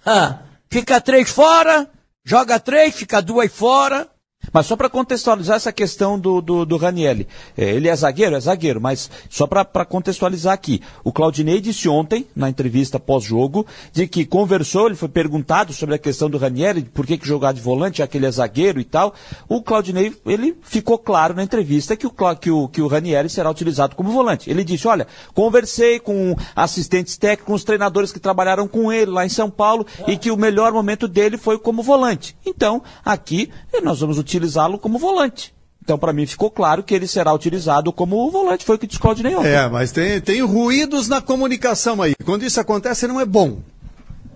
ah, 0.04 0.40
fica 0.70 1.00
três 1.00 1.30
fora, 1.30 1.88
joga 2.22 2.60
três, 2.60 2.94
fica 2.94 3.22
duas 3.22 3.50
fora. 3.50 4.06
Mas 4.52 4.66
só 4.66 4.76
para 4.76 4.88
contextualizar 4.88 5.56
essa 5.56 5.72
questão 5.72 6.18
do, 6.18 6.40
do, 6.40 6.64
do 6.64 6.76
Ranielli. 6.76 7.28
É, 7.56 7.70
ele 7.70 7.88
é 7.88 7.94
zagueiro? 7.94 8.34
É 8.34 8.40
zagueiro, 8.40 8.80
mas 8.80 9.10
só 9.28 9.46
para 9.46 9.84
contextualizar 9.84 10.54
aqui. 10.54 10.80
O 11.04 11.12
Claudinei 11.12 11.60
disse 11.60 11.88
ontem, 11.88 12.26
na 12.34 12.48
entrevista 12.48 12.98
pós-jogo, 12.98 13.66
de 13.92 14.06
que 14.06 14.24
conversou, 14.24 14.86
ele 14.86 14.94
foi 14.94 15.08
perguntado 15.08 15.72
sobre 15.72 15.96
a 15.96 15.98
questão 15.98 16.30
do 16.30 16.38
Ranielli, 16.38 16.82
por 16.82 17.06
que, 17.06 17.18
que 17.18 17.26
jogar 17.26 17.52
de 17.52 17.60
volante, 17.60 17.98
já 17.98 18.06
que 18.06 18.16
ele 18.16 18.26
é 18.26 18.30
zagueiro 18.30 18.80
e 18.80 18.84
tal. 18.84 19.12
O 19.48 19.60
Claudinei, 19.60 20.14
ele 20.24 20.56
ficou 20.62 20.98
claro 20.98 21.34
na 21.34 21.42
entrevista 21.42 21.96
que 21.96 22.06
o, 22.06 22.12
que 22.36 22.50
o, 22.50 22.68
que 22.68 22.80
o 22.80 22.86
Ranielli 22.86 23.28
será 23.28 23.50
utilizado 23.50 23.96
como 23.96 24.10
volante. 24.10 24.48
Ele 24.48 24.64
disse, 24.64 24.88
olha, 24.88 25.06
conversei 25.34 25.98
com 25.98 26.34
assistentes 26.56 27.16
técnicos, 27.16 27.46
com 27.48 27.54
os 27.54 27.64
treinadores 27.64 28.12
que 28.12 28.20
trabalharam 28.20 28.66
com 28.66 28.92
ele 28.92 29.10
lá 29.10 29.26
em 29.26 29.28
São 29.28 29.50
Paulo, 29.50 29.86
e 30.06 30.16
que 30.16 30.30
o 30.30 30.36
melhor 30.36 30.72
momento 30.72 31.06
dele 31.06 31.36
foi 31.36 31.58
como 31.58 31.82
volante. 31.82 32.36
Então, 32.46 32.82
aqui, 33.04 33.50
nós 33.82 34.00
vamos 34.00 34.18
utilizá-lo 34.28 34.78
como 34.78 34.98
volante. 34.98 35.54
Então, 35.82 35.98
para 35.98 36.12
mim, 36.12 36.26
ficou 36.26 36.50
claro 36.50 36.82
que 36.82 36.94
ele 36.94 37.08
será 37.08 37.32
utilizado 37.32 37.90
como 37.90 38.30
volante. 38.30 38.64
Foi 38.64 38.76
o 38.76 38.78
que 38.78 38.86
disse 38.86 39.00
Claudinei 39.00 39.34
ontem. 39.34 39.48
É, 39.48 39.66
mas 39.68 39.90
tem, 39.90 40.20
tem 40.20 40.42
ruídos 40.42 41.08
na 41.08 41.22
comunicação 41.22 42.02
aí. 42.02 42.14
Quando 42.26 42.44
isso 42.44 42.60
acontece, 42.60 43.06
não 43.06 43.18
é 43.18 43.24
bom. 43.24 43.58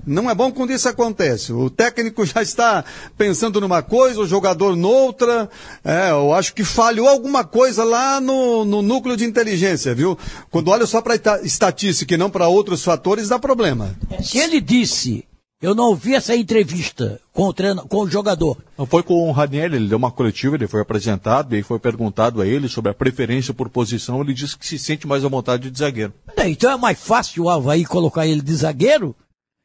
Não 0.07 0.31
é 0.31 0.35
bom 0.35 0.51
quando 0.51 0.73
isso 0.73 0.89
acontece. 0.89 1.53
O 1.53 1.69
técnico 1.69 2.25
já 2.25 2.41
está 2.43 2.83
pensando 3.19 3.61
numa 3.61 3.83
coisa, 3.83 4.21
o 4.21 4.27
jogador 4.27 4.75
noutra. 4.75 5.49
É, 5.85 6.11
eu 6.11 6.33
acho 6.33 6.55
que 6.55 6.65
falhou 6.65 7.07
alguma 7.07 7.45
coisa 7.45 7.85
lá 7.85 8.19
no, 8.19 8.65
no 8.65 8.81
núcleo 8.81 9.17
de 9.17 9.27
inteligência, 9.27 9.95
viu? 9.95 10.19
Quando 10.51 10.69
olha 10.69 10.87
só 10.87 11.03
para 11.03 11.17
estatística 11.43 12.15
e 12.15 12.17
não 12.17 12.31
para 12.31 12.49
outros 12.49 12.83
fatores, 12.83 13.29
dá 13.29 13.39
problema. 13.39 13.95
Se 14.23 14.39
ele 14.39 14.59
disse, 14.59 15.25
eu 15.63 15.75
não 15.75 15.85
ouvi 15.85 16.15
essa 16.15 16.35
entrevista 16.35 17.21
com 17.33 17.45
o, 17.45 17.53
treino, 17.53 17.87
com 17.87 17.99
o 17.99 18.11
jogador. 18.11 18.59
Não 18.77 18.85
foi 18.85 19.03
com 19.03 19.29
o 19.29 19.33
Raniel, 19.33 19.75
ele 19.75 19.89
deu 19.89 19.97
uma 19.97 20.11
coletiva, 20.11 20.57
ele 20.57 20.67
foi 20.67 20.81
apresentado, 20.83 21.55
e 21.55 21.59
aí 21.59 21.63
foi 21.63 21.79
perguntado 21.79 22.43
a 22.43 22.47
ele 22.47 22.69
sobre 22.69 22.91
a 22.91 22.95
preferência 22.95 23.55
por 23.55 23.69
posição, 23.69 24.21
ele 24.21 24.35
disse 24.35 24.59
que 24.59 24.67
se 24.67 24.79
sente 24.79 25.07
mais 25.07 25.25
à 25.25 25.29
vontade 25.29 25.71
de 25.71 25.79
zagueiro. 25.79 26.13
É, 26.37 26.49
Então 26.49 26.71
é 26.71 26.77
mais 26.77 26.99
fácil 26.99 27.45
o 27.45 27.49
Havaí 27.49 27.85
colocar 27.85 28.27
ele 28.27 28.43
de 28.43 28.55
zagueiro 28.55 29.15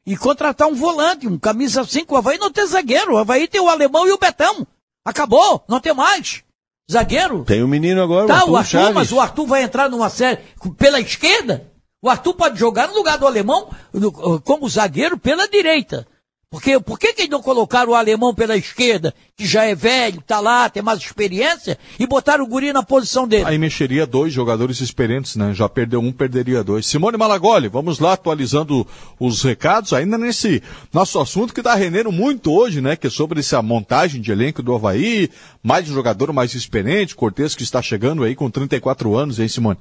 e 0.06 0.16
contratar 0.16 0.68
um 0.68 0.74
volante, 0.74 1.26
um 1.26 1.38
camisa 1.38 1.84
5. 1.84 2.14
O 2.14 2.16
Havaí 2.16 2.38
não 2.38 2.50
tem 2.50 2.66
zagueiro, 2.66 3.14
o 3.14 3.18
Havaí 3.18 3.46
tem 3.48 3.60
o 3.60 3.68
alemão 3.68 4.06
e 4.06 4.12
o 4.12 4.18
Betão. 4.18 4.66
Acabou, 5.04 5.64
não 5.68 5.80
tem 5.80 5.92
mais. 5.92 6.42
Zagueiro? 6.90 7.44
Tem 7.44 7.62
um 7.62 7.68
menino 7.68 8.02
agora, 8.02 8.26
Tá, 8.26 8.36
Arthur 8.36 8.50
o 8.50 8.56
Arthur, 8.56 8.70
Chaves. 8.70 8.94
mas 8.94 9.12
o 9.12 9.20
Arthur 9.20 9.46
vai 9.46 9.62
entrar 9.62 9.90
numa 9.90 10.08
série 10.08 10.38
pela 10.78 10.98
esquerda. 11.00 11.67
O 12.00 12.08
Arthur 12.08 12.34
pode 12.34 12.58
jogar 12.58 12.88
no 12.88 12.94
lugar 12.94 13.18
do 13.18 13.26
alemão 13.26 13.70
no- 13.92 14.40
como 14.40 14.68
zagueiro 14.68 15.18
pela 15.18 15.48
direita. 15.48 16.06
Porque, 16.50 16.80
por 16.80 16.98
que, 16.98 17.12
que 17.12 17.22
eles 17.22 17.30
não 17.30 17.42
colocaram 17.42 17.92
o 17.92 17.94
alemão 17.94 18.34
pela 18.34 18.56
esquerda, 18.56 19.14
que 19.36 19.46
já 19.46 19.64
é 19.64 19.74
velho, 19.74 20.22
tá 20.26 20.40
lá, 20.40 20.70
tem 20.70 20.82
mais 20.82 20.98
experiência, 20.98 21.78
e 22.00 22.06
botaram 22.06 22.42
o 22.42 22.46
guri 22.46 22.72
na 22.72 22.82
posição 22.82 23.28
dele? 23.28 23.44
Aí 23.44 23.58
mexeria 23.58 24.06
dois 24.06 24.32
jogadores 24.32 24.80
experientes, 24.80 25.36
né? 25.36 25.52
Já 25.52 25.68
perdeu 25.68 26.00
um, 26.00 26.10
perderia 26.10 26.64
dois. 26.64 26.86
Simone 26.86 27.18
Malagoli, 27.18 27.68
vamos 27.68 27.98
lá 27.98 28.14
atualizando 28.14 28.86
os 29.20 29.42
recados, 29.42 29.92
ainda 29.92 30.16
nesse 30.16 30.62
nosso 30.90 31.20
assunto 31.20 31.52
que 31.52 31.60
está 31.60 31.74
rendendo 31.74 32.10
muito 32.10 32.50
hoje, 32.50 32.80
né? 32.80 32.96
Que 32.96 33.08
é 33.08 33.10
sobre 33.10 33.40
essa 33.40 33.60
montagem 33.60 34.18
de 34.18 34.32
elenco 34.32 34.62
do 34.62 34.74
Havaí, 34.74 35.28
mais 35.62 35.90
um 35.90 35.92
jogador 35.92 36.32
mais 36.32 36.54
experiente, 36.54 37.14
Cortez 37.14 37.54
que 37.54 37.62
está 37.62 37.82
chegando 37.82 38.24
aí 38.24 38.34
com 38.34 38.50
34 38.50 39.14
anos, 39.14 39.38
hein, 39.38 39.48
Simone? 39.48 39.78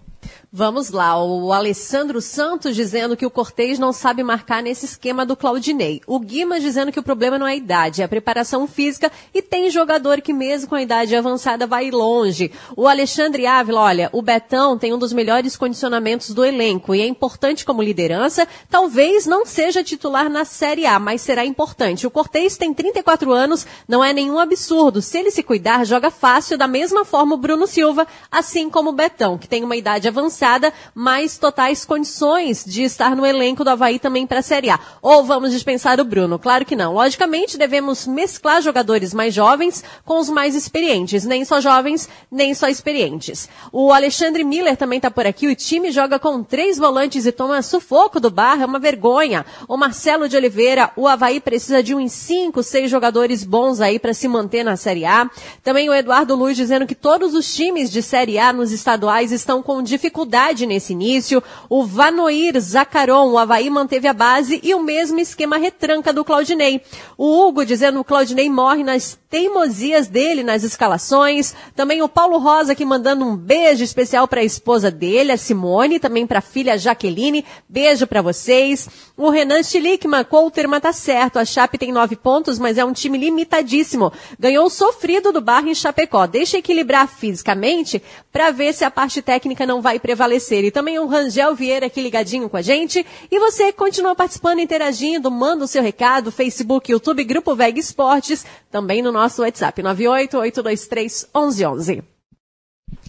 Vamos 0.52 0.90
lá, 0.90 1.22
o 1.22 1.54
Alessandro 1.54 2.22
Santos 2.22 2.76
dizendo 2.76 3.16
que 3.16 3.26
o 3.26 3.30
Cortez 3.30 3.78
não 3.78 3.94
sabe 3.94 4.24
marcar 4.24 4.64
nesse 4.64 4.86
esquema 4.86 5.26
do 5.26 5.36
Claudinei. 5.36 6.02
O 6.08 6.20
Dizendo 6.60 6.92
que 6.92 7.00
o 7.00 7.04
problema 7.04 7.38
não 7.38 7.48
é 7.48 7.54
a 7.54 7.56
idade, 7.56 8.02
é 8.02 8.06
a 8.06 8.10
preparação 8.10 8.68
física 8.68 9.12
e 9.34 9.42
tem 9.42 9.70
jogador 9.70 10.22
que 10.22 10.34
mesmo 10.34 10.70
com 10.70 10.76
a 10.76 10.82
idade 10.82 11.16
avançada 11.16 11.66
vai 11.66 11.90
longe. 11.92 12.52
O 12.76 12.88
Alexandre 12.88 13.46
Ávila, 13.46 13.82
olha, 13.82 14.10
o 14.12 14.22
Betão 14.22 14.78
tem 14.78 14.94
um 14.94 14.98
dos 14.98 15.14
melhores 15.14 15.56
condicionamentos 15.56 16.32
do 16.34 16.44
elenco 16.44 16.94
e 16.94 17.02
é 17.02 17.08
importante 17.08 17.66
como 17.66 17.82
liderança, 17.82 18.48
talvez 18.70 19.26
não 19.26 19.46
seja 19.46 19.84
titular 19.84 20.30
na 20.30 20.46
Série 20.46 20.86
A, 20.86 21.00
mas 21.00 21.22
será 21.22 21.46
importante. 21.46 22.06
O 22.06 22.12
Cortez 22.12 22.58
tem 22.58 22.74
34 22.74 23.32
anos, 23.32 23.66
não 23.88 24.04
é 24.04 24.14
nenhum 24.14 24.40
absurdo. 24.40 25.02
Se 25.02 25.18
ele 25.18 25.32
se 25.32 25.44
cuidar, 25.44 25.86
joga 25.86 26.12
fácil, 26.12 26.58
da 26.58 26.68
mesma 26.68 27.06
forma 27.06 27.36
o 27.36 27.38
Bruno 27.38 27.68
Silva, 27.68 28.08
assim 28.32 28.70
como 28.70 28.90
o 28.90 28.94
Betão, 28.94 29.38
que 29.38 29.48
tem 29.48 29.64
uma 29.64 29.76
idade 29.76 30.08
avançada, 30.08 30.74
mas 30.94 31.38
totais 31.38 31.86
condições 31.86 32.64
de 32.66 32.84
estar 32.84 33.16
no 33.16 33.26
elenco 33.26 33.64
do 33.64 33.70
Havaí 33.70 34.00
também 34.00 34.28
para 34.28 34.40
a 34.40 34.44
Série 34.44 34.70
A. 34.70 34.80
Ou 35.02 35.24
vamos 35.24 35.52
dispensar 35.52 36.00
o 36.00 36.06
Bruno? 36.06 36.40
Claro 36.48 36.64
que 36.64 36.78
não. 36.78 36.94
Logicamente, 36.94 37.58
devemos 37.58 38.08
mesclar 38.08 38.62
jogadores 38.62 39.14
mais 39.14 39.34
jovens 39.34 39.84
com 40.06 40.18
os 40.18 40.30
mais 40.30 40.56
experientes. 40.56 41.26
Nem 41.26 41.44
só 41.44 41.60
jovens, 41.60 42.08
nem 42.32 42.54
só 42.54 42.70
experientes. 42.70 43.50
O 43.70 43.92
Alexandre 43.92 44.46
Miller 44.46 44.78
também 44.78 44.96
está 44.96 45.12
por 45.12 45.28
aqui. 45.28 45.50
O 45.50 45.56
time 45.58 45.92
joga 45.92 46.18
com 46.18 46.42
três 46.42 46.78
volantes 46.78 47.26
e 47.26 47.34
toma 47.34 47.62
sufoco 47.62 48.18
do 48.22 48.32
Barra. 48.32 48.64
É 48.64 48.66
uma 48.66 48.80
vergonha. 48.80 49.46
O 49.68 49.76
Marcelo 49.76 50.30
de 50.30 50.38
Oliveira, 50.38 50.90
o 50.96 51.06
Havaí 51.06 51.42
precisa 51.42 51.84
de 51.84 51.94
uns 51.94 52.14
cinco, 52.14 52.64
seis 52.64 52.90
jogadores 52.90 53.44
bons 53.44 53.82
aí 53.82 54.00
para 54.00 54.14
se 54.14 54.30
manter 54.30 54.64
na 54.64 54.78
Série 54.78 55.04
A. 55.04 55.30
Também 55.62 55.90
o 55.90 55.94
Eduardo 55.94 56.34
Luiz 56.34 56.56
dizendo 56.56 56.88
que 56.88 56.96
todos 56.96 57.34
os 57.34 57.54
times 57.54 57.92
de 57.92 58.02
Série 58.02 58.40
A 58.40 58.54
nos 58.54 58.72
estaduais 58.72 59.34
estão 59.34 59.62
com 59.62 59.84
dificuldade 59.84 60.66
nesse 60.66 60.94
início. 60.94 61.44
O 61.70 61.86
Vanoir 61.86 62.58
Zacaron, 62.58 63.32
o 63.32 63.38
Havaí 63.38 63.70
manteve 63.70 64.08
a 64.08 64.14
base 64.14 64.62
e 64.64 64.74
o 64.74 64.82
mesmo 64.82 65.20
esquema 65.20 65.58
retranca 65.58 66.14
do 66.14 66.24
Claudinei. 66.38 66.82
O 67.18 67.48
Hugo 67.48 67.66
dizendo 67.66 67.96
que 67.96 68.02
o 68.02 68.04
Claudinei 68.04 68.48
morre 68.48 68.84
nas 68.84 69.18
teimosias 69.30 70.08
dele 70.08 70.44
nas 70.44 70.64
escalações. 70.64 71.54
Também 71.76 72.02
o 72.02 72.08
Paulo 72.08 72.38
Rosa 72.38 72.72
aqui 72.72 72.86
mandando 72.86 73.26
um 73.26 73.36
beijo 73.36 73.84
especial 73.84 74.28
para 74.28 74.42
a 74.42 74.44
esposa 74.44 74.90
dele, 74.90 75.32
a 75.32 75.38
Simone, 75.38 76.00
também 76.00 76.26
para 76.26 76.40
a 76.40 76.42
filha 76.42 76.78
Jaqueline. 76.78 77.44
Beijo 77.68 78.08
para 78.08 78.22
vocês. 78.22 78.88
O 79.18 79.30
Renan 79.30 79.64
Schlickman, 79.64 80.24
Couterma 80.24 80.80
tá 80.80 80.94
certo. 80.94 81.40
A 81.40 81.46
Chape 81.46 81.78
tem 81.78 81.92
nove 81.92 82.16
pontos, 82.16 82.58
mas 82.60 82.78
é 82.78 82.86
um 82.86 82.94
time 82.94 83.18
limitadíssimo. 83.18 84.14
Ganhou 84.40 84.70
sofrido 84.70 85.32
do 85.32 85.42
Barra 85.42 85.70
em 85.70 85.76
Chapecó. 85.76 86.26
Deixa 86.28 86.58
equilibrar 86.58 87.08
fisicamente 87.08 88.02
para 88.32 88.52
ver 88.52 88.74
se 88.74 88.86
a 88.86 88.92
parte 88.92 89.22
técnica 89.22 89.66
não 89.66 89.82
vai 89.82 90.00
prevalecer. 90.00 90.64
E 90.64 90.72
também 90.72 91.00
o 91.00 91.08
Rangel 91.08 91.56
Vieira 91.56 91.88
aqui 91.88 92.02
ligadinho 92.02 92.50
com 92.50 92.58
a 92.58 92.62
gente. 92.62 93.06
E 93.30 93.40
você 93.40 93.74
continua 93.74 94.16
participando, 94.16 94.60
interagindo, 94.60 95.30
manda 95.30 95.66
o 95.66 95.68
seu 95.68 95.82
recado, 95.82 96.27
Facebook, 96.32 96.92
YouTube, 96.92 97.24
Grupo 97.24 97.56
Veg 97.56 97.80
Esportes, 97.80 98.46
também 98.72 99.02
no 99.02 99.12
nosso 99.12 99.42
WhatsApp, 99.42 99.82
988231111. 99.82 102.17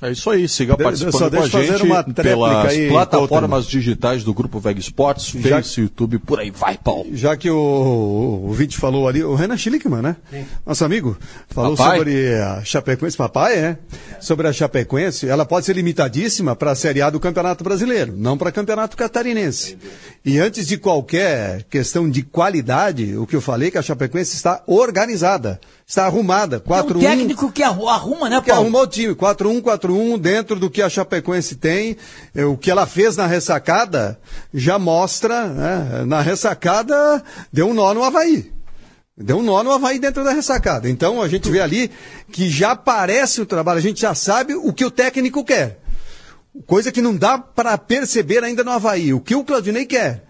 É 0.00 0.10
isso 0.12 0.30
aí, 0.30 0.48
siga 0.48 0.76
De- 0.76 0.82
participando 0.84 1.12
só 1.12 1.18
com 1.18 1.26
a 1.26 1.28
deixa 1.40 1.46
eu 1.46 1.50
fazer 1.66 1.78
gente 1.78 1.86
uma 1.86 2.04
pelas 2.04 2.66
aí, 2.66 2.88
plataformas 2.88 3.66
digitais 3.66 4.22
do 4.22 4.32
Grupo 4.32 4.60
Veg 4.60 4.78
Esportes, 4.78 5.26
Já- 5.42 5.56
Face, 5.56 5.80
YouTube, 5.80 6.18
por 6.20 6.38
aí 6.38 6.50
vai, 6.50 6.78
Paulo. 6.78 7.06
Já 7.14 7.36
que 7.36 7.50
o, 7.50 8.44
o 8.48 8.52
Vinte 8.52 8.76
falou 8.78 9.08
ali, 9.08 9.22
o 9.24 9.34
Renan 9.34 9.56
Schlickman, 9.56 10.02
né? 10.02 10.16
Nosso 10.66 10.84
amigo, 10.84 11.16
falou 11.48 11.76
Papai? 11.76 11.98
sobre 11.98 12.34
a 12.34 12.64
Chapecoense, 12.64 13.16
papai, 13.16 13.54
é? 13.56 13.78
Sobre 14.20 14.46
a 14.46 14.52
Chapecoense, 14.52 15.28
ela 15.28 15.44
pode 15.44 15.66
ser 15.66 15.74
limitadíssima 15.76 16.54
para 16.54 16.70
a 16.72 16.74
Série 16.74 17.02
A 17.02 17.10
do 17.10 17.18
Campeonato 17.20 17.64
Brasileiro, 17.64 18.14
não 18.16 18.38
para 18.38 18.52
Campeonato 18.52 18.96
Catarinense. 18.96 19.76
E 20.24 20.38
antes 20.38 20.66
de 20.66 20.76
qualquer 20.78 21.64
questão 21.64 22.08
de 22.08 22.22
qualidade, 22.22 23.16
o 23.16 23.26
que 23.26 23.34
eu 23.36 23.40
falei 23.40 23.68
é 23.68 23.70
que 23.72 23.78
a 23.78 23.82
Chapecoense 23.82 24.36
está 24.36 24.62
organizada, 24.66 25.60
está 25.88 26.04
arrumada, 26.04 26.60
Tem 26.60 26.70
um 26.76 26.82
4-1. 26.82 27.00
técnico 27.00 27.50
que 27.50 27.62
arru- 27.62 27.88
arruma, 27.88 28.28
né, 28.28 28.40
que 28.42 28.48
Paulo? 28.50 28.60
arrumou 28.64 28.82
o 28.82 28.86
time, 28.86 29.14
4-1, 29.14 29.62
4-1, 29.62 30.18
dentro 30.18 30.56
do 30.56 30.68
que 30.68 30.82
a 30.82 30.88
Chapecoense 30.90 31.54
tem, 31.56 31.96
eh, 32.34 32.44
o 32.44 32.58
que 32.58 32.70
ela 32.70 32.86
fez 32.86 33.16
na 33.16 33.26
ressacada, 33.26 34.20
já 34.52 34.78
mostra, 34.78 35.46
né, 35.48 36.04
na 36.06 36.20
ressacada, 36.20 37.24
deu 37.50 37.68
um 37.68 37.74
nó 37.74 37.94
no 37.94 38.04
Havaí. 38.04 38.52
Deu 39.16 39.38
um 39.38 39.42
nó 39.42 39.62
no 39.64 39.72
Havaí 39.72 39.98
dentro 39.98 40.22
da 40.22 40.30
ressacada. 40.32 40.90
Então 40.90 41.22
a 41.22 41.26
gente 41.28 41.50
vê 41.50 41.60
ali 41.60 41.90
que 42.30 42.50
já 42.50 42.72
aparece 42.72 43.40
o 43.40 43.46
trabalho, 43.46 43.78
a 43.78 43.82
gente 43.82 44.00
já 44.02 44.14
sabe 44.14 44.54
o 44.54 44.72
que 44.74 44.84
o 44.84 44.90
técnico 44.90 45.42
quer. 45.42 45.80
Coisa 46.66 46.92
que 46.92 47.00
não 47.00 47.16
dá 47.16 47.38
para 47.38 47.76
perceber 47.78 48.44
ainda 48.44 48.62
no 48.62 48.70
Havaí. 48.72 49.14
O 49.14 49.20
que 49.20 49.34
o 49.34 49.42
Claudinei 49.42 49.86
quer. 49.86 50.27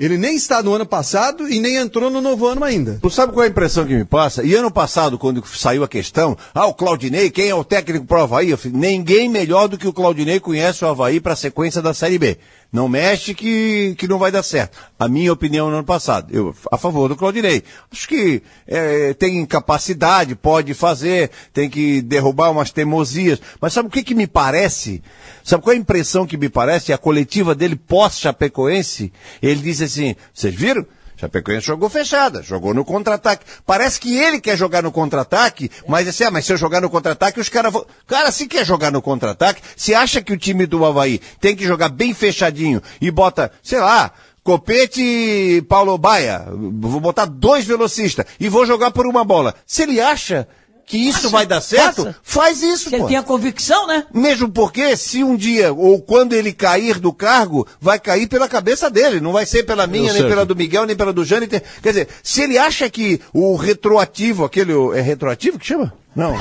Ele 0.00 0.16
nem 0.16 0.34
está 0.34 0.62
no 0.62 0.72
ano 0.72 0.86
passado 0.86 1.46
e 1.46 1.60
nem 1.60 1.76
entrou 1.76 2.10
no 2.10 2.22
novo 2.22 2.46
ano 2.46 2.64
ainda. 2.64 2.98
Tu 3.02 3.10
sabe 3.10 3.34
qual 3.34 3.44
é 3.44 3.48
a 3.48 3.50
impressão 3.50 3.84
que 3.84 3.94
me 3.94 4.06
passa? 4.06 4.42
E 4.42 4.54
ano 4.54 4.70
passado, 4.70 5.18
quando 5.18 5.46
saiu 5.46 5.84
a 5.84 5.88
questão, 5.88 6.38
ah, 6.54 6.64
o 6.64 6.72
Claudinei, 6.72 7.28
quem 7.28 7.50
é 7.50 7.54
o 7.54 7.62
técnico 7.62 8.06
pro 8.06 8.22
Havaí? 8.22 8.48
Eu 8.48 8.56
falei, 8.56 8.78
ninguém 8.78 9.28
melhor 9.28 9.68
do 9.68 9.76
que 9.76 9.86
o 9.86 9.92
Claudinei 9.92 10.40
conhece 10.40 10.82
o 10.86 10.88
Havaí 10.88 11.20
para 11.20 11.34
a 11.34 11.36
sequência 11.36 11.82
da 11.82 11.92
Série 11.92 12.18
B. 12.18 12.38
Não 12.72 12.88
mexe 12.88 13.34
que, 13.34 13.96
que 13.98 14.06
não 14.06 14.18
vai 14.18 14.30
dar 14.30 14.44
certo. 14.44 14.78
A 14.96 15.08
minha 15.08 15.32
opinião 15.32 15.68
no 15.68 15.76
ano 15.76 15.84
passado. 15.84 16.28
Eu, 16.30 16.54
a 16.70 16.78
favor 16.78 17.08
do 17.08 17.16
Claudinei. 17.16 17.64
Acho 17.90 18.06
que 18.06 18.42
é, 18.66 19.12
tem 19.14 19.44
capacidade, 19.44 20.36
pode 20.36 20.72
fazer, 20.72 21.30
tem 21.52 21.68
que 21.68 22.00
derrubar 22.00 22.50
umas 22.50 22.70
teimosias. 22.70 23.40
Mas 23.60 23.72
sabe 23.72 23.88
o 23.88 23.90
que, 23.90 24.04
que 24.04 24.14
me 24.14 24.28
parece? 24.28 25.02
Sabe 25.42 25.64
qual 25.64 25.74
é 25.74 25.76
a 25.76 25.80
impressão 25.80 26.26
que 26.26 26.36
me 26.36 26.48
parece? 26.48 26.92
A 26.92 26.98
coletiva 26.98 27.56
dele 27.56 27.74
pós-Chapecoense, 27.74 29.12
ele 29.42 29.60
disse 29.60 29.84
assim, 29.84 30.14
vocês 30.32 30.54
viram? 30.54 30.86
Chapecoense 31.20 31.66
jogou 31.66 31.90
fechada, 31.90 32.42
jogou 32.42 32.72
no 32.72 32.82
contra-ataque. 32.82 33.44
Parece 33.66 34.00
que 34.00 34.16
ele 34.16 34.40
quer 34.40 34.56
jogar 34.56 34.82
no 34.82 34.90
contra-ataque, 34.90 35.70
mas 35.86 36.08
assim, 36.08 36.24
ah, 36.24 36.30
mas 36.30 36.46
se 36.46 36.52
eu 36.52 36.56
jogar 36.56 36.80
no 36.80 36.88
contra-ataque, 36.88 37.38
os 37.38 37.48
caras 37.50 37.70
vão. 37.70 37.84
Cara, 38.06 38.32
se 38.32 38.46
quer 38.46 38.64
jogar 38.64 38.90
no 38.90 39.02
contra-ataque, 39.02 39.60
se 39.76 39.94
acha 39.94 40.22
que 40.22 40.32
o 40.32 40.38
time 40.38 40.64
do 40.64 40.84
Havaí 40.84 41.20
tem 41.38 41.54
que 41.54 41.66
jogar 41.66 41.90
bem 41.90 42.14
fechadinho 42.14 42.82
e 43.00 43.10
bota, 43.10 43.52
sei 43.62 43.80
lá, 43.80 44.12
Copete 44.42 45.02
e 45.02 45.62
Paulo 45.62 45.98
Baia, 45.98 46.46
vou 46.50 47.00
botar 47.00 47.26
dois 47.26 47.66
velocistas 47.66 48.24
e 48.40 48.48
vou 48.48 48.64
jogar 48.64 48.90
por 48.90 49.06
uma 49.06 49.22
bola. 49.22 49.54
Se 49.66 49.82
ele 49.82 50.00
acha 50.00 50.48
que 50.90 50.98
isso 50.98 51.30
vai 51.30 51.46
dar 51.46 51.60
certo, 51.60 52.02
faça. 52.04 52.16
faz 52.20 52.62
isso, 52.64 52.88
Se 52.88 52.96
ele 52.96 53.02
pô. 53.02 53.08
tem 53.08 53.16
a 53.16 53.22
convicção, 53.22 53.86
né? 53.86 54.04
Mesmo 54.12 54.48
porque, 54.50 54.96
se 54.96 55.22
um 55.22 55.36
dia, 55.36 55.72
ou 55.72 56.02
quando 56.02 56.32
ele 56.32 56.52
cair 56.52 56.98
do 56.98 57.12
cargo, 57.12 57.64
vai 57.80 57.96
cair 58.00 58.26
pela 58.26 58.48
cabeça 58.48 58.90
dele, 58.90 59.20
não 59.20 59.30
vai 59.32 59.46
ser 59.46 59.62
pela 59.62 59.86
minha, 59.86 60.04
nem 60.04 60.12
Sérgio. 60.14 60.28
pela 60.28 60.44
do 60.44 60.56
Miguel, 60.56 60.86
nem 60.86 60.96
pela 60.96 61.12
do 61.12 61.24
Jâniter. 61.24 61.62
Quer 61.80 61.90
dizer, 61.90 62.08
se 62.24 62.42
ele 62.42 62.58
acha 62.58 62.90
que 62.90 63.20
o 63.32 63.54
retroativo, 63.54 64.44
aquele, 64.44 64.72
é 64.96 65.00
retroativo 65.00 65.60
que 65.60 65.66
chama? 65.66 65.92
Não. 66.14 66.36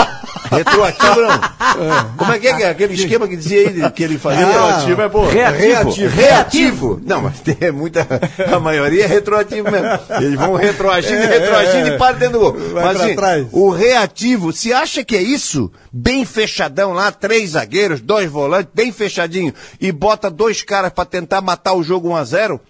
Retroativo 0.52 1.22
não. 1.22 2.16
Como 2.18 2.32
é 2.32 2.40
que 2.40 2.48
é, 2.48 2.62
é 2.64 2.70
aquele 2.70 2.96
esquema 2.96 3.28
que 3.28 3.36
dizia 3.36 3.60
ele, 3.60 3.90
que 3.92 4.04
ele 4.04 4.18
fazia? 4.18 4.46
Retroativo 4.46 5.02
é 5.02 5.10
bom. 5.10 5.28
Reativo. 5.28 6.08
Reativo. 6.08 7.02
Não, 7.06 7.22
mas 7.22 7.40
tem 7.42 7.72
muita, 7.72 8.08
a 8.52 8.60
maioria 8.60 9.04
é 9.04 9.08
retroativo 9.08 9.70
mesmo. 9.70 9.88
Eles 10.18 10.36
vão 10.36 10.56
retroagindo, 10.56 11.22
retroagindo 11.22 11.88
e 11.90 11.98
param 11.98 12.18
dentro 12.18 12.40
do 12.40 12.40
gol. 12.40 12.54
Vai 12.72 12.84
Mas 12.84 13.02
assim, 13.02 13.16
trás. 13.16 13.48
o 13.52 13.70
reativo, 13.70 14.52
se 14.52 14.74
acha 14.74 15.04
que 15.04 15.16
é 15.16 15.22
isso, 15.22 15.72
bem 15.92 16.26
fechadão 16.26 16.92
lá, 16.92 17.12
três 17.12 17.52
zagueiros, 17.52 18.02
dois 18.02 18.30
volantes, 18.30 18.72
bem 18.74 18.92
fechadinho, 18.92 19.54
e 19.80 19.92
bota 19.92 20.32
dois 20.32 20.64
caras 20.64 20.92
pra 20.92 21.06
tentar 21.06 21.42
matar 21.42 21.74
o 21.74 21.84
jogo 21.84 22.10
1 22.10 22.16
a 22.16 22.24
0 22.24 22.62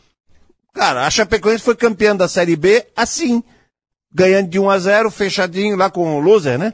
cara, 0.74 1.06
a 1.06 1.10
Chapecoense 1.10 1.64
foi 1.64 1.76
campeã 1.76 2.16
da 2.16 2.28
Série 2.28 2.56
B 2.56 2.86
assim, 2.96 3.44
ganhando 4.14 4.50
de 4.50 4.60
1 4.60 4.70
a 4.70 4.80
0 4.80 5.12
fechadinho 5.12 5.76
lá 5.76 5.90
com 5.90 6.18
o 6.18 6.20
loser, 6.20 6.58
né? 6.58 6.74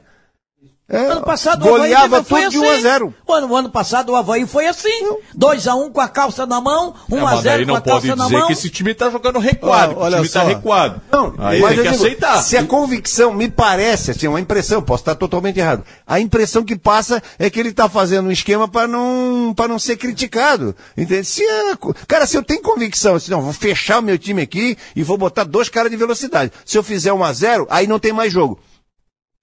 É, 0.88 0.98
Ano 1.08 1.24
passado 1.24 1.64
o 1.66 1.68
Havaí 1.68 1.80
goleava 1.90 2.22
também 2.22 2.24
foi 2.26 2.42
tudo 2.44 2.52
de 2.52 2.60
1 2.60 2.64
a 2.70 2.74
assim. 2.74 2.82
0 2.84 3.14
O 3.26 3.34
ano, 3.34 3.48
o 3.48 3.56
ano 3.56 3.70
passado 3.72 4.12
o 4.12 4.16
Havaí 4.16 4.46
foi 4.46 4.68
assim. 4.68 5.16
2x1 5.36 5.92
com 5.92 6.00
a 6.00 6.08
calça 6.08 6.46
na 6.46 6.62
mão, 6.62 6.94
É, 7.12 7.16
mas 7.20 7.40
1x0 7.40 7.44
daí 7.44 7.66
com 7.66 7.72
a 7.72 7.74
não 7.74 7.82
pode 7.82 8.08
calça 8.08 8.16
na 8.16 8.24
dizer 8.26 8.38
mão. 8.38 8.48
que 8.48 8.54
esse 8.54 8.70
time 8.70 8.94
tá 8.94 9.10
jogando 9.10 9.40
recuado, 9.40 9.94
Ó, 9.94 9.96
que 9.96 10.00
o 10.00 10.04
olha 10.04 10.18
time 10.18 10.30
tá 10.30 10.42
só. 10.42 10.46
recuado. 10.48 11.02
Não, 11.12 11.34
Aí 11.40 11.60
mas 11.60 11.70
tem 11.76 11.80
eu 11.80 11.84
que 11.86 11.92
digo, 11.92 12.04
aceitar. 12.06 12.42
Se 12.44 12.56
a 12.56 12.64
convicção 12.66 13.34
me 13.34 13.50
parece, 13.50 14.12
assim, 14.12 14.28
uma 14.28 14.40
impressão, 14.40 14.80
posso 14.80 15.02
estar 15.02 15.16
totalmente 15.16 15.60
errado. 15.60 15.84
A 16.06 16.20
impressão 16.20 16.64
que 16.64 16.76
passa 16.78 17.22
é 17.40 17.50
que 17.50 17.60
ele 17.60 17.70
está 17.70 17.90
fazendo 17.90 18.28
um 18.28 18.32
esquema 18.32 18.68
para 18.68 18.88
não, 18.88 19.54
para 19.56 19.68
não 19.68 19.80
ser 19.80 19.98
criticado. 19.98 20.76
Entende? 20.96 21.26
Se 21.26 21.42
é, 21.44 21.74
cara, 22.08 22.28
se 22.28 22.38
eu 22.38 22.44
tenho 22.44 22.62
convicção, 22.62 23.16
assim, 23.16 23.32
não, 23.32 23.42
vou 23.42 23.54
fechar 23.54 24.00
o 24.00 24.04
meu 24.04 24.20
time 24.20 24.44
aqui 24.44 24.78
e 24.96 25.02
vou 25.02 25.18
botar 25.18 25.46
dois 25.46 25.68
caras 25.68 25.90
de 25.90 25.98
velocidade. 25.98 26.52
Se 26.64 26.78
eu 26.78 26.84
fizer 26.84 27.12
1 27.12 27.24
a 27.24 27.34
0 27.34 27.68
aí 27.72 27.88
não 27.88 27.98
tem 27.98 28.14
mais 28.14 28.32
jogo. 28.32 28.60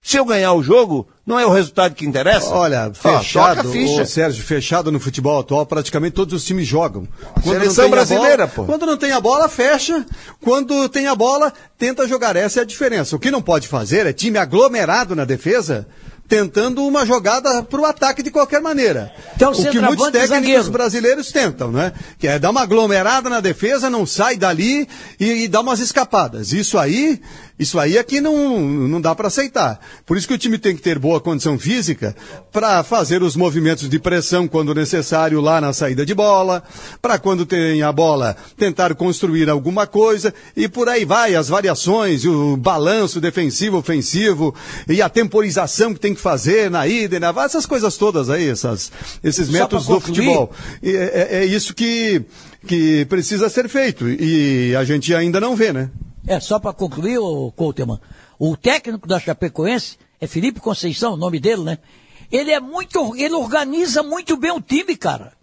Se 0.05 0.17
eu 0.17 0.25
ganhar 0.25 0.51
o 0.51 0.61
jogo, 0.61 1.07
não 1.25 1.39
é 1.39 1.45
o 1.45 1.49
resultado 1.49 1.95
que 1.95 2.05
interessa? 2.05 2.49
Olha, 2.49 2.91
fechado, 2.93 3.71
ficha. 3.71 4.01
ô, 4.01 4.05
Sérgio, 4.05 4.43
fechado 4.43 4.91
no 4.91 4.99
futebol 4.99 5.39
atual, 5.39 5.65
praticamente 5.65 6.13
todos 6.13 6.33
os 6.33 6.43
times 6.43 6.67
jogam. 6.67 7.07
Quando 7.41 7.45
Seleção 7.45 7.63
não 7.63 7.73
tem 7.75 7.85
a 7.85 7.89
brasileira, 7.89 8.47
bola, 8.47 8.49
pô. 8.49 8.65
Quando 8.65 8.85
não 8.85 8.97
tem 8.97 9.11
a 9.13 9.21
bola, 9.21 9.47
fecha. 9.47 10.05
Quando 10.41 10.89
tem 10.89 11.07
a 11.07 11.15
bola, 11.15 11.53
tenta 11.77 12.05
jogar. 12.05 12.35
Essa 12.35 12.59
é 12.59 12.63
a 12.63 12.65
diferença. 12.65 13.15
O 13.15 13.19
que 13.19 13.31
não 13.31 13.41
pode 13.41 13.69
fazer 13.69 14.05
é 14.05 14.11
time 14.11 14.37
aglomerado 14.37 15.15
na 15.15 15.23
defesa, 15.23 15.87
tentando 16.27 16.85
uma 16.85 17.05
jogada 17.05 17.63
para 17.63 17.79
o 17.79 17.85
ataque 17.85 18.23
de 18.23 18.31
qualquer 18.31 18.61
maneira. 18.61 19.13
Então, 19.35 19.51
o 19.51 19.55
que 19.55 19.79
muitos 19.79 20.11
técnicos 20.11 20.29
zagueiro. 20.29 20.71
brasileiros 20.71 21.31
tentam, 21.31 21.71
né? 21.71 21.93
Que 22.17 22.27
é 22.27 22.39
dar 22.39 22.49
uma 22.49 22.63
aglomerada 22.63 23.29
na 23.29 23.39
defesa, 23.39 23.89
não 23.89 24.05
sai 24.05 24.35
dali 24.35 24.87
e, 25.19 25.43
e 25.43 25.47
dá 25.47 25.61
umas 25.61 25.79
escapadas. 25.79 26.51
Isso 26.51 26.77
aí, 26.77 27.21
isso 27.57 27.77
aí 27.79 27.97
é 27.97 28.03
que 28.03 28.19
não, 28.19 28.59
não 28.59 28.99
dá 28.99 29.13
para 29.13 29.27
aceitar. 29.27 29.79
Por 30.05 30.17
isso 30.17 30.27
que 30.27 30.33
o 30.33 30.37
time 30.37 30.57
tem 30.57 30.75
que 30.75 30.81
ter 30.81 30.97
boa 30.97 31.21
condição 31.21 31.57
física 31.59 32.15
para 32.51 32.83
fazer 32.83 33.21
os 33.21 33.35
movimentos 33.35 33.87
de 33.87 33.99
pressão 33.99 34.47
quando 34.47 34.73
necessário 34.73 35.39
lá 35.39 35.61
na 35.61 35.71
saída 35.71 36.05
de 36.05 36.13
bola, 36.15 36.63
para 37.01 37.19
quando 37.19 37.45
tem 37.45 37.81
a 37.83 37.91
bola 37.91 38.35
tentar 38.57 38.95
construir 38.95 39.49
alguma 39.49 39.85
coisa 39.85 40.33
e 40.57 40.67
por 40.67 40.89
aí 40.89 41.05
vai 41.05 41.35
as 41.35 41.47
variações, 41.47 42.25
o 42.25 42.57
balanço 42.57 43.21
defensivo, 43.21 43.77
ofensivo 43.77 44.53
e 44.87 45.01
a 45.01 45.07
temporização 45.09 45.93
que 45.93 45.99
tem 45.99 46.15
que 46.15 46.21
fazer 46.21 46.71
na 46.71 46.87
ida 46.87 47.17
e 47.17 47.19
na 47.19 47.31
volta, 47.31 47.49
essas 47.49 47.65
coisas 47.65 47.97
todas 47.97 48.29
aí, 48.29 48.49
essas, 48.49 48.91
esses 49.23 49.47
Só 49.47 49.53
métodos 49.53 49.85
do 49.85 49.99
futebol. 49.99 50.51
É, 50.81 50.89
é- 50.89 51.37
é 51.43 51.45
isso 51.45 51.73
que, 51.73 52.23
que 52.67 53.05
precisa 53.05 53.47
ser 53.49 53.69
feito 53.69 54.09
e 54.09 54.75
a 54.75 54.83
gente 54.83 55.13
ainda 55.13 55.39
não 55.39 55.55
vê, 55.55 55.71
né? 55.71 55.89
É, 56.27 56.39
só 56.39 56.57
para 56.59 56.73
concluir, 56.73 57.17
o 57.17 57.51
Couteman, 57.51 57.99
o 58.39 58.55
técnico 58.55 59.07
da 59.07 59.19
Chapecoense 59.19 59.97
é 60.21 60.27
Felipe 60.27 60.59
Conceição, 60.59 61.13
o 61.13 61.17
nome 61.17 61.39
dele, 61.39 61.63
né? 61.63 61.77
Ele 62.31 62.51
é 62.51 62.59
muito, 62.59 63.15
ele 63.15 63.33
organiza 63.33 64.01
muito 64.01 64.37
bem 64.37 64.51
o 64.51 64.61
time, 64.61 64.95
cara. 64.95 65.33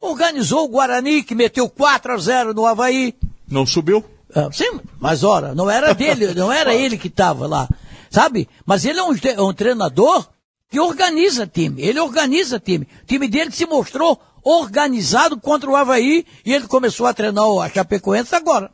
Organizou 0.00 0.64
o 0.64 0.68
Guarani, 0.68 1.22
que 1.22 1.34
meteu 1.34 1.68
4 1.68 2.12
a 2.12 2.16
0 2.18 2.52
no 2.54 2.66
Havaí. 2.66 3.14
Não 3.48 3.64
subiu? 3.64 4.04
Ah, 4.34 4.48
sim, 4.52 4.80
mas 4.98 5.22
ora, 5.22 5.54
não 5.54 5.70
era 5.70 5.94
dele, 5.94 6.34
não 6.34 6.50
era 6.52 6.74
ele 6.76 6.98
que 6.98 7.06
estava 7.08 7.46
lá, 7.46 7.68
sabe? 8.10 8.48
Mas 8.66 8.84
ele 8.84 8.98
é 8.98 9.02
um, 9.04 9.14
é 9.14 9.40
um 9.40 9.54
treinador 9.54 10.26
que 10.68 10.80
organiza 10.80 11.46
time, 11.46 11.80
ele 11.80 12.00
organiza 12.00 12.58
time. 12.58 12.86
O 13.02 13.06
time 13.06 13.28
dele 13.28 13.52
se 13.52 13.64
mostrou 13.64 14.20
organizado 14.42 15.38
contra 15.40 15.70
o 15.70 15.76
Havaí 15.76 16.26
e 16.44 16.52
ele 16.52 16.66
começou 16.66 17.06
a 17.06 17.14
treinar 17.14 17.46
o- 17.46 17.66
Chapecoense 17.68 18.34
agora. 18.34 18.70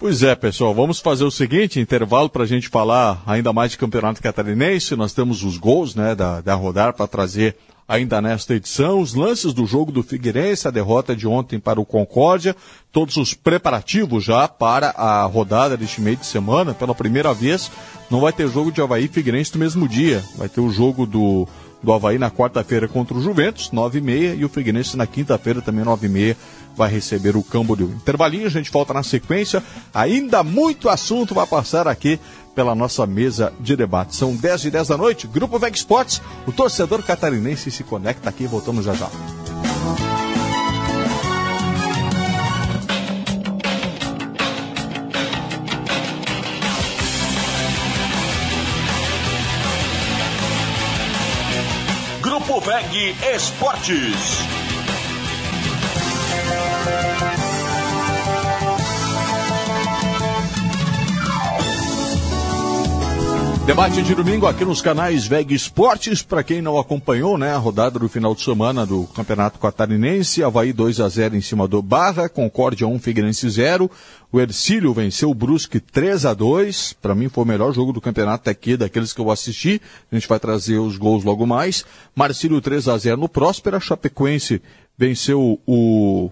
Pois 0.00 0.22
é, 0.22 0.32
pessoal, 0.36 0.72
vamos 0.72 1.00
fazer 1.00 1.24
o 1.24 1.30
seguinte, 1.30 1.80
intervalo 1.80 2.30
para 2.30 2.44
a 2.44 2.46
gente 2.46 2.68
falar 2.68 3.20
ainda 3.26 3.52
mais 3.52 3.72
de 3.72 3.78
campeonato 3.78 4.22
catarinense. 4.22 4.94
Nós 4.94 5.12
temos 5.12 5.42
os 5.42 5.58
gols 5.58 5.96
né, 5.96 6.14
da, 6.14 6.40
da 6.40 6.54
rodada 6.54 6.92
para 6.92 7.08
trazer 7.08 7.56
ainda 7.88 8.22
nesta 8.22 8.54
edição, 8.54 9.00
os 9.00 9.14
lances 9.14 9.52
do 9.52 9.66
jogo 9.66 9.90
do 9.90 10.04
Figueirense, 10.04 10.68
a 10.68 10.70
derrota 10.70 11.16
de 11.16 11.26
ontem 11.26 11.58
para 11.58 11.80
o 11.80 11.84
Concórdia, 11.84 12.54
todos 12.92 13.16
os 13.16 13.34
preparativos 13.34 14.22
já 14.22 14.46
para 14.46 14.90
a 14.90 15.24
rodada 15.24 15.76
deste 15.76 16.00
meio 16.00 16.16
de 16.16 16.26
semana. 16.26 16.74
Pela 16.74 16.94
primeira 16.94 17.34
vez, 17.34 17.68
não 18.08 18.20
vai 18.20 18.32
ter 18.32 18.48
jogo 18.48 18.70
de 18.70 18.80
Havaí 18.80 19.06
e 19.06 19.08
Figueirense 19.08 19.54
no 19.54 19.58
mesmo 19.58 19.88
dia. 19.88 20.22
Vai 20.36 20.48
ter 20.48 20.60
o 20.60 20.70
jogo 20.70 21.06
do, 21.06 21.48
do 21.82 21.92
Havaí 21.92 22.18
na 22.18 22.30
quarta-feira 22.30 22.86
contra 22.86 23.16
o 23.16 23.20
Juventus, 23.20 23.70
9h30, 23.70 24.38
e 24.38 24.44
o 24.44 24.48
Figueirense 24.48 24.96
na 24.96 25.08
quinta-feira 25.08 25.60
também, 25.60 25.84
9h30 25.84 26.36
vai 26.78 26.88
receber 26.88 27.36
o 27.36 27.42
Camboriú. 27.42 27.90
Intervalinho, 27.90 28.46
a 28.46 28.50
gente 28.50 28.70
volta 28.70 28.94
na 28.94 29.02
sequência. 29.02 29.62
Ainda 29.92 30.44
muito 30.44 30.88
assunto 30.88 31.34
vai 31.34 31.46
passar 31.46 31.88
aqui 31.88 32.18
pela 32.54 32.74
nossa 32.74 33.06
mesa 33.06 33.52
de 33.60 33.76
debate. 33.76 34.16
São 34.16 34.34
10 34.34 34.64
e 34.64 34.70
10 34.70 34.88
da 34.88 34.96
noite, 34.96 35.26
Grupo 35.26 35.58
Veg 35.58 35.74
Sports, 35.76 36.22
o 36.46 36.52
torcedor 36.52 37.02
catarinense 37.02 37.70
se 37.70 37.84
conecta 37.84 38.30
aqui, 38.30 38.46
voltamos 38.46 38.84
já 38.84 38.94
já. 38.94 39.08
Grupo 52.22 52.60
VEG 52.60 53.14
Esportes. 53.34 54.67
Debate 63.68 64.00
de 64.00 64.14
domingo 64.14 64.46
aqui 64.46 64.64
nos 64.64 64.80
canais 64.80 65.26
VEG 65.26 65.54
Esportes. 65.54 66.22
Para 66.22 66.42
quem 66.42 66.62
não 66.62 66.78
acompanhou, 66.78 67.36
né, 67.36 67.52
a 67.52 67.58
rodada 67.58 67.98
do 67.98 68.08
final 68.08 68.34
de 68.34 68.40
semana 68.40 68.86
do 68.86 69.04
Campeonato 69.08 69.58
Catarinense, 69.58 70.42
Havaí 70.42 70.72
2 70.72 71.00
a 71.00 71.06
0 71.06 71.36
em 71.36 71.42
cima 71.42 71.68
do 71.68 71.82
Barra, 71.82 72.30
Concórdia 72.30 72.86
1, 72.86 72.98
Figueirense 72.98 73.46
0. 73.46 73.90
O 74.32 74.40
Ercílio 74.40 74.94
venceu 74.94 75.28
o 75.28 75.34
Brusque 75.34 75.80
3 75.80 76.24
a 76.24 76.32
2. 76.32 76.94
Para 76.94 77.14
mim 77.14 77.28
foi 77.28 77.44
o 77.44 77.46
melhor 77.46 77.74
jogo 77.74 77.92
do 77.92 78.00
campeonato 78.00 78.48
aqui, 78.48 78.74
daqueles 78.74 79.12
que 79.12 79.20
eu 79.20 79.30
assisti. 79.30 79.82
A 80.10 80.14
gente 80.14 80.26
vai 80.26 80.40
trazer 80.40 80.78
os 80.78 80.96
gols 80.96 81.22
logo 81.22 81.46
mais. 81.46 81.84
Marcílio 82.16 82.62
3 82.62 82.88
a 82.88 82.96
0 82.96 83.20
no 83.20 83.28
Próspera, 83.28 83.78
Chapecoense 83.78 84.62
venceu 84.96 85.60
o 85.66 86.30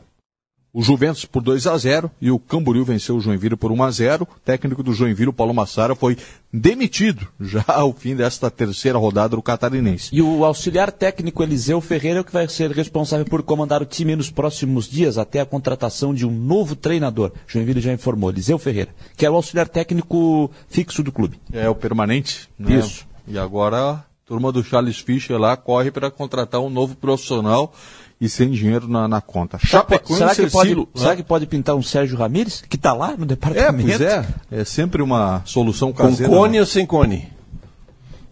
o 0.77 0.83
Juventus 0.83 1.25
por 1.25 1.43
2 1.43 1.67
a 1.69 1.79
0 1.79 2.11
e 2.21 2.31
o 2.31 2.39
Camboriú 2.39 2.85
venceu 2.85 3.17
o 3.17 3.21
Joinville 3.21 3.57
por 3.57 3.73
1 3.73 3.83
a 3.83 3.91
0. 3.91 4.25
O 4.25 4.41
técnico 4.41 4.83
do 4.83 4.93
Joinville, 4.93 5.33
Paulo 5.33 5.55
Massara, 5.55 5.95
foi 5.95 6.19
demitido 6.53 7.27
já 7.41 7.65
ao 7.67 7.95
fim 7.95 8.15
desta 8.15 8.51
terceira 8.51 8.99
rodada 8.99 9.37
do 9.37 9.43
Catarinense. 9.43 10.11
E 10.13 10.21
o 10.21 10.45
auxiliar 10.45 10.93
técnico 10.93 11.43
Eliseu 11.43 11.81
Ferreira 11.81 12.19
é 12.19 12.21
o 12.21 12.25
que 12.25 12.33
vai 12.33 12.47
ser 12.47 12.71
responsável 12.73 13.25
por 13.25 13.43
comandar 13.43 13.81
o 13.81 13.87
time 13.87 14.15
nos 14.15 14.31
próximos 14.31 14.87
dias 14.87 15.17
até 15.17 15.41
a 15.41 15.47
contratação 15.47 16.13
de 16.13 16.27
um 16.27 16.31
novo 16.31 16.77
treinador. 16.77 17.33
Joinville 17.47 17.81
já 17.81 17.95
informou, 17.95 18.29
Eliseu 18.29 18.59
Ferreira, 18.59 18.95
que 19.17 19.25
é 19.25 19.31
o 19.31 19.35
auxiliar 19.35 19.69
técnico 19.69 20.51
fixo 20.69 21.03
do 21.03 21.11
clube. 21.11 21.41
É 21.55 21.67
o 21.71 21.75
permanente, 21.75 22.51
né? 22.59 22.77
Isso. 22.77 23.07
E 23.27 23.39
agora 23.39 23.93
a 23.93 24.05
turma 24.27 24.53
do 24.53 24.63
Charles 24.63 24.99
Fischer 24.99 25.39
lá 25.39 25.57
corre 25.57 25.91
para 25.91 26.11
contratar 26.11 26.61
um 26.61 26.69
novo 26.69 26.95
profissional 26.97 27.73
e 28.21 28.29
sem 28.29 28.51
dinheiro 28.51 28.89
na, 28.89 29.07
na 29.07 29.21
conta. 29.21 29.59
Chapecoense, 29.59 30.19
será, 30.19 30.35
que 30.35 30.51
pode, 30.51 30.69
Ercílio- 30.71 30.89
será 30.95 31.17
que 31.17 31.23
pode 31.23 31.47
pintar 31.47 31.75
um 31.77 31.83
Sérgio 31.83 32.17
Ramírez, 32.17 32.63
que 32.69 32.77
está 32.77 32.93
lá 32.93 33.15
no 33.17 33.25
É, 33.25 33.27
departamento? 33.27 33.89
pois 33.89 34.01
é. 34.01 34.27
É 34.51 34.65
sempre 34.65 35.03
uma 35.03 35.43
solução 35.45 35.93
Com 35.93 36.05
caseira. 36.09 36.33
cone 36.33 36.55
né? 36.55 36.61
ou 36.61 36.67
sem 36.67 36.87
cone? 36.87 37.29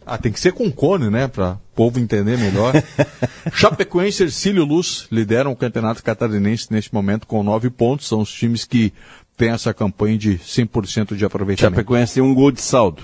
Ah, 0.06 0.18
tem 0.18 0.30
que 0.30 0.38
ser 0.40 0.52
com 0.52 0.70
cone, 0.70 1.08
né? 1.08 1.26
Para 1.28 1.52
o 1.52 1.58
povo 1.74 1.98
entender 1.98 2.36
melhor. 2.36 2.74
Chapecoense 3.52 4.22
e 4.22 4.26
Ercílio 4.26 4.64
Luz 4.64 5.06
lideram 5.10 5.52
o 5.52 5.56
campeonato 5.56 6.02
catarinense 6.02 6.66
neste 6.70 6.92
momento 6.92 7.26
com 7.26 7.42
nove 7.42 7.70
pontos. 7.70 8.06
São 8.06 8.20
os 8.20 8.30
times 8.32 8.64
que 8.66 8.92
têm 9.36 9.50
essa 9.50 9.72
campanha 9.72 10.18
de 10.18 10.38
100% 10.38 11.16
de 11.16 11.24
aproveitamento. 11.24 11.74
Chapecoense 11.76 12.14
tem 12.14 12.22
um 12.22 12.34
gol 12.34 12.50
de 12.52 12.60
saldo. 12.60 13.02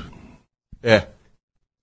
É. 0.83 1.07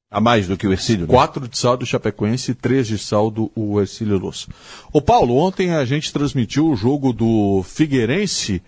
A 0.09 0.21
mais 0.21 0.47
do 0.47 0.55
que 0.55 0.65
o 0.65 0.71
Ercílio, 0.71 1.05
né? 1.05 1.13
Quatro 1.13 1.47
de 1.47 1.57
saldo 1.57 1.85
Chapecoense 1.85 2.51
e 2.51 2.55
três 2.55 2.87
de 2.87 2.97
saldo 2.97 3.51
o 3.53 3.79
Ercílio 3.81 4.17
Luz. 4.17 4.47
Ô 4.93 5.01
Paulo, 5.01 5.35
ontem 5.35 5.73
a 5.73 5.83
gente 5.83 6.13
transmitiu 6.13 6.69
o 6.69 6.77
jogo 6.77 7.11
do 7.11 7.61
Figueirense 7.63 8.61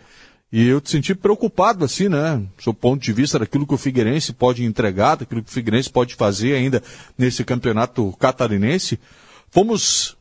e 0.52 0.68
eu 0.68 0.82
te 0.82 0.90
senti 0.90 1.16
preocupado 1.16 1.86
assim, 1.86 2.10
né? 2.10 2.44
Do 2.58 2.64
seu 2.64 2.74
ponto 2.74 3.02
de 3.02 3.14
vista 3.14 3.40
daquilo 3.40 3.66
que 3.66 3.74
o 3.74 3.78
Figueirense 3.78 4.34
pode 4.34 4.66
entregar, 4.66 5.16
daquilo 5.16 5.42
que 5.42 5.50
o 5.50 5.54
Figueirense 5.54 5.90
pode 5.90 6.16
fazer 6.16 6.56
ainda 6.56 6.84
nesse 7.18 7.46
campeonato 7.46 8.14
catarinense. 8.20 9.00
Fomos 9.50 10.18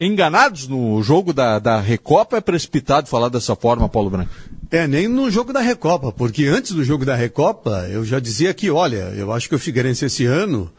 enganados 0.00 0.68
no 0.68 1.02
jogo 1.02 1.32
da, 1.32 1.58
da 1.58 1.80
Recopa, 1.80 2.36
é 2.36 2.40
precipitado 2.40 3.08
falar 3.08 3.28
dessa 3.28 3.56
forma, 3.56 3.88
Paulo 3.88 4.10
Branco. 4.10 4.30
É, 4.70 4.86
nem 4.86 5.08
no 5.08 5.28
jogo 5.28 5.52
da 5.52 5.60
Recopa, 5.60 6.12
porque 6.12 6.44
antes 6.44 6.70
do 6.70 6.84
jogo 6.84 7.04
da 7.04 7.16
Recopa, 7.16 7.88
eu 7.90 8.04
já 8.04 8.20
dizia 8.20 8.54
que, 8.54 8.70
olha, 8.70 9.12
eu 9.16 9.32
acho 9.32 9.48
que 9.48 9.56
o 9.56 9.58
Figueirense 9.58 10.04
esse 10.04 10.24
ano, 10.24 10.70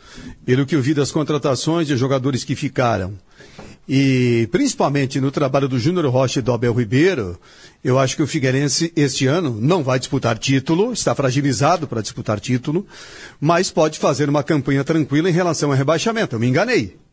pelo 0.46 0.66
que 0.66 0.74
eu 0.74 0.82
vi 0.82 0.94
das 0.94 1.12
contratações 1.12 1.86
de 1.86 1.98
jogadores 1.98 2.46
que 2.46 2.56
ficaram, 2.56 3.14
e 3.90 4.48
principalmente 4.54 5.20
no 5.20 5.32
trabalho 5.32 5.68
do 5.68 5.80
Júnior 5.80 6.06
Rocha 6.08 6.40
e 6.40 6.44
do 6.44 6.54
Abel 6.54 6.74
Ribeiro, 6.74 7.38
eu 7.84 8.00
acho 8.00 8.16
que 8.16 8.24
o 8.24 8.28
Figueirense 8.28 8.94
este 8.96 9.28
ano 9.28 9.58
não 9.60 9.84
vai 9.84 10.00
disputar 10.00 10.38
título, 10.38 10.94
está 10.94 11.14
fragilizado 11.14 11.88
para 11.88 12.02
disputar 12.02 12.40
título, 12.40 12.88
mas 13.42 13.70
pode 13.70 14.00
fazer 14.00 14.30
uma 14.30 14.44
campanha 14.44 14.86
tranquila 14.86 15.30
em 15.30 15.34
relação 15.34 15.72
ao 15.72 15.76
rebaixamento. 15.76 16.36
Eu 16.36 16.40
me 16.40 16.48
enganei. 16.48 17.09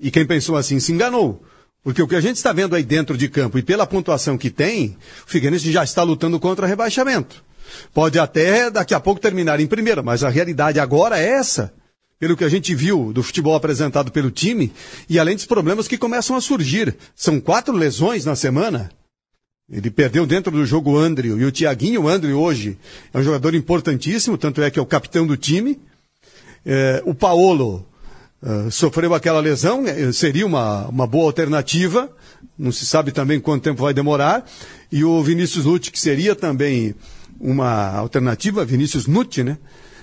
E 0.00 0.10
quem 0.10 0.26
pensou 0.26 0.56
assim 0.56 0.80
se 0.80 0.92
enganou. 0.92 1.42
Porque 1.82 2.02
o 2.02 2.08
que 2.08 2.16
a 2.16 2.20
gente 2.20 2.36
está 2.36 2.52
vendo 2.52 2.74
aí 2.74 2.82
dentro 2.82 3.16
de 3.16 3.28
campo 3.28 3.58
e 3.58 3.62
pela 3.62 3.86
pontuação 3.86 4.36
que 4.36 4.50
tem, 4.50 4.96
o 5.26 5.30
Figueirense 5.30 5.70
já 5.70 5.84
está 5.84 6.02
lutando 6.02 6.38
contra 6.38 6.66
rebaixamento. 6.66 7.42
Pode 7.94 8.18
até 8.18 8.70
daqui 8.70 8.94
a 8.94 9.00
pouco 9.00 9.20
terminar 9.20 9.60
em 9.60 9.66
primeira, 9.66 10.02
mas 10.02 10.24
a 10.24 10.28
realidade 10.28 10.80
agora 10.80 11.18
é 11.18 11.26
essa. 11.26 11.72
Pelo 12.18 12.36
que 12.36 12.44
a 12.44 12.48
gente 12.48 12.74
viu 12.74 13.12
do 13.14 13.22
futebol 13.22 13.54
apresentado 13.54 14.12
pelo 14.12 14.30
time, 14.30 14.72
e 15.08 15.18
além 15.18 15.36
dos 15.36 15.46
problemas 15.46 15.88
que 15.88 15.96
começam 15.96 16.36
a 16.36 16.40
surgir. 16.40 16.94
São 17.16 17.40
quatro 17.40 17.74
lesões 17.74 18.26
na 18.26 18.36
semana. 18.36 18.90
Ele 19.70 19.90
perdeu 19.90 20.26
dentro 20.26 20.50
do 20.50 20.66
jogo 20.66 20.92
o 20.92 20.98
Andrew, 20.98 21.40
e 21.40 21.44
o 21.44 21.52
Tiaguinho 21.52 22.08
Andrew 22.08 22.38
hoje 22.38 22.76
é 23.14 23.18
um 23.18 23.22
jogador 23.22 23.54
importantíssimo, 23.54 24.36
tanto 24.36 24.60
é 24.60 24.70
que 24.70 24.78
é 24.78 24.82
o 24.82 24.86
capitão 24.86 25.26
do 25.26 25.36
time. 25.36 25.80
É, 26.66 27.02
o 27.06 27.14
Paolo 27.14 27.86
Uh, 28.42 28.70
sofreu 28.70 29.12
aquela 29.14 29.38
lesão, 29.38 29.86
eh, 29.86 30.12
seria 30.12 30.46
uma, 30.46 30.88
uma 30.88 31.06
boa 31.06 31.26
alternativa, 31.26 32.10
não 32.58 32.72
se 32.72 32.86
sabe 32.86 33.12
também 33.12 33.38
quanto 33.38 33.62
tempo 33.62 33.82
vai 33.82 33.92
demorar, 33.92 34.46
e 34.90 35.04
o 35.04 35.22
Vinícius 35.22 35.66
Nutti, 35.66 35.92
que 35.92 36.00
seria 36.00 36.34
também 36.34 36.94
uma 37.38 37.96
alternativa, 37.96 38.64
Vinícius 38.64 39.06
Nutti, 39.06 39.42
né? 39.42 39.58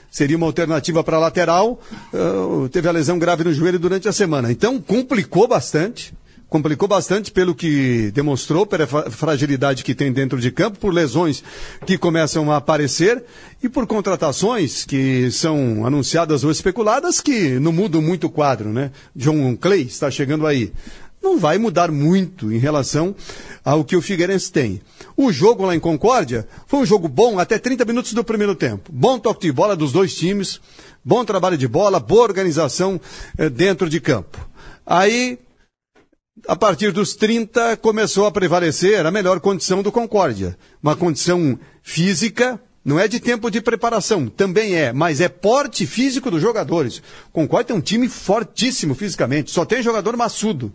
Seria 0.09 0.37
uma 0.37 0.45
alternativa 0.45 1.03
para 1.03 1.19
lateral, 1.19 1.79
uh, 2.13 2.69
teve 2.69 2.87
a 2.87 2.91
lesão 2.91 3.19
grave 3.19 3.43
no 3.43 3.53
joelho 3.53 3.77
durante 3.77 4.07
a 4.07 4.13
semana. 4.13 4.51
Então, 4.51 4.79
complicou 4.79 5.47
bastante, 5.47 6.13
complicou 6.49 6.87
bastante 6.87 7.31
pelo 7.31 7.53
que 7.53 8.09
demonstrou, 8.11 8.65
pela 8.65 8.87
fra- 8.87 9.09
fragilidade 9.11 9.83
que 9.83 9.93
tem 9.93 10.11
dentro 10.11 10.39
de 10.39 10.49
campo, 10.51 10.79
por 10.79 10.93
lesões 10.93 11.43
que 11.85 11.97
começam 11.97 12.51
a 12.51 12.57
aparecer 12.57 13.23
e 13.61 13.67
por 13.67 13.85
contratações 13.85 14.85
que 14.85 15.29
são 15.31 15.85
anunciadas 15.85 16.43
ou 16.43 16.51
especuladas 16.51 17.19
que 17.19 17.59
não 17.59 17.71
mudam 17.73 18.01
muito 18.01 18.27
o 18.27 18.29
quadro, 18.29 18.69
né? 18.69 18.91
John 19.15 19.55
Clay 19.57 19.81
está 19.83 20.09
chegando 20.09 20.47
aí. 20.47 20.71
Não 21.21 21.37
vai 21.39 21.57
mudar 21.57 21.91
muito 21.91 22.53
em 22.53 22.59
relação 22.59 23.13
ao 23.65 23.83
que 23.83 23.95
o 23.97 24.01
Figueirense 24.01 24.51
tem. 24.51 24.79
O 25.17 25.31
jogo 25.33 25.65
lá 25.65 25.75
em 25.75 25.79
Concórdia 25.79 26.47
foi 26.67 26.79
um 26.79 26.85
jogo 26.85 27.07
bom 27.09 27.39
até 27.39 27.57
30 27.57 27.83
minutos 27.85 28.13
do 28.13 28.23
primeiro 28.23 28.55
tempo. 28.55 28.89
Bom 28.93 29.19
toque 29.19 29.47
de 29.47 29.51
bola 29.51 29.75
dos 29.75 29.91
dois 29.91 30.15
times, 30.15 30.61
bom 31.03 31.25
trabalho 31.25 31.57
de 31.57 31.67
bola, 31.67 31.99
boa 31.99 32.21
organização 32.23 33.01
eh, 33.37 33.49
dentro 33.49 33.89
de 33.89 33.99
campo. 33.99 34.37
Aí 34.85 35.39
a 36.45 36.55
partir 36.55 36.91
dos 36.91 37.15
30 37.15 37.77
começou 37.77 38.25
a 38.25 38.31
prevalecer 38.31 39.05
a 39.05 39.11
melhor 39.11 39.39
condição 39.39 39.81
do 39.81 39.91
Concórdia. 39.91 40.57
Uma 40.83 40.95
condição 40.95 41.57
física, 41.81 42.59
não 42.83 42.99
é 42.99 43.07
de 43.07 43.19
tempo 43.19 43.49
de 43.49 43.61
preparação, 43.61 44.27
também 44.27 44.75
é, 44.75 44.91
mas 44.91 45.21
é 45.21 45.29
porte 45.29 45.85
físico 45.85 46.29
dos 46.29 46.41
jogadores. 46.41 47.01
Concórdia 47.31 47.67
tem 47.67 47.75
um 47.75 47.81
time 47.81 48.07
fortíssimo 48.07 48.93
fisicamente, 48.93 49.51
só 49.51 49.65
tem 49.65 49.81
jogador 49.81 50.15
maçudo 50.15 50.71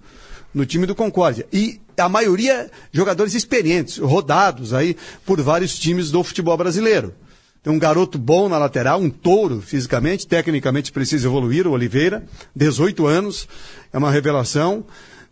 no 0.52 0.66
time 0.66 0.86
do 0.86 0.94
Concórdia. 0.94 1.46
E 1.52 1.80
a 1.96 2.08
maioria 2.08 2.70
jogadores 2.90 3.34
experientes, 3.34 3.98
rodados 3.98 4.74
aí 4.74 4.96
por 5.24 5.40
vários 5.40 5.78
times 5.78 6.10
do 6.10 6.22
futebol 6.24 6.56
brasileiro. 6.56 7.14
Tem 7.62 7.72
um 7.72 7.78
garoto 7.78 8.18
bom 8.18 8.48
na 8.48 8.58
lateral, 8.58 9.00
um 9.00 9.08
touro 9.08 9.60
fisicamente, 9.60 10.26
tecnicamente 10.26 10.90
precisa 10.90 11.28
evoluir, 11.28 11.64
o 11.64 11.70
Oliveira, 11.70 12.24
18 12.56 13.06
anos, 13.06 13.48
é 13.92 13.98
uma 13.98 14.10
revelação. 14.10 14.84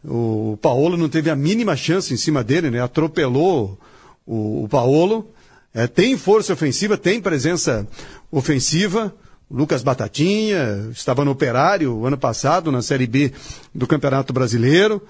O 0.04 0.58
Paolo 0.60 0.96
não 0.96 1.08
teve 1.08 1.30
a 1.30 1.36
mínima 1.36 1.76
chance 1.76 2.12
em 2.12 2.16
cima 2.16 2.42
dele, 2.42 2.70
né? 2.70 2.82
Atropelou 2.82 3.78
o, 4.26 4.64
o 4.64 4.68
Paolo. 4.68 5.28
É, 5.74 5.86
tem 5.86 6.16
força 6.16 6.52
ofensiva, 6.52 6.96
tem 6.96 7.20
presença 7.20 7.86
ofensiva. 8.30 9.14
Lucas 9.50 9.82
Batatinha 9.82 10.88
estava 10.92 11.24
no 11.24 11.32
Operário 11.32 12.06
ano 12.06 12.16
passado, 12.16 12.70
na 12.70 12.82
Série 12.82 13.06
B 13.06 13.32
do 13.74 13.86
Campeonato 13.86 14.32
Brasileiro. 14.32 15.02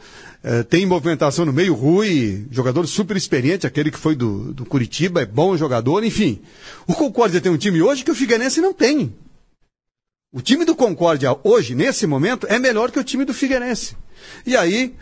É, 0.42 0.62
tem 0.62 0.86
movimentação 0.86 1.44
no 1.44 1.52
meio, 1.52 1.74
Rui, 1.74 2.46
jogador 2.50 2.86
super 2.86 3.16
experiente, 3.16 3.66
aquele 3.66 3.90
que 3.90 3.98
foi 3.98 4.16
do, 4.16 4.54
do 4.54 4.64
Curitiba, 4.64 5.20
é 5.20 5.26
bom 5.26 5.54
jogador, 5.58 6.02
enfim. 6.02 6.40
O 6.86 6.94
Concórdia 6.94 7.40
tem 7.40 7.52
um 7.52 7.58
time 7.58 7.82
hoje 7.82 8.02
que 8.02 8.10
o 8.10 8.14
Figueirense 8.14 8.62
não 8.62 8.72
tem. 8.72 9.12
O 10.32 10.40
time 10.40 10.64
do 10.64 10.76
Concórdia 10.76 11.36
hoje, 11.42 11.74
nesse 11.74 12.06
momento, 12.06 12.46
é 12.48 12.56
melhor 12.56 12.92
que 12.92 13.00
o 13.00 13.02
time 13.02 13.24
do 13.24 13.34
Figueirense. 13.34 13.96
E 14.46 14.56
aí 14.56 14.94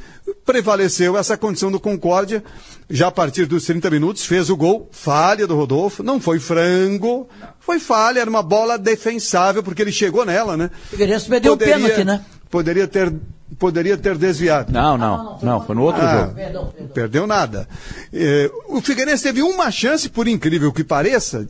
prevaleceu 0.47 1.19
essa 1.19 1.37
condição 1.37 1.71
do 1.71 1.79
Concórdia, 1.79 2.43
já 2.89 3.09
a 3.09 3.11
partir 3.11 3.45
dos 3.45 3.67
30 3.67 3.91
minutos, 3.91 4.25
fez 4.25 4.49
o 4.49 4.57
gol, 4.57 4.89
falha 4.91 5.47
do 5.47 5.55
Rodolfo, 5.55 6.03
não 6.03 6.19
foi 6.19 6.41
frango, 6.41 7.29
foi 7.61 7.79
falha, 7.79 8.21
era 8.21 8.31
uma 8.31 8.43
bola 8.43 8.79
defensável, 8.79 9.63
porque 9.63 9.83
ele 9.83 9.93
chegou 9.93 10.25
nela, 10.25 10.57
né? 10.57 10.71
O 10.87 10.89
Figueirense 10.93 11.29
perdeu 11.29 11.53
o 11.53 11.59
pênalti, 11.59 12.05
né? 12.05 12.25
Poderia 12.49 12.89
ter, 12.89 13.13
poderia 13.59 13.99
ter 13.99 14.17
desviado. 14.17 14.73
Não, 14.73 14.97
não, 14.97 15.39
não, 15.43 15.67
foi 15.67 15.75
no 15.75 15.83
outro 15.83 16.01
Ah, 16.01 16.21
jogo. 16.21 16.35
Perdão, 16.35 16.67
perdão. 16.75 16.89
Perdeu 16.95 17.27
nada. 17.27 17.69
Eh, 18.15 18.51
o 18.67 18.81
Figueirense 18.81 19.25
teve 19.25 19.43
uma 19.43 19.71
chance, 19.71 20.09
por 20.09 20.27
incrível 20.27 20.73
que 20.73 20.83
pareça, 20.83 21.47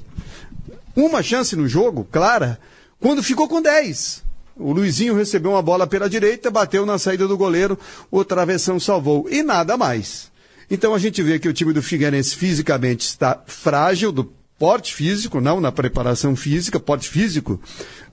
uma 0.96 1.22
chance 1.22 1.54
no 1.54 1.68
jogo, 1.68 2.04
clara, 2.10 2.58
quando 3.00 3.22
ficou 3.22 3.48
com 3.48 3.62
10. 3.62 4.24
O 4.56 4.72
Luizinho 4.72 5.14
recebeu 5.14 5.52
uma 5.52 5.62
bola 5.62 5.86
pela 5.86 6.10
direita, 6.10 6.50
bateu 6.50 6.84
na 6.84 6.98
saída 6.98 7.28
do 7.28 7.36
goleiro, 7.36 7.78
o 8.10 8.24
travessão 8.24 8.80
salvou. 8.80 9.28
E 9.30 9.42
nada 9.42 9.76
mais. 9.76 10.32
Então 10.70 10.94
a 10.94 10.98
gente 10.98 11.22
vê 11.22 11.38
que 11.38 11.48
o 11.48 11.52
time 11.52 11.72
do 11.72 11.82
Figueirense 11.82 12.34
fisicamente 12.34 13.06
está 13.06 13.40
frágil, 13.46 14.10
do 14.10 14.24
porte 14.58 14.92
físico, 14.92 15.40
não 15.40 15.60
na 15.60 15.70
preparação 15.70 16.34
física, 16.34 16.80
porte 16.80 17.08
físico 17.08 17.60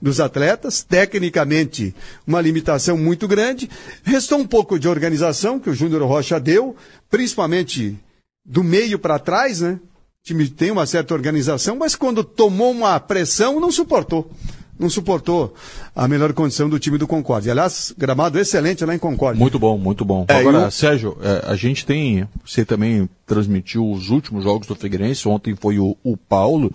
dos 0.00 0.20
atletas, 0.20 0.82
tecnicamente 0.82 1.94
uma 2.24 2.40
limitação 2.40 2.96
muito 2.96 3.26
grande. 3.26 3.68
Restou 4.04 4.38
um 4.38 4.46
pouco 4.46 4.78
de 4.78 4.88
organização 4.88 5.58
que 5.58 5.68
o 5.68 5.74
Júnior 5.74 6.02
Rocha 6.04 6.38
deu, 6.38 6.76
principalmente 7.10 7.98
do 8.44 8.62
meio 8.62 8.98
para 8.98 9.18
trás, 9.18 9.60
né? 9.60 9.80
O 9.82 10.26
time 10.26 10.48
tem 10.48 10.70
uma 10.70 10.86
certa 10.86 11.14
organização, 11.14 11.76
mas 11.76 11.96
quando 11.96 12.22
tomou 12.22 12.70
uma 12.70 12.98
pressão, 13.00 13.60
não 13.60 13.72
suportou. 13.72 14.30
Não 14.78 14.88
suportou 14.90 15.54
a 15.94 16.06
melhor 16.06 16.32
condição 16.32 16.68
do 16.68 16.78
time 16.78 16.98
do 16.98 17.06
Concórdia. 17.06 17.52
Aliás, 17.52 17.94
gramado 17.96 18.38
excelente 18.38 18.84
lá 18.84 18.94
em 18.94 18.98
Concórdia. 18.98 19.38
Muito 19.40 19.58
bom, 19.58 19.78
muito 19.78 20.04
bom. 20.04 20.24
É, 20.28 20.34
Agora, 20.40 20.58
eu- 20.58 20.70
Sérgio, 20.70 21.16
é, 21.22 21.50
a 21.50 21.56
gente 21.56 21.84
tem. 21.86 22.28
Você 22.44 22.64
também 22.64 23.08
transmitiu 23.26 23.90
os 23.90 24.10
últimos 24.10 24.44
jogos 24.44 24.66
do 24.66 24.74
Figueirense. 24.74 25.28
Ontem 25.28 25.54
foi 25.54 25.78
o, 25.78 25.96
o 26.02 26.16
Paulo. 26.16 26.72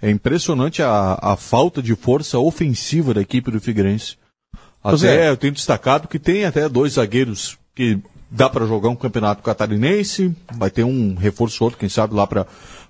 É 0.00 0.10
impressionante 0.10 0.82
a, 0.82 1.18
a 1.20 1.36
falta 1.36 1.82
de 1.82 1.94
força 1.94 2.38
ofensiva 2.38 3.14
da 3.14 3.20
equipe 3.20 3.50
do 3.50 3.60
Figueirense. 3.60 4.16
Até 4.82 5.26
é. 5.26 5.30
eu 5.30 5.36
tenho 5.36 5.54
destacado 5.54 6.08
que 6.08 6.18
tem 6.18 6.44
até 6.44 6.68
dois 6.68 6.94
zagueiros 6.94 7.56
que 7.74 7.98
dá 8.30 8.50
para 8.50 8.66
jogar 8.66 8.90
um 8.90 8.96
campeonato 8.96 9.42
catarinense. 9.42 10.34
Vai 10.56 10.70
ter 10.70 10.84
um 10.84 11.14
reforço 11.14 11.64
outro, 11.64 11.78
quem 11.78 11.88
sabe, 11.88 12.14
lá 12.14 12.26
para 12.26 12.46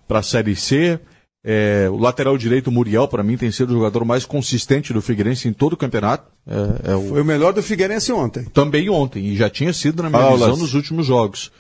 a 0.09 0.23
Série 0.23 0.57
C. 0.57 0.99
É, 1.45 1.89
o 1.91 1.99
lateral 1.99 2.39
direito, 2.39 2.73
Muriel, 2.73 3.07
para 3.07 3.23
mim, 3.23 3.37
tem 3.37 3.51
sido 3.51 3.71
o 3.71 3.75
jogador 3.75 4.05
mais 4.05 4.25
consistente 4.25 4.95
do 4.95 5.03
Figueirense 5.03 5.47
em 5.47 5.53
todo 5.53 5.75
o 5.75 5.77
campeonato. 5.77 6.25
É, 6.47 6.93
é 6.93 6.97
o, 6.97 7.09
Foi 7.09 7.21
o 7.21 7.25
melhor 7.25 7.53
do 7.53 7.63
Figueirense 7.63 8.11
ontem. 8.13 8.45
também 8.45 8.89
ontem, 8.89 9.27
e 9.27 9.37
já 9.37 9.51
tinha 9.51 9.73
sido 9.73 10.03
na 10.03 10.09
minha 10.09 10.23
Fala, 10.23 10.37
visão 10.39 10.57
nos 10.57 10.73
últimos 10.73 11.07
jogos. 11.07 11.53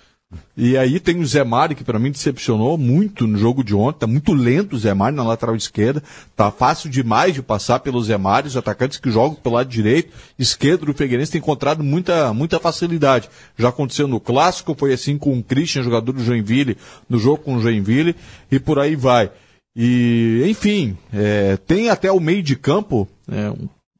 E 0.56 0.76
aí 0.76 0.98
tem 0.98 1.20
o 1.20 1.26
Zé 1.26 1.44
Mari, 1.44 1.74
que 1.74 1.84
para 1.84 1.98
mim 1.98 2.10
decepcionou 2.10 2.78
muito 2.78 3.26
no 3.26 3.36
jogo 3.36 3.62
de 3.62 3.74
ontem. 3.74 4.00
Tá 4.00 4.06
muito 4.06 4.32
lento 4.32 4.74
o 4.74 4.78
Zé 4.78 4.94
Mari 4.94 5.14
na 5.14 5.22
lateral 5.22 5.54
esquerda. 5.54 6.02
Tá 6.36 6.50
fácil 6.50 6.88
demais 6.88 7.34
de 7.34 7.42
passar 7.42 7.80
pelo 7.80 8.02
Zé 8.02 8.16
Mari. 8.16 8.48
Os 8.48 8.56
atacantes 8.56 8.98
que 8.98 9.10
jogam 9.10 9.34
pelo 9.34 9.56
lado 9.56 9.68
direito, 9.68 10.12
esquerdo 10.38 10.86
do 10.86 10.94
Figueirense 10.94 11.32
tem 11.32 11.40
encontrado 11.40 11.82
muita, 11.82 12.32
muita 12.32 12.58
facilidade. 12.58 13.28
Já 13.58 13.68
aconteceu 13.68 14.08
no 14.08 14.18
Clássico, 14.18 14.74
foi 14.76 14.92
assim 14.92 15.18
com 15.18 15.38
o 15.38 15.42
Christian, 15.42 15.82
jogador 15.82 16.12
do 16.12 16.24
Joinville, 16.24 16.76
no 17.08 17.18
jogo 17.18 17.38
com 17.38 17.56
o 17.56 17.60
Joinville, 17.60 18.14
e 18.50 18.58
por 18.58 18.78
aí 18.78 18.96
vai. 18.96 19.30
E, 19.76 20.44
enfim, 20.46 20.96
é, 21.12 21.56
tem 21.56 21.90
até 21.90 22.10
o 22.12 22.20
meio 22.20 22.42
de 22.42 22.54
campo 22.54 23.08
é, 23.28 23.52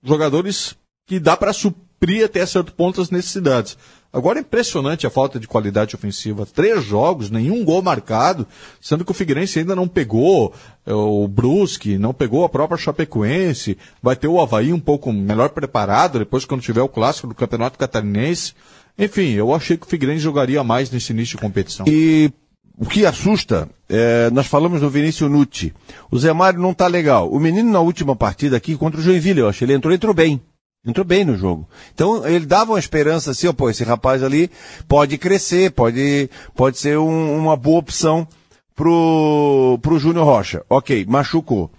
jogadores 0.03 0.77
que 1.07 1.19
dá 1.19 1.37
para 1.37 1.53
suprir 1.53 2.25
até 2.25 2.45
certo 2.47 2.73
ponto 2.73 3.01
as 3.01 3.11
necessidades. 3.11 3.77
Agora 4.13 4.39
impressionante 4.39 5.09
a 5.09 5.11
falta 5.11 5.41
de 5.41 5.49
qualidade 5.49 5.97
ofensiva. 5.97 6.47
Três 6.47 6.85
jogos, 6.85 7.31
nenhum 7.31 7.65
gol 7.65 7.83
marcado, 7.83 8.47
sendo 8.81 9.05
que 9.05 9.11
o 9.11 9.15
Figueirense 9.15 9.59
ainda 9.59 9.75
não 9.75 9.89
pegou 9.89 10.55
é, 10.87 10.95
o 10.95 11.27
Brusque, 11.27 11.99
não 11.99 12.15
pegou 12.15 12.45
a 12.45 12.49
própria 12.49 12.79
Chapecoense, 12.79 13.77
vai 14.01 14.15
ter 14.15 14.29
o 14.29 14.41
Havaí 14.41 14.73
um 14.73 14.79
pouco 14.79 15.13
melhor 15.13 15.49
preparado 15.49 16.21
depois 16.21 16.45
quando 16.45 16.63
tiver 16.63 16.83
o 16.83 16.89
clássico 16.89 17.27
do 17.27 17.35
Campeonato 17.35 17.77
Catarinense. 17.77 18.55
Enfim, 18.97 19.33
eu 19.33 19.53
achei 19.53 19.77
que 19.77 19.85
o 19.85 19.89
Figueirense 19.89 20.23
jogaria 20.23 20.63
mais 20.63 20.89
nesse 20.93 21.13
início 21.13 21.37
de 21.37 21.43
competição. 21.43 21.85
E 21.89 22.31
o 22.77 22.87
que 22.87 23.07
assusta, 23.07 23.69
é, 23.89 24.31
nós 24.31 24.47
falamos 24.47 24.81
do 24.81 24.91
Vinícius 24.91 25.31
Nucci. 25.31 25.73
O 26.11 26.19
Zé 26.19 26.33
Mário 26.33 26.61
não 26.61 26.75
tá 26.75 26.87
legal. 26.87 27.31
O 27.31 27.39
menino 27.39 27.71
na 27.71 27.81
última 27.81 28.17
partida 28.17 28.57
aqui 28.57 28.77
contra 28.77 29.01
o 29.01 29.03
Joinville, 29.03 29.41
eu 29.41 29.49
acho, 29.49 29.65
ele 29.65 29.75
entrou, 29.75 29.95
entrou 29.95 30.13
bem. 30.15 30.41
Entrou 30.87 31.05
bem 31.05 31.25
no 31.25 31.35
jogo. 31.37 31.67
Então, 31.95 32.27
ele 32.27 32.45
dava 32.45 32.73
uma 32.73 32.79
esperança 32.79 33.31
assim, 33.31 33.47
ó, 33.47 33.53
pô, 33.55 33.71
esse 33.71 33.83
rapaz 33.85 34.23
ali 34.23 34.51
pode 34.87 35.17
crescer, 35.17 35.71
pode, 35.71 36.29
pode 36.55 36.77
ser 36.79 36.99
um- 36.99 37.39
uma 37.39 37.57
boa 37.57 37.79
opção 37.79 38.29
pro, 38.75 39.79
pro 39.81 39.99
Júnior 39.99 40.27
Rocha. 40.27 40.63
Ok, 40.69 41.07
machucou. 41.09 41.71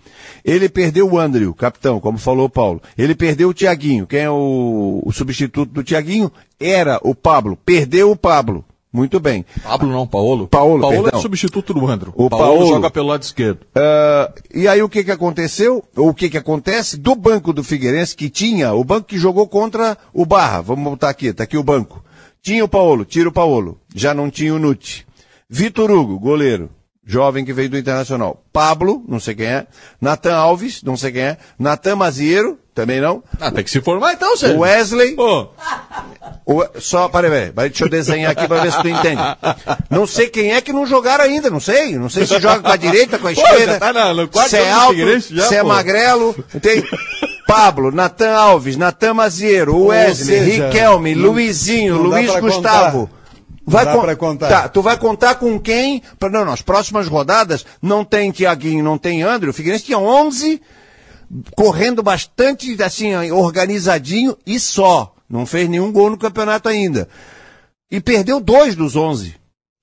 Ele 0.43 0.67
perdeu 0.69 1.07
o 1.11 1.19
Andrew, 1.19 1.53
capitão, 1.53 1.99
como 1.99 2.17
falou 2.17 2.45
o 2.45 2.49
Paulo. 2.49 2.81
Ele 2.97 3.13
perdeu 3.13 3.49
o 3.49 3.53
Tiaguinho. 3.53 4.07
Quem 4.07 4.21
é 4.21 4.29
o, 4.29 5.01
o 5.05 5.11
substituto 5.11 5.71
do 5.71 5.83
Tiaguinho? 5.83 6.31
Era 6.59 6.99
o 7.03 7.13
Pablo. 7.13 7.57
Perdeu 7.65 8.09
o 8.09 8.15
Pablo. 8.15 8.65
Muito 8.95 9.19
bem. 9.19 9.45
Pablo 9.61 9.89
não, 9.89 10.07
Paulo. 10.07 10.47
Paulo, 10.47 10.79
Paulo 10.79 10.95
é 10.99 11.01
perdão. 11.03 11.21
substituto 11.21 11.73
do 11.73 11.85
Andro. 11.85 12.13
O 12.15 12.29
Paulo, 12.29 12.45
Paulo. 12.45 12.67
joga 12.67 12.89
pelo 12.89 13.07
lado 13.09 13.23
esquerdo. 13.23 13.59
Ah, 13.75 14.31
e 14.53 14.69
aí 14.69 14.81
o 14.81 14.87
que 14.87 15.03
que 15.03 15.11
aconteceu? 15.11 15.83
O 15.97 16.13
que 16.13 16.29
que 16.29 16.37
acontece? 16.37 16.95
Do 16.95 17.13
banco 17.13 17.51
do 17.51 17.61
Figueirense 17.61 18.15
que 18.15 18.29
tinha, 18.29 18.73
o 18.73 18.85
banco 18.85 19.07
que 19.07 19.17
jogou 19.17 19.49
contra 19.49 19.97
o 20.13 20.25
Barra, 20.25 20.61
vamos 20.61 20.89
botar 20.89 21.09
aqui, 21.09 21.33
tá 21.33 21.43
aqui 21.43 21.57
o 21.57 21.63
banco. 21.63 22.01
Tinha 22.41 22.63
o 22.63 22.69
Paulo, 22.69 23.03
tira 23.03 23.27
o 23.27 23.33
Paulo. 23.33 23.77
Já 23.93 24.13
não 24.13 24.29
tinha 24.29 24.53
o 24.55 24.59
Nuti. 24.59 25.05
Vitor 25.49 25.91
Hugo, 25.91 26.17
goleiro, 26.17 26.69
jovem 27.05 27.45
que 27.45 27.53
veio 27.53 27.69
do 27.69 27.77
Internacional. 27.77 28.43
Pablo, 28.51 29.03
não 29.07 29.19
sei 29.19 29.35
quem 29.35 29.45
é. 29.45 29.67
Natan 30.01 30.35
Alves, 30.35 30.81
não 30.83 30.97
sei 30.97 31.11
quem 31.11 31.21
é. 31.21 31.37
Natan 31.59 31.95
Mazieiro, 31.95 32.57
também 32.73 32.99
não. 32.99 33.23
Ah, 33.39 33.51
tem 33.51 33.63
que 33.63 33.69
se 33.69 33.79
formar 33.81 34.13
então, 34.13 34.35
Sérgio. 34.35 34.59
Wesley, 34.59 35.11
Pô, 35.15 35.47
o- 36.45 36.65
só, 36.79 37.07
peraí, 37.07 37.29
peraí, 37.31 37.51
vai, 37.51 37.69
deixa 37.69 37.85
eu 37.85 37.89
desenhar 37.89 38.31
aqui 38.31 38.47
pra 38.47 38.61
ver 38.61 38.71
se 38.71 38.81
tu 38.81 38.87
entende. 38.87 39.21
Não 39.89 40.05
sei 40.07 40.27
quem 40.29 40.53
é 40.53 40.61
que 40.61 40.73
não 40.73 40.85
jogaram 40.85 41.23
ainda, 41.23 41.49
não 41.49 41.59
sei. 41.59 41.97
Não 41.97 42.09
sei 42.09 42.25
se 42.25 42.39
joga 42.39 42.59
com 42.61 42.67
a 42.69 42.75
direita, 42.75 43.17
com 43.19 43.27
a 43.27 43.33
Pô, 43.33 43.41
esquerda. 43.41 43.73
já 43.73 43.79
tá 43.79 44.13
no 44.13 44.27
quarto 44.27 44.49
se 44.49 44.57
é 44.57 44.71
alto, 44.71 45.19
já, 45.31 45.47
se 45.47 45.55
é 45.55 45.61
pô. 45.61 45.67
magrelo. 45.69 46.33
Tem 46.61 46.83
Pablo, 47.47 47.91
Natan 47.91 48.31
Alves, 48.35 48.75
Natan 48.75 49.13
Maziero, 49.13 49.75
Ou 49.75 49.87
Wesley, 49.87 50.39
seja, 50.39 50.65
Riquelme, 50.67 51.13
Luizinho, 51.13 52.01
Luiz 52.01 52.33
Gustavo. 52.39 53.07
contar. 53.07 53.15
Vai 53.65 53.85
dá 53.85 53.91
contar. 53.91 54.47
Tá, 54.49 54.69
tu 54.69 54.81
vai 54.81 54.97
contar 54.97 55.35
com 55.35 55.59
quem? 55.59 56.01
Pra- 56.19 56.29
Não, 56.29 56.45
nas 56.45 56.61
próximas 56.61 57.07
rodadas 57.07 57.65
não 57.81 58.05
tem 58.05 58.31
Tiaguinho, 58.31 58.83
não 58.83 58.97
tem 58.97 59.23
André. 59.23 59.49
O 59.49 59.53
Figueirense 59.53 59.85
tinha 59.85 59.97
11 59.97 60.61
correndo 61.55 62.03
bastante, 62.03 62.81
assim, 62.83 63.15
organizadinho 63.31 64.37
e 64.45 64.59
só. 64.59 65.13
Não 65.27 65.45
fez 65.45 65.67
nenhum 65.67 65.91
gol 65.91 66.11
no 66.11 66.17
campeonato 66.17 66.69
ainda. 66.69 67.09
E 67.89 67.99
perdeu 67.99 68.39
dois 68.39 68.75
dos 68.75 68.95
11. 68.95 69.35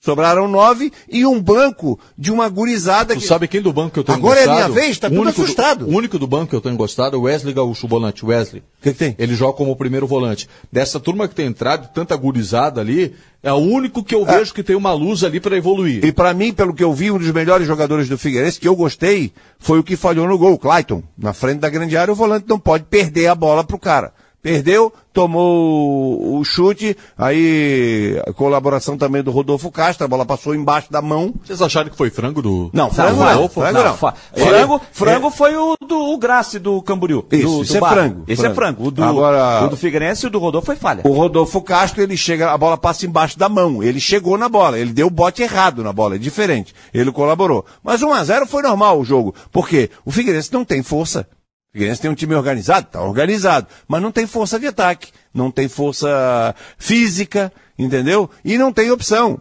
Sobraram 0.04 0.48
nove 0.48 0.92
e 1.08 1.24
um 1.24 1.40
banco 1.40 1.96
de 2.18 2.32
uma 2.32 2.48
gurizada 2.48 3.14
tu 3.14 3.20
que... 3.20 3.26
sabe 3.26 3.46
quem 3.46 3.62
do 3.62 3.72
banco 3.72 3.90
que 3.92 4.00
eu 4.00 4.04
tenho 4.04 4.18
Agora 4.18 4.40
é 4.40 4.46
gostado? 4.46 4.72
minha 4.72 4.80
vez? 4.82 4.98
Tá 4.98 5.08
tudo 5.08 5.20
único 5.20 5.36
do- 5.36 5.44
assustado. 5.44 5.86
O 5.86 5.94
único 5.96 6.18
do 6.18 6.26
banco 6.26 6.48
que 6.48 6.56
eu 6.56 6.60
tenho 6.60 6.76
gostado 6.76 7.14
é 7.14 7.18
o 7.20 7.22
Wesley 7.22 7.54
Gaúcho, 7.54 7.86
o 7.86 7.88
volante, 7.88 8.26
Wesley. 8.26 8.62
O 8.80 8.82
que, 8.82 8.92
que 8.92 8.98
tem? 8.98 9.14
Ele 9.16 9.36
joga 9.36 9.52
como 9.56 9.70
o 9.70 9.76
primeiro 9.76 10.04
volante. 10.04 10.48
Dessa 10.72 10.98
turma 10.98 11.28
que 11.28 11.36
tem 11.36 11.46
entrado, 11.46 11.88
tanta 11.94 12.16
gurizada 12.16 12.80
ali, 12.80 13.14
é 13.44 13.52
o 13.52 13.56
único 13.58 14.02
que 14.02 14.12
eu 14.16 14.24
vejo 14.24 14.52
que 14.52 14.64
tem 14.64 14.74
uma 14.74 14.92
luz 14.92 15.22
ali 15.22 15.38
para 15.38 15.56
evoluir. 15.56 16.04
E 16.04 16.10
pra 16.10 16.34
mim, 16.34 16.52
pelo 16.52 16.74
que 16.74 16.82
eu 16.82 16.92
vi, 16.92 17.12
um 17.12 17.18
dos 17.18 17.30
melhores 17.30 17.64
jogadores 17.68 18.08
do 18.08 18.18
Figueirense, 18.18 18.58
que 18.58 18.66
eu 18.66 18.74
gostei, 18.74 19.32
foi 19.60 19.78
o 19.78 19.84
que 19.84 19.94
falhou 19.94 20.26
no 20.26 20.36
gol, 20.36 20.54
o 20.54 20.58
Clayton. 20.58 21.00
Na 21.16 21.32
frente 21.32 21.60
da 21.60 21.70
grande 21.70 21.96
área, 21.96 22.10
o 22.10 22.16
volante 22.16 22.46
não 22.48 22.58
pode 22.58 22.82
perder 22.90 23.28
a 23.28 23.36
bola 23.36 23.62
pro 23.62 23.78
cara. 23.78 24.12
Perdeu, 24.42 24.92
tomou 25.12 26.36
o 26.38 26.44
chute, 26.44 26.96
aí 27.16 28.20
colaboração 28.34 28.98
também 28.98 29.22
do 29.22 29.30
Rodolfo 29.30 29.70
Castro, 29.70 30.04
a 30.04 30.08
bola 30.08 30.26
passou 30.26 30.52
embaixo 30.52 30.90
da 30.90 31.00
mão. 31.00 31.32
Vocês 31.44 31.62
acharam 31.62 31.88
que 31.90 31.96
foi 31.96 32.10
frango 32.10 32.42
do. 32.42 32.68
Não, 32.72 32.90
frango 32.90 33.20
não. 33.20 33.28
Rodolfo? 33.28 33.60
Frango 33.60 33.78
não. 33.78 34.12
Ele- 34.34 34.44
frango 34.50 34.74
é- 34.76 34.80
frango 34.92 35.30
foi 35.30 35.54
o 35.56 35.76
do 35.86 35.96
o 36.12 36.18
Grace 36.18 36.58
do 36.58 36.82
Camboriú. 36.82 37.24
Isso, 37.30 37.46
do, 37.46 37.62
isso 37.62 37.72
do 37.72 37.76
é 37.76 37.80
Barra. 37.80 37.94
frango, 37.94 38.24
Esse 38.26 38.42
frango. 38.42 38.52
é 38.52 38.56
frango. 38.56 38.84
O 38.86 38.90
do, 38.90 39.04
Agora- 39.04 39.64
o 39.64 39.68
do 39.68 39.76
Figueirense 39.76 40.24
e 40.24 40.26
o 40.26 40.30
do 40.30 40.40
Rodolfo 40.40 40.66
foi 40.66 40.76
falha. 40.76 41.02
O 41.06 41.12
Rodolfo 41.12 41.62
Castro, 41.62 42.02
ele 42.02 42.16
chega, 42.16 42.50
a 42.50 42.58
bola 42.58 42.76
passa 42.76 43.06
embaixo 43.06 43.38
da 43.38 43.48
mão. 43.48 43.80
Ele 43.80 44.00
chegou 44.00 44.36
na 44.36 44.48
bola, 44.48 44.76
ele 44.76 44.92
deu 44.92 45.06
o 45.06 45.10
bote 45.10 45.40
errado 45.42 45.84
na 45.84 45.92
bola, 45.92 46.16
é 46.16 46.18
diferente. 46.18 46.74
Ele 46.92 47.12
colaborou. 47.12 47.64
Mas 47.82 48.02
1 48.02 48.12
a 48.12 48.24
0 48.24 48.46
foi 48.46 48.62
normal 48.62 48.98
o 48.98 49.04
jogo. 49.04 49.32
Por 49.52 49.68
quê? 49.68 49.88
O 50.04 50.10
Figueirense 50.10 50.52
não 50.52 50.64
tem 50.64 50.82
força. 50.82 51.28
Figueirense 51.72 52.02
tem 52.02 52.10
um 52.10 52.14
time 52.14 52.34
organizado, 52.34 52.88
tá 52.90 53.02
organizado, 53.02 53.66
mas 53.88 54.02
não 54.02 54.12
tem 54.12 54.26
força 54.26 54.60
de 54.60 54.66
ataque, 54.66 55.10
não 55.32 55.50
tem 55.50 55.68
força 55.68 56.54
física, 56.76 57.50
entendeu? 57.78 58.28
E 58.44 58.58
não 58.58 58.70
tem 58.70 58.90
opção. 58.90 59.38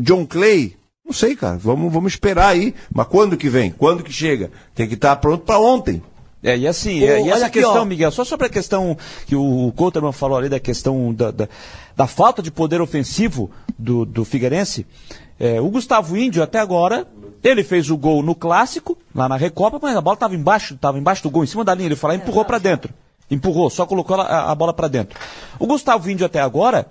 John 0.00 0.26
Clay, 0.26 0.76
não 1.02 1.14
sei, 1.14 1.34
cara, 1.34 1.56
vamos, 1.56 1.90
vamos 1.90 2.12
esperar 2.12 2.48
aí. 2.48 2.74
Mas 2.94 3.06
quando 3.06 3.38
que 3.38 3.48
vem? 3.48 3.70
Quando 3.70 4.02
que 4.02 4.12
chega? 4.12 4.50
Tem 4.74 4.86
que 4.86 4.94
estar 4.94 5.16
pronto 5.16 5.44
para 5.44 5.58
ontem. 5.58 6.02
É, 6.42 6.58
e 6.58 6.66
assim, 6.66 7.02
Ô, 7.02 7.06
é, 7.06 7.22
e 7.22 7.30
essa 7.30 7.46
aqui, 7.46 7.60
questão, 7.60 7.82
ó. 7.82 7.84
Miguel, 7.86 8.10
só 8.10 8.24
sobre 8.24 8.48
a 8.48 8.50
questão 8.50 8.98
que 9.26 9.36
o 9.36 9.72
Couterman 9.76 10.12
falou 10.12 10.36
ali 10.36 10.48
da 10.48 10.58
questão 10.58 11.14
da, 11.14 11.30
da, 11.30 11.48
da 11.96 12.06
falta 12.06 12.42
de 12.42 12.50
poder 12.50 12.80
ofensivo 12.80 13.50
do, 13.78 14.04
do 14.04 14.24
Figueirense, 14.24 14.84
é, 15.38 15.60
o 15.60 15.70
Gustavo 15.70 16.16
Índio 16.16 16.42
até 16.42 16.58
agora, 16.58 17.06
ele 17.42 17.64
fez 17.64 17.90
o 17.90 17.96
gol 17.96 18.22
no 18.22 18.34
clássico, 18.34 18.96
lá 19.14 19.28
na 19.28 19.36
Recopa, 19.36 19.78
mas 19.82 19.96
a 19.96 20.00
bola 20.00 20.14
estava 20.14 20.34
embaixo, 20.34 20.74
estava 20.74 20.98
embaixo 20.98 21.22
do 21.22 21.30
gol, 21.30 21.44
em 21.44 21.46
cima 21.46 21.64
da 21.64 21.74
linha, 21.74 21.88
ele 21.88 21.98
e 22.00 22.16
empurrou 22.16 22.44
para 22.44 22.58
dentro. 22.58 22.92
Empurrou, 23.30 23.70
só 23.70 23.86
colocou 23.86 24.20
a, 24.20 24.50
a 24.50 24.54
bola 24.54 24.72
para 24.72 24.88
dentro. 24.88 25.18
O 25.58 25.66
Gustavo 25.66 26.10
Índio 26.10 26.26
até 26.26 26.40
agora 26.40 26.86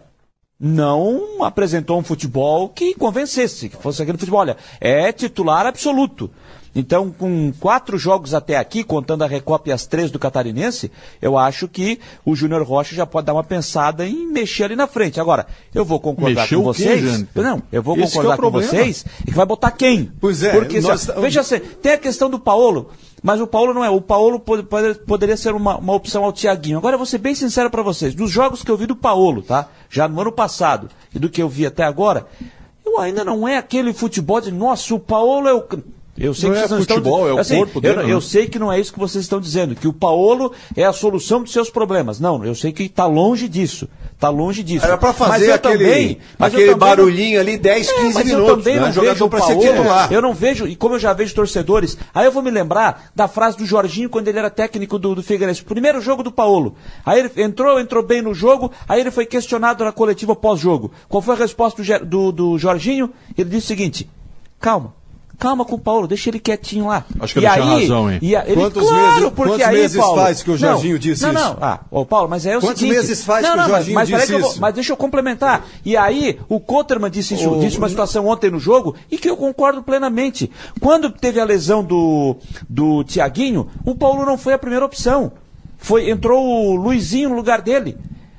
não 0.59 1.43
apresentou 1.43 1.97
um 1.97 2.03
futebol 2.03 2.69
que 2.69 2.93
convencesse, 2.93 3.69
que 3.69 3.77
fosse 3.77 4.01
aquele 4.01 4.17
futebol, 4.17 4.41
olha, 4.41 4.57
é 4.79 5.11
titular 5.11 5.65
absoluto. 5.65 6.29
Então, 6.73 7.11
com 7.11 7.51
quatro 7.59 7.97
jogos 7.97 8.33
até 8.33 8.55
aqui, 8.55 8.81
contando 8.83 9.23
a 9.23 9.27
Recopa 9.27 9.67
e 9.69 9.71
as 9.73 9.85
três 9.85 10.09
do 10.09 10.17
Catarinense, 10.17 10.89
eu 11.21 11.37
acho 11.37 11.67
que 11.67 11.99
o 12.25 12.33
Júnior 12.33 12.63
Rocha 12.63 12.95
já 12.95 13.05
pode 13.05 13.25
dar 13.27 13.33
uma 13.33 13.43
pensada 13.43 14.07
em 14.07 14.25
mexer 14.31 14.63
ali 14.63 14.75
na 14.77 14.87
frente. 14.87 15.19
Agora, 15.19 15.45
eu 15.75 15.83
vou 15.83 15.99
concordar 15.99 16.43
com 16.43 16.47
quê, 16.47 16.55
vocês. 16.55 17.01
Jânio? 17.01 17.27
não, 17.35 17.61
eu 17.73 17.83
vou 17.83 17.95
Esse 17.97 18.05
é 18.05 18.07
concordar 18.15 18.35
com 18.37 18.41
problema. 18.43 18.69
vocês 18.71 19.05
e 19.21 19.25
que 19.25 19.33
vai 19.35 19.45
botar 19.45 19.71
quem? 19.71 20.11
Pois 20.21 20.43
é, 20.43 20.51
Porque, 20.53 20.79
nós 20.79 21.01
se- 21.01 21.11
veja 21.19 21.41
assim, 21.41 21.59
tem 21.59 21.91
a 21.91 21.97
questão 21.97 22.29
do 22.29 22.39
Paulo, 22.39 22.89
mas 23.21 23.41
o 23.41 23.47
Paulo 23.47 23.73
não 23.73 23.83
é. 23.83 23.89
O 23.89 23.99
Paulo 23.99 24.39
pode- 24.39 24.63
pode- 24.63 24.97
poderia 24.99 25.35
ser 25.35 25.53
uma, 25.53 25.77
uma 25.77 25.93
opção 25.93 26.23
ao 26.23 26.31
Tiaguinho. 26.31 26.77
Agora 26.77 26.93
eu 26.93 26.97
vou 26.99 27.05
ser 27.05 27.17
bem 27.17 27.35
sincero 27.35 27.69
para 27.69 27.81
vocês. 27.83 28.15
Dos 28.15 28.31
jogos 28.31 28.63
que 28.63 28.71
eu 28.71 28.77
vi 28.77 28.85
do 28.85 28.95
Paulo, 28.95 29.41
tá? 29.41 29.67
Já 29.89 30.07
no 30.07 30.21
ano 30.21 30.31
passado 30.31 30.87
e 31.13 31.19
do 31.19 31.29
que 31.29 31.41
eu 31.41 31.49
vi 31.49 31.65
até 31.65 31.83
agora, 31.83 32.25
eu 32.85 32.97
ainda 32.97 33.25
não 33.25 33.45
é 33.45 33.57
aquele 33.57 33.91
futebol 33.91 34.39
de, 34.39 34.51
nossa, 34.53 34.95
o 34.95 34.99
Paulo 34.99 35.49
é 35.49 35.53
o. 35.53 35.63
Eu 36.17 36.33
sei 36.33 36.49
Não 36.49 36.55
que 36.55 36.59
é 36.63 36.67
vocês 36.67 36.71
não 36.71 36.85
futebol, 36.85 37.19
estão 37.21 37.29
é 37.29 37.33
o 37.33 37.39
assim, 37.39 37.55
corpo 37.57 37.77
eu, 37.77 37.81
dele, 37.81 38.03
né? 38.07 38.13
eu 38.13 38.19
sei 38.21 38.45
que 38.45 38.59
não 38.59 38.71
é 38.71 38.77
isso 38.79 38.91
que 38.91 38.99
vocês 38.99 39.23
estão 39.23 39.39
dizendo, 39.39 39.73
que 39.75 39.87
o 39.87 39.93
Paulo 39.93 40.51
é 40.75 40.83
a 40.83 40.91
solução 40.91 41.41
dos 41.41 41.53
seus 41.53 41.69
problemas. 41.69 42.19
Não, 42.19 42.43
eu 42.45 42.53
sei 42.53 42.71
que 42.73 42.83
está 42.83 43.05
longe 43.05 43.47
disso. 43.47 43.87
Está 44.13 44.29
longe 44.29 44.61
disso. 44.61 44.85
Era 44.85 44.97
pra 44.97 45.09
Mas 45.09 45.17
fazer 45.17 45.49
eu 45.49 45.55
aquele, 45.55 45.77
também- 45.85 46.11
eu 46.37 46.45
aquele 46.45 46.61
também 46.63 46.71
não- 46.71 46.77
barulhinho 46.77 47.39
ali 47.39 47.57
10, 47.57 47.91
15 47.91 48.13
mas 48.13 48.25
minutos. 48.25 48.49
eu 48.49 48.55
também 48.57 48.75
né? 48.75 48.81
não 48.81 48.91
Jogador 48.91 49.13
vejo 49.13 49.25
o 49.25 49.29
pra 49.29 49.41
ser 49.41 49.57
titular. 49.57 50.13
Eu 50.13 50.21
não 50.21 50.33
vejo, 50.33 50.67
e 50.67 50.75
como 50.75 50.95
eu 50.95 50.99
já 50.99 51.13
vejo 51.13 51.33
torcedores, 51.33 51.97
aí 52.13 52.25
eu 52.25 52.31
vou 52.31 52.43
me 52.43 52.51
lembrar 52.51 53.09
da 53.15 53.27
frase 53.27 53.57
do 53.57 53.65
Jorginho 53.65 54.09
quando 54.09 54.27
ele 54.27 54.37
era 54.37 54.49
técnico 54.49 54.99
do, 54.99 55.15
do 55.15 55.23
Figueirense. 55.23 55.63
Primeiro 55.63 56.01
jogo 56.01 56.21
do 56.21 56.31
Paulo. 56.31 56.75
Aí 57.05 57.19
ele 57.19 57.31
entrou, 57.37 57.79
entrou 57.79 58.03
bem 58.03 58.21
no 58.21 58.33
jogo, 58.33 58.69
aí 58.87 58.99
ele 58.99 59.11
foi 59.11 59.25
questionado 59.25 59.83
na 59.83 59.91
coletiva 59.93 60.35
pós-jogo. 60.35 60.91
Qual 61.09 61.21
foi 61.21 61.33
a 61.35 61.37
resposta 61.37 61.81
do, 61.81 62.05
do, 62.05 62.31
do 62.31 62.57
Jorginho? 62.59 63.09
Ele 63.35 63.49
disse 63.49 63.65
o 63.65 63.67
seguinte: 63.69 64.09
calma. 64.59 64.93
Calma 65.41 65.65
com 65.65 65.73
o 65.73 65.79
Paulo, 65.79 66.07
deixa 66.07 66.29
ele 66.29 66.39
quietinho 66.39 66.85
lá. 66.85 67.03
Acho 67.19 67.33
que 67.33 67.39
ele 67.39 67.49
tinha 67.49 67.63
razão, 67.65 68.11
hein? 68.11 68.19
e 68.21 68.35
a- 68.35 68.43
ele, 68.45 68.53
Quantos 68.61 68.87
claro, 68.87 69.05
meses- 69.15 69.29
porque 69.35 69.49
quantos 69.53 69.67
aí, 69.67 69.75
meses 69.75 69.97
Paulo, 69.99 70.21
faz 70.21 70.43
que 70.43 70.51
o 70.51 70.57
Jorginho 70.57 70.93
não, 70.93 70.99
disse 70.99 71.23
não, 71.23 71.31
isso? 71.33 71.39
Não, 71.43 71.57
ah, 71.59 71.79
ô 71.89 72.05
Paulo, 72.05 72.29
mas 72.29 72.45
é 72.45 72.55
o 72.55 72.61
Quantos 72.61 72.79
seguinte... 72.79 72.95
meses 72.95 73.23
faz 73.25 73.41
não, 73.43 73.49
que 73.49 73.57
o 73.57 73.57
não, 73.57 73.63
mas- 73.63 73.71
Jorginho 73.77 73.95
mas, 73.95 74.09
peraí 74.11 74.27
disse 74.27 74.39
vou- 74.39 74.51
isso? 74.51 74.61
mas 74.61 74.73
deixa 74.75 74.93
eu 74.93 74.97
complementar. 74.97 75.65
E 75.83 75.97
aí, 75.97 76.39
o 76.47 76.59
Kotterman 76.59 77.09
disse, 77.09 77.33
isso, 77.33 77.49
O- 77.49 77.59
disse 77.59 77.79
uma 77.79 77.89
situação 77.89 78.27
ontem 78.27 78.51
no 78.51 78.59
jogo 78.59 78.95
e 79.09 79.17
que 79.17 79.27
eu 79.27 79.35
concordo 79.35 79.81
plenamente. 79.81 80.51
Quando 80.79 81.09
teve 81.09 81.39
a 81.39 81.43
lesão 81.43 81.83
do, 81.83 82.35
do 82.69 83.03
Tiaguinho, 83.03 83.67
o 83.83 83.95
Paulo 83.95 84.23
não 84.23 84.37
foi 84.37 84.53
a 84.53 84.59
primeira 84.59 84.85
opção. 84.85 85.31
Foi, 85.79 86.07
entrou 86.11 86.45
o 86.45 86.75
Luizinho 86.75 87.29
no 87.29 87.35
lugar 87.35 87.61
dele. 87.61 87.97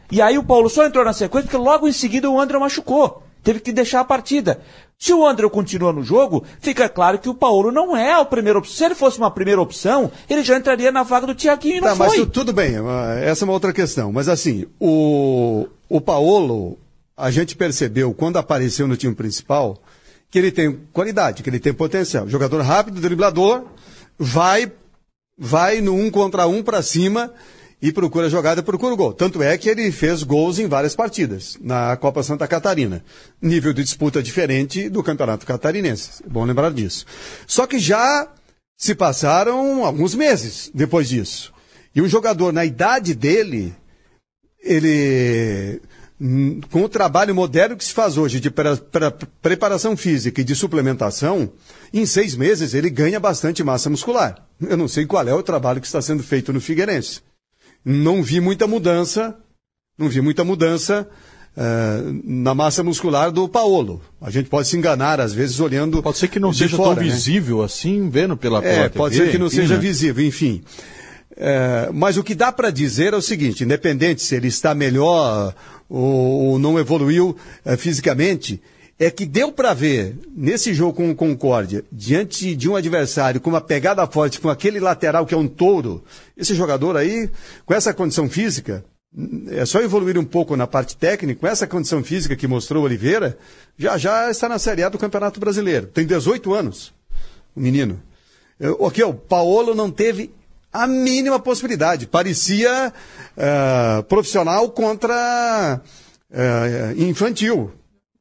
E 0.08 0.22
aí 0.22 0.38
o 0.38 0.44
Paulo 0.44 0.70
só 0.70 0.86
entrou 0.86 1.04
na 1.04 1.12
sequência 1.12 1.48
porque 1.50 1.56
logo 1.60 1.88
em 1.88 1.92
seguida 1.92 2.30
o 2.30 2.40
André 2.40 2.56
machucou. 2.60 3.24
Teve 3.42 3.58
que 3.58 3.72
deixar 3.72 3.98
a 3.98 4.04
partida. 4.04 4.60
Se 5.02 5.12
o 5.12 5.26
André 5.26 5.48
continua 5.48 5.92
no 5.92 6.04
jogo, 6.04 6.44
fica 6.60 6.88
claro 6.88 7.18
que 7.18 7.28
o 7.28 7.34
Paulo 7.34 7.72
não 7.72 7.96
é 7.96 8.12
a 8.12 8.24
primeira 8.24 8.56
opção. 8.60 8.76
Se 8.76 8.84
ele 8.84 8.94
fosse 8.94 9.18
uma 9.18 9.32
primeira 9.32 9.60
opção, 9.60 10.12
ele 10.30 10.44
já 10.44 10.56
entraria 10.56 10.92
na 10.92 11.02
vaga 11.02 11.26
do 11.26 11.34
Tiaguinho 11.34 11.78
e 11.78 11.80
não 11.80 11.88
Tá, 11.88 11.96
foi. 11.96 12.18
mas 12.18 12.28
tudo 12.30 12.52
bem, 12.52 12.76
ah, 12.76 13.18
essa 13.20 13.42
é 13.42 13.44
uma 13.44 13.52
outra 13.52 13.72
questão. 13.72 14.12
Mas 14.12 14.28
assim, 14.28 14.64
o, 14.78 15.66
o 15.88 16.00
Paolo, 16.00 16.78
a 17.16 17.32
gente 17.32 17.56
percebeu 17.56 18.14
quando 18.14 18.36
apareceu 18.36 18.86
no 18.86 18.96
time 18.96 19.12
principal 19.12 19.76
que 20.30 20.38
ele 20.38 20.52
tem 20.52 20.78
qualidade, 20.92 21.42
que 21.42 21.50
ele 21.50 21.58
tem 21.58 21.74
potencial. 21.74 22.28
Jogador 22.28 22.62
rápido, 22.62 23.00
driblador, 23.00 23.64
vai, 24.16 24.70
vai 25.36 25.80
no 25.80 25.96
um 25.96 26.12
contra 26.12 26.46
um 26.46 26.62
para 26.62 26.80
cima 26.80 27.32
e 27.82 27.90
procura 27.90 28.30
jogada, 28.30 28.62
procura 28.62 28.94
o 28.94 28.96
gol. 28.96 29.12
Tanto 29.12 29.42
é 29.42 29.58
que 29.58 29.68
ele 29.68 29.90
fez 29.90 30.22
gols 30.22 30.60
em 30.60 30.68
várias 30.68 30.94
partidas 30.94 31.58
na 31.60 31.96
Copa 31.96 32.22
Santa 32.22 32.46
Catarina. 32.46 33.04
Nível 33.42 33.72
de 33.72 33.82
disputa 33.82 34.22
diferente 34.22 34.88
do 34.88 35.02
Campeonato 35.02 35.44
Catarinense. 35.44 36.22
É 36.24 36.28
bom 36.28 36.44
lembrar 36.44 36.72
disso. 36.72 37.04
Só 37.44 37.66
que 37.66 37.80
já 37.80 38.28
se 38.78 38.94
passaram 38.94 39.84
alguns 39.84 40.14
meses 40.14 40.70
depois 40.72 41.08
disso. 41.08 41.52
E 41.92 42.00
um 42.00 42.08
jogador 42.08 42.52
na 42.52 42.64
idade 42.64 43.14
dele, 43.16 43.74
ele 44.62 45.80
hum, 46.20 46.60
com 46.70 46.82
o 46.84 46.88
trabalho 46.88 47.34
moderno 47.34 47.76
que 47.76 47.84
se 47.84 47.92
faz 47.92 48.16
hoje 48.16 48.38
de 48.38 48.48
pre- 48.48 48.76
pre- 48.76 49.26
preparação 49.42 49.96
física 49.96 50.40
e 50.40 50.44
de 50.44 50.54
suplementação, 50.54 51.52
em 51.92 52.06
seis 52.06 52.36
meses 52.36 52.74
ele 52.74 52.88
ganha 52.88 53.18
bastante 53.18 53.64
massa 53.64 53.90
muscular. 53.90 54.46
Eu 54.60 54.76
não 54.76 54.86
sei 54.86 55.04
qual 55.04 55.26
é 55.26 55.34
o 55.34 55.42
trabalho 55.42 55.80
que 55.80 55.86
está 55.86 56.00
sendo 56.00 56.22
feito 56.22 56.52
no 56.52 56.60
Figueirense. 56.60 57.20
Não 57.84 58.22
vi 58.22 58.40
muita 58.40 58.66
mudança, 58.66 59.36
não 59.98 60.08
vi 60.08 60.20
muita 60.20 60.44
mudança 60.44 61.08
eh, 61.56 62.00
na 62.24 62.54
massa 62.54 62.82
muscular 62.82 63.30
do 63.30 63.48
Paolo. 63.48 64.00
A 64.20 64.30
gente 64.30 64.48
pode 64.48 64.68
se 64.68 64.76
enganar 64.76 65.20
às 65.20 65.32
vezes 65.32 65.60
olhando 65.60 66.02
Pode 66.02 66.18
ser 66.18 66.28
que 66.28 66.40
não 66.40 66.52
seja 66.52 66.76
fora, 66.76 66.94
tão 66.94 67.04
né? 67.04 67.10
visível 67.10 67.62
assim, 67.62 68.08
vendo 68.08 68.36
pela, 68.36 68.62
pela 68.62 68.72
É, 68.72 68.88
TV, 68.88 68.96
pode 68.96 69.16
ser 69.16 69.30
que 69.30 69.38
não 69.38 69.46
enfim, 69.48 69.56
seja 69.56 69.74
né? 69.74 69.80
visível, 69.80 70.24
enfim. 70.24 70.62
É, 71.36 71.90
mas 71.92 72.16
o 72.16 72.22
que 72.22 72.34
dá 72.34 72.52
para 72.52 72.70
dizer 72.70 73.12
é 73.12 73.16
o 73.16 73.22
seguinte: 73.22 73.64
independente 73.64 74.22
se 74.22 74.34
ele 74.34 74.48
está 74.48 74.74
melhor 74.74 75.54
ou, 75.88 76.52
ou 76.52 76.58
não 76.58 76.78
evoluiu 76.78 77.36
é, 77.64 77.76
fisicamente, 77.76 78.60
é 78.98 79.10
que 79.10 79.26
deu 79.26 79.50
para 79.50 79.74
ver 79.74 80.16
nesse 80.34 80.72
jogo 80.72 80.94
com 80.94 81.10
o 81.10 81.14
Concórdia, 81.14 81.84
diante 81.90 82.54
de 82.54 82.68
um 82.68 82.76
adversário 82.76 83.40
com 83.40 83.50
uma 83.50 83.60
pegada 83.60 84.06
forte, 84.06 84.40
com 84.40 84.48
aquele 84.48 84.78
lateral 84.78 85.26
que 85.26 85.34
é 85.34 85.36
um 85.36 85.48
touro, 85.48 86.04
esse 86.36 86.54
jogador 86.54 86.96
aí, 86.96 87.28
com 87.66 87.74
essa 87.74 87.92
condição 87.92 88.28
física, 88.28 88.84
é 89.50 89.64
só 89.66 89.80
evoluir 89.80 90.16
um 90.18 90.24
pouco 90.24 90.56
na 90.56 90.66
parte 90.66 90.96
técnica, 90.96 91.40
com 91.40 91.46
essa 91.46 91.66
condição 91.66 92.02
física 92.02 92.34
que 92.36 92.46
mostrou 92.46 92.82
o 92.82 92.86
Oliveira, 92.86 93.36
já 93.76 93.98
já 93.98 94.30
está 94.30 94.48
na 94.48 94.58
Série 94.58 94.82
A 94.84 94.88
do 94.88 94.98
Campeonato 94.98 95.38
Brasileiro. 95.40 95.86
Tem 95.88 96.06
18 96.06 96.54
anos, 96.54 96.92
o 97.54 97.60
menino. 97.60 98.00
Eu- 98.58 98.76
Ok, 98.80 99.02
o 99.04 99.12
Paolo 99.14 99.74
não 99.74 99.90
teve 99.90 100.30
a 100.72 100.86
mínima 100.86 101.38
possibilidade. 101.40 102.06
Parecia 102.06 102.92
eh, 103.36 104.02
profissional 104.08 104.70
contra 104.70 105.80
eh, 106.30 106.94
infantil. 106.96 107.70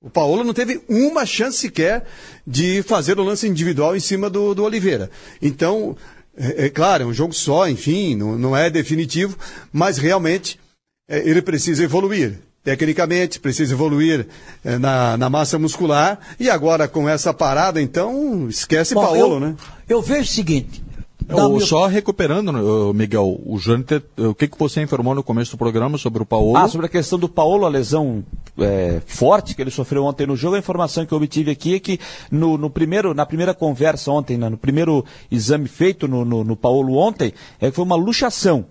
O 0.03 0.09
Paolo 0.09 0.43
não 0.43 0.53
teve 0.53 0.81
uma 0.89 1.27
chance 1.27 1.59
sequer 1.59 2.03
de 2.45 2.81
fazer 2.81 3.19
o 3.19 3.23
lance 3.23 3.47
individual 3.47 3.95
em 3.95 3.99
cima 3.99 4.31
do, 4.31 4.55
do 4.55 4.63
Oliveira. 4.63 5.11
Então, 5.39 5.95
é, 6.35 6.65
é 6.65 6.69
claro, 6.69 7.03
é 7.03 7.05
um 7.05 7.13
jogo 7.13 7.33
só, 7.33 7.69
enfim, 7.69 8.15
não, 8.15 8.35
não 8.35 8.57
é 8.57 8.67
definitivo, 8.71 9.37
mas 9.71 9.99
realmente 9.99 10.59
eh, 11.07 11.21
ele 11.23 11.39
precisa 11.39 11.83
evoluir. 11.83 12.39
Tecnicamente, 12.63 13.39
precisa 13.39 13.73
evoluir 13.73 14.25
eh, 14.65 14.79
na, 14.79 15.17
na 15.17 15.29
massa 15.29 15.59
muscular. 15.59 16.19
E 16.39 16.49
agora, 16.49 16.87
com 16.87 17.07
essa 17.07 17.31
parada, 17.31 17.79
então, 17.79 18.49
esquece 18.49 18.95
Bom, 18.95 19.01
Paolo, 19.01 19.35
eu, 19.35 19.39
né? 19.39 19.55
Eu 19.87 20.01
vejo 20.01 20.23
o 20.23 20.33
seguinte. 20.33 20.83
É, 21.31 21.59
Só 21.65 21.87
recuperando, 21.87 22.51
né, 22.51 22.59
Miguel, 22.93 23.39
o 23.45 23.57
Jâniter, 23.57 24.03
o 24.17 24.35
que, 24.35 24.47
que 24.47 24.57
você 24.57 24.81
informou 24.81 25.15
no 25.15 25.23
começo 25.23 25.51
do 25.51 25.57
programa 25.57 25.97
sobre 25.97 26.21
o 26.21 26.25
Paulo? 26.25 26.57
Ah, 26.57 26.67
sobre 26.67 26.87
a 26.87 26.89
questão 26.89 27.17
do 27.17 27.29
Paulo, 27.29 27.65
a 27.65 27.69
lesão 27.69 28.23
é, 28.59 29.01
forte 29.05 29.55
que 29.55 29.61
ele 29.61 29.71
sofreu 29.71 30.03
ontem 30.03 30.27
no 30.27 30.35
jogo, 30.35 30.55
a 30.55 30.59
informação 30.59 31.05
que 31.05 31.13
eu 31.13 31.17
obtive 31.17 31.51
aqui 31.51 31.75
é 31.75 31.79
que 31.79 31.99
no, 32.29 32.57
no 32.57 32.69
primeiro, 32.69 33.13
na 33.13 33.25
primeira 33.25 33.53
conversa 33.53 34.11
ontem, 34.11 34.37
né, 34.37 34.49
no 34.49 34.57
primeiro 34.57 35.05
exame 35.31 35.67
feito 35.67 36.07
no, 36.07 36.25
no, 36.25 36.43
no 36.43 36.55
Paulo 36.55 36.95
ontem, 36.95 37.33
é 37.59 37.69
que 37.69 37.75
foi 37.75 37.85
uma 37.85 37.95
luxação. 37.95 38.65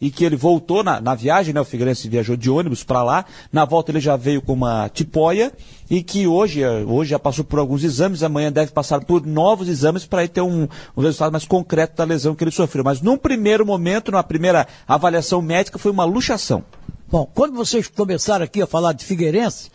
E 0.00 0.10
que 0.10 0.24
ele 0.24 0.36
voltou 0.36 0.84
na, 0.84 1.00
na 1.00 1.14
viagem, 1.14 1.54
né? 1.54 1.60
O 1.60 1.64
Figueirense 1.64 2.08
viajou 2.08 2.36
de 2.36 2.50
ônibus 2.50 2.84
para 2.84 3.02
lá. 3.02 3.24
Na 3.50 3.64
volta 3.64 3.90
ele 3.90 4.00
já 4.00 4.14
veio 4.14 4.42
com 4.42 4.52
uma 4.52 4.88
tipóia 4.90 5.52
e 5.88 6.02
que 6.02 6.26
hoje, 6.26 6.62
eh, 6.62 6.84
hoje 6.84 7.10
já 7.10 7.18
passou 7.18 7.44
por 7.44 7.58
alguns 7.58 7.82
exames, 7.82 8.22
amanhã 8.22 8.52
deve 8.52 8.72
passar 8.72 9.04
por 9.04 9.24
novos 9.24 9.68
exames 9.68 10.04
para 10.04 10.28
ter 10.28 10.42
um, 10.42 10.68
um 10.96 11.00
resultado 11.00 11.32
mais 11.32 11.46
concreto 11.46 11.96
da 11.96 12.04
lesão 12.04 12.34
que 12.34 12.44
ele 12.44 12.50
sofreu. 12.50 12.84
Mas 12.84 13.00
num 13.00 13.16
primeiro 13.16 13.64
momento, 13.64 14.12
na 14.12 14.22
primeira 14.22 14.66
avaliação 14.86 15.40
médica, 15.40 15.78
foi 15.78 15.90
uma 15.90 16.04
luxação. 16.04 16.62
Bom, 17.08 17.30
quando 17.34 17.54
vocês 17.54 17.88
começaram 17.88 18.44
aqui 18.44 18.60
a 18.60 18.66
falar 18.66 18.92
de 18.92 19.04
Figueirense, 19.04 19.70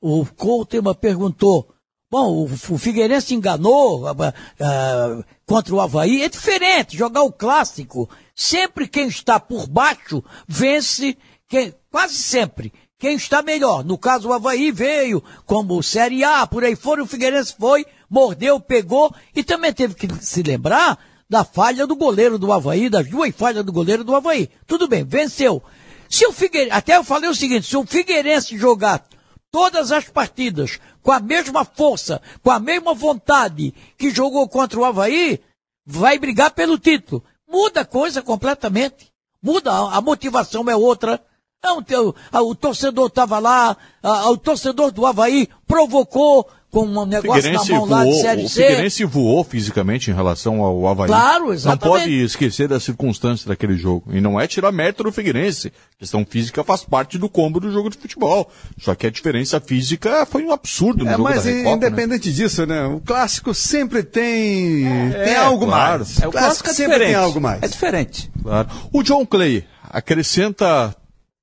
o 0.00 0.24
Couteman 0.24 0.94
perguntou, 0.94 1.68
bom, 2.10 2.44
o, 2.44 2.78
Figueirense 2.78 3.34
enganou 3.34 4.06
ah, 4.06 4.34
ah, 4.60 5.24
contra 5.46 5.74
o 5.74 5.80
Havaí, 5.80 6.22
é 6.22 6.28
diferente, 6.28 6.96
jogar 6.96 7.22
o 7.22 7.32
clássico, 7.32 8.08
sempre 8.34 8.88
quem 8.88 9.08
está 9.08 9.38
por 9.38 9.66
baixo 9.66 10.22
vence, 10.46 11.16
quem, 11.48 11.74
quase 11.90 12.14
sempre, 12.14 12.72
quem 12.98 13.14
está 13.14 13.42
melhor. 13.42 13.84
No 13.84 13.98
caso, 13.98 14.28
o 14.28 14.32
Havaí 14.32 14.70
veio 14.70 15.22
como 15.46 15.82
Série 15.82 16.24
A, 16.24 16.46
por 16.46 16.64
aí 16.64 16.74
fora, 16.74 17.02
o 17.02 17.06
Figueirense 17.06 17.54
foi, 17.58 17.86
mordeu, 18.08 18.58
pegou, 18.58 19.14
e 19.34 19.44
também 19.44 19.72
teve 19.72 19.94
que 19.94 20.08
se 20.24 20.42
lembrar 20.42 20.98
da 21.28 21.44
falha 21.44 21.86
do 21.86 21.94
goleiro 21.94 22.38
do 22.38 22.52
Havaí, 22.52 22.88
das 22.88 23.08
duas 23.08 23.34
falhas 23.34 23.64
do 23.64 23.72
goleiro 23.72 24.02
do 24.02 24.16
Havaí. 24.16 24.48
Tudo 24.66 24.88
bem, 24.88 25.04
venceu. 25.04 25.62
Se 26.08 26.26
o 26.26 26.32
Figueirense, 26.32 26.74
até 26.74 26.96
eu 26.96 27.04
falei 27.04 27.28
o 27.28 27.34
seguinte, 27.34 27.66
se 27.66 27.76
o 27.76 27.84
Figueirense 27.84 28.56
jogar 28.56 29.06
todas 29.50 29.92
as 29.92 30.08
partidas 30.08 30.78
com 31.08 31.12
a 31.12 31.20
mesma 31.20 31.64
força, 31.64 32.20
com 32.42 32.50
a 32.50 32.58
mesma 32.60 32.92
vontade 32.92 33.72
que 33.96 34.10
jogou 34.10 34.46
contra 34.46 34.78
o 34.78 34.84
Havaí, 34.84 35.40
vai 35.86 36.18
brigar 36.18 36.50
pelo 36.50 36.78
título. 36.78 37.24
Muda 37.50 37.80
a 37.80 37.84
coisa 37.86 38.20
completamente. 38.20 39.10
Muda, 39.42 39.72
a, 39.72 39.96
a 39.96 40.00
motivação 40.02 40.68
é 40.68 40.76
outra. 40.76 41.18
Não, 41.64 41.82
a- 42.30 42.42
o 42.42 42.54
torcedor 42.54 43.06
estava 43.06 43.38
lá, 43.38 43.74
a- 44.02 44.28
o 44.28 44.36
torcedor 44.36 44.92
do 44.92 45.06
Havaí 45.06 45.48
provocou 45.66 46.46
com 46.70 46.84
um 46.86 46.98
O 46.98 47.06
negócio 47.06 47.28
na 47.30 47.36
Figueirense, 47.60 47.72
mão 47.72 47.84
lá 47.86 48.04
de 48.04 48.10
voou, 48.10 48.20
Série 48.22 48.44
o 48.44 48.48
C. 48.48 48.62
Figueirense 48.62 49.04
voou 49.04 49.42
fisicamente 49.44 50.10
em 50.10 50.14
relação 50.14 50.62
ao 50.62 50.86
Havaí. 50.86 51.06
Claro, 51.08 51.46
Não 51.46 51.52
exatamente. 51.54 51.88
pode 52.00 52.24
esquecer 52.24 52.68
das 52.68 52.82
circunstâncias 52.82 53.46
daquele 53.46 53.76
jogo. 53.76 54.04
E 54.12 54.20
não 54.20 54.38
é 54.38 54.46
tirar 54.46 54.70
mérito 54.70 55.02
do 55.02 55.10
Figueirense. 55.10 55.68
A 55.96 55.98
questão 55.98 56.26
física 56.28 56.62
faz 56.62 56.84
parte 56.84 57.16
do 57.16 57.28
combo 57.28 57.58
do 57.58 57.72
jogo 57.72 57.88
de 57.88 57.96
futebol. 57.96 58.50
Só 58.80 58.94
que 58.94 59.06
a 59.06 59.10
diferença 59.10 59.58
física 59.60 60.26
foi 60.26 60.44
um 60.44 60.52
absurdo 60.52 61.04
no 61.04 61.10
É, 61.10 61.12
jogo 61.12 61.24
mas 61.24 61.44
da 61.44 61.50
Recopa, 61.50 61.70
né? 61.70 61.76
independente 61.76 62.32
disso, 62.32 62.66
né? 62.66 62.84
O 62.86 63.00
clássico 63.00 63.54
sempre 63.54 64.02
tem, 64.02 64.84
tem 65.24 65.36
algo 65.36 65.64
claro. 65.66 65.98
mais. 66.00 66.20
É, 66.20 66.28
o 66.28 66.30
clássico 66.30 66.68
é 66.68 66.72
sempre 66.74 66.92
diferente. 66.92 67.14
tem 67.14 67.24
algo 67.24 67.40
mais. 67.40 67.62
É 67.62 67.68
diferente. 67.68 68.30
Claro. 68.42 68.68
O 68.92 69.02
John 69.02 69.24
Clay 69.24 69.64
acrescenta 69.90 70.94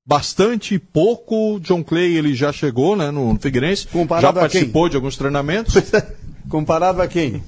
bastante 0.06 0.74
e 0.74 0.78
pouco. 0.78 1.54
O 1.56 1.60
John 1.60 1.82
Clay 1.82 2.16
ele 2.16 2.34
já 2.34 2.52
chegou 2.52 2.94
né, 2.96 3.10
no 3.10 3.36
Figueirense, 3.40 3.86
Comparado 3.88 4.22
já 4.22 4.28
a 4.30 4.32
quem? 4.32 4.40
participou 4.42 4.88
de 4.88 4.96
alguns 4.96 5.16
treinamentos. 5.16 5.74
Comparado 6.48 7.02
a 7.02 7.08
quem? 7.08 7.42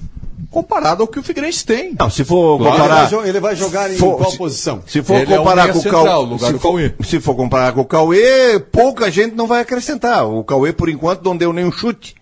comparado 0.51 1.03
ao 1.03 1.07
que 1.07 1.19
o 1.19 1.21
Figueirense 1.23 1.63
tem. 1.63 1.93
Não, 1.99 2.09
se 2.09 2.23
for 2.23 2.57
Claro. 2.57 2.73
Ele 2.75 2.87
vai, 2.87 3.03
comparar. 3.09 3.27
ele 3.27 3.39
vai 3.39 3.55
jogar 3.55 3.91
em 3.93 3.97
For- 3.97 4.17
qual 4.17 4.31
se- 4.31 4.37
posição? 4.37 4.81
Se 4.87 5.03
for 5.03 5.17
Ele 5.21 5.31
é 5.33 5.35
o 5.35 5.43
comparar 5.43 5.63
meia 5.67 5.73
com 5.73 5.79
o 5.79 5.83
Cauê, 5.91 6.39
se, 6.39 6.59
Cauê. 6.59 6.93
se 7.03 7.19
for 7.19 7.35
comparar 7.35 7.71
com 7.73 7.81
o 7.81 7.85
Cauê, 7.85 8.59
pouca 8.71 9.11
gente 9.11 9.35
não 9.35 9.45
vai 9.45 9.61
acrescentar. 9.61 10.25
O 10.27 10.43
Cauê, 10.43 10.73
por 10.73 10.89
enquanto, 10.89 11.23
não 11.23 11.37
deu 11.37 11.53
nenhum 11.53 11.71
chute. 11.71 12.15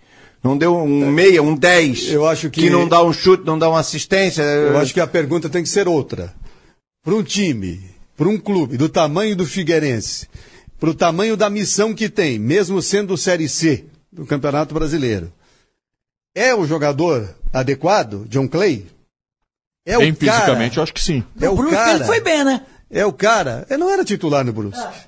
Não 0.44 0.58
deu 0.58 0.76
um 0.76 1.10
meia, 1.10 1.42
um 1.42 1.54
10. 1.54 2.12
Eu 2.12 2.26
acho 2.28 2.50
que- 2.50 2.68
não 2.68 2.86
dá 2.86 3.02
um 3.02 3.14
chute, 3.14 3.44
não 3.46 3.58
dá 3.58 3.68
uma 3.70 3.80
assistência. 3.80 4.42
Eu 4.42 4.76
acho 4.76 4.92
que 4.92 5.00
a 5.00 5.06
pergunta 5.06 5.48
tem 5.48 5.62
que 5.62 5.68
ser 5.68 5.88
outra. 5.88 6.34
Para 7.02 7.14
um 7.14 7.22
time, 7.22 7.80
para 8.18 8.28
um 8.28 8.36
clube 8.36 8.76
do 8.76 8.88
tamanho 8.88 9.36
do 9.36 9.46
Figueirense, 9.46 10.28
para 10.78 10.90
o 10.90 10.94
tamanho 10.94 11.36
da 11.36 11.48
missão 11.48 11.94
que 11.94 12.08
tem, 12.08 12.36
mesmo 12.36 12.82
sendo 12.82 13.16
Série 13.16 13.48
C 13.48 13.84
do 14.12 14.26
Campeonato 14.26 14.74
Brasileiro, 14.74 15.32
é 16.34 16.52
o 16.52 16.66
jogador 16.66 17.32
adequado, 17.52 18.26
John 18.28 18.48
Clay? 18.48 18.86
É 19.86 19.96
Bem 19.96 20.10
o 20.10 20.16
cara, 20.16 20.32
fisicamente, 20.32 20.76
eu 20.76 20.82
acho 20.82 20.92
que 20.92 21.00
sim. 21.00 21.22
é 21.40 21.48
o 21.48 21.54
Brusque 21.54 21.76
cara, 21.76 21.94
ele 21.94 22.04
foi 22.04 22.20
bem, 22.20 22.44
né? 22.44 22.66
é 22.90 23.06
o 23.06 23.12
cara. 23.12 23.64
Ele 23.70 23.78
não 23.78 23.90
era 23.90 24.04
titular 24.04 24.44
no 24.44 24.52
Brusque. 24.52 25.07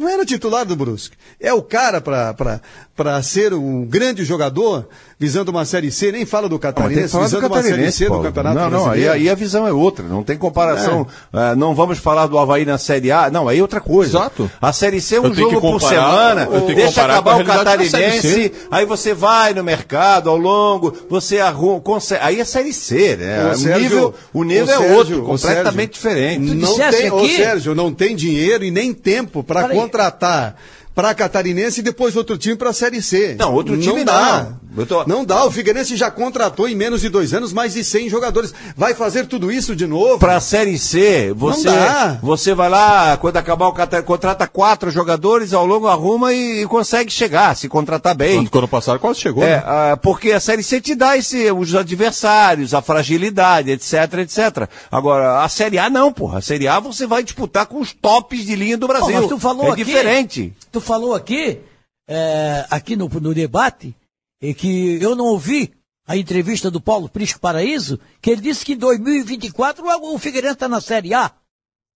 Não 0.00 0.08
era 0.08 0.24
titular 0.24 0.64
do 0.64 0.74
Brusque. 0.74 1.16
É 1.38 1.52
o 1.52 1.60
cara 1.62 2.00
para 2.00 3.22
ser 3.22 3.52
um 3.54 3.84
grande 3.84 4.24
jogador, 4.24 4.88
visando 5.18 5.50
uma 5.50 5.64
Série 5.64 5.90
C, 5.92 6.10
nem 6.10 6.24
fala 6.24 6.48
do 6.48 6.58
Catarinense, 6.58 7.12
do 7.14 7.20
visando 7.20 7.46
uma 7.46 7.62
Série 7.62 7.92
C 7.92 8.04
do 8.04 8.08
Paulo. 8.10 8.24
Campeonato 8.24 8.54
Não, 8.56 8.70
não, 8.70 8.78
aí, 8.78 8.84
Brasileiro. 8.84 9.12
aí 9.12 9.28
a 9.28 9.34
visão 9.34 9.66
é 9.68 9.72
outra, 9.72 10.06
não 10.06 10.22
tem 10.22 10.36
comparação. 10.38 11.06
Ah, 11.32 11.54
não 11.54 11.74
vamos 11.74 11.98
falar 11.98 12.26
do 12.26 12.38
Havaí 12.38 12.64
na 12.64 12.78
Série 12.78 13.12
A, 13.12 13.30
não, 13.30 13.46
aí 13.48 13.58
é 13.58 13.62
outra 13.62 13.80
coisa. 13.80 14.18
Exato. 14.18 14.50
A 14.60 14.72
Série 14.72 15.00
C 15.00 15.16
é 15.16 15.18
Eu 15.18 15.24
um 15.24 15.30
que 15.30 15.36
jogo 15.40 15.60
por 15.60 15.72
comparar- 15.80 15.90
semana, 15.90 16.42
eu 16.44 16.50
tenho 16.52 16.66
que 16.66 16.74
deixa 16.74 17.04
acabar 17.04 17.40
o 17.40 17.44
Catarinense, 17.44 18.52
aí 18.70 18.86
você 18.86 19.12
vai 19.14 19.52
no 19.54 19.62
mercado 19.62 20.30
ao 20.30 20.36
longo, 20.36 20.94
você 21.08 21.38
arruma, 21.40 21.80
consegue, 21.80 22.22
aí 22.24 22.40
é 22.40 22.44
Série 22.44 22.72
C, 22.72 23.16
né? 23.16 23.46
Ô, 23.46 23.50
o 23.52 23.58
Sérgio, 23.58 23.80
nível, 23.82 24.14
o 24.32 24.44
nível 24.44 24.66
ô, 24.66 24.70
é 24.70 24.78
Sérgio, 24.78 24.96
outro, 24.96 25.22
ô, 25.22 25.26
completamente 25.26 25.98
Sérgio, 25.98 26.40
diferente. 26.40 26.54
Não 26.54 26.74
tem, 26.90 27.10
ô, 27.10 27.18
aqui- 27.18 27.36
Sérgio, 27.36 27.74
não 27.74 27.92
tem 27.92 28.16
dinheiro 28.16 28.64
e 28.64 28.70
nem 28.70 28.92
tempo 28.94 29.42
para. 29.42 29.60
Contratar 29.90 30.56
para 30.94 31.14
Catarinense 31.14 31.80
e 31.80 31.82
depois 31.82 32.16
outro 32.16 32.36
time 32.36 32.56
para 32.56 32.70
a 32.70 32.72
Série 32.72 33.02
C. 33.02 33.36
Não, 33.38 33.54
outro 33.54 33.78
time 33.78 34.04
dá. 34.04 34.44
não. 34.69 34.69
Eu 34.76 34.86
tô- 34.86 35.04
Não 35.06 35.24
dá. 35.24 35.44
O 35.44 35.50
Figueirense 35.50 35.96
já 35.96 36.10
contratou 36.10 36.68
em 36.68 36.74
menos 36.74 37.00
de 37.00 37.08
dois 37.08 37.34
anos 37.34 37.52
mais 37.52 37.74
de 37.74 37.82
100 37.82 38.08
jogadores. 38.08 38.54
Vai 38.76 38.94
fazer 38.94 39.26
tudo 39.26 39.50
isso 39.50 39.74
de 39.74 39.86
novo? 39.86 40.18
Pra 40.18 40.38
Série 40.40 40.78
C, 40.78 41.32
você, 41.34 41.68
você 42.22 42.54
vai 42.54 42.68
lá, 42.68 43.16
quando 43.16 43.36
acabar 43.36 43.66
o 43.68 43.72
cata- 43.72 44.02
contrata 44.02 44.46
quatro 44.46 44.90
jogadores, 44.90 45.52
ao 45.52 45.66
longo 45.66 45.86
arruma 45.88 46.32
e, 46.32 46.62
e 46.62 46.66
consegue 46.66 47.10
chegar, 47.10 47.56
se 47.56 47.68
contratar 47.68 48.14
bem. 48.14 48.38
Tanto 48.38 48.50
que 48.50 48.58
ano 48.58 48.68
passado 48.68 48.98
quase 49.00 49.20
chegou, 49.20 49.42
É, 49.42 49.56
né? 49.56 49.62
ah, 49.66 49.98
porque 50.00 50.32
a 50.32 50.40
Série 50.40 50.62
C 50.62 50.80
te 50.80 50.94
dá 50.94 51.16
esse, 51.16 51.50
os 51.50 51.74
adversários, 51.74 52.72
a 52.74 52.80
fragilidade, 52.82 53.70
etc, 53.70 53.94
etc. 54.20 54.68
Agora, 54.90 55.42
a 55.42 55.48
Série 55.48 55.78
A 55.78 55.90
não, 55.90 56.12
porra. 56.12 56.38
A 56.38 56.42
Série 56.42 56.68
A 56.68 56.78
você 56.80 57.06
vai 57.06 57.22
disputar 57.22 57.66
com 57.66 57.80
os 57.80 57.92
tops 57.92 58.44
de 58.46 58.54
linha 58.56 58.76
do 58.78 58.86
Pô, 58.86 58.92
Brasil. 58.92 59.14
mas 59.20 59.26
tu 59.28 59.38
falou 59.38 59.66
é 59.68 59.70
aqui, 59.72 59.84
diferente. 59.84 60.52
Tu 60.70 60.80
falou 60.80 61.14
aqui, 61.14 61.58
é, 62.08 62.64
aqui 62.70 62.96
no, 62.96 63.08
no 63.08 63.34
debate, 63.34 63.94
é 64.40 64.54
que 64.54 64.98
eu 65.02 65.14
não 65.14 65.26
ouvi 65.26 65.72
a 66.06 66.16
entrevista 66.16 66.70
do 66.70 66.80
Paulo 66.80 67.08
Prisco 67.08 67.38
Paraíso, 67.38 68.00
que 68.20 68.30
ele 68.30 68.40
disse 68.40 68.64
que 68.64 68.72
em 68.72 68.76
2024 68.76 69.84
o, 69.84 70.14
o 70.14 70.18
Figueirense 70.18 70.54
está 70.54 70.68
na 70.68 70.80
Série 70.80 71.14
A. 71.14 71.30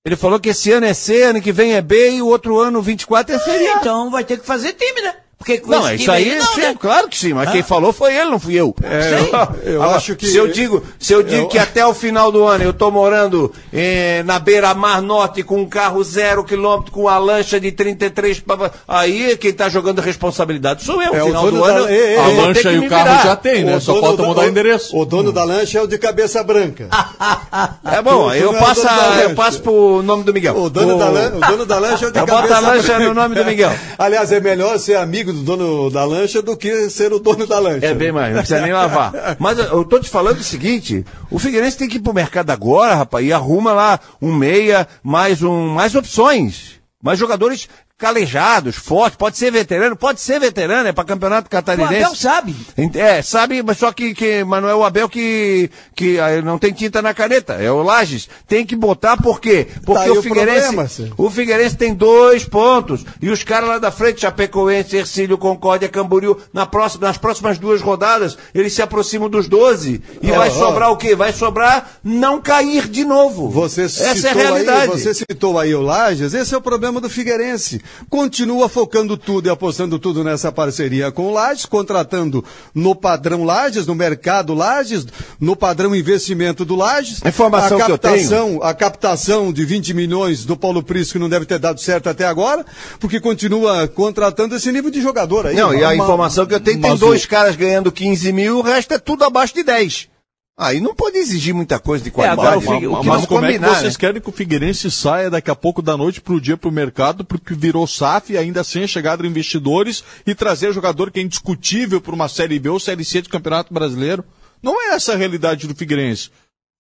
Ele 0.05 0.17
falou 0.17 0.39
que 0.39 0.51
esse 0.51 0.71
ano 0.71 0.87
é 0.87 0.93
C, 0.93 1.23
ano 1.23 1.41
que 1.41 1.51
vem 1.51 1.73
é 1.73 1.81
B 1.81 2.17
e 2.17 2.23
o 2.23 2.27
outro 2.27 2.61
ano, 2.61 2.83
24, 2.83 3.35
é 3.35 3.39
Série 3.39 3.67
A. 3.69 3.79
Então 3.79 4.11
vai 4.11 4.23
ter 4.23 4.39
que 4.39 4.47
fazer 4.47 4.75
time, 4.75 5.01
né? 5.01 5.24
Porque 5.45 5.59
com 5.59 5.71
Não, 5.73 5.87
é 5.87 5.97
isso 5.97 6.11
aí, 6.11 6.37
não, 6.37 6.47
sim, 6.55 6.61
né? 6.63 6.75
claro 6.81 7.07
que 7.07 7.19
sim, 7.19 7.35
mas 7.35 7.49
Ah. 7.49 7.53
quem 7.53 7.63
falou 7.63 7.93
foi 7.93 8.15
ele, 8.17 8.31
não 8.31 8.39
fui 8.41 8.55
eu. 8.55 8.75
Sei. 8.81 9.75
eu 9.75 9.83
Agora, 9.83 9.99
acho 9.99 10.17
que- 10.17 10.27
Se 10.27 10.39
eu 10.39 10.49
digo, 10.49 10.83
se 10.99 11.13
eu 11.13 11.23
digo 11.23 11.43
eu- 11.43 11.49
que 11.49 11.59
até 11.59 11.85
o 11.85 11.93
final 11.93 12.33
do 12.33 12.45
ano 12.47 12.65
eu 12.65 12.73
tô 12.73 12.91
morando 12.91 13.53
eh, 13.71 14.23
na 14.25 14.39
beira-mar 14.39 15.03
norte 15.03 15.43
com 15.43 15.61
um 15.61 15.67
carro 15.69 16.03
zero 16.03 16.45
quilômetro, 16.45 16.91
com 16.91 17.03
uma 17.03 17.19
lancha 17.19 17.61
de 17.61 17.71
33, 17.71 18.41
pa- 18.41 18.71
aí 18.89 19.37
quem 19.37 19.53
tá 19.53 19.69
jogando 19.69 20.01
responsabilidade 20.01 20.83
sou 20.83 21.03
eu. 21.03 21.15
É, 21.15 21.19
No 21.19 21.27
final 21.27 21.43
dono 21.45 21.59
do 21.59 21.67
da- 21.67 21.73
ano, 21.75 21.89
Ei, 21.91 21.97
ei, 22.01 22.17
eu 22.17 22.23
A 22.23 22.29
lancha 22.29 22.73
e 22.73 22.79
o 22.79 22.89
carro 22.89 23.05
virar. 23.11 23.23
já 23.25 23.37
tem, 23.37 23.65
né? 23.65 23.77
O 23.77 23.81
Só 23.83 23.93
dono 23.93 24.07
falta 24.07 24.23
da- 24.23 24.29
mudar 24.29 24.43
o 24.43 24.49
endereço. 24.49 24.97
O 24.97 25.05
dono 25.05 25.31
da 25.31 25.45
lancha 25.45 25.79
é 25.79 25.83
o 25.83 25.87
de 25.87 25.99
cabeça 25.99 26.43
branca. 26.43 26.89
É 27.93 28.01
bom, 28.03 28.33
eu 28.33 28.55
é 28.57 28.59
passo, 28.59 28.87
a- 28.89 29.21
eu 29.25 29.35
passo 29.35 29.61
pro 29.61 30.03
nome 30.03 30.25
do 30.25 30.33
Miguel. 30.33 30.57
O 30.57 30.71
dono, 30.71 30.97
O- 30.97 30.99
da, 30.99 31.09
lan- 31.11 31.33
o 31.37 31.41
dono 31.41 31.67
da 31.67 31.79
lancha 31.79 32.07
é 32.07 32.09
o 32.09 32.13
de 32.13 32.19
Eu 32.19 32.27
cabeça 32.27 32.43
boto 32.43 32.55
a 32.55 32.61
lancha 32.71 32.87
branca. 32.95 33.05
no 33.09 33.15
nome 33.15 33.35
do 33.35 33.45
Miguel. 33.45 33.73
Aliás, 33.99 34.33
é 34.33 34.41
melhor 34.41 34.79
ser 34.79 34.97
amigo 34.97 35.34
do 35.35 35.43
dono 35.43 35.91
da 35.91 36.05
lancha 36.05 36.41
do 36.41 36.57
que 36.57 36.89
ser 36.89 37.13
o 37.13 37.19
dono 37.19 37.47
da 37.47 37.59
lancha. 37.59 37.87
É 37.87 37.95
bem 37.95 38.13
mais, 38.13 38.33
não 38.35 38.41
precisa 38.41 38.61
nem 38.61 38.73
lavar. 38.73 39.37
Mas 39.39 39.59
eu 39.59 39.85
tô 39.85 39.99
te 39.99 40.09
falando 40.09 40.39
o 40.39 40.45
seguinte: 40.45 41.05
o 41.31 41.39
Figueirense 41.39 41.77
tem 41.77 41.89
que 41.89 41.97
ir 41.97 42.01
pro 42.01 42.15
mercado 42.15 42.51
agora, 42.51 42.95
rapaz, 42.95 43.27
e 43.27 43.33
arruma 43.33 43.73
lá 43.73 44.01
um 44.21 44.33
meia, 44.33 44.87
mais 45.03 45.43
um, 45.43 45.69
mais 45.69 45.95
opções. 45.95 46.81
Mais 47.03 47.19
jogadores 47.19 47.69
calejados, 48.05 48.77
fortes, 48.77 49.17
pode 49.17 49.39
ser 49.39 49.51
veterano, 49.51 49.97
pode 49.97 50.21
ser 50.21 50.39
veterano, 50.39 50.87
é 50.87 50.93
para 50.93 51.05
campeonato 51.05 51.47
O 51.47 51.51
catarinense. 51.51 51.95
Abel 52.05 52.15
sabe. 52.15 52.55
É, 52.95 53.23
sabe, 53.23 53.63
mas 53.63 53.79
só 53.79 53.91
que, 53.93 54.13
que 54.15 54.45
mas 54.45 54.63
não 54.63 54.69
é 54.69 54.75
o 54.75 54.85
Abel 54.85 55.09
que, 55.09 55.71
que 55.97 56.21
ah, 56.21 56.43
não 56.43 56.59
tem 56.59 56.71
tinta 56.71 57.01
na 57.01 57.15
caneta, 57.15 57.55
é 57.55 57.73
o 57.73 57.83
Lages. 57.83 58.29
Tem 58.47 58.67
que 58.67 58.77
botar 58.77 59.17
por 59.17 59.41
quê? 59.41 59.67
Porque 59.87 60.05
Tá 60.05 60.13
o 60.13 60.19
o 60.19 60.23
Figueirense, 60.23 60.61
problema, 60.67 60.87
senhor. 60.87 61.15
o 61.17 61.31
Figueirense 61.31 61.77
tem 61.77 61.95
dois 61.95 62.45
pontos. 62.45 63.07
E 63.23 63.31
os 63.31 63.43
caras 63.43 63.71
lá 63.71 63.79
da 63.79 63.91
frente, 63.91 64.21
Chapecoense, 64.21 64.97
Ercílio, 64.97 65.39
Concórdia, 65.39 65.89
Camboriú, 65.89 66.37
na 66.53 66.67
próxima, 66.67 67.07
nas 67.07 67.17
próximas 67.17 67.57
duas 67.57 67.81
rodadas, 67.81 68.37
eles 68.55 68.75
se 68.75 68.83
aproximam 68.83 69.31
dos 69.31 69.49
12. 69.49 70.03
E 70.21 70.31
Ó, 70.31 70.37
vai 70.37 70.51
ó. 70.51 70.53
sobrar 70.53 70.91
o 70.91 70.97
quê? 70.99 71.17
Vai 71.17 71.33
sobrar 71.33 71.91
não 72.05 72.39
cair 72.39 72.87
de 72.87 73.03
novo. 73.03 73.49
Você 73.49 73.85
Essa 73.85 74.05
é 74.05 74.11
a 74.11 74.15
citou 74.15 74.35
realidade. 74.35 74.83
Aí, 74.83 74.89
você 75.01 75.15
citou 75.15 75.59
aí 75.59 75.75
o 75.75 75.81
Lages, 75.81 76.35
esse 76.35 76.55
é 76.55 76.59
o 76.59 76.61
problema 76.61 77.01
do 77.01 77.09
Figueirense. 77.09 77.81
Continua 78.09 78.69
focando 78.69 79.17
tudo 79.17 79.47
e 79.47 79.51
apostando 79.51 79.99
tudo 79.99 80.23
nessa 80.23 80.51
parceria 80.53 81.11
com 81.11 81.29
o 81.29 81.33
Lages, 81.33 81.67
contratando 81.67 82.45
no 82.75 82.95
padrão 82.95 83.45
Lages, 83.45 83.87
no 83.87 83.95
mercado 83.95 84.55
Lages, 84.55 85.07
no 85.41 85.57
padrão 85.57 85.95
investimento 85.95 86.65
do 86.65 86.77
Lages. 86.77 87.21
A 87.25 87.29
informação 87.29 87.79
a 87.79 87.85
que 87.85 87.93
eu 87.93 87.99
captação, 87.99 88.61
A 88.63 88.75
captação 88.75 89.53
de 89.53 89.65
20 89.65 89.95
milhões 89.95 90.45
do 90.45 90.57
Paulo 90.57 90.83
Prisco 90.83 91.19
não 91.19 91.29
deve 91.29 91.45
ter 91.47 91.59
dado 91.59 91.81
certo 91.81 92.09
até 92.09 92.25
agora, 92.25 92.65
porque 93.01 93.21
continua 93.21 93.87
contratando 93.89 94.55
esse 94.57 94.71
nível 94.73 94.91
de 94.91 95.01
jogador 95.01 95.47
aí. 95.47 95.57
Não, 95.57 95.73
e 95.75 95.83
a 95.83 95.89
Uma- 95.89 95.95
informação 96.05 96.47
que 96.47 96.55
eu 96.55 96.61
tenho, 96.61 96.81
tem 96.81 96.97
dois 96.97 97.27
caras 97.27 97.57
ganhando 97.57 97.91
15 97.93 98.33
mil, 98.33 98.59
o 98.59 98.63
resto 98.63 98.95
é 98.95 98.99
tudo 98.99 99.25
abaixo 99.25 99.55
de 99.55 99.63
10. 99.63 100.09
Aí 100.57 100.81
não 100.81 100.95
pode 100.95 101.19
exigir 101.19 101.53
muita 101.53 101.81
coisa 101.81 102.05
de 102.05 102.13
qualidade. 102.13 102.41
agora 102.41 102.87
o 102.87 103.01
o 103.01 103.05
mas 103.05 103.27
como 103.27 103.45
é 103.45 103.53
que 103.53 103.59
combinar, 103.59 103.81
vocês 103.81 103.95
né? 103.95 103.99
querem 103.99 104.23
que 104.23 104.29
o 104.29 104.33
Figueirense 104.33 104.89
saia 104.89 105.29
daqui 105.29 105.51
a 105.51 105.55
pouco 105.55 105.83
da 105.83 105.97
noite 105.97 106.21
pro 106.21 106.41
dia 106.41 106.57
pro 106.57 106.71
mercado, 106.71 107.25
porque 107.25 107.55
virou 107.55 107.85
SAF, 107.89 108.37
ainda 108.37 108.63
sem 108.63 108.85
a 108.85 108.87
chegada 108.87 109.25
de 109.25 109.29
investidores, 109.29 110.05
e 110.25 110.33
trazer 110.33 110.73
jogador 110.73 111.11
que 111.11 111.19
é 111.19 111.23
indiscutível 111.25 112.01
para 112.01 112.15
uma 112.15 112.29
Série 112.29 112.61
B 112.61 112.69
ou 112.69 112.79
Série 112.79 113.05
C 113.05 113.21
de 113.21 113.29
Campeonato 113.29 113.75
Brasileiro? 113.75 114.25
Não 114.63 114.81
é 114.81 114.95
essa 114.95 115.13
a 115.13 115.17
realidade 115.17 115.67
do 115.67 115.75
Figueirense. 115.75 116.31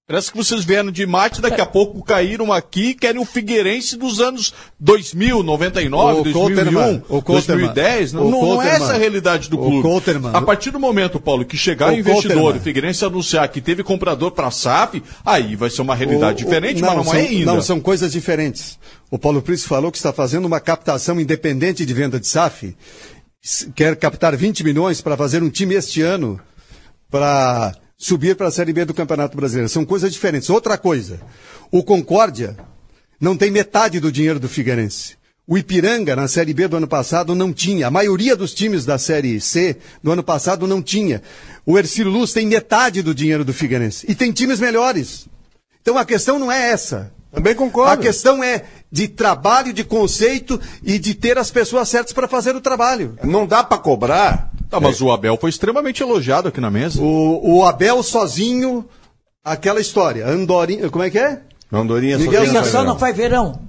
Parece 0.06 0.30
que 0.30 0.36
vocês 0.36 0.62
vieram 0.66 0.90
de 0.90 1.06
mate, 1.06 1.40
daqui 1.40 1.62
a 1.62 1.64
pouco 1.64 2.04
caíram 2.04 2.52
aqui 2.52 2.88
e 2.88 2.94
querem 2.94 3.22
o 3.22 3.24
Figueirense 3.24 3.96
dos 3.96 4.20
anos 4.20 4.52
2000, 4.78 5.42
99, 5.42 6.20
O 6.20 6.24
2001, 6.24 6.34
Coulterman, 6.34 7.02
o 7.08 7.22
Coulterman, 7.22 7.64
2010. 7.64 8.12
Não, 8.12 8.26
o 8.26 8.30
não 8.30 8.38
é 8.38 8.40
Coulterman, 8.40 8.76
essa 8.76 8.92
a 8.92 8.98
realidade 8.98 9.48
do 9.48 9.56
clube. 9.56 9.88
A 10.34 10.42
partir 10.42 10.70
do 10.70 10.78
momento, 10.78 11.18
Paulo, 11.18 11.42
que 11.46 11.56
chegar 11.56 11.90
O 11.90 11.96
investidor 11.96 12.54
e 12.54 12.58
o 12.58 12.60
Figueirense 12.60 13.02
anunciar 13.02 13.48
que 13.48 13.62
teve 13.62 13.82
comprador 13.82 14.32
para 14.32 14.48
a 14.48 14.50
SAF, 14.50 15.02
aí 15.24 15.56
vai 15.56 15.70
ser 15.70 15.80
uma 15.80 15.94
realidade 15.94 16.44
diferente, 16.44 16.82
mas 16.82 16.96
não 16.96 17.04
são, 17.04 17.14
é 17.14 17.20
ainda. 17.20 17.54
Não, 17.54 17.62
são 17.62 17.80
coisas 17.80 18.12
diferentes. 18.12 18.78
O 19.10 19.18
Paulo 19.18 19.40
Prisco 19.40 19.70
falou 19.70 19.90
que 19.90 19.96
está 19.96 20.12
fazendo 20.12 20.44
uma 20.44 20.60
captação 20.60 21.18
independente 21.18 21.86
de 21.86 21.94
venda 21.94 22.20
de 22.20 22.26
SAF. 22.26 22.76
Quer 23.74 23.96
captar 23.96 24.36
20 24.36 24.64
milhões 24.64 25.00
para 25.00 25.16
fazer 25.16 25.42
um 25.42 25.48
time 25.48 25.74
este 25.74 26.02
ano 26.02 26.38
para 27.10 27.74
subir 28.04 28.36
para 28.36 28.48
a 28.48 28.50
Série 28.50 28.74
B 28.74 28.84
do 28.84 28.92
Campeonato 28.92 29.34
Brasileiro. 29.34 29.66
São 29.66 29.82
coisas 29.82 30.12
diferentes. 30.12 30.50
Outra 30.50 30.76
coisa, 30.76 31.18
o 31.70 31.82
Concórdia 31.82 32.54
não 33.18 33.34
tem 33.34 33.50
metade 33.50 33.98
do 33.98 34.12
dinheiro 34.12 34.38
do 34.38 34.46
Figueirense. 34.46 35.16
O 35.46 35.56
Ipiranga, 35.56 36.14
na 36.14 36.28
Série 36.28 36.52
B 36.52 36.68
do 36.68 36.76
ano 36.76 36.86
passado, 36.86 37.34
não 37.34 37.50
tinha. 37.50 37.86
A 37.86 37.90
maioria 37.90 38.36
dos 38.36 38.52
times 38.52 38.84
da 38.84 38.98
Série 38.98 39.40
C 39.40 39.78
do 40.02 40.12
ano 40.12 40.22
passado 40.22 40.66
não 40.66 40.82
tinha. 40.82 41.22
O 41.64 41.78
Ercílio 41.78 42.12
Luz 42.12 42.34
tem 42.34 42.46
metade 42.46 43.00
do 43.00 43.14
dinheiro 43.14 43.42
do 43.42 43.54
Figueirense. 43.54 44.04
E 44.06 44.14
tem 44.14 44.32
times 44.32 44.60
melhores. 44.60 45.26
Então 45.80 45.96
a 45.96 46.04
questão 46.04 46.38
não 46.38 46.52
é 46.52 46.72
essa. 46.72 47.10
Também 47.32 47.54
concordo. 47.54 47.92
A 47.92 47.96
questão 47.96 48.44
é 48.44 48.64
de 48.92 49.08
trabalho, 49.08 49.72
de 49.72 49.82
conceito 49.82 50.60
e 50.82 50.98
de 50.98 51.14
ter 51.14 51.38
as 51.38 51.50
pessoas 51.50 51.88
certas 51.88 52.12
para 52.12 52.28
fazer 52.28 52.54
o 52.54 52.60
trabalho. 52.60 53.18
Não 53.24 53.46
dá 53.46 53.64
pra 53.64 53.78
cobrar. 53.78 54.52
Tá, 54.68 54.80
mas 54.80 55.00
o 55.00 55.10
Abel 55.12 55.36
foi 55.40 55.50
extremamente 55.50 56.02
elogiado 56.02 56.48
aqui 56.48 56.60
na 56.60 56.70
mesa. 56.70 57.00
O, 57.00 57.58
o 57.58 57.64
Abel 57.64 58.02
sozinho, 58.02 58.84
aquela 59.44 59.80
história. 59.80 60.26
Andorinha, 60.26 60.90
como 60.90 61.04
é 61.04 61.10
que 61.10 61.18
é? 61.18 61.40
Andorinha 61.72 62.18
Miguel 62.18 62.46
sozinho 62.46 62.84
não 62.84 62.98
faz 62.98 63.16
verão. 63.16 63.60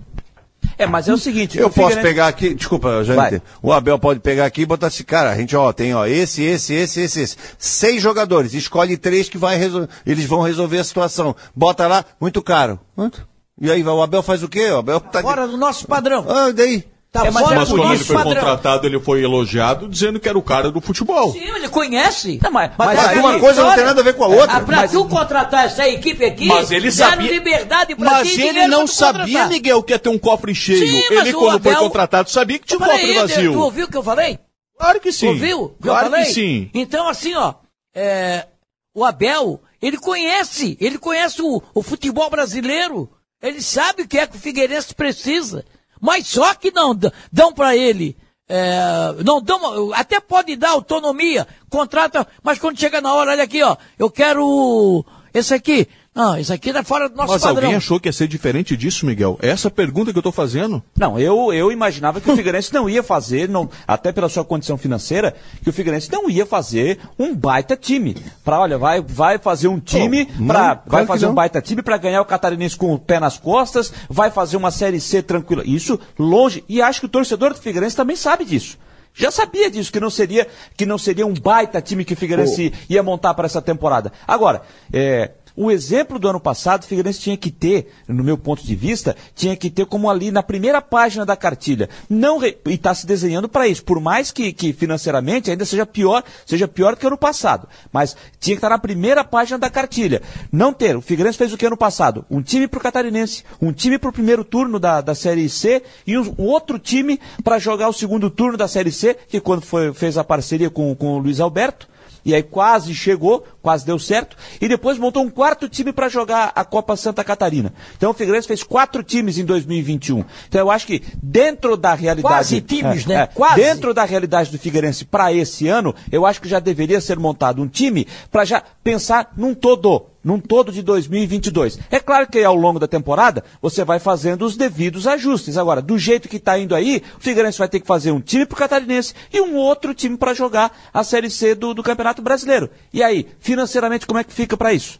É, 0.77 0.85
mas 0.85 1.07
é 1.07 1.13
o 1.13 1.17
seguinte. 1.17 1.57
Eu 1.57 1.67
o 1.67 1.69
posso 1.69 1.89
Figueirense- 1.89 2.07
pegar 2.07 2.27
aqui, 2.27 2.53
desculpa, 2.53 3.03
Janete. 3.03 3.41
O 3.61 3.71
Abel 3.71 3.97
pode 3.97 4.19
pegar 4.19 4.45
aqui 4.45 4.61
e 4.61 4.65
botar 4.65 4.87
esse 4.87 5.03
cara. 5.03 5.31
A 5.31 5.35
gente, 5.35 5.55
ó, 5.55 5.71
tem, 5.71 5.93
ó, 5.93 6.05
esse, 6.05 6.43
esse, 6.43 6.73
esse, 6.73 6.99
esse, 7.01 7.21
esse. 7.21 7.37
Seis 7.57 8.01
jogadores. 8.01 8.53
Escolhe 8.53 8.97
três 8.97 9.29
que 9.29 9.37
vai 9.37 9.57
resol... 9.57 9.87
eles 10.05 10.25
vão 10.25 10.41
resolver 10.41 10.79
a 10.79 10.83
situação. 10.83 11.35
Bota 11.55 11.87
lá, 11.87 12.03
muito 12.19 12.41
caro. 12.41 12.79
Quanto? 12.93 13.25
E 13.61 13.71
aí, 13.71 13.83
o 13.83 14.01
Abel 14.01 14.21
faz 14.21 14.43
o 14.43 14.49
quê? 14.49 14.69
O 14.71 14.77
Abel 14.79 14.99
tá. 14.99 15.21
Fora 15.21 15.47
do 15.47 15.55
nosso 15.55 15.87
padrão. 15.87 16.25
Ah, 16.27 16.51
daí? 16.51 16.83
Tá 17.15 17.25
É, 17.27 17.31
mas 17.31 17.43
fora 17.43 17.55
Mas 17.55 17.69
do 17.69 17.75
quando 17.77 17.93
ele 17.93 18.03
foi 18.03 18.15
padrão. 18.17 18.33
contratado, 18.35 18.87
ele 18.87 18.99
foi 18.99 19.23
elogiado 19.23 19.87
dizendo 19.87 20.19
que 20.19 20.27
era 20.27 20.37
o 20.37 20.41
cara 20.41 20.69
do 20.69 20.81
futebol. 20.81 21.31
Sim, 21.31 21.39
ele 21.43 21.69
conhece. 21.69 22.39
Não, 22.43 22.51
mas- 22.51 22.71
Mas, 22.77 22.87
mas 22.87 22.99
é 22.99 23.09
aí- 23.11 23.19
uma 23.19 23.39
coisa 23.39 23.63
não 23.63 23.73
tem 23.73 23.85
nada 23.85 24.01
a 24.01 24.03
ver 24.03 24.13
com 24.15 24.23
a 24.25 24.27
outra. 24.27 24.57
Ah, 24.57 24.59
pra 24.59 24.77
Mas- 24.77 24.91
tu 24.91 25.05
contratar 25.05 25.65
essa 25.65 25.87
equipe 25.87 26.25
aqui, 26.25 26.45
Mas 26.47 26.71
ele 26.71 26.91
sabia- 26.91 27.31
liberdade 27.31 27.95
pra 27.95 28.11
Mas 28.11 28.33
ti, 28.33 28.41
ele 28.41 28.67
não 28.67 28.85
sabia, 28.85 29.21
contratar. 29.23 29.49
Miguel, 29.49 29.81
que 29.81 29.93
ia 29.93 29.99
ter 29.99 30.09
um 30.09 30.17
cofre 30.17 30.53
cheio. 30.53 30.85
Sim, 30.85 31.03
ele, 31.13 31.33
o 31.33 31.39
quando 31.39 31.63
foi 31.63 31.71
Abel- 31.71 31.83
contratado, 31.83 32.29
sabia 32.29 32.59
que 32.59 32.65
tinha 32.65 32.77
um 32.79 32.83
cofre 32.83 33.13
vazio. 33.13 33.53
Tu 33.53 33.59
ouviu 33.59 33.85
o 33.85 33.89
que 33.89 33.97
eu 33.97 34.03
falei? 34.03 34.37
Claro 34.77 34.99
que 34.99 35.11
sim. 35.13 35.27
Ouviu? 35.29 35.73
Claro 35.81 36.09
falei? 36.09 36.25
que 36.25 36.33
sim. 36.33 36.69
Então, 36.73 37.07
assim, 37.07 37.33
ó, 37.35 37.53
é, 37.95 38.45
o 38.93 39.05
Abel, 39.05 39.61
ele 39.81 39.97
conhece, 39.97 40.77
ele 40.81 40.97
conhece 40.97 41.41
o, 41.41 41.61
o 41.73 41.81
futebol 41.81 42.29
brasileiro. 42.29 43.09
Ele 43.41 43.61
sabe 43.61 44.01
o 44.03 44.07
que 44.07 44.17
é 44.17 44.25
que 44.27 44.35
o 44.35 44.39
Figueirense 44.39 44.93
precisa. 44.93 45.63
Mas 46.01 46.27
só 46.27 46.53
que 46.53 46.71
não 46.71 46.97
dão 47.31 47.53
pra 47.53 47.75
ele. 47.75 48.17
é, 48.47 49.23
não 49.23 49.41
dão, 49.41 49.91
até 49.93 50.19
pode 50.19 50.55
dar 50.55 50.71
autonomia, 50.71 51.47
contrata, 51.69 52.27
mas 52.43 52.59
quando 52.59 52.79
chega 52.79 53.01
na 53.01 53.13
hora, 53.13 53.31
olha 53.31 53.43
aqui, 53.43 53.63
ó, 53.63 53.75
eu 53.97 54.09
quero 54.09 55.03
esse 55.33 55.53
aqui. 55.53 55.87
Não, 56.15 56.37
esse 56.37 56.53
aqui 56.53 56.71
tá 56.71 56.81
fora 56.81 57.09
do 57.09 57.15
nosso 57.17 57.33
Mas 57.33 57.41
padrão. 57.41 57.63
alguém 57.63 57.75
achou 57.75 57.99
que 57.99 58.07
ia 58.07 58.13
ser 58.13 58.25
diferente 58.29 58.77
disso, 58.77 59.05
Miguel? 59.05 59.37
É 59.41 59.49
essa 59.49 59.69
pergunta 59.69 60.13
que 60.13 60.17
eu 60.17 60.23
tô 60.23 60.31
fazendo. 60.31 60.81
Não, 60.97 61.19
eu, 61.19 61.51
eu 61.51 61.73
imaginava 61.73 62.21
que 62.21 62.31
o 62.31 62.35
Figueirense 62.37 62.73
não 62.73 62.89
ia 62.89 63.03
fazer, 63.03 63.49
não, 63.49 63.69
até 63.85 64.13
pela 64.13 64.29
sua 64.29 64.45
condição 64.45 64.77
financeira, 64.77 65.35
que 65.61 65.69
o 65.69 65.73
Figueirense 65.73 66.09
não 66.09 66.29
ia 66.29 66.45
fazer 66.45 66.99
um 67.19 67.35
baita 67.35 67.75
time. 67.75 68.15
Pra, 68.45 68.61
olha, 68.61 68.77
vai, 68.77 69.01
vai 69.01 69.37
fazer 69.37 69.67
um 69.67 69.77
time, 69.77 70.29
não, 70.39 70.47
pra, 70.47 70.55
claro 70.55 70.81
vai 70.87 71.01
que 71.01 71.07
fazer 71.07 71.25
não. 71.25 71.33
um 71.33 71.35
baita 71.35 71.61
time 71.61 71.81
para 71.81 71.97
ganhar 71.97 72.21
o 72.21 72.25
Catarinense 72.25 72.77
com 72.77 72.93
o 72.93 72.97
pé 72.97 73.19
nas 73.19 73.37
costas, 73.37 73.91
vai 74.09 74.31
fazer 74.31 74.55
uma 74.55 74.71
Série 74.71 75.01
C 75.01 75.21
tranquila. 75.21 75.63
Isso 75.65 75.99
longe. 76.17 76.63
E 76.69 76.81
acho 76.81 77.01
que 77.01 77.07
o 77.07 77.09
torcedor 77.09 77.53
do 77.53 77.59
Figueirense 77.59 77.93
também 77.93 78.15
sabe 78.15 78.45
disso. 78.45 78.77
Já 79.13 79.31
sabia 79.31 79.69
disso, 79.69 79.91
que 79.91 79.99
não 79.99 80.09
seria, 80.09 80.47
que 80.77 80.85
não 80.85 80.97
seria 80.97 81.25
um 81.25 81.33
baita 81.33 81.81
time 81.81 82.05
que 82.05 82.13
o 82.13 82.17
Figueirense 82.17 82.71
ia 82.89 83.03
montar 83.03 83.33
para 83.33 83.45
essa 83.45 83.61
temporada. 83.61 84.13
Agora, 84.27 84.61
é, 84.93 85.31
o 85.55 85.71
exemplo 85.71 86.19
do 86.19 86.27
ano 86.27 86.39
passado, 86.39 86.83
o 86.83 86.85
Figueirense 86.85 87.19
tinha 87.19 87.37
que 87.37 87.49
ter, 87.49 87.91
no 88.07 88.23
meu 88.23 88.37
ponto 88.37 88.63
de 88.65 88.75
vista, 88.75 89.15
tinha 89.33 89.55
que 89.55 89.69
ter 89.69 89.85
como 89.85 90.09
ali 90.09 90.31
na 90.31 90.43
primeira 90.43 90.81
página 90.81 91.25
da 91.25 91.35
cartilha. 91.35 91.89
Não 92.09 92.37
re- 92.37 92.57
e 92.65 92.73
está 92.73 92.93
se 92.93 93.07
desenhando 93.07 93.47
para 93.47 93.67
isso. 93.67 93.83
Por 93.83 93.99
mais 93.99 94.31
que, 94.31 94.51
que 94.51 94.73
financeiramente 94.73 95.49
ainda 95.49 95.65
seja 95.65 95.85
pior, 95.85 96.23
seja 96.45 96.67
pior 96.67 96.93
do 96.95 96.99
que 96.99 97.07
ano 97.07 97.17
passado. 97.17 97.67
Mas 97.91 98.15
tinha 98.39 98.55
que 98.55 98.59
estar 98.59 98.69
na 98.69 98.77
primeira 98.77 99.23
página 99.23 99.57
da 99.57 99.69
cartilha. 99.69 100.21
Não 100.51 100.73
ter. 100.73 100.95
O 100.97 101.01
Figueirense 101.01 101.37
fez 101.37 101.53
o 101.53 101.57
que 101.57 101.65
ano 101.65 101.77
passado? 101.77 102.25
Um 102.29 102.41
time 102.41 102.67
para 102.67 102.77
o 102.79 102.81
Catarinense, 102.81 103.43
um 103.61 103.71
time 103.71 103.97
para 103.97 104.09
o 104.09 104.13
primeiro 104.13 104.43
turno 104.43 104.79
da, 104.79 105.01
da 105.01 105.15
Série 105.15 105.47
C 105.49 105.83
e 106.05 106.17
um, 106.17 106.35
um 106.37 106.45
outro 106.45 106.77
time 106.77 107.19
para 107.43 107.59
jogar 107.59 107.87
o 107.89 107.93
segundo 107.93 108.29
turno 108.29 108.57
da 108.57 108.67
Série 108.67 108.91
C, 108.91 109.15
que 109.27 109.39
quando 109.39 109.61
foi, 109.61 109.93
fez 109.93 110.17
a 110.17 110.23
parceria 110.23 110.69
com, 110.69 110.93
com 110.95 111.15
o 111.15 111.17
Luiz 111.17 111.39
Alberto. 111.39 111.87
E 112.25 112.33
aí 112.33 112.41
quase 112.41 112.93
chegou, 112.95 113.45
quase 113.61 113.85
deu 113.85 113.99
certo. 113.99 114.35
E 114.59 114.67
depois 114.67 114.97
montou 114.97 115.23
um 115.23 115.29
quarto 115.29 115.69
time 115.69 115.93
para 115.93 116.09
jogar 116.09 116.51
a 116.55 116.65
Copa 116.65 116.95
Santa 116.95 117.23
Catarina. 117.23 117.71
Então 117.95 118.09
o 118.09 118.13
Figueirense 118.13 118.47
fez 118.47 118.63
quatro 118.63 119.03
times 119.03 119.37
em 119.37 119.45
2021. 119.45 120.25
Então 120.47 120.59
eu 120.61 120.71
acho 120.71 120.87
que 120.87 121.03
dentro 121.21 121.77
da 121.77 121.93
realidade... 121.93 122.33
Quase 122.33 122.61
times, 122.61 123.05
É, 123.05 123.07
né? 123.07 123.21
é, 123.21 123.27
Quase. 123.27 123.61
Dentro 123.61 123.93
da 123.93 124.03
realidade 124.03 124.49
do 124.51 124.57
Figueirense 124.57 125.05
para 125.05 125.31
esse 125.31 125.67
ano, 125.67 125.93
eu 126.11 126.25
acho 126.25 126.41
que 126.41 126.49
já 126.49 126.59
deveria 126.59 126.99
ser 126.99 127.19
montado 127.19 127.61
um 127.61 127.67
time 127.67 128.07
para 128.31 128.43
já 128.43 128.63
pensar 128.83 129.31
num 129.37 129.53
todo 129.53 130.07
num 130.25 130.39
todo 130.39 130.71
de 130.71 130.81
2022. 130.81 131.79
É 131.91 131.99
claro 131.99 132.27
que 132.27 132.43
ao 132.43 132.55
longo 132.55 132.79
da 132.79 132.87
temporada 132.87 133.43
você 133.61 133.85
vai 133.85 133.99
fazendo 133.99 134.43
os 134.43 134.57
devidos 134.57 135.05
ajustes. 135.05 135.55
Agora, 135.55 135.83
do 135.83 135.99
jeito 135.99 136.27
que 136.27 136.37
está 136.37 136.57
indo 136.57 136.73
aí, 136.73 137.03
o 137.15 137.21
Figueirense 137.21 137.59
vai 137.59 137.69
ter 137.69 137.79
que 137.79 137.87
fazer 137.87 138.11
um 138.11 138.19
time 138.19 138.45
para 138.45 138.55
o 138.55 138.57
Catarinense 138.57 139.13
e 139.31 139.39
um 139.39 139.55
outro 139.55 139.93
time 139.93 140.17
para 140.17 140.33
jogar 140.33 140.75
a 140.91 141.03
Série 141.03 141.29
C 141.29 141.53
do, 141.53 141.75
do 141.75 141.83
Campeonato 141.83 142.23
Brasileiro. 142.23 142.71
E 142.91 143.03
aí, 143.03 143.27
financeiramente, 143.39 144.07
como 144.07 144.19
é 144.19 144.23
que 144.23 144.33
fica 144.33 144.57
para 144.57 144.73
isso? 144.73 144.99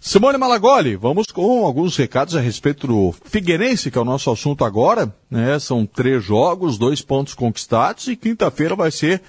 Simone 0.00 0.38
Malagoli, 0.38 0.96
vamos 0.96 1.26
com 1.26 1.66
alguns 1.66 1.96
recados 1.96 2.36
a 2.36 2.40
respeito 2.40 2.86
do 2.86 3.12
Figueirense, 3.24 3.90
que 3.90 3.98
é 3.98 4.00
o 4.00 4.04
nosso 4.04 4.30
assunto 4.30 4.64
agora. 4.64 5.14
Né? 5.30 5.58
São 5.58 5.84
três 5.84 6.24
jogos, 6.24 6.78
dois 6.78 7.02
pontos 7.02 7.34
conquistados 7.34 8.08
e 8.08 8.16
quinta-feira 8.16 8.74
vai 8.74 8.90
ser 8.90 9.20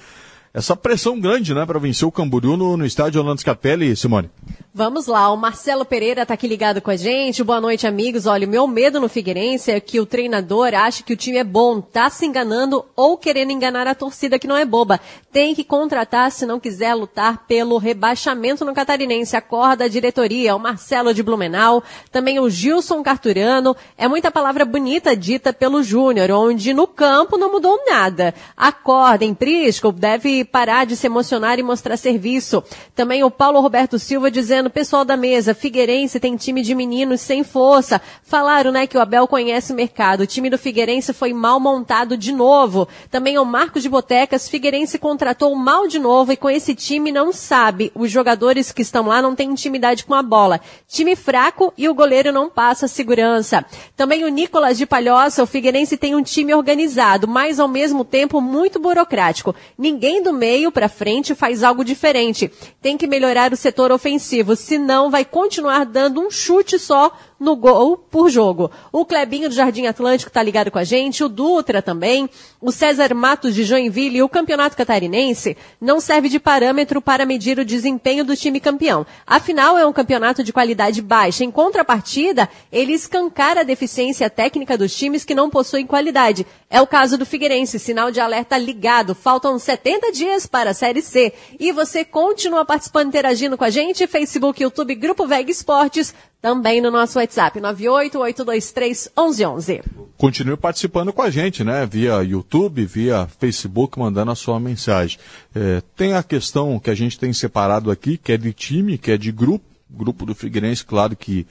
essa 0.57 0.75
pressão 0.75 1.19
grande 1.19 1.53
né, 1.53 1.63
para 1.67 1.77
vencer 1.77 2.07
o 2.07 2.11
Camboriú 2.11 2.57
no, 2.57 2.75
no 2.75 2.83
estádio 2.83 3.21
Orlando 3.21 3.39
Scapelli, 3.39 3.95
Simone. 3.95 4.27
Vamos 4.73 5.05
lá, 5.07 5.31
o 5.31 5.37
Marcelo 5.37 5.85
Pereira 5.85 6.23
está 6.23 6.33
aqui 6.33 6.47
ligado 6.47 6.81
com 6.81 6.89
a 6.89 6.95
gente. 6.95 7.43
Boa 7.43 7.61
noite, 7.61 7.85
amigos. 7.85 8.25
Olha, 8.25 8.47
o 8.47 8.49
meu 8.49 8.67
medo 8.67 8.99
no 8.99 9.09
Figueirense 9.09 9.71
é 9.71 9.79
que 9.79 9.99
o 9.99 10.05
treinador 10.05 10.73
ache 10.73 11.03
que 11.03 11.13
o 11.13 11.17
time 11.17 11.37
é 11.37 11.43
bom, 11.43 11.79
tá 11.79 12.09
se 12.09 12.25
enganando 12.25 12.85
ou 12.95 13.17
querendo 13.17 13.51
enganar 13.51 13.87
a 13.87 13.95
torcida 13.95 14.37
que 14.37 14.47
não 14.47 14.57
é 14.57 14.65
boba. 14.65 14.99
Tem 15.31 15.53
que 15.53 15.63
contratar 15.63 16.31
se 16.31 16.45
não 16.45 16.59
quiser 16.59 16.93
lutar 16.93 17.45
pelo 17.47 17.77
rebaixamento 17.77 18.65
no 18.65 18.73
Catarinense. 18.73 19.35
Acorda 19.35 19.85
a 19.85 19.87
diretoria, 19.87 20.55
o 20.55 20.59
Marcelo 20.59 21.13
de 21.13 21.23
Blumenau, 21.23 21.83
também 22.11 22.39
o 22.39 22.49
Gilson 22.49 23.01
Carturano. 23.03 23.75
É 23.97 24.07
muita 24.07 24.31
palavra 24.31 24.63
bonita 24.65 25.15
dita 25.15 25.51
pelo 25.51 25.81
Júnior, 25.81 26.29
onde 26.31 26.71
no 26.71 26.87
campo 26.87 27.37
não 27.37 27.51
mudou 27.51 27.83
nada. 27.87 28.33
Acordem, 28.55 29.33
Prisco, 29.33 29.91
deve 29.91 30.46
parar 30.47 30.85
de 30.85 30.95
se 30.95 31.05
emocionar 31.05 31.59
e 31.59 31.63
mostrar 31.63 31.97
serviço. 31.97 32.63
Também 32.95 33.23
o 33.23 33.29
Paulo 33.29 33.59
Roberto 33.59 33.99
Silva 33.99 34.31
dizendo, 34.31 34.69
pessoal 34.69 35.05
da 35.05 35.15
mesa, 35.15 35.53
Figueirense 35.53 36.19
tem 36.19 36.35
time 36.35 36.61
de 36.61 36.73
meninos 36.73 37.21
sem 37.21 37.43
força. 37.43 38.01
Falaram, 38.23 38.71
né, 38.71 38.87
que 38.87 38.97
o 38.97 39.01
Abel 39.01 39.27
conhece 39.27 39.73
o 39.73 39.75
mercado. 39.75 40.21
O 40.21 40.27
time 40.27 40.49
do 40.49 40.57
Figueirense 40.57 41.13
foi 41.13 41.33
mal 41.33 41.59
montado 41.59 42.17
de 42.17 42.31
novo. 42.31 42.87
Também 43.11 43.37
o 43.37 43.45
Marcos 43.45 43.83
de 43.83 43.89
Botecas, 43.89 44.49
Figueirense 44.49 44.97
contratou 44.97 45.53
mal 45.55 45.87
de 45.87 45.99
novo 45.99 46.31
e 46.31 46.37
com 46.37 46.49
esse 46.49 46.73
time 46.73 47.11
não 47.11 47.31
sabe. 47.31 47.91
Os 47.93 48.09
jogadores 48.09 48.71
que 48.71 48.81
estão 48.81 49.07
lá 49.07 49.21
não 49.21 49.35
têm 49.35 49.51
intimidade 49.51 50.05
com 50.05 50.13
a 50.13 50.23
bola. 50.23 50.59
Time 50.87 51.15
fraco 51.15 51.73
e 51.77 51.87
o 51.89 51.93
goleiro 51.93 52.31
não 52.31 52.49
passa 52.49 52.87
segurança. 52.87 53.65
Também 53.95 54.23
o 54.23 54.29
Nicolas 54.29 54.77
de 54.77 54.85
Palhoça, 54.85 55.43
o 55.43 55.47
Figueirense 55.47 55.97
tem 55.97 56.15
um 56.15 56.23
time 56.23 56.53
organizado, 56.53 57.27
mas 57.27 57.59
ao 57.59 57.67
mesmo 57.67 58.05
tempo 58.05 58.41
muito 58.41 58.79
burocrático. 58.79 59.55
Ninguém 59.77 60.21
do 60.27 60.33
meio 60.33 60.71
para 60.73 60.89
frente 60.89 61.33
faz 61.33 61.63
algo 61.63 61.85
diferente. 61.85 62.51
Tem 62.81 62.97
que 62.97 63.07
melhorar 63.07 63.53
o 63.53 63.57
setor 63.57 63.93
ofensivo, 63.93 64.57
senão 64.57 65.09
vai 65.09 65.23
continuar 65.23 65.85
dando 65.85 66.19
um 66.19 66.29
chute 66.29 66.77
só 66.77 67.17
no 67.39 67.55
gol 67.55 67.97
por 67.97 68.29
jogo. 68.29 68.71
O 68.91 69.05
Clebinho 69.05 69.49
do 69.49 69.55
Jardim 69.55 69.85
Atlântico 69.85 70.29
está 70.29 70.41
ligado 70.41 70.71
com 70.71 70.79
a 70.79 70.83
gente, 70.83 71.23
o 71.23 71.29
Dutra 71.29 71.81
também, 71.81 72.29
o 72.59 72.71
César 72.71 73.13
Matos 73.13 73.53
de 73.53 73.63
Joinville 73.63 74.17
e 74.17 74.23
o 74.23 74.29
Campeonato 74.29 74.75
Catarinense 74.75 75.55
não 75.79 75.99
serve 75.99 76.29
de 76.29 76.39
parâmetro 76.39 77.01
para 77.01 77.25
medir 77.25 77.59
o 77.59 77.65
desempenho 77.65 78.25
do 78.25 78.35
time 78.35 78.59
campeão. 78.59 79.05
Afinal, 79.25 79.77
é 79.77 79.85
um 79.85 79.93
campeonato 79.93 80.43
de 80.43 80.53
qualidade 80.53 81.01
baixa. 81.01 81.43
Em 81.43 81.51
contrapartida, 81.51 82.49
ele 82.71 82.93
escancara 82.93 83.61
a 83.61 83.63
deficiência 83.63 84.29
técnica 84.29 84.77
dos 84.77 84.95
times 84.95 85.23
que 85.23 85.35
não 85.35 85.49
possuem 85.49 85.85
qualidade. 85.85 86.45
É 86.69 86.81
o 86.81 86.87
caso 86.87 87.17
do 87.17 87.25
Figueirense, 87.25 87.79
sinal 87.79 88.11
de 88.11 88.19
alerta 88.19 88.57
ligado. 88.57 89.15
Faltam 89.15 89.57
70 89.57 90.11
dias 90.11 90.45
para 90.45 90.71
a 90.71 90.73
Série 90.73 91.01
C. 91.01 91.33
E 91.59 91.71
você 91.71 92.03
continua 92.03 92.65
participando, 92.65 93.07
interagindo 93.07 93.57
com 93.57 93.63
a 93.63 93.69
gente, 93.69 94.07
Facebook, 94.07 94.61
YouTube, 94.61 94.95
Grupo 94.95 95.27
Veg 95.27 95.49
Esportes, 95.49 96.13
também 96.41 96.81
no 96.81 96.91
nosso 96.91 97.19
WhatsApp, 97.27 97.59
988231111. 97.59 99.83
Continue 100.17 100.55
participando 100.55 101.11
com 101.11 101.21
a 101.21 101.29
gente, 101.29 101.61
né? 101.63 101.85
Via 101.85 102.23
YouTube, 102.23 102.85
via 102.85 103.27
Facebook, 103.37 103.99
mandando 103.99 104.31
a 104.31 104.35
sua 104.35 104.57
mensagem. 104.59 105.19
É, 105.53 105.83
tem 105.95 106.13
a 106.13 106.23
questão 106.23 106.79
que 106.79 106.89
a 106.89 106.95
gente 106.95 107.19
tem 107.19 107.31
separado 107.33 107.91
aqui, 107.91 108.17
que 108.17 108.31
é 108.31 108.37
de 108.37 108.53
time, 108.53 108.97
que 108.97 109.11
é 109.11 109.17
de 109.17 109.31
grupo. 109.31 109.65
Grupo 109.89 110.25
do 110.25 110.35
Figueirense, 110.35 110.83
claro 110.83 111.15
que 111.15 111.47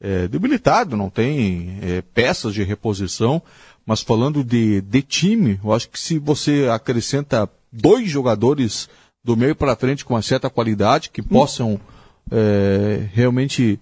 é 0.00 0.28
debilitado, 0.28 0.96
não 0.96 1.10
tem 1.10 1.78
é, 1.82 2.00
peças 2.14 2.54
de 2.54 2.62
reposição. 2.62 3.42
Mas 3.84 4.02
falando 4.02 4.44
de, 4.44 4.80
de 4.80 5.02
time, 5.02 5.58
eu 5.64 5.72
acho 5.72 5.88
que 5.88 5.98
se 5.98 6.16
você 6.18 6.68
acrescenta 6.70 7.50
dois 7.72 8.08
jogadores 8.08 8.88
do 9.24 9.36
meio 9.36 9.56
para 9.56 9.74
frente 9.74 10.04
com 10.04 10.14
uma 10.14 10.22
certa 10.22 10.48
qualidade, 10.50 11.10
que 11.10 11.22
possam 11.22 11.80
é, 12.30 13.08
realmente 13.12 13.80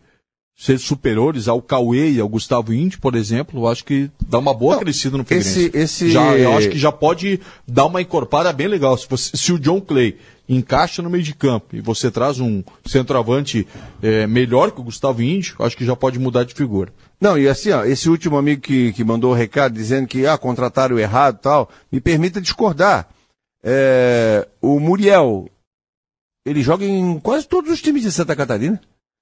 ser 0.63 0.79
superiores 0.79 1.49
ao 1.49 1.63
Cauê 1.63 2.11
e 2.11 2.21
ao 2.21 2.29
Gustavo 2.29 2.75
Indi, 2.75 2.99
por 2.99 3.15
exemplo, 3.15 3.61
eu 3.63 3.67
acho 3.67 3.83
que 3.83 4.11
dá 4.29 4.39
uma 4.39 4.53
boa 4.53 4.75
Não, 4.75 4.81
crescida 4.83 5.17
no 5.17 5.25
Figueirense. 5.25 5.67
esse- 5.69 5.77
esse- 5.79 6.11
Já, 6.11 6.37
eu 6.37 6.55
acho 6.55 6.69
que 6.69 6.79
já 6.79 6.93
pode 6.93 7.41
dar 7.67 7.87
uma 7.87 8.03
encorpada 8.03 8.53
bem 8.53 8.69
legal. 8.69 8.95
Se, 8.99 9.07
você- 9.09 9.35
se 9.35 9.53
o 9.55 9.59
John 9.59 9.81
Clay 9.81 10.19
encaixa 10.47 11.01
no 11.01 11.09
meio 11.09 11.25
de 11.25 11.35
campo 11.35 11.75
e 11.75 11.81
você 11.81 12.11
traz 12.11 12.39
um 12.41 12.63
centroavante 12.85 13.67
é, 14.03 14.27
melhor 14.27 14.71
que 14.71 14.81
o 14.81 14.85
Gustavo 14.85 15.23
Índio, 15.23 15.55
acho 15.61 15.75
que 15.79 15.85
já 15.87 15.97
pode 15.97 16.19
mudar 16.19 16.45
de 16.45 16.53
figura. 16.53 16.93
Não, 17.19 17.39
e 17.39 17.49
assim, 17.49 17.71
ó, 17.71 17.83
esse 17.85 18.11
último 18.11 18.37
amigo 18.37 18.61
que, 18.61 18.93
que 18.93 19.03
mandou 19.03 19.31
o 19.31 19.35
recado 19.35 19.73
dizendo 19.73 20.07
que 20.07 20.27
ah, 20.27 20.37
contrataram 20.37 20.99
errado 20.99 21.37
e 21.37 21.43
tal, 21.43 21.71
me 21.91 22.01
permita 22.03 22.39
discordar. 22.39 23.09
É, 23.65 24.47
o 24.61 24.79
Muriel, 24.79 25.49
ele 26.45 26.63
joga 26.63 26.85
em 26.85 27.19
quase 27.21 27.47
todos 27.47 27.71
os 27.71 27.81
times 27.81 28.03
de 28.03 28.13
Santa 28.13 28.37
Catarina. 28.37 28.79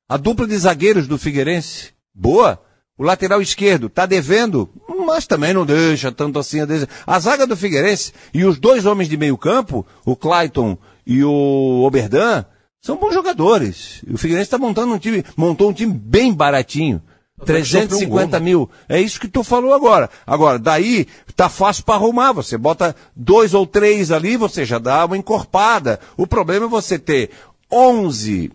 A 0.09 0.17
dupla 0.17 0.47
de 0.47 0.57
zagueiros 0.57 1.07
do 1.07 1.19
Figueirense, 1.19 1.91
boa. 2.15 2.59
O 2.97 3.03
lateral 3.03 3.43
esquerdo 3.43 3.91
tá 3.91 4.07
devendo, 4.07 4.69
mas 5.07 5.27
também 5.27 5.53
não 5.53 5.67
deixa 5.67 6.11
tanto 6.11 6.39
assim 6.39 6.61
a 6.61 6.65
desejar. 6.65 6.89
A 7.07 7.19
zaga 7.21 7.47
do 7.47 7.55
Figueirense 7.55 8.13
e 8.33 8.43
os 8.45 8.59
dois 8.59 8.87
homens 8.87 9.09
de 9.09 9.19
meio 9.19 9.37
campo, 9.37 9.87
o 10.07 10.17
Clayton 10.17 10.79
e 11.07 11.23
o 11.23 11.85
Oberdan, 11.87 12.45
são 12.81 12.97
bons 12.97 13.13
jogadores. 13.13 14.03
E 14.09 14.15
o 14.15 14.19
Figueirense 14.19 14.47
está 14.47 14.57
montando 14.57 14.95
um 14.95 14.99
time, 14.99 15.23
montou 15.37 15.69
um 15.69 15.75
time 15.75 15.93
bem 15.93 16.33
baratinho. 16.33 17.03
350 17.45 18.41
mil. 18.41 18.69
É 18.89 18.99
isso 18.99 19.21
que 19.21 19.29
tu 19.29 19.45
falou 19.45 19.75
agora. 19.75 20.09
Agora, 20.27 20.59
daí 20.59 21.07
tá 21.37 21.51
fácil 21.51 21.85
para 21.85 21.97
arrumar. 21.97 22.33
Você 22.33 22.57
bota 22.57 22.97
dois 23.15 23.53
ou 23.53 23.67
três 23.67 24.11
ali, 24.11 24.39
você 24.39 24.65
já 24.65 24.79
dá 24.79 25.05
uma 25.05 25.19
encorpada. 25.19 26.01
O 26.17 26.27
problema 26.27 26.65
é 26.65 26.69
você 26.69 26.99
ter 26.99 27.31
11 27.71 28.51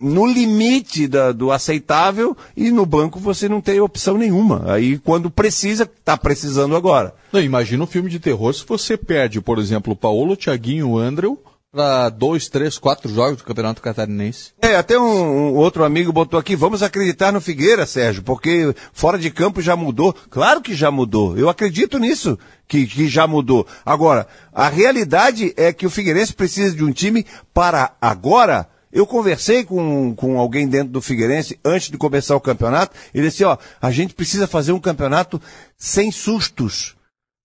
no 0.00 0.26
limite 0.26 1.06
da, 1.06 1.30
do 1.30 1.52
aceitável 1.52 2.36
e 2.56 2.70
no 2.70 2.86
banco 2.86 3.20
você 3.20 3.48
não 3.48 3.60
tem 3.60 3.80
opção 3.80 4.16
nenhuma. 4.16 4.72
Aí 4.72 4.98
quando 4.98 5.30
precisa, 5.30 5.88
tá 6.04 6.16
precisando 6.16 6.74
agora. 6.74 7.14
Não, 7.32 7.40
imagina 7.40 7.84
um 7.84 7.86
filme 7.86 8.08
de 8.08 8.18
terror 8.18 8.52
se 8.52 8.64
você 8.66 8.96
perde, 8.96 9.40
por 9.40 9.58
exemplo, 9.58 9.92
o 9.92 9.96
Paulo, 9.96 10.32
o 10.32 10.36
Thiaguinho, 10.36 10.88
o 10.88 10.98
Andrew 10.98 11.38
para 11.72 12.08
dois, 12.08 12.48
três, 12.48 12.78
quatro 12.78 13.12
jogos 13.12 13.38
do 13.38 13.44
Campeonato 13.44 13.80
Catarinense. 13.80 14.52
É, 14.60 14.74
até 14.74 14.98
um, 14.98 15.04
um, 15.04 15.54
outro 15.54 15.84
amigo 15.84 16.12
botou 16.12 16.38
aqui, 16.38 16.56
vamos 16.56 16.82
acreditar 16.82 17.32
no 17.32 17.40
Figueira, 17.40 17.86
Sérgio, 17.86 18.24
porque 18.24 18.74
fora 18.92 19.16
de 19.16 19.30
campo 19.30 19.62
já 19.62 19.76
mudou. 19.76 20.12
Claro 20.28 20.60
que 20.60 20.74
já 20.74 20.90
mudou. 20.90 21.38
Eu 21.38 21.48
acredito 21.48 21.98
nisso, 21.98 22.36
que, 22.66 22.86
que 22.86 23.08
já 23.08 23.26
mudou. 23.26 23.66
Agora, 23.86 24.26
a 24.52 24.68
realidade 24.68 25.54
é 25.56 25.72
que 25.72 25.86
o 25.86 25.90
Figueirense 25.90 26.34
precisa 26.34 26.74
de 26.74 26.82
um 26.82 26.90
time 26.90 27.24
para 27.54 27.92
agora. 28.00 28.68
Eu 28.92 29.06
conversei 29.06 29.64
com, 29.64 30.14
com 30.14 30.38
alguém 30.38 30.66
dentro 30.68 30.92
do 30.92 31.00
Figueirense 31.00 31.58
antes 31.64 31.90
de 31.90 31.96
começar 31.96 32.34
o 32.34 32.40
campeonato. 32.40 32.96
Ele 33.14 33.28
disse, 33.28 33.44
ó, 33.44 33.56
a 33.80 33.90
gente 33.90 34.14
precisa 34.14 34.46
fazer 34.46 34.72
um 34.72 34.80
campeonato 34.80 35.40
sem 35.76 36.10
sustos 36.10 36.96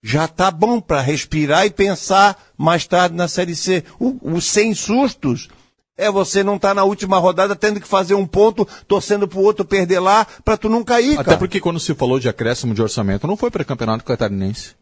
já 0.05 0.27
tá 0.27 0.51
bom 0.51 0.79
para 0.79 1.01
respirar 1.01 1.65
e 1.65 1.71
pensar 1.71 2.39
mais 2.55 2.85
tarde 2.85 3.15
na 3.15 3.27
Série 3.27 3.55
C. 3.55 3.83
O, 3.99 4.35
o 4.35 4.39
sem 4.39 4.75
sustos 4.75 5.49
é 5.97 6.11
você 6.11 6.43
não 6.43 6.57
estar 6.57 6.69
tá 6.69 6.73
na 6.75 6.83
última 6.83 7.17
rodada 7.17 7.55
tendo 7.55 7.81
que 7.81 7.87
fazer 7.87 8.13
um 8.13 8.27
ponto, 8.27 8.67
torcendo 8.87 9.27
pro 9.27 9.39
outro 9.39 9.65
perder 9.65 9.99
lá, 9.99 10.27
para 10.43 10.57
tu 10.57 10.69
não 10.69 10.83
cair, 10.83 11.15
Até 11.15 11.23
cara. 11.23 11.37
porque 11.37 11.59
quando 11.59 11.79
se 11.79 11.95
falou 11.95 12.19
de 12.19 12.29
acréscimo 12.29 12.75
de 12.75 12.83
orçamento, 12.83 13.25
não 13.25 13.35
foi 13.35 13.49
para 13.49 13.63
campeonato 13.63 14.03
catarinense. 14.03 14.75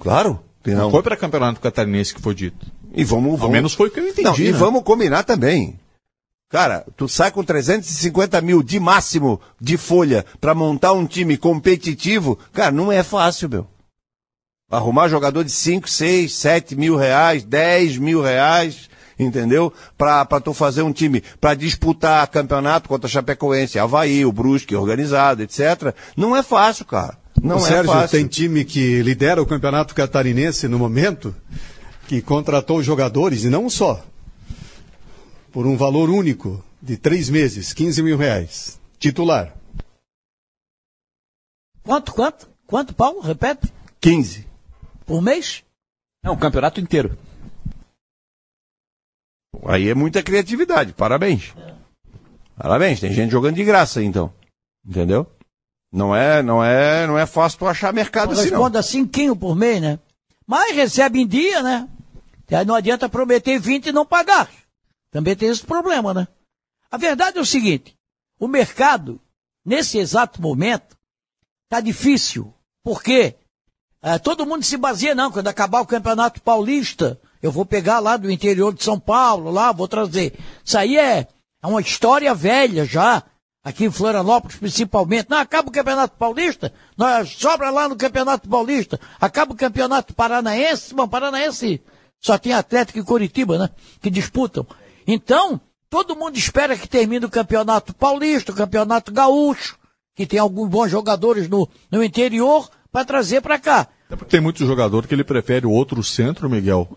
Claro. 0.00 0.40
Não, 0.66 0.74
não 0.74 0.90
foi 0.90 1.02
para 1.04 1.16
campeonato 1.16 1.60
catarinense 1.60 2.12
que 2.12 2.20
foi 2.20 2.34
dito. 2.34 2.66
E 2.92 3.04
vamos, 3.04 3.38
vamos... 3.38 3.42
Ao 3.42 3.50
menos 3.50 3.72
foi 3.72 3.86
o 3.86 3.90
que 3.92 4.00
eu 4.00 4.08
entendi. 4.08 4.24
Não, 4.24 4.36
e 4.36 4.50
né? 4.50 4.58
vamos 4.58 4.82
combinar 4.82 5.22
também. 5.22 5.78
Cara, 6.48 6.86
tu 6.96 7.08
sai 7.08 7.32
com 7.32 7.42
350 7.42 8.40
mil 8.40 8.62
de 8.62 8.78
máximo 8.78 9.40
de 9.60 9.76
folha 9.76 10.24
para 10.40 10.54
montar 10.54 10.92
um 10.92 11.04
time 11.04 11.36
competitivo, 11.36 12.38
cara, 12.52 12.70
não 12.70 12.92
é 12.92 13.02
fácil, 13.02 13.48
meu. 13.48 13.66
Arrumar 14.70 15.08
jogador 15.08 15.42
de 15.44 15.50
5, 15.50 15.88
6, 15.88 16.32
7 16.34 16.76
mil 16.76 16.96
reais, 16.96 17.42
10 17.44 17.98
mil 17.98 18.22
reais, 18.22 18.88
entendeu? 19.18 19.72
Pra, 19.98 20.24
pra 20.24 20.40
tu 20.40 20.52
fazer 20.52 20.82
um 20.82 20.92
time, 20.92 21.20
pra 21.40 21.54
disputar 21.54 22.26
campeonato 22.28 22.88
contra 22.88 23.08
Chapecoense, 23.08 23.78
Havaí, 23.78 24.24
o 24.24 24.32
Brusque, 24.32 24.74
organizado, 24.76 25.42
etc. 25.42 25.94
Não 26.16 26.36
é 26.36 26.42
fácil, 26.44 26.84
cara. 26.84 27.18
Não 27.42 27.56
o 27.56 27.58
é 27.58 27.62
Sérgio, 27.62 27.92
fácil. 27.92 28.18
tem 28.18 28.26
time 28.26 28.64
que 28.64 29.02
lidera 29.02 29.42
o 29.42 29.46
campeonato 29.46 29.94
catarinense 29.94 30.68
no 30.68 30.78
momento, 30.78 31.34
que 32.06 32.22
contratou 32.22 32.82
jogadores, 32.82 33.44
e 33.44 33.50
não 33.50 33.68
só, 33.68 34.02
por 35.56 35.66
um 35.66 35.74
valor 35.74 36.10
único 36.10 36.62
de 36.82 36.98
três 36.98 37.30
meses, 37.30 37.72
15 37.72 38.02
mil 38.02 38.18
reais. 38.18 38.78
Titular. 38.98 39.56
Quanto, 41.82 42.12
quanto? 42.12 42.46
Quanto, 42.66 42.94
Paulo? 42.94 43.20
Repete. 43.20 43.72
15. 43.98 44.46
Por 45.06 45.22
mês? 45.22 45.64
Não, 46.22 46.34
o 46.34 46.38
campeonato 46.38 46.78
inteiro. 46.78 47.16
Aí 49.64 49.88
é 49.88 49.94
muita 49.94 50.22
criatividade, 50.22 50.92
parabéns. 50.92 51.54
Parabéns, 52.54 53.00
tem 53.00 53.10
gente 53.14 53.30
jogando 53.30 53.56
de 53.56 53.64
graça 53.64 54.00
aí, 54.00 54.04
então. 54.04 54.30
Entendeu? 54.86 55.26
Não 55.90 56.14
é, 56.14 56.42
não 56.42 56.62
é, 56.62 57.06
não 57.06 57.18
é 57.18 57.24
fácil 57.24 57.60
tu 57.60 57.66
achar 57.66 57.94
mercado 57.94 58.32
assim, 58.32 58.50
não. 58.50 58.58
Responda 58.58 58.82
cinquinho 58.82 59.34
por 59.34 59.56
mês, 59.56 59.80
né? 59.80 59.98
Mas 60.46 60.76
recebe 60.76 61.18
em 61.18 61.26
dia, 61.26 61.62
né? 61.62 61.88
E 62.50 62.54
aí 62.54 62.66
não 62.66 62.74
adianta 62.74 63.08
prometer 63.08 63.58
20 63.58 63.86
e 63.86 63.92
não 63.92 64.04
pagar. 64.04 64.50
Também 65.16 65.34
tem 65.34 65.48
esse 65.48 65.64
problema, 65.64 66.12
né? 66.12 66.28
A 66.90 66.98
verdade 66.98 67.38
é 67.38 67.40
o 67.40 67.46
seguinte, 67.46 67.96
o 68.38 68.46
mercado, 68.46 69.18
nesse 69.64 69.96
exato 69.96 70.42
momento, 70.42 70.94
tá 71.70 71.80
difícil. 71.80 72.52
Por 72.84 73.02
quê? 73.02 73.34
É, 74.02 74.18
todo 74.18 74.44
mundo 74.44 74.62
se 74.62 74.76
baseia, 74.76 75.14
não, 75.14 75.32
quando 75.32 75.48
acabar 75.48 75.80
o 75.80 75.86
Campeonato 75.86 76.42
Paulista, 76.42 77.18
eu 77.40 77.50
vou 77.50 77.64
pegar 77.64 77.98
lá 77.98 78.18
do 78.18 78.30
interior 78.30 78.74
de 78.74 78.84
São 78.84 79.00
Paulo, 79.00 79.50
lá, 79.50 79.72
vou 79.72 79.88
trazer. 79.88 80.38
Isso 80.62 80.76
aí 80.76 80.98
é, 80.98 81.26
é 81.62 81.66
uma 81.66 81.80
história 81.80 82.34
velha 82.34 82.84
já, 82.84 83.22
aqui 83.64 83.86
em 83.86 83.90
Florianópolis 83.90 84.58
principalmente. 84.58 85.30
Não, 85.30 85.38
acaba 85.38 85.70
o 85.70 85.72
Campeonato 85.72 86.14
Paulista, 86.18 86.74
nós 86.94 87.30
sobra 87.30 87.70
lá 87.70 87.88
no 87.88 87.96
Campeonato 87.96 88.46
Paulista, 88.50 89.00
acaba 89.18 89.54
o 89.54 89.56
Campeonato 89.56 90.12
Paranaense, 90.12 90.92
bom, 90.92 91.08
Paranaense 91.08 91.82
só 92.20 92.36
tem 92.36 92.52
Atlético 92.52 92.98
e 92.98 93.02
Curitiba, 93.02 93.56
né, 93.56 93.70
que 94.02 94.10
disputam. 94.10 94.66
Então, 95.06 95.60
todo 95.88 96.16
mundo 96.16 96.36
espera 96.36 96.76
que 96.76 96.88
termine 96.88 97.24
o 97.24 97.30
Campeonato 97.30 97.94
Paulista, 97.94 98.52
o 98.52 98.56
Campeonato 98.56 99.12
Gaúcho, 99.12 99.78
que 100.14 100.26
tem 100.26 100.38
alguns 100.38 100.68
bons 100.68 100.90
jogadores 100.90 101.48
no, 101.48 101.68
no 101.90 102.02
interior, 102.02 102.68
para 102.90 103.04
trazer 103.04 103.40
para 103.40 103.58
cá. 103.58 103.88
É 104.08 104.16
porque 104.16 104.30
tem 104.30 104.40
muito 104.40 104.64
jogador 104.64 105.06
que 105.06 105.14
ele 105.14 105.24
prefere 105.24 105.66
o 105.66 105.70
outro 105.70 106.02
centro, 106.02 106.48
Miguel, 106.48 106.88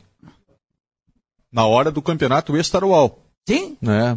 na 1.51 1.65
hora 1.65 1.91
do 1.91 2.01
campeonato 2.01 2.55
estadual. 2.55 3.19
Sim. 3.47 3.75
Né? 3.81 4.15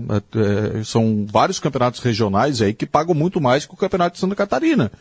É, 0.78 0.85
são 0.85 1.27
vários 1.27 1.59
campeonatos 1.59 2.01
regionais 2.01 2.60
aí 2.60 2.74
que 2.74 2.86
pagam 2.86 3.14
muito 3.14 3.40
mais 3.40 3.64
que 3.64 3.73
o 3.73 3.77
campeonato 3.78 4.14
de 4.14 4.20
Santa 4.20 4.36
Catarina. 4.36 4.93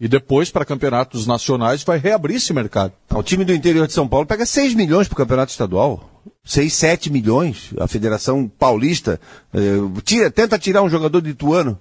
E 0.00 0.08
depois, 0.08 0.50
para 0.50 0.64
campeonatos 0.64 1.26
nacionais, 1.26 1.82
vai 1.82 1.98
reabrir 1.98 2.36
esse 2.36 2.52
mercado. 2.52 2.92
O 3.10 3.22
time 3.22 3.44
do 3.44 3.54
interior 3.54 3.86
de 3.86 3.92
São 3.92 4.08
Paulo 4.08 4.26
pega 4.26 4.46
6 4.46 4.74
milhões 4.74 5.06
para 5.06 5.14
o 5.14 5.16
campeonato 5.16 5.52
estadual. 5.52 6.11
6, 6.44 6.72
7 6.72 7.10
milhões. 7.10 7.70
A 7.78 7.86
Federação 7.88 8.48
Paulista 8.48 9.20
eh, 9.54 9.58
tira, 10.04 10.30
tenta 10.30 10.58
tirar 10.58 10.82
um 10.82 10.88
jogador 10.90 11.20
de 11.20 11.30
Ituano. 11.30 11.78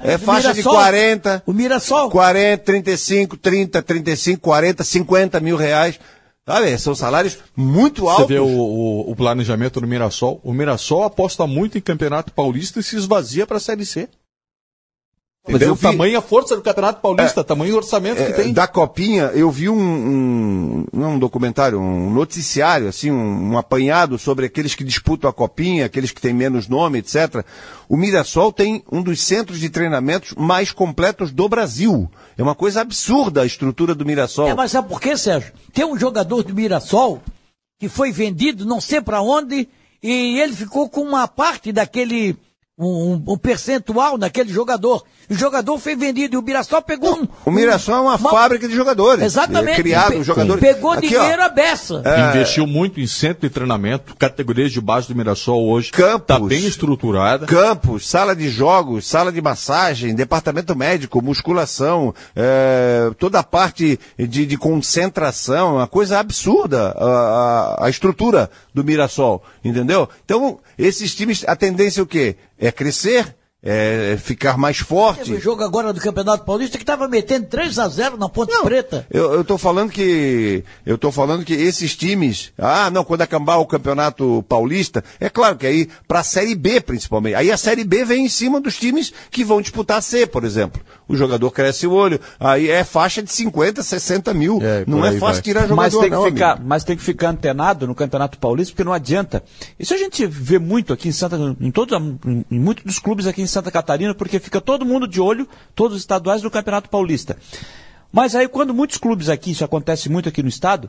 É 0.00 0.14
o 0.14 0.18
faixa 0.18 0.48
de 0.52 0.58
Mirassol. 0.58 0.74
40, 0.74 1.42
O 1.46 1.52
Mirassol. 1.52 2.10
40, 2.10 2.62
35, 2.64 3.36
30, 3.36 3.82
35, 3.82 4.40
40, 4.40 4.84
50 4.84 5.40
mil 5.40 5.56
reais. 5.56 5.98
Sabe, 6.46 6.78
são 6.78 6.94
salários 6.94 7.38
muito 7.56 8.02
Você 8.04 8.08
altos. 8.10 8.28
vê 8.28 8.38
o, 8.38 8.46
o- 8.46 9.10
o 9.10 9.16
planejamento 9.16 9.80
do 9.80 9.86
Mirassol. 9.86 10.40
O 10.42 10.52
Mirassol 10.52 11.02
aposta 11.04 11.46
muito 11.46 11.76
em 11.76 11.80
campeonato 11.80 12.32
paulista 12.32 12.80
e 12.80 12.82
se 12.82 12.96
esvazia 12.96 13.46
para 13.46 13.58
a 13.58 13.60
Série 13.60 13.84
C. 13.84 14.08
Mas 15.52 15.62
eu 15.62 15.74
vi- 15.74 15.82
Tamanha 15.82 16.20
força 16.20 16.54
do 16.56 16.62
campeonato 16.62 17.00
paulista, 17.00 17.42
tamanho 17.44 17.76
orçamento 17.76 18.16
que 18.16 18.22
É, 18.22 18.32
tem. 18.32 18.52
da 18.52 18.66
Copinha, 18.66 19.24
eu 19.34 19.50
vi 19.50 19.68
um, 19.68 19.78
um, 19.78 20.84
não 20.92 21.04
é 21.04 21.08
um 21.08 21.18
documentário, 21.18 21.80
um 21.80 22.10
noticiário, 22.10 22.88
assim, 22.88 23.10
um, 23.10 23.52
um 23.52 23.58
apanhado 23.58 24.18
sobre 24.18 24.46
aqueles 24.46 24.74
que 24.74 24.84
disputam 24.84 25.28
a 25.28 25.32
Copinha, 25.32 25.86
aqueles 25.86 26.10
que 26.10 26.20
têm 26.20 26.32
menos 26.32 26.68
nome, 26.68 26.98
etc. 26.98 27.44
O 27.88 27.96
Mirassol 27.96 28.52
tem 28.52 28.82
um 28.90 29.02
dos 29.02 29.22
centros 29.22 29.58
de 29.60 29.68
treinamentos 29.70 30.34
mais 30.36 30.72
completos 30.72 31.30
do 31.32 31.48
Brasil. 31.48 32.10
É 32.36 32.42
uma 32.42 32.54
coisa 32.54 32.80
absurda 32.80 33.42
a 33.42 33.46
estrutura 33.46 33.94
do 33.94 34.04
Mirassol. 34.04 34.48
É, 34.48 34.54
mas 34.54 34.70
sabe 34.70 34.88
por 34.88 35.00
quê, 35.00 35.16
Sérgio? 35.16 35.52
Tem 35.72 35.84
um 35.84 35.98
jogador 35.98 36.42
do 36.42 36.54
Mirassol 36.54 37.20
que 37.80 37.88
foi 37.88 38.10
vendido 38.12 38.66
não 38.66 38.80
sei 38.80 39.00
para 39.00 39.20
onde 39.22 39.68
e 40.02 40.40
ele 40.40 40.52
ficou 40.52 40.88
com 40.88 41.00
uma 41.02 41.26
parte 41.28 41.72
daquele 41.72 42.36
um, 42.80 43.14
um- 43.14 43.32
um 43.32 43.36
percentual 43.38 44.16
naquele 44.16 44.52
jogador. 44.52 45.02
O 45.30 45.34
jogador 45.34 45.78
foi 45.78 45.94
vendido 45.94 46.34
e 46.36 46.38
o 46.38 46.42
Mirassol 46.42 46.80
pegou 46.80 47.20
um. 47.20 47.28
O 47.44 47.50
Mirassol 47.50 47.96
é 47.96 48.00
uma, 48.00 48.18
fábrica 48.18 48.66
de 48.66 48.74
jogadores. 48.74 49.22
Exatamente. 49.24 49.72
É 49.72 49.82
criado, 49.82 50.12
Pe- 50.12 50.22
jogadores. 50.22 50.60
Pegou 50.60 50.92
Aqui, 50.92 51.08
dinheiro 51.08 51.42
ó, 51.42 51.44
à 51.44 51.48
beça. 51.50 52.02
Investiu 52.30 52.66
muito 52.66 52.98
em 52.98 53.06
centro 53.06 53.46
de 53.46 53.50
treinamento, 53.52 54.16
categorias 54.16 54.72
de 54.72 54.80
base 54.80 55.06
do 55.08 55.14
Mirassol 55.14 55.68
hoje. 55.68 55.90
Campos. 55.90 56.26
Tá 56.26 56.38
bem 56.40 56.64
estruturada. 56.66 57.46
Campos, 57.46 58.08
sala 58.08 58.34
de 58.34 58.48
jogos, 58.48 59.06
sala 59.06 59.30
de 59.30 59.42
massagem, 59.42 60.14
departamento 60.14 60.74
médico, 60.74 61.20
musculação, 61.22 62.14
é, 62.34 63.10
toda 63.18 63.38
a 63.38 63.42
parte 63.42 64.00
de, 64.18 64.46
de 64.46 64.56
concentração, 64.56 65.76
uma 65.76 65.86
coisa 65.86 66.18
absurda 66.18 66.94
a, 66.96 67.04
a- 67.04 67.86
a 67.86 67.90
estrutura 67.90 68.50
do 68.74 68.82
Mirassol, 68.82 69.42
entendeu? 69.64 70.08
Então, 70.24 70.58
esses 70.78 71.14
times, 71.14 71.44
a 71.46 71.54
tendência 71.54 72.00
é 72.00 72.02
o 72.02 72.06
quê? 72.06 72.36
É 72.58 72.72
crescer, 72.72 73.36
é 73.62 74.16
ficar 74.16 74.56
mais 74.56 74.78
forte. 74.78 75.24
Teve 75.24 75.40
jogo 75.40 75.64
agora 75.64 75.92
do 75.92 76.00
Campeonato 76.00 76.44
Paulista 76.44 76.78
que 76.78 76.84
estava 76.84 77.08
metendo 77.08 77.46
3 77.46 77.78
a 77.78 77.88
0 77.88 78.16
na 78.16 78.28
Ponte 78.28 78.56
Preta. 78.62 79.06
Eu, 79.10 79.44
tô 79.44 79.58
falando 79.58 79.90
que. 79.90 80.62
Eu 80.86 80.96
tô 80.96 81.10
falando 81.10 81.44
que 81.44 81.54
esses 81.54 81.96
times. 81.96 82.52
Ah, 82.56 82.88
não, 82.90 83.04
quando 83.04 83.22
acabar 83.22 83.56
o 83.56 83.66
campeonato 83.66 84.44
paulista, 84.48 85.02
é 85.18 85.28
claro 85.28 85.56
que 85.56 85.66
aí, 85.66 85.88
pra 86.06 86.22
Série 86.22 86.54
B 86.54 86.80
principalmente. 86.80 87.34
Aí 87.34 87.50
a 87.50 87.56
Série 87.56 87.84
B 87.84 88.04
vem 88.04 88.26
em 88.26 88.28
cima 88.28 88.60
dos 88.60 88.76
times 88.76 89.12
que 89.30 89.44
vão 89.44 89.60
disputar 89.60 89.98
a 89.98 90.02
C, 90.02 90.26
por 90.26 90.44
exemplo. 90.44 90.80
O 91.08 91.16
jogador 91.16 91.50
cresce 91.50 91.86
o 91.86 91.92
olho. 91.92 92.20
Aí 92.38 92.68
é 92.68 92.84
faixa 92.84 93.22
de 93.22 93.32
50, 93.32 93.82
60 93.82 94.34
mil. 94.34 94.58
É, 94.62 94.84
não 94.86 95.04
é 95.04 95.12
fácil 95.12 95.34
vai. 95.34 95.42
tirar 95.42 95.60
jogador, 95.62 95.76
Mas 95.76 95.92
tem, 95.94 96.02
que 96.02 96.10
não, 96.10 96.24
ficar, 96.24 96.50
amigo. 96.52 96.66
mas 96.68 96.84
tem 96.84 96.96
que 96.96 97.02
ficar 97.02 97.30
antenado 97.30 97.86
no 97.86 97.94
Campeonato 97.94 98.38
Paulista, 98.38 98.72
porque 98.72 98.84
não 98.84 98.92
adianta. 98.92 99.42
Isso 99.78 99.94
a 99.94 99.96
gente 99.96 100.26
vê 100.26 100.58
muito 100.58 100.92
aqui 100.92 101.08
em 101.08 101.12
Santa 101.12 101.38
em, 101.58 101.70
todo, 101.70 101.96
em, 101.96 102.44
muitos 102.50 102.84
dos 102.84 102.98
clubes 102.98 103.26
aqui 103.26 103.40
em 103.40 103.46
Santa 103.46 103.70
Catarina, 103.70 104.14
porque 104.14 104.38
fica 104.38 104.60
todo 104.60 104.84
mundo 104.84 105.08
de 105.08 105.20
olho, 105.20 105.48
todos 105.74 105.96
os 105.96 106.02
estaduais 106.02 106.42
do 106.42 106.50
Campeonato 106.50 106.90
Paulista. 106.90 107.38
Mas 108.12 108.34
aí, 108.34 108.48
quando 108.48 108.74
muitos 108.74 108.98
clubes 108.98 109.28
aqui, 109.28 109.50
isso 109.50 109.64
acontece 109.64 110.08
muito 110.08 110.28
aqui 110.28 110.42
no 110.42 110.48
estado, 110.48 110.88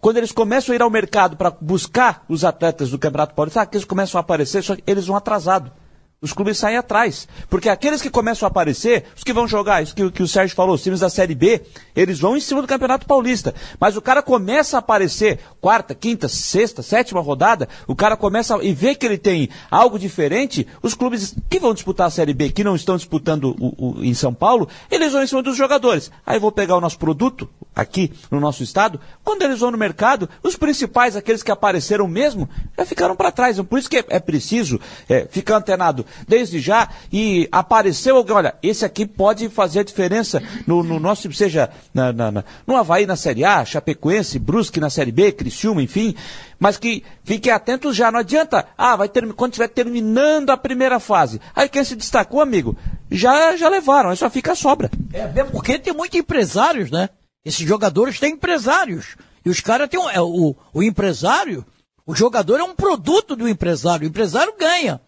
quando 0.00 0.18
eles 0.18 0.32
começam 0.32 0.72
a 0.72 0.76
ir 0.76 0.82
ao 0.82 0.90
mercado 0.90 1.36
para 1.36 1.50
buscar 1.50 2.24
os 2.28 2.44
atletas 2.44 2.90
do 2.90 2.98
Campeonato 2.98 3.34
Paulista, 3.34 3.62
ah, 3.62 3.66
que 3.66 3.76
eles 3.76 3.84
começam 3.84 4.18
a 4.18 4.20
aparecer, 4.20 4.62
só 4.62 4.76
que 4.76 4.82
eles 4.86 5.06
vão 5.06 5.16
atrasado. 5.16 5.72
Os 6.20 6.32
clubes 6.32 6.56
saem 6.56 6.78
atrás. 6.78 7.28
Porque 7.50 7.68
aqueles 7.68 8.00
que 8.00 8.08
começam 8.08 8.46
a 8.46 8.48
aparecer, 8.48 9.04
os 9.14 9.22
que 9.22 9.32
vão 9.34 9.46
jogar, 9.46 9.82
isso 9.82 9.94
que, 9.94 10.10
que 10.10 10.22
o 10.22 10.26
Sérgio 10.28 10.56
falou, 10.56 10.74
os 10.74 10.82
times 10.82 11.00
da 11.00 11.10
Série 11.10 11.34
B, 11.34 11.62
eles 11.94 12.18
vão 12.18 12.36
em 12.36 12.40
cima 12.40 12.62
do 12.62 12.66
Campeonato 12.66 13.06
Paulista. 13.06 13.54
Mas 13.78 13.96
o 13.96 14.02
cara 14.02 14.22
começa 14.22 14.76
a 14.76 14.80
aparecer 14.80 15.38
quarta, 15.60 15.94
quinta, 15.94 16.26
sexta, 16.26 16.82
sétima 16.82 17.20
rodada, 17.20 17.68
o 17.86 17.94
cara 17.94 18.16
começa 18.16 18.56
a, 18.56 18.64
e 18.64 18.72
vê 18.72 18.94
que 18.94 19.04
ele 19.04 19.18
tem 19.18 19.50
algo 19.70 19.98
diferente, 19.98 20.66
os 20.82 20.94
clubes 20.94 21.34
que 21.50 21.58
vão 21.60 21.74
disputar 21.74 22.06
a 22.06 22.10
Série 22.10 22.32
B, 22.32 22.50
que 22.50 22.64
não 22.64 22.74
estão 22.74 22.96
disputando 22.96 23.54
o, 23.60 23.98
o- 24.00 24.04
em 24.04 24.14
São 24.14 24.32
Paulo, 24.32 24.68
eles 24.90 25.12
vão 25.12 25.22
em 25.22 25.26
cima 25.26 25.42
dos 25.42 25.56
jogadores. 25.56 26.10
Aí 26.24 26.38
vou 26.38 26.50
pegar 26.50 26.76
o 26.76 26.80
nosso 26.80 26.98
produto, 26.98 27.48
aqui 27.74 28.10
no 28.30 28.40
nosso 28.40 28.62
estado, 28.62 28.98
quando 29.22 29.42
eles 29.42 29.58
vão 29.60 29.70
no 29.70 29.76
mercado, 29.76 30.28
os 30.42 30.56
principais, 30.56 31.14
aqueles 31.14 31.42
que 31.42 31.50
apareceram 31.50 32.08
mesmo, 32.08 32.48
já 32.76 32.86
ficaram 32.86 33.14
para 33.14 33.30
trás. 33.30 33.60
Por 33.60 33.78
isso 33.78 33.90
que 33.90 33.98
é, 33.98 34.04
é 34.08 34.18
preciso 34.18 34.80
é, 35.10 35.26
ficar 35.30 35.56
antenado 35.58 36.06
desde 36.26 36.58
já 36.60 36.88
e 37.12 37.48
apareceu 37.50 38.16
alguém, 38.16 38.34
olha, 38.36 38.54
esse 38.62 38.84
aqui 38.84 39.06
pode 39.06 39.48
fazer 39.48 39.80
a 39.80 39.84
diferença 39.84 40.42
no, 40.66 40.82
no 40.82 40.98
nosso 41.00 41.32
seja 41.32 41.70
na, 41.92 42.12
na- 42.12 42.30
na- 42.30 42.44
no 42.66 42.76
Havaí 42.76 43.06
na 43.06 43.16
Série 43.16 43.44
A, 43.44 43.64
Chapecoense, 43.64 44.38
Brusque 44.38 44.80
na 44.80 44.90
Série 44.90 45.12
B, 45.12 45.32
Criciúma, 45.32 45.82
enfim, 45.82 46.14
mas 46.58 46.76
que 46.76 47.02
fiquem 47.24 47.52
atentos 47.52 47.94
já, 47.96 48.10
não 48.10 48.20
adianta, 48.20 48.66
ah, 48.78 48.96
vai 48.96 49.08
ter, 49.08 49.26
quando 49.34 49.52
estiver 49.52 49.68
terminando 49.68 50.50
a 50.50 50.56
primeira 50.56 50.98
fase, 51.00 51.40
aí 51.54 51.68
quem 51.68 51.84
se 51.84 51.96
destacou, 51.96 52.40
amigo, 52.40 52.76
já, 53.10 53.56
já 53.56 53.68
levaram, 53.68 54.10
aí 54.10 54.16
só 54.16 54.28
fica 54.30 54.52
a 54.52 54.56
sobra. 54.56 54.90
É, 55.12 55.26
mesmo 55.28 55.50
porque 55.50 55.78
tem 55.78 55.92
muitos 55.92 56.18
empresários, 56.18 56.90
né? 56.90 57.08
Esses 57.44 57.66
jogadores 57.66 58.18
têm 58.18 58.32
empresários. 58.32 59.16
E 59.44 59.48
os 59.50 59.60
caras 59.60 59.88
têm 59.88 60.00
um, 60.00 60.10
é, 60.10 60.20
o, 60.20 60.56
o 60.74 60.82
empresário, 60.82 61.64
o 62.04 62.14
jogador 62.16 62.58
é 62.58 62.64
um 62.64 62.74
produto 62.74 63.36
do 63.36 63.48
empresário. 63.48 64.04
O 64.04 64.08
empresário 64.08 64.52
ganha. 64.58 65.00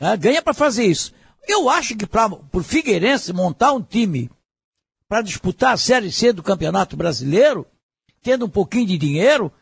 Né? 0.00 0.16
Ganha 0.16 0.42
para 0.42 0.54
fazer 0.54 0.84
isso. 0.84 1.12
Eu 1.46 1.68
acho 1.68 1.96
que 1.96 2.06
para 2.06 2.30
o 2.52 2.62
Figueirense 2.62 3.32
montar 3.32 3.72
um 3.72 3.82
time 3.82 4.30
para 5.08 5.22
disputar 5.22 5.74
a 5.74 5.76
Série 5.76 6.10
C 6.10 6.32
do 6.32 6.42
Campeonato 6.42 6.96
Brasileiro, 6.96 7.66
tendo 8.22 8.46
um 8.46 8.48
pouquinho 8.48 8.86
de 8.86 8.96
dinheiro, 8.98 9.52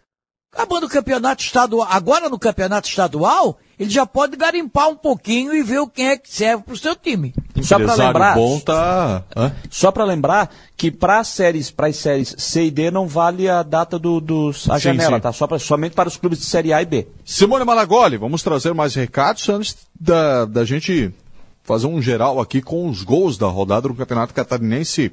acabando 0.53 0.85
o 0.85 0.89
campeonato 0.89 1.43
estadual, 1.43 1.89
agora 1.91 2.29
no 2.29 2.39
campeonato 2.39 2.87
estadual, 2.87 3.59
ele 3.79 3.89
já 3.89 4.05
pode 4.05 4.37
garimpar 4.37 4.89
um 4.91 4.95
pouquinho 4.95 5.55
e 5.55 5.63
ver 5.63 5.79
o 5.81 5.89
quem 5.89 6.09
é 6.09 6.17
que 6.19 6.31
serve 6.33 6.63
para 6.63 6.75
o 6.75 6.77
seu 6.77 6.95
time. 6.95 7.35
Só 7.63 7.77
pra 7.77 7.85
Empresário 7.85 8.07
lembrar- 8.19 8.37
tá. 8.65 9.25
Só 9.71 9.91
para 9.91 10.05
lembrar 10.05 10.55
que 10.77 10.91
para 10.91 11.21
as 11.21 11.29
séries, 11.29 11.71
para 11.71 11.87
as 11.87 11.97
séries 11.97 12.35
C 12.39 12.65
e 12.67 12.71
D 12.71 12.91
não 12.91 13.09
vale 13.09 13.49
a 13.49 13.63
data 13.63 13.99
do, 13.99 14.21
dos 14.21 14.69
a 14.69 14.75
Sim, 14.75 14.81
janela, 14.85 15.17
sim. 15.17 15.23
tá? 15.23 15.33
Só 15.33 15.47
pra, 15.47 15.59
somente 15.59 15.95
para 15.95 16.09
os 16.09 16.17
clubes 16.19 16.39
de 16.39 16.45
série 16.45 16.73
A 16.73 16.83
e 16.83 16.85
B. 16.85 17.09
Simone 17.25 17.65
Malagoli, 17.65 18.19
vamos 18.19 18.43
trazer 18.43 18.75
mais 18.75 18.95
recados 18.95 19.49
antes 19.49 19.77
da, 19.99 20.45
da 20.45 20.65
gente 20.65 21.13
fazer 21.65 21.87
um 21.87 22.03
geral 22.03 22.41
aqui 22.41 22.61
com 22.61 22.89
os 22.91 23.03
gols 23.03 23.39
da 23.39 23.47
rodada 23.47 23.89
do 23.89 23.95
Campeonato 23.95 24.35
Catarinense. 24.35 25.13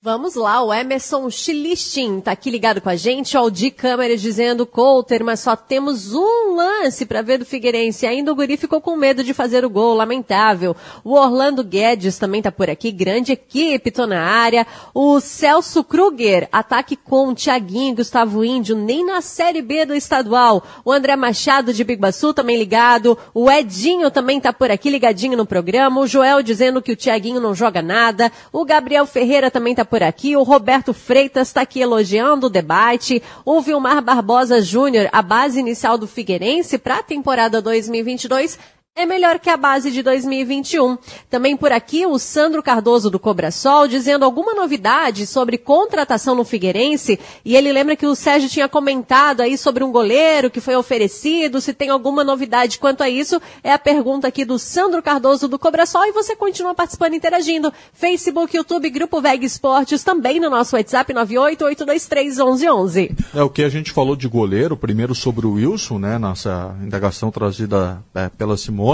Vamos 0.00 0.36
lá, 0.36 0.62
o 0.62 0.72
Emerson 0.72 1.28
Chilistin 1.28 2.20
tá 2.20 2.30
aqui 2.30 2.50
ligado 2.50 2.80
com 2.80 2.88
a 2.88 2.94
gente, 2.94 3.36
o 3.36 3.40
Aldi 3.40 3.72
Câmeras 3.72 4.20
dizendo, 4.20 4.64
Coulter, 4.64 5.24
mas 5.24 5.40
só 5.40 5.56
temos 5.56 6.14
um 6.14 6.54
lance 6.54 7.04
para 7.04 7.20
ver 7.20 7.38
do 7.38 7.44
Figueirense, 7.44 8.06
ainda 8.06 8.30
o 8.30 8.34
Guri 8.36 8.56
ficou 8.56 8.80
com 8.80 8.94
medo 8.94 9.24
de 9.24 9.34
fazer 9.34 9.64
o 9.64 9.68
gol, 9.68 9.96
lamentável. 9.96 10.76
O 11.02 11.14
Orlando 11.14 11.64
Guedes 11.64 12.16
também 12.16 12.40
tá 12.40 12.52
por 12.52 12.70
aqui, 12.70 12.92
grande 12.92 13.32
equipe, 13.32 13.90
tô 13.90 14.06
na 14.06 14.22
área. 14.22 14.64
O 14.94 15.18
Celso 15.18 15.82
Kruger, 15.82 16.48
ataque 16.52 16.94
com 16.94 17.34
Thiaguinho 17.34 17.96
Gustavo 17.96 18.44
Índio, 18.44 18.76
nem 18.76 19.04
na 19.04 19.20
Série 19.20 19.62
B 19.62 19.84
do 19.84 19.96
estadual. 19.96 20.62
O 20.84 20.92
André 20.92 21.16
Machado 21.16 21.72
de 21.72 21.82
Bigbaçu 21.82 22.32
também 22.32 22.56
ligado, 22.56 23.18
o 23.34 23.50
Edinho 23.50 24.12
também 24.12 24.40
tá 24.40 24.52
por 24.52 24.70
aqui 24.70 24.90
ligadinho 24.90 25.36
no 25.36 25.44
programa, 25.44 26.00
o 26.00 26.06
Joel 26.06 26.40
dizendo 26.40 26.80
que 26.80 26.92
o 26.92 26.96
Thiaguinho 26.96 27.40
não 27.40 27.52
joga 27.52 27.82
nada, 27.82 28.30
o 28.52 28.64
Gabriel 28.64 29.04
Ferreira 29.04 29.50
também 29.50 29.74
tá 29.74 29.87
por 29.88 30.02
aqui, 30.02 30.36
o 30.36 30.42
Roberto 30.42 30.92
Freitas 30.92 31.48
está 31.48 31.62
aqui 31.62 31.80
elogiando 31.80 32.46
o 32.46 32.50
debate, 32.50 33.22
o 33.44 33.60
Vilmar 33.60 34.02
Barbosa 34.02 34.60
Júnior, 34.60 35.08
a 35.12 35.22
base 35.22 35.58
inicial 35.58 35.96
do 35.96 36.06
Figueirense 36.06 36.78
para 36.78 36.98
a 36.98 37.02
temporada 37.02 37.60
2022 37.60 38.58
é 38.98 39.06
melhor 39.06 39.38
que 39.38 39.48
a 39.48 39.56
base 39.56 39.92
de 39.92 40.02
2021. 40.02 40.98
Também 41.30 41.56
por 41.56 41.70
aqui 41.70 42.04
o 42.04 42.18
Sandro 42.18 42.60
Cardoso 42.60 43.08
do 43.08 43.20
Cobrasol 43.20 43.86
dizendo 43.86 44.24
alguma 44.24 44.54
novidade 44.54 45.24
sobre 45.24 45.56
contratação 45.56 46.34
no 46.34 46.44
Figueirense 46.44 47.16
e 47.44 47.54
ele 47.54 47.72
lembra 47.72 47.94
que 47.94 48.06
o 48.06 48.16
Sérgio 48.16 48.48
tinha 48.48 48.68
comentado 48.68 49.40
aí 49.40 49.56
sobre 49.56 49.84
um 49.84 49.92
goleiro 49.92 50.50
que 50.50 50.60
foi 50.60 50.74
oferecido, 50.74 51.60
se 51.60 51.72
tem 51.72 51.90
alguma 51.90 52.24
novidade 52.24 52.80
quanto 52.80 53.04
a 53.04 53.08
isso, 53.08 53.40
é 53.62 53.72
a 53.72 53.78
pergunta 53.78 54.26
aqui 54.26 54.44
do 54.44 54.58
Sandro 54.58 55.00
Cardoso 55.00 55.46
do 55.46 55.60
Cobrasol 55.60 56.06
e 56.06 56.12
você 56.12 56.34
continua 56.34 56.74
participando 56.74 57.14
interagindo. 57.14 57.72
Facebook, 57.92 58.56
YouTube, 58.56 58.90
Grupo 58.90 59.20
VEG 59.20 59.44
Esportes, 59.44 60.02
também 60.02 60.40
no 60.40 60.50
nosso 60.50 60.74
WhatsApp 60.74 61.14
988231111. 61.14 63.16
É 63.32 63.44
o 63.44 63.50
que 63.50 63.62
a 63.62 63.68
gente 63.68 63.92
falou 63.92 64.16
de 64.16 64.26
goleiro, 64.26 64.76
primeiro 64.76 65.14
sobre 65.14 65.46
o 65.46 65.52
Wilson, 65.52 66.00
né? 66.00 66.18
Nossa 66.18 66.76
indagação 66.82 67.30
trazida 67.30 68.02
é, 68.12 68.28
pela 68.30 68.56
Simone, 68.56 68.87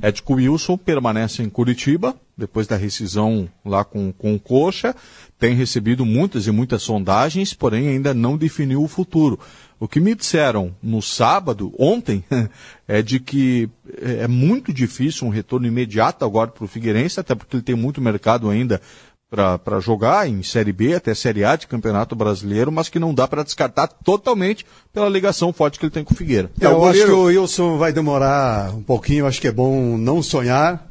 é 0.00 0.10
de 0.10 0.22
que 0.22 0.32
o 0.32 0.36
Wilson 0.36 0.76
permanece 0.76 1.42
em 1.42 1.48
Curitiba, 1.48 2.14
depois 2.36 2.66
da 2.66 2.76
rescisão 2.76 3.48
lá 3.64 3.84
com, 3.84 4.12
com 4.12 4.34
o 4.34 4.40
Coxa, 4.40 4.94
tem 5.38 5.54
recebido 5.54 6.04
muitas 6.04 6.46
e 6.46 6.50
muitas 6.50 6.82
sondagens, 6.82 7.54
porém 7.54 7.88
ainda 7.88 8.12
não 8.12 8.36
definiu 8.36 8.82
o 8.82 8.88
futuro. 8.88 9.38
O 9.78 9.86
que 9.86 10.00
me 10.00 10.14
disseram 10.14 10.74
no 10.82 11.02
sábado, 11.02 11.72
ontem, 11.78 12.24
é 12.88 13.02
de 13.02 13.20
que 13.20 13.68
é 14.00 14.26
muito 14.26 14.72
difícil 14.72 15.26
um 15.26 15.30
retorno 15.30 15.66
imediato 15.66 16.24
agora 16.24 16.50
para 16.50 16.64
o 16.64 16.68
Figueirense, 16.68 17.20
até 17.20 17.34
porque 17.34 17.56
ele 17.56 17.62
tem 17.62 17.74
muito 17.74 18.00
mercado 18.00 18.48
ainda 18.48 18.80
para 19.28 19.80
jogar 19.80 20.28
em 20.28 20.42
Série 20.42 20.72
B 20.72 20.94
até 20.94 21.14
Série 21.14 21.44
A 21.44 21.56
de 21.56 21.66
Campeonato 21.66 22.14
Brasileiro, 22.14 22.70
mas 22.70 22.88
que 22.88 22.98
não 22.98 23.12
dá 23.12 23.26
para 23.26 23.42
descartar 23.42 23.88
totalmente 23.88 24.64
pela 24.92 25.08
ligação 25.08 25.52
forte 25.52 25.78
que 25.78 25.86
ele 25.86 25.92
tem 25.92 26.04
com 26.04 26.14
o 26.14 26.16
Figueira. 26.16 26.50
É, 26.60 26.66
eu 26.66 26.84
acho 26.84 27.04
que 27.04 27.10
o 27.10 27.24
Wilson 27.24 27.76
vai 27.76 27.92
demorar 27.92 28.72
um 28.74 28.82
pouquinho, 28.82 29.26
acho 29.26 29.40
que 29.40 29.48
é 29.48 29.52
bom 29.52 29.98
não 29.98 30.22
sonhar. 30.22 30.88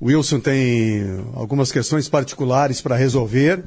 O 0.00 0.06
Wilson 0.06 0.38
tem 0.38 1.24
algumas 1.34 1.72
questões 1.72 2.08
particulares 2.08 2.80
para 2.80 2.94
resolver 2.94 3.64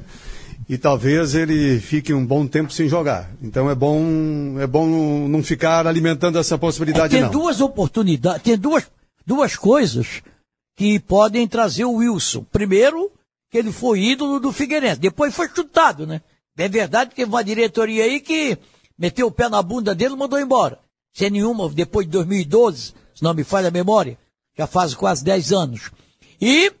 e 0.68 0.78
talvez 0.78 1.34
ele 1.34 1.78
fique 1.78 2.14
um 2.14 2.24
bom 2.24 2.46
tempo 2.46 2.72
sem 2.72 2.88
jogar. 2.88 3.30
Então 3.42 3.70
é 3.70 3.74
bom, 3.74 4.58
é 4.58 4.66
bom 4.66 4.86
não 5.28 5.42
ficar 5.42 5.86
alimentando 5.86 6.38
essa 6.38 6.56
possibilidade 6.56 7.14
tem 7.14 7.22
não. 7.22 7.30
duas 7.30 7.60
oportunidades, 7.60 8.42
tem 8.42 8.56
duas, 8.56 8.86
duas 9.26 9.56
coisas 9.56 10.22
que 10.76 10.98
podem 10.98 11.46
trazer 11.46 11.84
o 11.84 11.94
Wilson. 11.94 12.44
Primeiro, 12.52 13.10
que 13.50 13.58
ele 13.58 13.72
foi 13.72 14.00
ídolo 14.00 14.38
do 14.38 14.52
Figueirense. 14.52 15.00
Depois 15.00 15.34
foi 15.34 15.48
chutado, 15.48 16.06
né? 16.06 16.20
É 16.56 16.68
verdade 16.68 17.10
que 17.10 17.16
teve 17.16 17.30
uma 17.30 17.44
diretoria 17.44 18.04
aí 18.04 18.20
que 18.20 18.58
meteu 18.98 19.28
o 19.28 19.32
pé 19.32 19.48
na 19.48 19.62
bunda 19.62 19.94
dele 19.94 20.14
e 20.14 20.16
mandou 20.16 20.40
embora. 20.40 20.80
Sem 21.12 21.30
nenhuma, 21.30 21.68
depois 21.68 22.06
de 22.06 22.12
2012, 22.12 22.94
se 23.14 23.22
não 23.22 23.32
me 23.32 23.44
falha 23.44 23.68
a 23.68 23.72
memória. 23.72 24.18
já 24.56 24.66
faz 24.66 24.94
quase 24.94 25.24
10 25.24 25.52
anos. 25.52 25.90
E, 26.40 26.72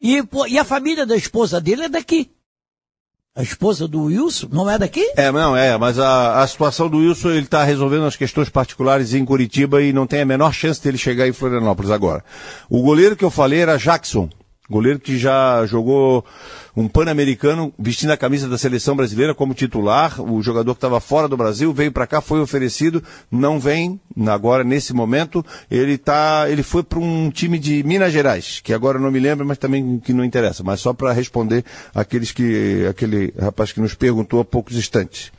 e, 0.00 0.22
e 0.48 0.58
a 0.58 0.64
família 0.64 1.06
da 1.06 1.16
esposa 1.16 1.60
dele 1.60 1.84
é 1.84 1.88
daqui. 1.88 2.30
A 3.36 3.42
esposa 3.42 3.86
do 3.86 4.04
Wilson 4.04 4.48
não 4.50 4.68
é 4.68 4.78
daqui? 4.78 5.12
É, 5.14 5.30
não, 5.30 5.54
é, 5.54 5.76
mas 5.76 5.98
a, 5.98 6.42
a 6.42 6.46
situação 6.46 6.88
do 6.88 6.98
Wilson, 6.98 7.30
ele 7.30 7.40
está 7.40 7.62
resolvendo 7.64 8.06
as 8.06 8.16
questões 8.16 8.48
particulares 8.48 9.12
em 9.12 9.26
Curitiba 9.26 9.82
e 9.82 9.92
não 9.92 10.06
tem 10.06 10.22
a 10.22 10.24
menor 10.24 10.54
chance 10.54 10.82
dele 10.82 10.96
chegar 10.96 11.28
em 11.28 11.34
Florianópolis 11.34 11.90
agora. 11.90 12.24
O 12.70 12.80
goleiro 12.80 13.14
que 13.14 13.24
eu 13.24 13.30
falei 13.30 13.60
era 13.60 13.76
Jackson, 13.76 14.30
goleiro 14.70 14.98
que 14.98 15.18
já 15.18 15.64
jogou 15.66 16.24
um 16.76 16.88
pan-americano 16.88 17.72
vestindo 17.78 18.10
a 18.10 18.16
camisa 18.16 18.48
da 18.48 18.58
seleção 18.58 18.94
brasileira 18.94 19.34
como 19.34 19.54
titular. 19.54 20.20
O 20.20 20.42
jogador 20.42 20.74
que 20.74 20.78
estava 20.78 21.00
fora 21.00 21.28
do 21.28 21.36
Brasil 21.36 21.72
veio 21.72 21.92
para 21.92 22.06
cá, 22.06 22.20
foi 22.20 22.40
oferecido, 22.40 23.02
não 23.30 23.58
vem 23.58 24.00
agora 24.26 24.62
nesse 24.62 24.92
momento. 24.92 25.44
Ele 25.70 25.96
tá, 25.96 26.46
ele 26.48 26.62
foi 26.62 26.82
para 26.82 26.98
um 26.98 27.30
time 27.30 27.58
de 27.58 27.82
Minas 27.82 28.12
Gerais, 28.12 28.60
que 28.62 28.74
agora 28.74 28.98
não 28.98 29.10
me 29.10 29.20
lembro, 29.20 29.46
mas 29.46 29.58
também 29.58 29.98
que 29.98 30.12
não 30.12 30.24
interessa. 30.24 30.62
Mas 30.62 30.80
só 30.80 30.92
para 30.92 31.12
responder 31.12 31.64
aqueles 31.94 32.32
que 32.32 32.86
aquele 32.88 33.32
rapaz 33.38 33.72
que 33.72 33.80
nos 33.80 33.94
perguntou 33.94 34.40
há 34.40 34.44
poucos 34.44 34.76
instantes. 34.76 35.32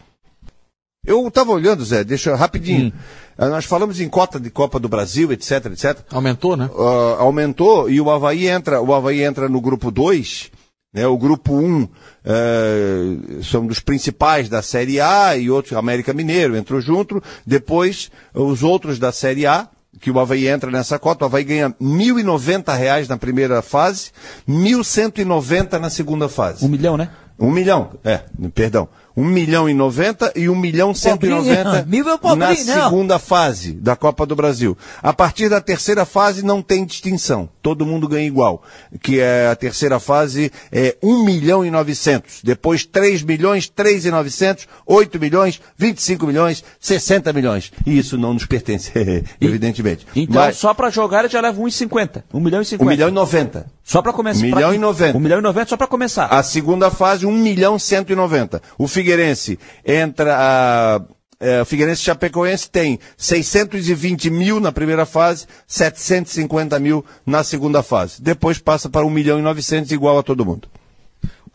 Eu 1.07 1.25
estava 1.25 1.51
olhando, 1.53 1.85
Zé, 1.85 2.03
deixa 2.03 2.35
rapidinho. 2.35 2.91
Ah, 3.37 3.47
Nós 3.47 3.63
falamos 3.63 4.01
em 4.01 4.09
cota 4.09 4.37
de 4.37 4.49
Copa 4.49 4.77
do 4.77 4.89
Brasil, 4.89 5.31
etc, 5.31 5.67
etc. 5.67 5.99
Aumentou, 6.11 6.57
né? 6.57 6.69
Ah, 6.77 7.15
aumentou 7.19 7.89
e 7.89 8.01
o 8.01 8.11
Havaí 8.11 8.47
entra, 8.47 8.81
o 8.81 8.93
Havaí 8.93 9.23
entra 9.23 9.47
no 9.47 9.61
grupo 9.61 9.89
2, 9.89 10.51
né? 10.93 11.07
O 11.07 11.17
grupo 11.17 11.53
1 11.53 11.65
um, 11.65 11.87
eh, 12.25 13.41
são 13.41 13.65
dos 13.65 13.79
principais 13.79 14.49
da 14.49 14.61
Série 14.61 14.99
A 14.99 15.37
e 15.37 15.49
outros, 15.49 15.77
América 15.77 16.13
Mineiro 16.13 16.57
entrou 16.57 16.81
junto. 16.81 17.23
Depois, 17.45 18.11
os 18.33 18.61
outros 18.61 18.99
da 18.99 19.13
Série 19.13 19.45
A, 19.45 19.69
que 20.01 20.11
o 20.11 20.19
Havaí 20.19 20.47
entra 20.47 20.69
nessa 20.69 20.99
cota, 20.99 21.23
o 21.23 21.27
Havaí 21.27 21.45
ganha 21.45 21.69
1.090 21.81 22.75
reais 22.77 23.07
na 23.07 23.15
primeira 23.17 23.61
fase, 23.61 24.11
R$ 24.45 24.53
1.190 24.53 25.79
na 25.79 25.89
segunda 25.89 26.27
fase. 26.27 26.65
Um 26.65 26.69
milhão, 26.69 26.97
né? 26.97 27.09
Um 27.39 27.51
milhão, 27.51 27.91
é, 28.03 28.21
perdão. 28.53 28.89
Um 29.17 29.25
milhão 29.25 29.67
e 29.67 29.73
noventa 29.73 30.31
e 30.35 30.47
um 30.47 30.55
milhão 30.55 30.93
cento 30.93 31.25
e 31.25 31.29
noventa 31.29 31.83
Mil 31.87 32.07
é 32.07 32.17
pobrinho, 32.19 32.37
na 32.37 32.75
não. 32.75 32.83
segunda 32.83 33.17
fase 33.17 33.71
da 33.73 33.95
Copa 33.95 34.27
do 34.27 34.35
Brasil. 34.35 34.77
A 35.01 35.11
partir 35.11 35.49
da 35.49 35.59
terceira 35.59 36.05
fase 36.05 36.45
não 36.45 36.61
tem 36.61 36.85
distinção. 36.85 37.49
Todo 37.63 37.83
mundo 37.83 38.07
ganha 38.07 38.27
igual. 38.27 38.61
Que 39.01 39.19
é 39.19 39.47
a 39.47 39.55
terceira 39.55 39.99
fase 39.99 40.51
é 40.71 40.95
um 41.01 41.23
milhão 41.25 41.65
e 41.65 41.71
novecentos. 41.71 42.41
Depois 42.43 42.85
três 42.85 43.23
milhões, 43.23 43.67
três 43.67 44.05
e 44.05 44.11
novecentos, 44.11 44.67
oito 44.85 45.19
milhões, 45.19 45.59
vinte 45.75 45.97
e 45.97 46.03
cinco 46.03 46.27
milhões, 46.27 46.63
sessenta 46.79 47.33
milhões. 47.33 47.71
E 47.87 47.97
isso 47.97 48.19
não 48.19 48.35
nos 48.35 48.45
pertence, 48.45 48.91
evidentemente. 49.41 50.05
Então, 50.15 50.43
Mas, 50.43 50.57
só 50.57 50.75
pra 50.75 50.91
jogar 50.91 51.21
ele 51.21 51.29
já 51.29 51.41
leva 51.41 51.59
1,50. 51.59 52.23
1 52.31 52.39
milhão 52.39 52.61
e 52.61 52.65
50. 52.65 52.83
um 52.83 52.87
milhão 52.87 53.09
e 53.09 53.11
noventa. 53.11 53.65
Só 53.87 54.01
pra 54.01 54.11
começar. 54.11 54.45
Um 54.45 54.49
pra- 54.49 54.57
milhão 54.57 54.73
e 54.73 54.77
90. 54.77 55.17
1 55.17 55.19
milhão 55.21 55.39
e 55.39 55.41
90 55.41 55.69
só 55.69 55.77
pra 55.77 55.87
começar. 55.87 56.25
A 56.25 56.43
segunda 56.43 56.91
fase, 56.91 57.25
1 57.25 57.31
milhão 57.31 57.79
190. 57.79 58.61
O 58.77 58.85
Figueirense 58.85 59.57
entra. 59.85 60.35
A, 60.37 61.01
é, 61.39 61.61
o 61.61 61.65
Figueirense 61.65 62.01
Chapecoense 62.01 62.69
tem 62.69 62.99
620 63.15 64.29
mil 64.29 64.59
na 64.59 64.71
primeira 64.73 65.05
fase, 65.05 65.45
750 65.65 66.77
mil 66.79 67.05
na 67.25 67.43
segunda 67.45 67.81
fase. 67.81 68.21
Depois 68.21 68.59
passa 68.59 68.89
para 68.89 69.05
1 69.05 69.09
milhão 69.09 69.39
e 69.39 69.41
900, 69.41 69.91
igual 69.91 70.17
a 70.19 70.23
todo 70.23 70.45
mundo. 70.45 70.67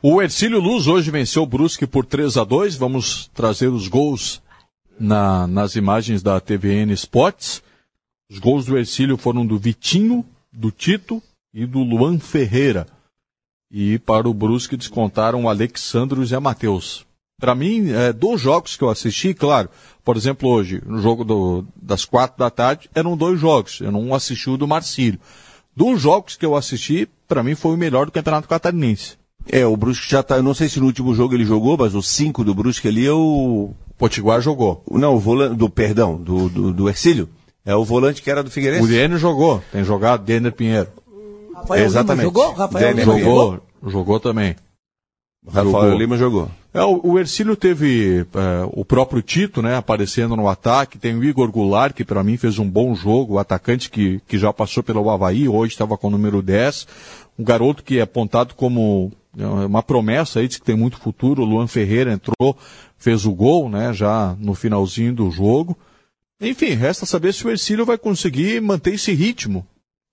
O 0.01 0.23
Ercílio 0.23 0.59
Luz 0.59 0.87
hoje 0.87 1.11
venceu 1.11 1.43
o 1.43 1.47
Brusque 1.47 1.87
por 1.87 2.05
3 2.07 2.37
a 2.37 2.45
2 2.45 2.75
Vamos 2.77 3.31
trazer 3.35 3.69
os 3.69 3.87
gols 3.89 4.41
na- 4.99 5.47
nas 5.47 5.77
imagens 5.77 6.23
da 6.23 6.41
TVN 6.41 6.93
Sports. 6.95 7.63
Os 8.31 8.39
gols 8.39 8.65
do 8.65 8.79
Ercílio 8.79 9.17
foram 9.19 9.45
do 9.45 9.59
Vitinho, 9.59 10.25
do 10.53 10.71
Tito 10.71 11.23
e 11.55 11.67
do 11.67 11.81
Luan 11.83 12.19
Ferreira. 12.19 12.87
E 13.71 13.99
para 13.99 14.29
o 14.29 14.35
Brusque 14.35 14.77
descontaram 14.77 15.45
o 15.45 15.49
Alexandro 15.49 16.23
e 16.23 16.27
Zé 16.27 16.39
Matheus. 16.39 17.07
Para 17.41 17.55
mim, 17.55 17.91
é, 17.91 18.13
dos 18.13 18.41
jogos 18.41 18.77
que 18.77 18.85
eu 18.85 18.91
assisti, 18.91 19.35
claro, 19.35 19.69
por 20.05 20.17
exemplo, 20.17 20.49
hoje, 20.49 20.81
no 20.87 21.01
jogo 21.01 21.25
do- 21.25 21.65
das 21.75 22.05
quatro 22.05 22.39
da 22.39 22.51
tarde, 22.51 22.89
eram 22.95 23.17
dois 23.17 23.41
jogos. 23.41 23.81
Eu 23.81 23.91
não 23.91 24.15
assisti 24.15 24.49
o 24.51 24.57
do 24.57 24.69
Marcílio. 24.69 25.19
Dos 25.75 26.01
jogos 26.01 26.37
que 26.37 26.45
eu 26.45 26.55
assisti, 26.55 27.09
para 27.27 27.43
mim 27.43 27.55
foi 27.55 27.73
o 27.75 27.79
melhor 27.79 28.07
do 28.07 28.13
Campeonato 28.13 28.47
Catarinense. 28.47 29.17
É, 29.51 29.67
o 29.67 29.77
Brusque 29.77 30.09
já 30.09 30.23
tá. 30.23 30.37
Eu 30.37 30.43
não 30.43 30.55
sei 30.55 30.69
se 30.69 30.79
no 30.79 30.87
último 30.87 31.15
jogo 31.15 31.35
ele 31.35 31.45
jogou, 31.45 31.77
mas 31.77 31.95
o 31.95 32.03
5 32.03 32.45
do 32.45 32.55
Brusque 32.55 32.87
ali 32.87 33.07
é 33.07 33.13
o. 33.13 33.71
Potiguar 33.99 34.41
jogou. 34.41 34.85
Não, 34.91 35.17
o 35.17 35.19
volante. 35.19 35.57
Do, 35.57 35.69
perdão, 35.71 36.17
do, 36.17 36.49
do, 36.49 36.73
do 36.73 36.89
Ercílio. 36.89 37.29
É 37.65 37.75
o 37.75 37.85
volante 37.85 38.21
que 38.23 38.31
era 38.31 38.43
do 38.43 38.51
Figueirense. 38.51 38.85
O 38.85 38.89
Denner 38.89 39.19
jogou, 39.19 39.63
tem 39.73 39.83
jogado, 39.83 40.25
Denner 40.25 40.53
Pinheiro. 40.53 40.89
Rafael 41.63 41.85
Exatamente. 41.85 42.27
Lima 42.27 42.41
jogou? 42.41 42.53
Rafael 42.53 42.91
Lima 42.91 43.05
jogou? 43.05 43.21
Jogou, 43.23 43.91
jogou 43.91 44.21
também. 44.21 44.57
Rafael 45.47 45.65
jogou. 45.71 45.99
Lima 45.99 46.17
jogou. 46.17 46.51
É, 46.75 46.83
o, 46.83 47.01
o 47.05 47.19
Ercílio 47.19 47.57
teve 47.57 48.21
é, 48.35 48.69
o 48.73 48.85
próprio 48.85 49.23
Tito, 49.23 49.61
né, 49.61 49.77
aparecendo 49.77 50.37
no 50.37 50.49
ataque. 50.49 50.99
Tem 50.99 51.15
o 51.15 51.25
Igor 51.25 51.51
Goulart, 51.51 51.95
que 51.95 52.05
para 52.05 52.25
mim 52.25 52.37
fez 52.37 52.59
um 52.59 52.69
bom 52.69 52.95
jogo, 52.95 53.35
o 53.35 53.39
atacante 53.39 53.91
que, 53.91 54.21
que 54.27 54.39
já 54.39 54.53
passou 54.53 54.83
pelo 54.83 55.09
Havaí, 55.11 55.49
hoje 55.49 55.73
estava 55.73 55.97
com 55.99 56.09
o 56.09 56.11
número 56.11 56.41
10. 56.41 56.87
Um 57.39 57.45
garoto 57.45 57.83
que 57.83 57.99
é 57.99 58.03
apontado 58.03 58.55
como 58.55 59.13
é, 59.37 59.45
uma 59.47 59.83
promessa 59.83 60.41
aí, 60.41 60.49
diz 60.49 60.59
que 60.59 60.65
tem 60.65 60.77
muito 60.77 60.99
futuro. 60.99 61.43
O 61.43 61.47
Luan 61.47 61.67
Ferreira 61.67 62.13
entrou, 62.13 62.57
fez 62.97 63.27
o 63.27 63.33
gol, 63.33 63.69
né, 63.69 63.93
já 63.93 64.37
no 64.39 64.55
finalzinho 64.55 65.15
do 65.15 65.31
jogo. 65.31 65.77
Enfim, 66.41 66.71
resta 66.71 67.07
saber 67.07 67.33
se 67.33 67.47
o 67.47 67.51
Ercílio 67.51 67.85
vai 67.85 67.97
conseguir 67.97 68.61
manter 68.61 68.95
esse 68.95 69.13
ritmo. 69.13 69.65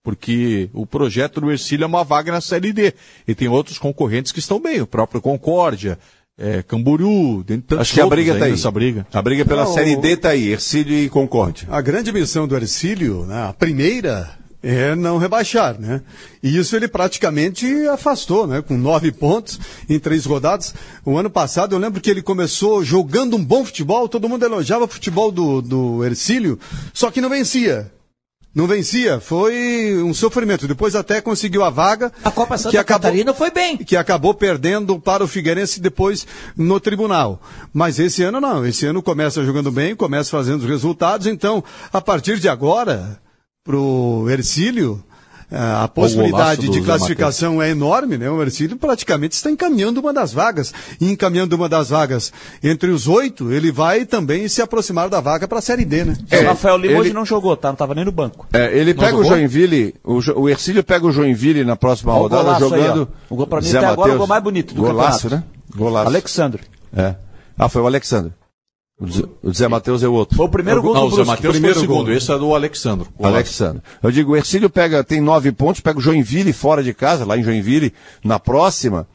Porque 0.03 0.69
o 0.73 0.85
projeto 0.85 1.41
do 1.41 1.51
Ercílio 1.51 1.83
é 1.83 1.87
uma 1.87 2.03
vaga 2.03 2.31
na 2.31 2.41
Série 2.41 2.71
D. 2.71 2.93
E 3.27 3.35
tem 3.35 3.47
outros 3.47 3.77
concorrentes 3.77 4.31
que 4.31 4.39
estão 4.39 4.59
bem, 4.59 4.81
o 4.81 4.87
próprio 4.87 5.21
Concórdia, 5.21 5.99
é, 6.37 6.63
Camboriú, 6.63 7.43
dentre 7.45 7.67
tantos 7.67 7.81
Acho 7.81 7.93
que 7.93 8.01
a 8.01 8.07
briga 8.07 8.33
aí 8.33 8.39
tá 8.39 8.45
aí. 8.45 8.51
nessa 8.51 8.71
briga. 8.71 9.05
A 9.11 9.21
briga 9.21 9.43
pela 9.43 9.65
Não, 9.65 9.73
Série 9.73 9.97
D 9.97 10.15
tá 10.15 10.29
aí, 10.29 10.47
Ercílio 10.47 10.97
e 10.97 11.09
Concórdia. 11.09 11.67
A 11.69 11.81
grande 11.81 12.13
missão 12.13 12.47
do 12.47 12.55
Ercílio, 12.55 13.25
né, 13.25 13.49
a 13.49 13.53
primeira, 13.53 14.39
é 14.63 14.95
não 14.95 15.17
rebaixar, 15.17 15.79
né? 15.79 16.01
E 16.41 16.57
isso 16.57 16.75
ele 16.75 16.87
praticamente 16.87 17.65
afastou, 17.87 18.45
né? 18.47 18.61
Com 18.61 18.77
nove 18.77 19.11
pontos 19.11 19.59
em 19.89 19.99
três 19.99 20.25
rodadas. 20.25 20.73
O 21.05 21.17
ano 21.17 21.29
passado 21.29 21.75
eu 21.75 21.79
lembro 21.79 22.01
que 22.01 22.09
ele 22.09 22.21
começou 22.21 22.83
jogando 22.83 23.35
um 23.35 23.43
bom 23.43 23.63
futebol, 23.65 24.07
todo 24.07 24.27
mundo 24.27 24.45
elogiava 24.45 24.85
o 24.85 24.87
futebol 24.87 25.31
do, 25.31 25.61
do 25.61 26.05
Ercílio, 26.05 26.59
só 26.93 27.11
que 27.11 27.21
não 27.21 27.29
vencia. 27.29 27.91
Não 28.53 28.65
vencia, 28.65 29.19
foi 29.19 30.01
um 30.03 30.13
sofrimento. 30.13 30.67
Depois 30.67 30.95
até 30.95 31.21
conseguiu 31.21 31.63
a 31.63 31.69
vaga. 31.69 32.11
A 32.23 32.31
Copa 32.31 32.57
Santa 32.57 32.71
que 32.71 32.77
acabou- 32.77 33.01
Catarina 33.03 33.33
foi 33.33 33.51
bem. 33.51 33.77
que 33.77 33.95
acabou 33.95 34.33
perdendo 34.33 34.99
para 34.99 35.23
o 35.23 35.27
Figueirense 35.27 35.79
depois 35.79 36.25
no 36.57 36.79
tribunal. 36.79 37.39
Mas 37.71 37.99
esse 37.99 38.23
ano 38.23 38.41
não, 38.41 38.65
esse 38.65 38.85
ano 38.87 39.03
começa 39.03 39.43
jogando 39.45 39.71
bem, 39.71 39.95
começa 39.95 40.31
fazendo 40.31 40.61
os 40.61 40.67
resultados, 40.67 41.27
então 41.27 41.63
a 41.93 42.01
partir 42.01 42.39
de 42.39 42.49
agora, 42.49 43.19
pro 43.63 44.25
Ercílio, 44.29 45.03
a 45.51 45.87
possibilidade 45.87 46.69
de 46.69 46.81
classificação 46.81 47.61
é 47.61 47.69
enorme, 47.69 48.17
né? 48.17 48.29
O 48.29 48.41
Ercílio 48.41 48.77
praticamente 48.77 49.35
está 49.35 49.49
encaminhando 49.49 49.99
uma 49.99 50.13
das 50.13 50.31
vagas. 50.31 50.73
E 51.01 51.09
encaminhando 51.11 51.53
uma 51.55 51.67
das 51.67 51.89
vagas 51.89 52.31
entre 52.63 52.89
os 52.91 53.07
oito, 53.07 53.51
ele 53.51 53.71
vai 53.71 54.05
também 54.05 54.47
se 54.47 54.61
aproximar 54.61 55.09
da 55.09 55.19
vaga 55.19 55.47
para 55.47 55.59
a 55.59 55.61
Série 55.61 55.85
D, 55.85 56.05
né? 56.05 56.17
o 56.31 56.45
Rafael 56.45 56.77
Lima 56.77 56.93
ele- 56.93 56.99
hoje 57.01 57.13
não 57.13 57.25
jogou, 57.25 57.57
tá? 57.57 57.69
Não 57.69 57.75
tava 57.75 57.95
nem 57.95 58.05
no 58.05 58.11
banco. 58.11 58.45
É, 58.53 58.77
ele 58.77 58.93
Não 58.93 58.99
pega 59.03 59.15
o 59.17 59.23
jogou? 59.23 59.37
Joinville, 59.37 59.95
o, 60.03 60.21
Jo- 60.21 60.33
o 60.37 60.49
Ercílio 60.49 60.83
pega 60.83 61.05
o 61.07 61.11
Joinville 61.11 61.63
na 61.63 61.75
próxima 61.75 62.13
o 62.13 62.19
rodada 62.19 62.53
aí, 62.53 62.59
jogando. 62.59 63.09
ó. 63.29 63.33
O 63.33 63.37
gol 63.37 63.47
pra 63.47 63.61
mim 63.61 63.67
Zé 63.67 63.77
até 63.79 63.87
agora 63.87 63.95
é 63.95 63.95
o 63.95 63.99
Mateus. 64.01 64.17
gol 64.19 64.27
mais 64.27 64.43
bonito 64.43 64.73
do 64.75 64.81
Golaço, 64.81 65.23
campeonato. 65.23 65.49
né? 65.49 65.75
Golaço. 65.75 66.07
Alexandre. 66.09 66.63
É. 66.95 67.15
Ah, 67.57 67.69
foi 67.69 67.81
o 67.81 67.87
Alexandre. 67.87 68.31
O 68.99 69.53
Zé, 69.53 69.67
Matheus 69.69 70.03
é 70.03 70.07
o 70.07 70.13
outro. 70.13 70.35
Foi 70.35 70.45
o 70.45 70.49
primeiro 70.49 70.81
gol 70.81 70.93
não, 70.93 71.01
do 71.01 71.07
o 71.07 71.09
Zé 71.11 71.15
Brusque. 71.17 71.29
Matheus 71.31 71.41
foi 71.41 71.49
o 71.49 71.53
primeiro 71.53 71.79
segundo, 71.79 72.05
gol. 72.07 72.13
esse 72.13 72.31
é 72.31 72.37
do 72.37 72.53
Alexandro. 72.53 73.07
O 73.17 73.25
Alexandre. 73.25 73.81
Eu 74.03 74.11
digo, 74.11 74.33
o 74.33 74.35
Ercílio 74.35 74.69
pega, 74.69 75.03
tem 75.03 75.21
nove 75.21 75.51
pontos, 75.53 75.79
pega 75.79 75.97
o 75.97 76.01
Joinville 76.01 76.51
fora 76.51 76.83
de 76.83 76.93
casa, 76.93 77.25
lá 77.25 77.37
em 77.37 77.43
Joinville, 77.43 77.93
na 78.23 78.37
próxima, 78.39 79.07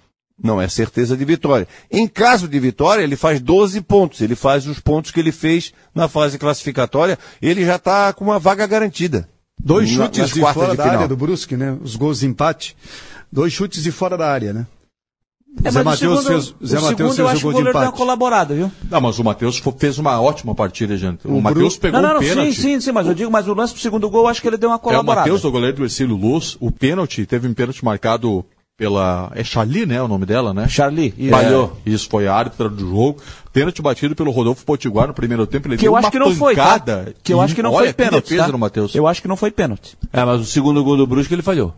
não 0.42 0.58
é 0.60 0.68
certeza 0.68 1.16
de 1.16 1.24
vitória. 1.26 1.68
Em 1.90 2.08
caso 2.08 2.48
de 2.48 2.58
vitória, 2.58 3.02
ele 3.02 3.14
faz 3.14 3.40
12 3.40 3.80
pontos. 3.82 4.20
Ele 4.22 4.34
faz 4.34 4.66
os 4.66 4.80
pontos 4.80 5.10
que 5.10 5.20
ele 5.20 5.30
fez 5.32 5.72
na 5.94 6.08
fase 6.08 6.38
classificatória. 6.38 7.18
Ele 7.42 7.64
já 7.64 7.76
está 7.76 8.12
com 8.14 8.24
uma 8.24 8.38
vaga 8.38 8.66
garantida. 8.66 9.28
Dois 9.62 9.90
Na- 9.96 10.04
chutes 10.06 10.18
nas 10.20 10.30
de 10.30 10.40
fora 10.40 10.70
de 10.72 10.76
da 10.78 10.82
final. 10.82 10.96
área 10.96 11.08
do 11.08 11.16
Brusque, 11.16 11.56
né? 11.56 11.76
Os 11.82 11.94
gols 11.94 12.20
de 12.20 12.26
empate. 12.26 12.74
Dois 13.30 13.52
chutes 13.52 13.82
de 13.82 13.92
fora 13.92 14.16
da 14.16 14.28
área, 14.30 14.52
né? 14.52 14.66
É, 15.62 15.70
Zé 15.70 15.82
mas 15.82 16.02
o 16.02 16.06
Matheus 16.10 16.26
fez, 16.26 16.54
o 16.60 16.66
Zé 16.66 16.80
Matheus 16.80 16.88
segundo 16.88 17.08
eu 17.10 17.14
fez 17.14 17.28
acho 17.28 17.36
o 17.36 17.38
que 17.38 17.46
o 17.46 17.50
gol 17.50 17.52
de 17.52 17.56
goleiro 17.56 17.64
deu 17.64 17.80
uma 17.80 17.86
empate. 17.86 17.96
colaborada, 17.98 18.54
viu? 18.54 18.72
Não, 18.90 19.00
mas 19.00 19.18
o 19.18 19.24
Matheus 19.24 19.62
fez 19.78 19.98
uma 19.98 20.20
ótima 20.20 20.54
partida, 20.54 20.96
gente. 20.96 21.26
O, 21.26 21.36
O 21.36 21.42
Matheus 21.42 21.76
pegou 21.76 22.00
não, 22.00 22.08
não, 22.08 22.14
não, 22.14 22.20
pênalti. 22.20 22.52
sim, 22.54 22.62
sim, 22.62 22.80
sim, 22.80 22.92
mas 22.92 23.06
eu 23.06 23.14
digo, 23.14 23.30
mas 23.30 23.46
o 23.46 23.54
lance 23.54 23.72
do 23.74 23.80
segundo 23.80 24.10
gol, 24.10 24.22
eu 24.22 24.28
acho 24.28 24.42
que 24.42 24.48
ele 24.48 24.56
deu 24.56 24.68
uma 24.68 24.74
É 24.74 24.78
o 24.78 24.80
colaborada. 24.80 25.20
Matheus, 25.20 25.42
do 25.42 25.50
goleiro 25.50 25.76
do 25.76 25.84
Ercílio 25.84 26.16
Luz, 26.16 26.56
o 26.60 26.70
pênalti, 26.70 27.24
teve 27.24 27.46
um 27.48 27.54
pênalti 27.54 27.84
marcado 27.84 28.44
pela. 28.76 29.30
É 29.34 29.44
Charlie, 29.44 29.86
né? 29.86 30.02
O 30.02 30.08
nome 30.08 30.26
dela, 30.26 30.52
né? 30.52 30.68
Charlie, 30.68 31.14
isso. 31.16 31.30
Falhou. 31.30 31.76
Isso 31.86 32.08
foi 32.10 32.26
a 32.26 32.34
árbitra 32.34 32.68
do 32.68 32.80
jogo. 32.80 33.22
Pênalti 33.52 33.80
batido 33.80 34.16
pelo 34.16 34.32
Rodolfo 34.32 34.64
Potiguar 34.64 35.06
no 35.06 35.14
primeiro 35.14 35.46
tempo. 35.46 35.68
Ele 35.68 35.76
Que 35.76 35.82
deu 35.84 35.92
eu 35.92 35.96
acho 35.96 36.06
uma 36.06 36.10
que 36.10 36.18
não 36.18 36.34
foi, 36.34 36.56
tá? 36.56 36.80
Que 37.22 37.32
eu 37.32 37.40
acho 37.40 37.54
que 37.54 37.62
não 37.62 37.72
Olha 37.72 37.86
foi 37.86 37.92
pênalti, 37.94 38.30
defesa 38.30 38.52
tá? 38.52 38.80
Eu 38.94 39.06
acho 39.06 39.22
que 39.22 39.28
não 39.28 39.36
foi 39.36 39.50
pênalti. 39.50 39.96
É, 40.12 40.24
mas 40.24 40.40
o 40.40 40.44
segundo 40.44 40.82
gol 40.82 40.96
do 40.96 41.06
Brusque 41.06 41.32
ele 41.32 41.42
falhou. 41.42 41.72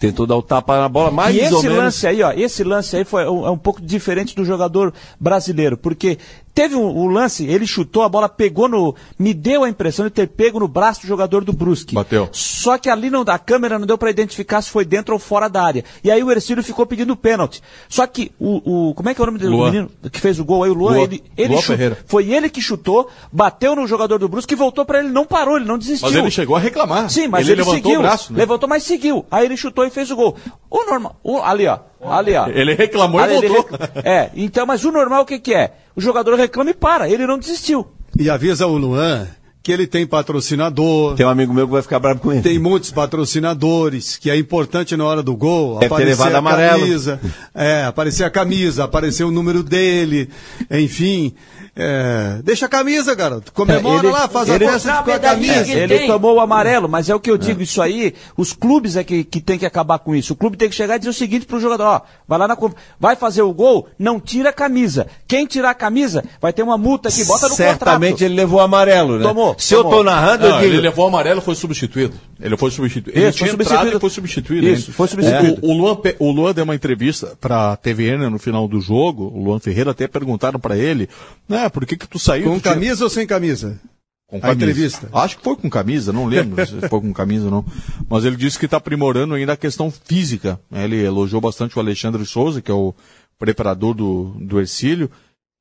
Tentou 0.00 0.26
dar 0.26 0.38
o 0.38 0.42
tapa 0.42 0.78
na 0.80 0.88
bola 0.88 1.10
mais 1.10 1.36
e 1.36 1.40
ou 1.40 1.44
esse 1.58 1.68
menos. 1.68 1.76
lance 1.76 2.06
aí, 2.06 2.22
ó, 2.22 2.32
esse 2.32 2.64
lance 2.64 2.96
aí 2.96 3.04
foi 3.04 3.28
um, 3.28 3.46
é 3.46 3.50
um 3.50 3.58
pouco 3.58 3.82
diferente 3.82 4.34
do 4.34 4.46
jogador 4.46 4.94
brasileiro, 5.20 5.76
porque 5.76 6.16
teve 6.60 6.76
um, 6.76 6.86
um 7.04 7.06
lance, 7.06 7.46
ele 7.46 7.66
chutou, 7.66 8.02
a 8.02 8.08
bola 8.08 8.28
pegou 8.28 8.68
no. 8.68 8.94
Me 9.18 9.32
deu 9.32 9.64
a 9.64 9.68
impressão 9.68 10.04
de 10.04 10.10
ter 10.10 10.26
pego 10.28 10.60
no 10.60 10.68
braço 10.68 11.00
do 11.00 11.06
jogador 11.06 11.42
do 11.42 11.54
Brusque. 11.54 11.94
Bateu. 11.94 12.28
Só 12.32 12.76
que 12.76 12.90
ali 12.90 13.08
não, 13.08 13.24
a 13.26 13.38
câmera 13.38 13.78
não 13.78 13.86
deu 13.86 13.96
para 13.96 14.10
identificar 14.10 14.60
se 14.60 14.68
foi 14.68 14.84
dentro 14.84 15.14
ou 15.14 15.18
fora 15.18 15.48
da 15.48 15.62
área. 15.62 15.84
E 16.04 16.10
aí 16.10 16.22
o 16.22 16.30
Ercílio 16.30 16.62
ficou 16.62 16.84
pedindo 16.84 17.16
pênalti. 17.16 17.62
Só 17.88 18.06
que 18.06 18.30
o, 18.38 18.88
o. 18.90 18.94
Como 18.94 19.08
é 19.08 19.14
que 19.14 19.20
é 19.20 19.22
o 19.22 19.26
nome 19.26 19.38
do 19.38 19.48
Luan. 19.48 19.70
menino 19.70 19.90
que 20.12 20.20
fez 20.20 20.38
o 20.38 20.44
gol 20.44 20.64
aí? 20.64 20.70
O 20.70 20.74
Luan, 20.74 20.92
Luan. 20.96 21.02
ele, 21.04 21.24
ele 21.34 21.48
Luan 21.54 21.62
chu- 21.62 21.66
Ferreira. 21.68 21.98
Foi 22.06 22.30
ele 22.30 22.50
que 22.50 22.60
chutou, 22.60 23.08
bateu 23.32 23.74
no 23.74 23.86
jogador 23.86 24.18
do 24.18 24.28
Brusque 24.28 24.52
e 24.52 24.56
voltou 24.56 24.84
para 24.84 24.98
ele, 24.98 25.08
não 25.08 25.24
parou, 25.24 25.56
ele 25.56 25.64
não 25.64 25.78
desistiu. 25.78 26.08
Mas 26.08 26.16
ele 26.16 26.30
chegou 26.30 26.56
a 26.56 26.60
reclamar. 26.60 27.08
Sim, 27.08 27.26
mas 27.28 27.42
ele, 27.48 27.52
ele, 27.52 27.60
levantou 27.62 27.82
seguiu. 27.82 28.00
o 28.00 28.02
braço, 28.02 28.32
né? 28.34 28.38
Levantou, 28.40 28.68
mas 28.68 28.82
seguiu. 28.82 29.24
Aí 29.30 29.46
ele 29.46 29.56
chutou 29.56 29.86
e 29.86 29.90
fez 29.90 30.10
o 30.10 30.16
gol. 30.16 30.36
O 30.70 30.84
normal. 30.84 31.16
o- 31.24 31.38
ali, 31.40 31.66
ó. 31.66 31.78
Ali, 32.02 32.34
ó. 32.34 32.46
Ele 32.48 32.74
reclamou 32.74 33.20
e 33.20 33.24
Ali 33.24 33.34
ele 33.36 33.48
voltou. 33.48 33.78
rec- 33.78 33.90
É, 34.06 34.30
então, 34.34 34.64
mas 34.66 34.84
o 34.84 34.90
normal 34.90 35.22
o 35.22 35.26
que, 35.26 35.38
que 35.38 35.54
é? 35.54 35.72
O 35.94 36.00
jogador 36.00 36.34
reclama 36.36 36.70
e 36.70 36.74
para. 36.74 37.08
Ele 37.08 37.26
não 37.26 37.38
desistiu. 37.38 37.86
E 38.18 38.28
avisa 38.30 38.66
o 38.66 38.76
Luan 38.76 39.26
que 39.62 39.70
ele 39.70 39.86
tem 39.86 40.06
patrocinador, 40.06 41.14
Tem 41.16 41.26
um 41.26 41.28
amigo 41.28 41.52
meu 41.52 41.66
que 41.66 41.72
vai 41.74 41.82
ficar 41.82 41.98
bravo 41.98 42.18
com 42.20 42.32
ele. 42.32 42.40
tem 42.40 42.58
muitos 42.58 42.90
patrocinadores, 42.90 44.16
que 44.16 44.30
é 44.30 44.36
importante 44.36 44.96
na 44.96 45.04
hora 45.04 45.22
do 45.22 45.36
gol 45.36 45.74
Deve 45.74 45.80
ter 45.80 45.86
aparecer 45.86 46.08
levado 46.10 46.34
a 46.34 46.38
amarelo. 46.38 46.80
camisa, 46.80 47.20
é, 47.54 47.84
aparecer 47.84 48.24
a 48.24 48.30
camisa, 48.30 48.84
aparecer 48.84 49.22
o 49.24 49.30
número 49.30 49.62
dele, 49.62 50.30
enfim. 50.70 51.34
É, 51.76 52.40
deixa 52.42 52.66
a 52.66 52.68
camisa, 52.68 53.14
garoto. 53.14 53.52
Comemora 53.52 54.06
Ele- 54.06 54.12
lá, 54.12 54.28
faz 54.28 54.48
ele- 54.48 54.64
a 54.66 54.72
festa 54.72 54.92
com 54.92 54.98
a 55.10 55.14
medalhinha 55.14 55.54
camisa. 55.54 55.78
ele 55.78 56.06
tomou 56.06 56.34
o 56.36 56.40
amarelo, 56.40 56.88
mas 56.88 57.08
é 57.08 57.14
o 57.14 57.20
que 57.20 57.30
eu 57.30 57.38
digo, 57.38 57.62
isso 57.62 57.80
aí, 57.80 58.14
os 58.36 58.52
clubes 58.52 58.96
é 58.96 59.04
que, 59.04 59.24
que 59.24 59.40
tem 59.40 59.58
que 59.58 59.66
acabar 59.66 59.98
com 59.98 60.14
isso. 60.14 60.32
O 60.32 60.36
clube 60.36 60.56
tem 60.56 60.68
que 60.68 60.74
chegar 60.74 60.96
e 60.96 60.98
dizer 60.98 61.10
o 61.10 61.14
seguinte 61.14 61.46
pro 61.46 61.60
jogador, 61.60 61.84
ó, 61.84 62.00
vai 62.28 62.38
lá 62.38 62.46
na 62.48 62.56
vai 62.98 63.16
fazer 63.16 63.42
o 63.42 63.52
gol, 63.52 63.88
não 63.98 64.20
tira 64.20 64.50
a 64.50 64.52
camisa. 64.52 65.06
Quem 65.26 65.46
tirar 65.46 65.70
a 65.70 65.74
camisa 65.74 66.22
vai 66.40 66.52
ter 66.52 66.62
uma 66.62 66.76
multa 66.76 67.08
aqui, 67.08 67.24
bota 67.24 67.48
no 67.48 67.54
Certamente 67.54 68.10
contrato. 68.12 68.22
ele 68.22 68.34
levou 68.34 68.60
amarelo, 68.60 69.18
né? 69.18 69.22
Tomou, 69.24 69.54
Se 69.58 69.74
eu 69.74 69.82
tomou. 69.82 69.98
tô 69.98 70.04
narrando, 70.04 70.46
Não, 70.48 70.56
eu 70.56 70.60
digo. 70.62 70.72
ele 70.74 70.80
levou 70.82 71.04
o 71.06 71.08
amarelo 71.08 71.40
foi 71.40 71.54
substituído. 71.54 72.14
Ele 72.40 72.56
foi 72.56 72.70
substituído. 72.70 73.18
Ele 73.18 73.32
foi 73.32 73.48
entrado 73.48 73.62
substituído. 73.64 73.96
e 73.96 74.00
foi 74.00 74.10
substituído. 74.10 74.66
Isso, 74.68 74.92
foi 74.92 75.08
substituído. 75.08 75.58
O, 75.62 75.70
o 75.70 75.74
Luan, 75.76 75.98
o 76.18 76.30
Luan 76.30 76.52
deu 76.52 76.64
uma 76.64 76.74
entrevista 76.74 77.34
pra 77.40 77.76
TVN 77.76 78.28
no 78.30 78.38
final 78.38 78.66
do 78.66 78.80
jogo. 78.80 79.30
O 79.34 79.44
Luan 79.44 79.58
Ferreira 79.58 79.90
até 79.90 80.06
perguntaram 80.08 80.58
pra 80.58 80.76
ele, 80.76 81.08
né, 81.48 81.59
por 81.68 81.84
que 81.84 81.96
que 81.96 82.08
tu 82.08 82.18
saiu? 82.18 82.44
Com 82.44 82.58
Tu 82.58 82.62
tinha- 82.62 82.74
camisa 82.74 83.04
ou 83.04 83.10
sem 83.10 83.26
camisa? 83.26 83.78
Com 84.26 84.36
A 84.36 84.40
camisa. 84.40 84.56
entrevista. 84.70 85.08
Acho 85.12 85.36
que 85.38 85.42
foi 85.44 85.56
com 85.56 85.68
camisa, 85.68 86.12
não 86.12 86.24
lembro 86.26 86.54
se 86.64 86.80
foi 86.88 87.00
com 87.00 87.12
camisa 87.12 87.46
ou 87.46 87.50
não. 87.50 87.64
Mas 88.08 88.24
ele 88.24 88.36
disse 88.36 88.58
que 88.58 88.64
está 88.64 88.76
aprimorando 88.76 89.34
ainda 89.34 89.52
a 89.54 89.56
questão 89.56 89.90
física. 89.90 90.58
Ele 90.72 91.02
elogiou 91.04 91.40
bastante 91.40 91.76
o 91.76 91.80
Alexandre 91.80 92.24
Souza, 92.24 92.62
que 92.62 92.70
é 92.70 92.74
o 92.74 92.94
preparador 93.38 93.92
do, 93.92 94.34
do 94.38 94.60
Ercílio, 94.60 95.10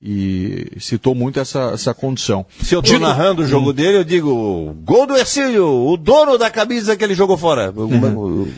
e 0.02 0.72
citou 0.80 1.14
muito 1.14 1.40
essa, 1.42 1.72
essa 1.74 1.94
condição. 1.94 2.46
Se 2.64 2.74
eu 2.76 2.82
tô 2.82 2.90
Digo- 2.92 3.00
narrando 3.02 3.42
o 3.42 3.46
jogo 3.48 3.74
dele, 3.74 3.98
eu 3.98 4.04
digo, 4.04 4.74
gol 4.84 5.06
do 5.06 5.18
Ercílio, 5.18 5.66
o 5.68 5.98
dono 5.98 6.38
da 6.38 6.50
camisa 6.50 6.96
que 6.96 7.04
ele 7.04 7.14
jogou 7.16 7.38
fora. 7.38 7.74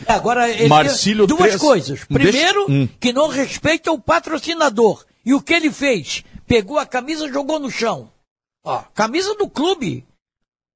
É, 0.07 0.11
Agora, 0.13 0.49
ele 0.49 0.67
Marcílio 0.67 1.25
duas 1.25 1.41
três- 1.41 1.55
coisas. 1.61 1.87
Deixa- 1.87 2.05
Primeiro, 2.31 2.65
Hum. 2.69 2.87
que 2.99 3.11
não 3.13 3.27
respeita 3.27 3.91
o 3.91 3.99
patrocinador. 3.99 5.03
E 5.25 5.33
o 5.33 5.41
que 5.41 5.53
ele 5.53 5.71
fez? 5.71 6.23
Pegou 6.51 6.77
a 6.77 6.85
camisa 6.85 7.27
e 7.27 7.31
jogou 7.31 7.59
no 7.59 7.71
chão. 7.71 8.11
Ó, 8.61 8.83
camisa 8.93 9.33
do 9.35 9.47
clube. 9.47 10.05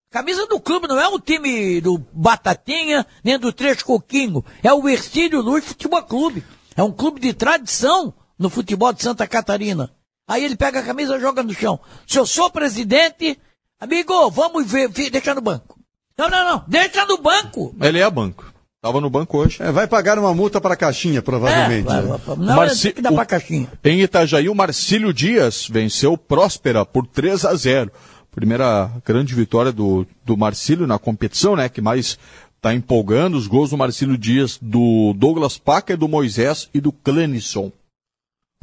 Camisa 0.10 0.48
do 0.48 0.58
clube, 0.58 0.88
não 0.88 0.98
é 0.98 1.06
um 1.10 1.20
time 1.20 1.82
do 1.82 1.98
Batatinha, 2.14 3.06
nem 3.22 3.38
do 3.38 3.52
Três 3.52 3.84
Coquinho. 3.84 4.42
É 4.64 4.74
o 4.74 4.88
Ercílio 4.88 5.42
Luz 5.42 5.66
Futebol 5.66 6.02
Clube. 6.04 6.46
É 6.78 6.82
um 6.82 6.94
clube 6.94 7.20
de 7.20 7.34
tradição 7.34 8.14
no 8.40 8.50
futebol 8.50 8.94
de 8.94 9.04
Santa 9.04 9.28
Catarina. 9.28 9.94
Aí 10.26 10.46
ele 10.46 10.56
pega 10.56 10.80
a 10.80 10.86
camisa 10.86 11.18
e 11.18 11.20
joga 11.20 11.44
no 11.44 11.54
chão. 11.54 11.78
Se 12.08 12.18
eu 12.18 12.26
sou 12.26 12.50
presidente, 12.50 13.38
amigo, 13.78 14.32
vamos 14.32 14.72
ver, 14.72 14.88
deixa 14.88 15.36
no 15.36 15.42
banco. 15.42 15.78
Não, 16.18 16.30
não, 16.30 16.52
não, 16.52 16.64
deixa 16.70 17.06
no 17.06 17.18
banco. 17.18 17.76
Ele 17.82 18.00
é 18.00 18.10
banco. 18.10 18.46
Estava 18.86 19.02
no 19.02 19.10
banco 19.10 19.40
hoje. 19.40 19.58
É, 19.64 19.72
vai 19.72 19.88
pagar 19.88 20.20
uma 20.20 20.32
multa 20.32 20.62
para 20.62 20.76
a 20.76 20.78
caixinha, 20.78 21.20
provavelmente. 21.20 21.90
É, 21.90 22.02
né? 22.04 22.20
não, 22.38 22.56
Marci- 22.56 22.92
tem 22.92 23.04
que 23.04 23.12
pra 23.16 23.26
caixinha. 23.26 23.68
Em 23.84 24.02
Itajaí, 24.02 24.48
o 24.48 24.54
Marcílio 24.54 25.12
Dias 25.12 25.68
venceu 25.68 26.14
o 26.14 26.18
Próspera 26.20 26.86
por 26.86 27.08
3 27.08 27.46
a 27.46 27.56
0. 27.56 27.92
Primeira 28.36 28.92
grande 29.04 29.34
vitória 29.34 29.72
do, 29.72 30.06
do 30.24 30.38
Marcílio 30.38 30.86
na 30.86 31.00
competição, 31.00 31.56
né? 31.56 31.68
Que 31.68 31.82
mais 31.82 32.20
está 32.58 32.76
empolgando. 32.76 33.36
Os 33.38 33.48
gols 33.48 33.72
do 33.72 33.78
Marcílio 33.78 34.16
Dias, 34.20 34.60
do 34.62 35.16
Douglas 35.18 35.58
Paca, 35.58 35.98
do 35.98 36.08
Moisés 36.08 36.70
e 36.72 36.80
do 36.80 36.92
Clenison. 36.92 37.72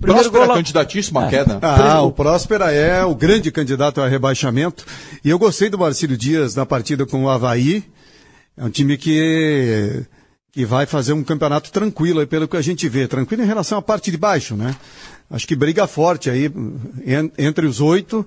Primeiro 0.00 0.30
Próspera 0.30 0.46
gol 0.46 0.54
candidatíssimo 0.54 1.18
à 1.18 1.26
queda. 1.26 1.58
Ah, 1.60 2.00
o 2.02 2.12
Próspera 2.12 2.70
é 2.70 3.04
o 3.04 3.12
grande 3.16 3.50
candidato 3.50 4.00
a 4.00 4.06
rebaixamento. 4.06 4.86
E 5.24 5.30
eu 5.30 5.38
gostei 5.38 5.68
do 5.68 5.78
Marcílio 5.78 6.16
Dias 6.16 6.54
na 6.54 6.64
partida 6.64 7.04
com 7.04 7.24
o 7.24 7.28
Havaí. 7.28 7.84
É 8.56 8.64
um 8.64 8.70
time 8.70 8.96
que, 8.98 10.04
que 10.52 10.64
vai 10.66 10.86
fazer 10.86 11.12
um 11.12 11.24
campeonato 11.24 11.70
tranquilo, 11.72 12.20
aí, 12.20 12.26
pelo 12.26 12.46
que 12.48 12.56
a 12.56 12.62
gente 12.62 12.88
vê. 12.88 13.06
Tranquilo 13.08 13.42
em 13.42 13.46
relação 13.46 13.78
à 13.78 13.82
parte 13.82 14.10
de 14.10 14.16
baixo, 14.16 14.54
né? 14.56 14.76
Acho 15.30 15.46
que 15.48 15.56
briga 15.56 15.86
forte 15.86 16.28
aí 16.28 16.46
en- 17.06 17.30
entre 17.38 17.66
os 17.66 17.80
oito 17.80 18.26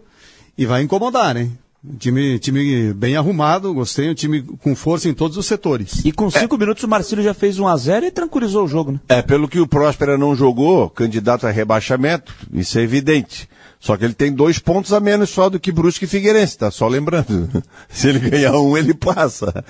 e 0.58 0.66
vai 0.66 0.82
incomodar, 0.82 1.38
hein? 1.38 1.56
Um 1.88 1.98
Time, 1.98 2.40
time 2.40 2.92
bem 2.94 3.16
arrumado, 3.16 3.72
gostei, 3.72 4.10
um 4.10 4.16
time 4.16 4.42
com 4.42 4.76
força 4.76 5.08
em 5.08 5.14
todos 5.14 5.38
os 5.38 5.46
setores. 5.46 6.04
E 6.04 6.12
com 6.12 6.32
cinco 6.32 6.58
minutos 6.58 6.84
o 6.84 6.88
Marcílio 6.88 7.24
já 7.24 7.32
fez 7.36 7.60
1 7.60 7.68
a 7.68 7.78
0 7.78 8.08
e 8.08 8.12
tranquilizou 8.12 8.66
o 8.66 8.68
jogo, 8.68 8.94
né? 8.94 9.00
É, 9.08 9.22
pelo 9.22 9.48
que 9.48 9.60
o 9.60 9.68
Próspera 9.68 10.18
não 10.18 10.36
jogou, 10.36 10.90
candidato 10.90 11.46
a 11.46 11.52
rebaixamento, 11.52 12.34
isso 12.52 12.80
é 12.80 12.82
evidente. 12.82 13.48
Só 13.80 13.96
que 13.96 14.04
ele 14.04 14.16
tem 14.16 14.34
dois 14.34 14.58
pontos 14.58 14.92
a 14.94 15.00
menos 15.00 15.30
só 15.30 15.48
do 15.48 15.60
que 15.60 15.72
Brusque 15.72 16.06
e 16.06 16.08
Figueirense, 16.08 16.58
tá? 16.58 16.72
Só 16.72 16.88
lembrando. 16.88 17.62
Se 17.88 18.08
ele 18.10 18.32
ganhar 18.32 18.54
um, 18.58 18.76
ele 18.76 18.96
passa. 18.96 19.64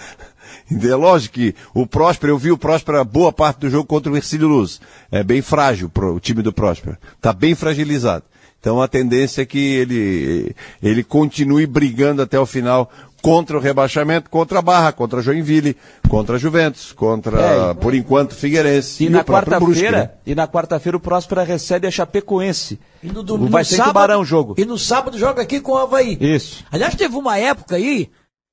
É 0.72 0.96
lógico 0.96 1.36
que 1.36 1.56
o 1.74 1.86
Próspera, 1.86 2.32
eu 2.32 2.38
vi 2.38 2.52
o 2.52 2.58
Próspera 2.58 3.04
boa 3.04 3.32
parte 3.32 3.60
do 3.60 3.70
jogo 3.70 3.86
contra 3.86 4.12
o 4.12 4.18
Ercílio 4.18 4.48
Luz. 4.48 4.80
É 5.12 5.24
bem 5.24 5.42
frágil 5.42 5.90
pro- 5.90 6.16
o 6.16 6.20
time 6.20 6.42
do 6.42 6.52
Próspera. 6.52 6.98
Tá 7.22 7.32
bem 7.32 7.54
fragilizado. 7.54 8.24
Então 8.60 8.82
a 8.82 8.88
tendência 8.88 9.44
é 9.44 9.46
que 9.46 9.60
ele, 9.60 10.56
ele 10.82 11.04
continue 11.04 11.68
brigando 11.68 12.24
até 12.24 12.40
o 12.40 12.48
final 12.48 12.90
contra 13.22 13.58
o 13.58 13.60
rebaixamento, 13.60 14.28
contra 14.30 14.58
a 14.58 14.62
Barra, 14.62 14.92
contra 14.92 15.20
a 15.20 15.22
Joinville, 15.22 15.76
contra 16.10 16.36
a 16.36 16.40
Juventus, 16.40 16.92
contra, 16.92 17.40
É, 17.42 17.72
e- 17.72 17.76
por 17.76 17.94
enquanto, 17.94 18.34
Figueirense. 18.34 19.04
E, 19.06 19.10
na 19.10 19.22
o 19.22 19.24
próprio 19.24 19.60
Brusque, 19.60 19.82
quarta-feira, 19.84 19.98
né? 19.98 20.10
e 20.26 20.34
na 20.36 20.48
quarta-feira 20.48 20.98
o 20.98 21.00
Próspera 21.00 21.44
recebe 21.44 21.86
a 21.88 21.92
Chapecoense. 21.92 22.80
E 23.04 23.08
no, 23.08 23.22
domingo- 23.22 23.52
Vai 23.52 23.62
no 23.62 23.66
ser 23.66 23.76
sábado- 23.78 23.94
Tubarão 23.94 24.22
o 24.22 24.26
jogo. 24.26 24.56
E 24.58 24.66
no 24.66 24.78
sábado 24.80 25.18
joga 25.18 25.44
aqui 25.44 25.60
com 25.60 25.74
o 25.74 25.78
Havaí. 25.78 26.18
Isso. 26.20 26.64
Aliás, 26.72 26.96
teve 26.96 27.16
uma 27.16 27.38
época 27.38 27.76
aí, 27.76 28.10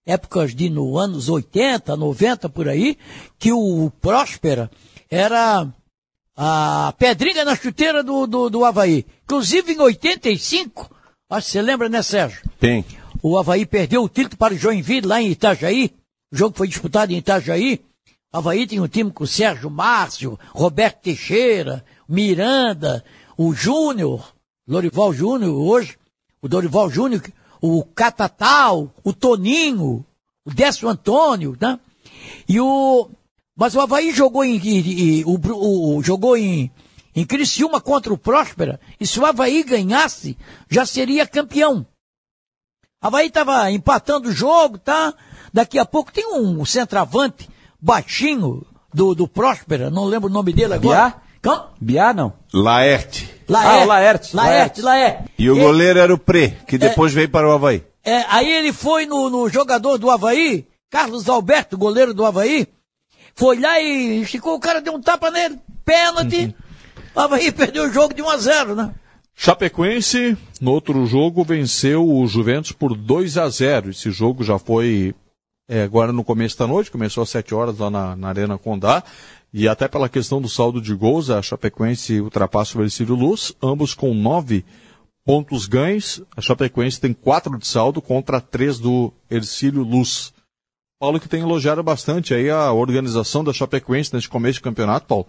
épocas 0.07 0.55
de 0.55 0.69
no 0.69 0.99
anos 0.99 1.29
80, 1.29 1.97
90 1.97 2.49
por 2.49 2.69
aí, 2.69 2.99
que 3.39 3.53
o 3.53 3.91
Próspera 4.01 4.70
era 5.11 5.66
a 6.37 6.95
pedrinha 6.99 7.45
na 7.45 7.55
chuteira 7.55 8.03
do, 8.03 8.27
do, 8.27 8.51
do 8.51 8.65
Havaí. 8.65 9.07
Inclusive 9.24 9.73
em 9.73 9.81
85, 9.81 10.91
acho 11.31 11.47
que 11.47 11.53
você 11.53 11.62
lembra, 11.62 11.89
né, 11.89 12.03
Sérgio? 12.03 12.43
Tem. 12.59 12.85
O 13.23 13.39
Havaí 13.39 13.65
perdeu 13.65 14.03
o 14.03 14.09
título 14.09 14.37
para 14.37 14.55
o 14.55 14.59
Joinville 14.59 15.07
lá 15.07 15.20
em 15.20 15.31
Itajaí. 15.31 15.93
O 16.33 16.37
jogo 16.37 16.57
foi 16.57 16.66
disputado 16.66 17.12
em 17.12 17.19
Itajaí. 17.19 17.81
O 18.33 18.39
Havaí 18.39 18.66
tinha 18.66 18.83
um 18.83 18.89
time 18.89 19.11
com 19.11 19.24
o 19.24 19.27
Sérgio 19.27 19.70
Márcio, 19.70 20.39
Roberto 20.51 21.03
Teixeira, 21.03 21.85
Miranda, 22.09 23.05
o 23.37 23.55
Júnior, 23.55 24.35
Lorival 24.66 25.12
Júnior 25.12 25.55
hoje, 25.55 25.97
o 26.41 26.49
Dorival 26.49 26.91
Júnior, 26.91 27.23
o 27.62 27.84
Catatal, 27.84 28.93
o 29.05 29.12
Toninho, 29.12 30.05
o 30.44 30.51
Décio 30.52 30.89
Antônio, 30.89 31.56
né? 31.60 31.78
E 32.48 32.60
o. 32.60 33.09
Mas 33.56 33.74
o 33.74 33.80
Havaí 33.80 34.12
jogou 34.12 34.44
em. 34.44 34.56
em- 34.56 35.20
em- 35.20 35.24
o, 35.24 35.39
o- 35.97 36.02
jogou 36.02 36.36
em, 36.36 36.70
em 37.14 37.24
Criciúma 37.24 37.80
contra 37.80 38.12
o 38.12 38.18
Próspera, 38.18 38.80
e 38.98 39.06
se 39.06 39.20
o 39.20 39.24
Havaí 39.26 39.62
ganhasse, 39.62 40.36
já 40.68 40.84
seria 40.84 41.26
campeão. 41.26 41.86
Havaí 43.01 43.26
estava 43.28 43.70
empatando 43.70 44.28
o 44.28 44.32
jogo, 44.32 44.78
tá? 44.78 45.12
Daqui 45.52 45.78
a 45.78 45.84
pouco 45.84 46.12
tem 46.12 46.26
um 46.34 46.64
centroavante 46.64 47.48
baixinho 47.80 48.64
do, 48.94 49.14
do 49.14 49.26
Próspera, 49.28 49.90
não 49.90 50.05
lembro 50.05 50.28
o 50.28 50.32
nome 50.32 50.52
dele 50.52 50.74
agora. 50.74 51.10
Biá? 51.10 51.22
Cam? 51.43 51.66
Biá 51.80 52.14
não. 52.14 52.32
Laerte. 52.55 53.28
Ah, 53.61 53.85
o 53.85 53.87
Laerte, 53.87 54.35
Laerte, 54.35 54.35
Laerte. 54.37 54.81
Laerte. 54.83 55.24
E 55.39 55.51
o 55.51 55.57
E- 55.57 55.61
goleiro 55.61 55.99
era 55.99 56.12
o 56.15 56.19
Pre, 56.19 56.57
que 56.66 56.79
depois 56.79 57.12
veio 57.12 57.29
para 57.29 57.49
o 57.49 57.53
Havaí. 57.53 57.83
é, 58.05 58.24
aí 58.29 58.51
ele 58.51 58.73
foi 58.73 59.07
no, 59.07 59.29
no 59.31 59.49
jogador 59.49 59.99
do 59.99 60.11
Havaí, 60.11 60.66
Carlos 60.91 61.29
Alberto, 61.29 61.77
goleiro 61.79 62.12
do 62.15 62.24
Havaí, 62.24 62.66
foi 63.35 63.59
lá 63.59 63.81
e 63.81 64.23
esticou, 64.23 64.55
o 64.55 64.61
cara 64.61 64.81
deu 64.81 64.95
um 64.95 65.01
tapa 65.01 65.31
nele. 65.31 65.59
pênalti. 65.85 66.55
O 67.15 67.20
Havaí 67.20 67.51
perdeu 67.53 67.85
o 67.85 67.93
jogo 67.93 68.15
de 68.15 68.23
1 68.23 68.29
a 68.29 68.37
0 68.39 68.74
né? 68.74 68.95
Chapecoense, 69.35 70.37
no 70.61 70.70
outro 70.73 71.05
jogo, 71.07 71.43
venceu 71.45 72.07
o 72.09 72.27
Juventus 72.27 72.73
por 72.73 72.95
2 72.97 73.37
a 73.39 73.49
0 73.49 73.91
Esse 73.91 74.11
jogo 74.11 74.45
já 74.45 74.59
foi 74.59 75.15
é, 75.69 75.83
agora 75.83 76.12
no 76.12 76.23
começo 76.23 76.59
da 76.59 76.66
noite, 76.66 76.91
começou 76.91 77.23
às 77.23 77.31
7 77.31 77.55
horas 77.55 77.79
lá 77.79 77.91
na, 77.91 78.15
na 78.16 78.29
Arena 78.29 78.57
Condá. 78.59 79.03
E 79.53 79.69
até 79.69 79.87
pela 79.87 80.09
questão 80.09 80.41
do 80.41 80.49
saldo 80.49 80.81
de 80.81 80.95
gols, 80.95 81.29
a 81.29 81.43
Chapecoense 81.43 82.20
ultrapassa 82.20 82.79
o 82.79 82.83
Ercílio 82.83 83.15
Luz, 83.15 83.53
ambos 83.62 83.93
com 83.93 84.15
9 84.15 84.65
pontos 85.24 85.66
ganhos. 85.66 86.23
A 86.35 86.41
Chapecoense 86.41 87.01
tem 87.01 87.12
4 87.12 87.59
de 87.59 87.66
saldo 87.66 88.01
contra 88.01 88.41
3 88.41 88.79
do 88.79 89.12
Ercílio 89.31 89.83
Luz. 89.83 90.33
Paulo 90.99 91.20
que 91.20 91.29
tem 91.29 91.43
elogiado 91.43 91.83
bastante 91.83 92.33
aí 92.33 92.49
a 92.49 92.73
organização 92.73 93.45
da 93.45 93.53
Chapecoense 93.53 94.15
neste 94.15 94.29
começo 94.29 94.55
de 94.55 94.62
campeonato, 94.62 95.07
Paulo. 95.07 95.27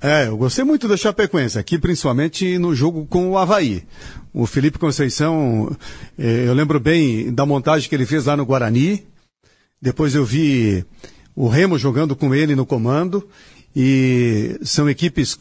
É, 0.00 0.26
eu 0.26 0.36
gostei 0.36 0.64
muito 0.64 0.88
da 0.88 0.96
Chapecoense, 0.96 1.58
aqui 1.58 1.78
principalmente 1.78 2.58
no 2.58 2.74
jogo 2.74 3.06
com 3.06 3.30
o 3.30 3.38
Havaí. 3.38 3.84
O 4.32 4.46
Felipe 4.46 4.78
Conceição, 4.78 5.76
eh, 6.18 6.44
eu 6.46 6.54
lembro 6.54 6.80
bem 6.80 7.32
da 7.32 7.46
montagem 7.46 7.88
que 7.88 7.94
ele 7.94 8.06
fez 8.06 8.24
lá 8.24 8.36
no 8.36 8.46
Guarani. 8.46 9.06
Depois 9.80 10.14
eu 10.14 10.24
vi 10.24 10.84
o 11.34 11.48
Remo 11.48 11.78
jogando 11.78 12.14
com 12.14 12.34
ele 12.34 12.54
no 12.54 12.66
comando. 12.66 13.26
E 13.74 14.58
são 14.62 14.88
equipes 14.88 15.36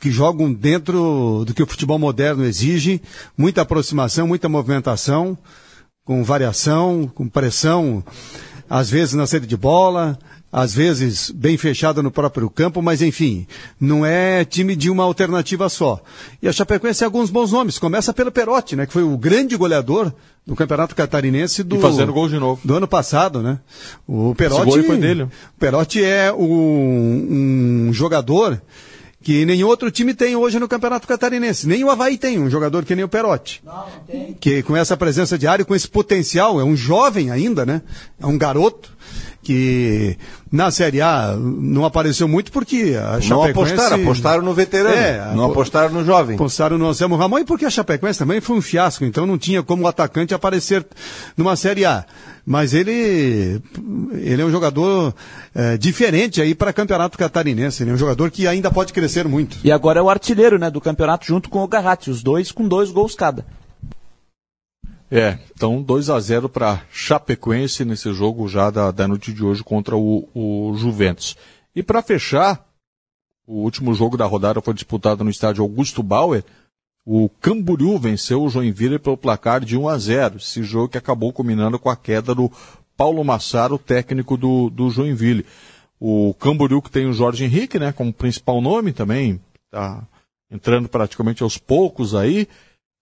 que 0.00 0.10
jogam 0.10 0.52
dentro 0.52 1.44
do 1.44 1.52
que 1.52 1.62
o 1.62 1.66
futebol 1.66 1.98
moderno 1.98 2.44
exige. 2.44 3.02
Muita 3.36 3.62
aproximação, 3.62 4.28
muita 4.28 4.48
movimentação, 4.48 5.36
com 6.04 6.22
variação, 6.22 7.10
com 7.12 7.28
pressão, 7.28 8.04
às 8.70 8.88
vezes 8.88 9.14
na 9.14 9.26
sede 9.26 9.46
de 9.46 9.56
bola, 9.56 10.16
às 10.54 10.72
vezes 10.72 11.32
bem 11.32 11.56
fechada 11.56 12.00
no 12.00 12.12
próprio 12.12 12.48
campo, 12.48 12.80
mas 12.80 13.02
enfim, 13.02 13.44
não 13.80 14.06
é 14.06 14.44
time 14.44 14.76
de 14.76 14.88
uma 14.88 15.02
alternativa 15.02 15.68
só. 15.68 16.00
E 16.40 16.46
a 16.46 16.52
Chapecoense 16.52 17.00
tem 17.00 17.06
alguns 17.06 17.28
bons 17.28 17.50
nomes. 17.50 17.76
Começa 17.76 18.14
pelo 18.14 18.30
Perotti, 18.30 18.76
né, 18.76 18.86
que 18.86 18.92
foi 18.92 19.02
o 19.02 19.18
grande 19.18 19.56
goleador 19.56 20.12
do 20.46 20.54
Campeonato 20.54 20.94
Catarinense 20.94 21.64
do 21.64 21.74
e 21.74 21.80
fazendo 21.80 22.12
gol 22.12 22.28
de 22.28 22.38
novo. 22.38 22.60
do 22.64 22.76
ano 22.76 22.86
passado, 22.86 23.42
né? 23.42 23.58
O 24.06 24.32
Perotti, 24.36 24.84
foi 24.84 24.96
dele. 24.96 25.24
O 25.24 25.30
Perotti 25.58 26.04
é 26.04 26.32
um, 26.32 27.88
um 27.88 27.92
jogador 27.92 28.62
que 29.24 29.44
nenhum 29.44 29.66
outro 29.66 29.90
time 29.90 30.14
tem 30.14 30.36
hoje 30.36 30.60
no 30.60 30.68
Campeonato 30.68 31.08
Catarinense. 31.08 31.66
Nem 31.66 31.82
o 31.82 31.90
Havaí 31.90 32.16
tem 32.16 32.38
um 32.38 32.48
jogador 32.48 32.84
que 32.84 32.94
nem 32.94 33.04
o 33.04 33.08
Perotti. 33.08 33.60
Não, 33.64 33.72
não 33.74 34.04
tem. 34.06 34.34
Que 34.34 34.62
com 34.62 34.76
essa 34.76 34.96
presença 34.96 35.36
de 35.36 35.48
área, 35.48 35.64
com 35.64 35.74
esse 35.74 35.88
potencial, 35.88 36.60
é 36.60 36.64
um 36.64 36.76
jovem 36.76 37.32
ainda, 37.32 37.66
né? 37.66 37.82
É 38.20 38.26
um 38.26 38.38
garoto 38.38 38.93
que 39.42 40.16
na 40.50 40.70
Série 40.70 41.00
A 41.00 41.36
não 41.38 41.84
apareceu 41.84 42.26
muito 42.26 42.50
porque 42.50 42.96
a 42.98 43.14
Não 43.14 43.22
Chapecoense... 43.22 43.72
apostaram, 43.74 44.02
apostaram 44.02 44.42
no 44.42 44.54
veterano. 44.54 44.94
É, 44.94 45.18
não 45.34 45.44
apo- 45.44 45.52
apostaram 45.52 45.92
no 45.92 46.04
jovem. 46.04 46.34
Apostaram 46.36 46.78
no 46.78 46.88
Anselmo 46.88 47.16
Ramon 47.16 47.40
e 47.40 47.44
porque 47.44 47.64
a 47.66 47.70
Chapecoense 47.70 48.18
também 48.18 48.40
foi 48.40 48.56
um 48.56 48.62
fiasco, 48.62 49.04
então 49.04 49.26
não 49.26 49.36
tinha 49.36 49.62
como 49.62 49.84
o 49.84 49.86
atacante 49.86 50.32
aparecer 50.34 50.86
numa 51.36 51.56
Série 51.56 51.84
A. 51.84 52.04
Mas 52.46 52.74
ele, 52.74 53.60
ele 54.12 54.42
é 54.42 54.44
um 54.44 54.50
jogador 54.50 55.14
eh, 55.54 55.78
diferente 55.78 56.42
aí 56.42 56.54
para 56.54 56.74
campeonato 56.74 57.16
catarinense, 57.16 57.82
ele 57.82 57.90
é 57.90 57.94
um 57.94 57.98
jogador 57.98 58.30
que 58.30 58.46
ainda 58.46 58.70
pode 58.70 58.92
crescer 58.92 59.26
muito. 59.26 59.56
E 59.64 59.72
agora 59.72 59.98
é 59.98 60.02
o 60.02 60.10
artilheiro, 60.10 60.58
né, 60.58 60.70
do 60.70 60.78
campeonato 60.80 61.26
junto 61.26 61.48
com 61.48 61.60
o 61.62 61.68
Garratti, 61.68 62.10
os 62.10 62.22
dois 62.22 62.52
com 62.52 62.68
dois 62.68 62.90
gols 62.90 63.14
cada. 63.14 63.46
É, 65.10 65.38
então 65.54 65.82
2 65.82 66.10
a 66.10 66.18
0 66.18 66.48
para 66.48 66.82
Chapecoense 66.90 67.84
nesse 67.84 68.12
jogo 68.12 68.48
já 68.48 68.70
da, 68.70 68.90
da 68.90 69.06
noite 69.06 69.32
de 69.32 69.44
hoje 69.44 69.62
contra 69.62 69.96
o, 69.96 70.28
o 70.34 70.74
Juventus. 70.76 71.36
E 71.74 71.82
para 71.82 72.02
fechar, 72.02 72.66
o 73.46 73.62
último 73.62 73.94
jogo 73.94 74.16
da 74.16 74.24
rodada 74.24 74.60
foi 74.60 74.74
disputado 74.74 75.22
no 75.22 75.30
estádio 75.30 75.62
Augusto 75.62 76.02
Bauer. 76.02 76.44
O 77.04 77.28
Camboriú 77.28 77.98
venceu 77.98 78.42
o 78.42 78.48
Joinville 78.48 78.98
pelo 78.98 79.16
placar 79.16 79.62
de 79.62 79.76
1 79.76 79.88
a 79.88 79.98
0. 79.98 80.36
Esse 80.36 80.62
jogo 80.62 80.88
que 80.88 80.98
acabou 80.98 81.32
culminando 81.32 81.78
com 81.78 81.90
a 81.90 81.96
queda 81.96 82.34
do 82.34 82.50
Paulo 82.96 83.22
Massaro, 83.22 83.76
técnico 83.78 84.36
do, 84.36 84.70
do 84.70 84.88
Joinville. 84.88 85.44
O 86.00 86.34
Camboriú 86.34 86.80
que 86.80 86.90
tem 86.90 87.06
o 87.06 87.12
Jorge 87.12 87.44
Henrique, 87.44 87.78
né, 87.78 87.92
como 87.92 88.12
principal 88.12 88.60
nome 88.60 88.92
também, 88.92 89.40
tá 89.70 90.02
entrando 90.50 90.88
praticamente 90.88 91.42
aos 91.42 91.58
poucos 91.58 92.14
aí. 92.14 92.48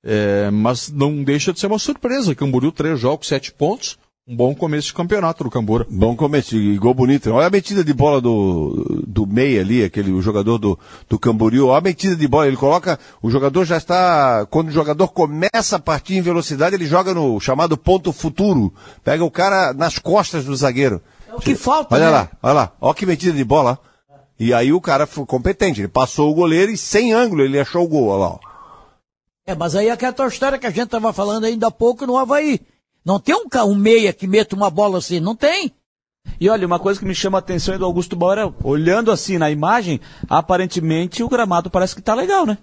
É, 0.05 0.51
mas 0.51 0.91
não 0.91 1.23
deixa 1.23 1.53
de 1.53 1.61
ser 1.61 1.67
uma 1.67 1.79
surpresa. 1.79 2.35
Camboriú, 2.35 2.73
três 2.73 2.99
jogos, 2.99 3.29
sete 3.29 3.53
pontos. 3.53 3.99
Um 4.27 4.37
bom 4.37 4.55
começo 4.55 4.87
de 4.87 4.95
campeonato 4.95 5.43
do 5.43 5.51
Cambora. 5.51 5.85
Bom 5.91 6.15
começo, 6.15 6.55
e 6.55 6.79
gol 6.79 6.95
bonito. 6.95 7.29
Olha 7.33 7.49
a 7.49 7.51
metida 7.51 7.83
de 7.83 7.93
bola 7.93 8.21
do, 8.21 9.03
do 9.05 9.27
meia 9.27 9.61
ali, 9.61 9.83
aquele 9.83 10.13
o 10.13 10.23
jogador 10.23 10.59
do, 10.59 10.79
do 11.09 11.19
Camboriú. 11.19 11.67
Olha 11.67 11.79
a 11.79 11.81
metida 11.81 12.15
de 12.15 12.29
bola. 12.29 12.47
Ele 12.47 12.57
coloca, 12.57 13.01
o 13.21 13.29
jogador 13.29 13.65
já 13.65 13.77
está, 13.77 14.47
quando 14.49 14.69
o 14.69 14.73
jogador 14.73 15.09
começa 15.09 15.75
a 15.75 15.81
partir 15.81 16.15
em 16.15 16.23
velocidade, 16.23 16.77
ele 16.77 16.87
joga 16.87 17.13
no 17.13 17.41
chamado 17.41 17.77
ponto 17.77 18.13
futuro. 18.13 18.73
Pega 19.03 19.25
o 19.25 19.31
cara 19.31 19.73
nas 19.73 19.99
costas 19.99 20.45
do 20.45 20.55
zagueiro. 20.55 21.03
É 21.29 21.35
o 21.35 21.41
que 21.41 21.57
falta, 21.57 21.97
Olha 21.97 22.05
né? 22.05 22.11
lá, 22.13 22.31
olha 22.41 22.53
lá. 22.53 22.73
Olha 22.81 22.95
que 22.95 23.05
metida 23.05 23.37
de 23.37 23.43
bola. 23.43 23.77
E 24.39 24.55
aí 24.55 24.73
o 24.73 24.81
cara 24.81 25.05
foi 25.05 25.27
competente. 25.27 25.81
Ele 25.81 25.89
passou 25.89 26.31
o 26.31 26.35
goleiro 26.35 26.71
e 26.71 26.77
sem 26.77 27.13
ângulo 27.13 27.43
ele 27.43 27.59
achou 27.59 27.85
o 27.85 27.89
gol. 27.89 28.07
Olha 28.07 28.21
lá. 28.21 28.52
É, 29.47 29.55
mas 29.55 29.75
aí 29.75 29.89
é 29.89 29.91
aquela 29.91 30.13
tua 30.13 30.29
história 30.29 30.59
que 30.59 30.67
a 30.67 30.71
gente 30.71 30.85
estava 30.85 31.13
falando 31.13 31.45
ainda 31.45 31.67
há 31.67 31.71
pouco 31.71 32.07
no 32.07 32.17
Havaí. 32.17 32.61
Não 33.05 33.19
tem 33.19 33.35
um, 33.35 33.47
um 33.67 33.75
meia 33.75 34.13
que 34.13 34.27
meta 34.27 34.55
uma 34.55 34.71
bola 34.71 34.99
assim, 34.99 35.19
não 35.19 35.35
tem. 35.35 35.73
E 36.41 36.49
olha, 36.49 36.67
uma 36.67 36.79
coisa 36.79 37.01
que 37.01 37.07
me 37.07 37.15
chama 37.15 37.39
a 37.39 37.41
atenção 37.41 37.75
é 37.75 37.79
do 37.79 37.85
Augusto 37.85 38.15
Bauer, 38.15 38.39
é, 38.39 38.53
olhando 38.63 39.11
assim 39.11 39.39
na 39.39 39.51
imagem, 39.51 40.01
aparentemente 40.29 41.23
o 41.23 41.29
gramado 41.29 41.71
parece 41.71 41.95
que 41.97 42.03
tá 42.03 42.15
legal, 42.15 42.47
né? 42.47 42.59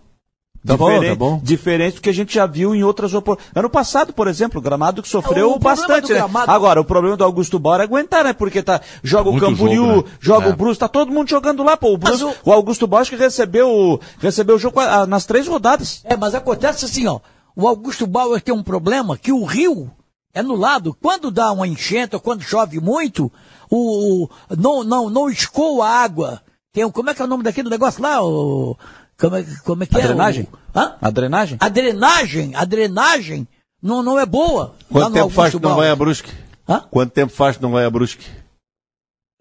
Tá 0.66 0.76
bom, 0.76 0.88
Diferente- 0.90 1.10
tá 1.10 1.16
bom. 1.16 1.40
Diferente 1.42 1.96
do 1.96 2.02
que 2.02 2.10
a 2.10 2.14
gente 2.14 2.34
já 2.36 2.46
viu 2.46 2.76
em 2.76 2.84
outras 2.84 3.14
oportunidades. 3.14 3.56
Ano 3.58 3.70
passado, 3.70 4.12
por 4.12 4.28
exemplo, 4.28 4.60
o 4.60 4.62
gramado 4.62 5.02
que 5.02 5.08
sofreu 5.08 5.54
o 5.54 5.60
bastante, 5.60 6.10
né? 6.12 6.16
gramado- 6.20 6.52
Agora, 6.52 6.82
o 6.82 6.86
problema 6.86 7.16
do 7.16 7.24
Augusto 7.24 7.58
Bauer 7.58 7.80
é 7.80 7.84
aguentar, 7.84 8.26
né? 8.26 8.34
Porque 8.34 8.62
tá, 8.62 8.82
joga 9.02 9.32
Muito 9.32 9.46
o 9.46 9.50
Camboriú, 9.50 9.86
jogo, 9.88 10.08
né? 10.10 10.14
joga 10.20 10.48
É. 10.48 10.50
o 10.50 10.56
Bruce, 10.56 10.78
tá 10.80 10.88
todo 10.90 11.12
mundo 11.12 11.30
jogando 11.30 11.64
lá, 11.64 11.78
pô. 11.78 11.94
O, 11.94 11.98
Bruce, 11.98 12.24
o- 12.24 12.34
o... 12.44 12.52
Augusto 12.52 12.86
Bauer 12.88 13.02
acho 13.04 13.12
que 13.12 13.16
recebeu, 13.18 14.02
recebeu 14.20 14.58
o 14.58 14.60
jogo 14.60 14.80
ah, 14.82 15.06
nas 15.08 15.26
três 15.26 15.48
rodadas. 15.48 16.02
É, 16.04 16.18
mas 16.18 16.36
acontece 16.36 16.84
assim, 16.84 17.08
ó. 17.08 17.20
O 17.56 17.66
Augusto 17.68 18.06
Bauer 18.06 18.42
tem 18.42 18.54
um 18.54 18.62
problema 18.64 19.18
que 19.18 19.32
o 19.32 19.46
rio 19.46 19.90
é 20.34 20.44
no 20.44 20.56
lado. 20.58 20.94
Quando 21.02 21.32
dá 21.32 21.52
uma 21.54 21.68
enchente 21.68 22.16
ou 22.16 22.22
quando 22.22 22.42
chove 22.44 22.82
muito, 22.82 23.32
o, 23.72 24.24
o- 24.26 24.30
não, 24.58 24.84
não, 24.84 25.10
não 25.10 25.30
escoa 25.30 25.86
a 25.88 26.02
água. 26.04 26.42
Tem, 26.72 26.88
como 26.92 27.10
é 27.10 27.14
que 27.16 27.22
é 27.22 27.26
o 27.26 27.28
nome 27.28 27.44
daquele 27.44 27.68
negócio 27.70 28.02
lá? 28.04 28.22
O, 28.24 28.78
como, 29.20 29.36
é, 29.36 29.46
como 29.66 29.84
é 29.84 29.86
que 29.86 29.96
A 29.96 30.00
é? 30.00 30.04
drenagem? 30.04 30.48
O, 30.52 30.80
hã? 30.80 30.96
A 31.02 31.10
drenagem? 31.10 31.58
A 31.60 31.70
drenagem, 31.70 32.56
a 32.56 32.66
drenagem 32.66 33.48
não, 33.82 34.02
não 34.02 34.18
é 34.20 34.26
boa. 34.26 34.76
Quanto 34.90 35.14
tempo 35.14 35.30
faz 35.30 35.54
que 35.54 35.60
não 35.62 35.76
vai 35.76 35.90
a 35.90 35.96
Brusque? 35.96 36.32
Hã? 36.68 36.84
Quanto 36.90 37.12
tempo 37.12 37.34
faz 37.34 37.58
que 37.58 37.64
não 37.64 37.72
vai 37.72 37.86
a 37.86 37.90
Brusque? 37.90 38.26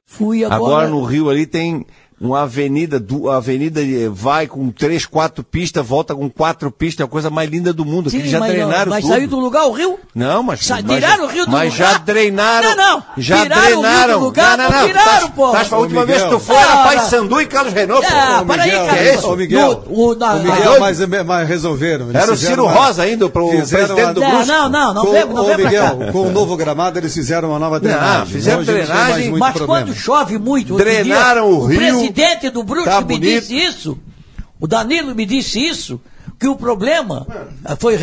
Fui 0.05 0.45
agora. 0.45 0.57
Agora 0.57 0.89
no 0.89 1.05
Rio 1.05 1.29
ali 1.31 1.47
tem 1.47 1.87
uma 2.21 2.43
avenida, 2.43 3.03
a 3.31 3.37
avenida 3.37 3.81
eh, 3.81 4.09
vai 4.11 4.47
com 4.47 4.71
três, 4.71 5.07
quatro 5.07 5.45
pistas, 5.45 5.87
volta 5.87 6.15
com 6.15 6.29
quatro 6.29 6.71
pistas, 6.71 7.05
é 7.05 7.07
a 7.07 7.09
coisa 7.11 7.31
mais 7.31 7.49
linda 7.49 7.73
do 7.73 7.85
mundo. 7.85 8.05
que 8.05 8.11
Sim, 8.11 8.19
eles 8.19 8.31
já 8.31 8.41
mas, 8.41 8.51
drenaram 8.53 8.91
mas 8.91 9.03
tudo. 9.05 9.13
saiu 9.15 9.29
do 9.29 9.39
lugar 9.39 9.67
o 9.67 9.73
rio? 9.73 9.99
Não, 10.15 10.43
mas, 10.43 10.65
Sa- 10.67 10.81
mas 10.83 10.95
tiraram 10.97 11.25
o 11.25 11.27
rio 11.29 11.47
do 11.47 11.53
Mas 11.53 11.73
lugar? 11.73 11.93
já 11.93 11.99
drenaram. 11.99 12.69
Não, 12.71 12.77
não. 12.77 13.03
Já 13.17 13.43
Tiraram 13.43 13.63
o 13.63 13.67
rio 13.67 13.77
do 13.77 13.83
drenaram. 13.83 14.19
lugar, 14.21 14.59
não, 14.59 14.71
não, 14.71 14.79
não 14.81 14.87
tiraram, 14.87 15.11
Tás- 15.21 15.31
pô. 15.35 15.51
tás- 15.53 15.73
a 15.73 15.79
última 15.79 16.05
vez 16.05 16.19
que 16.23 16.29
tu 16.29 16.39
Miguel. 16.39 16.41
foi 16.47 16.57
era 16.57 16.77
Pai. 16.85 16.99
Sandu 17.09 17.41
e 17.41 17.47
Carlos 17.47 17.73
Renault. 17.73 18.07
pô. 18.07 18.13
Ah, 18.15 18.41
Ô, 18.43 18.47
para 18.47 18.63
aí, 18.63 18.71
Miguel, 18.71 18.87
cara. 18.87 18.99
que 18.99 19.05
é 19.09 19.15
isso? 19.15 19.29
Ô, 19.33 19.37
Miguel, 19.37 19.85
No- 19.89 20.09
o- 20.09 20.15
na- 20.17 20.33
o 20.35 20.39
Miguel, 20.43 20.73
na- 20.75 20.81
mas, 20.81 20.99
mas 21.25 21.49
resolveram. 21.49 22.07
Eles 22.11 22.23
Era 22.23 22.33
o 22.33 22.37
Ciro 22.37 22.65
uma- 22.65 22.73
Rosa 22.73 23.03
ainda, 23.03 23.29
pro 23.29 23.49
presidente 23.49 23.87
do 24.15 24.21
Não, 24.21 24.31
Brusque. 24.31 24.47
não, 24.49 24.69
não, 24.69 24.95
não 24.95 25.05
com, 25.05 25.13
vem, 25.13 25.25
não 25.27 25.43
ô, 25.45 25.47
vem. 25.47 25.57
Miguel, 25.59 25.99
com 26.13 26.23
o 26.23 26.31
novo 26.31 26.57
gramado 26.57 26.99
eles 26.99 27.15
fizeram 27.15 27.51
uma 27.51 27.59
nova 27.59 27.79
drenagem. 27.79 28.27
fizeram 28.27 28.65
drenagem, 28.65 29.31
Mas 29.33 29.61
quando 29.61 29.95
chove 29.95 30.37
muito, 30.39 30.77
Drenaram 30.77 31.49
o 31.51 31.67
rio, 31.67 32.08
presidente 32.13 32.51
do 32.51 32.63
Brusque 32.63 32.89
tá 32.91 33.01
me 33.01 33.07
bonito. 33.19 33.41
disse 33.41 33.55
isso. 33.57 33.99
O 34.61 34.67
Danilo 34.67 35.15
me 35.15 35.25
disse 35.25 35.61
isso, 35.61 36.01
que 36.39 36.47
o 36.47 36.57
problema 36.57 37.27
eh, 37.65 37.77
foi, 37.79 37.97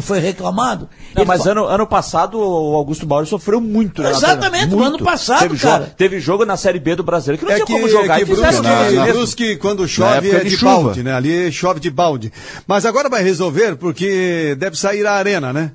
foi 0.00 0.18
reclamado. 0.20 0.88
Não, 1.14 1.24
mas 1.24 1.46
ano, 1.46 1.66
ano 1.66 1.86
passado 1.86 2.38
o 2.38 2.74
Augusto 2.76 3.04
Bauer 3.06 3.26
sofreu 3.26 3.60
muito, 3.60 4.02
né? 4.02 4.10
Exatamente, 4.10 4.66
no 4.66 4.76
Muito. 4.76 4.96
ano 4.96 5.04
passado, 5.04 5.40
teve 5.40 5.58
cara. 5.58 5.84
Jogo, 5.84 5.94
teve 5.96 6.20
jogo 6.20 6.44
na 6.44 6.56
Série 6.56 6.78
B 6.78 6.94
do 6.94 7.02
Brasileiro 7.02 7.38
que 7.44 7.44
não 7.44 7.52
É 7.52 7.64
tinha 7.64 7.66
que, 7.66 7.72
como 7.72 7.88
jogar 7.88 8.18
é 8.18 8.22
e 8.22 8.24
que 8.24 8.30
fizeram 8.34 8.62
Brusque, 8.62 8.86
isso 8.86 9.00
mesmo. 9.00 9.12
Brusque, 9.14 9.56
quando 9.56 9.88
chove, 9.88 10.30
é 10.30 10.38
de 10.44 10.50
de, 10.50 10.56
chuva. 10.56 10.82
balde, 10.82 11.02
né? 11.02 11.12
Ali 11.14 11.52
chove 11.52 11.80
de 11.80 11.90
balde. 11.90 12.32
Mas 12.66 12.86
agora 12.86 13.08
vai 13.08 13.22
resolver, 13.22 13.76
porque 13.76 14.54
deve 14.58 14.76
sair 14.76 15.06
a 15.06 15.12
arena, 15.14 15.52
né? 15.52 15.72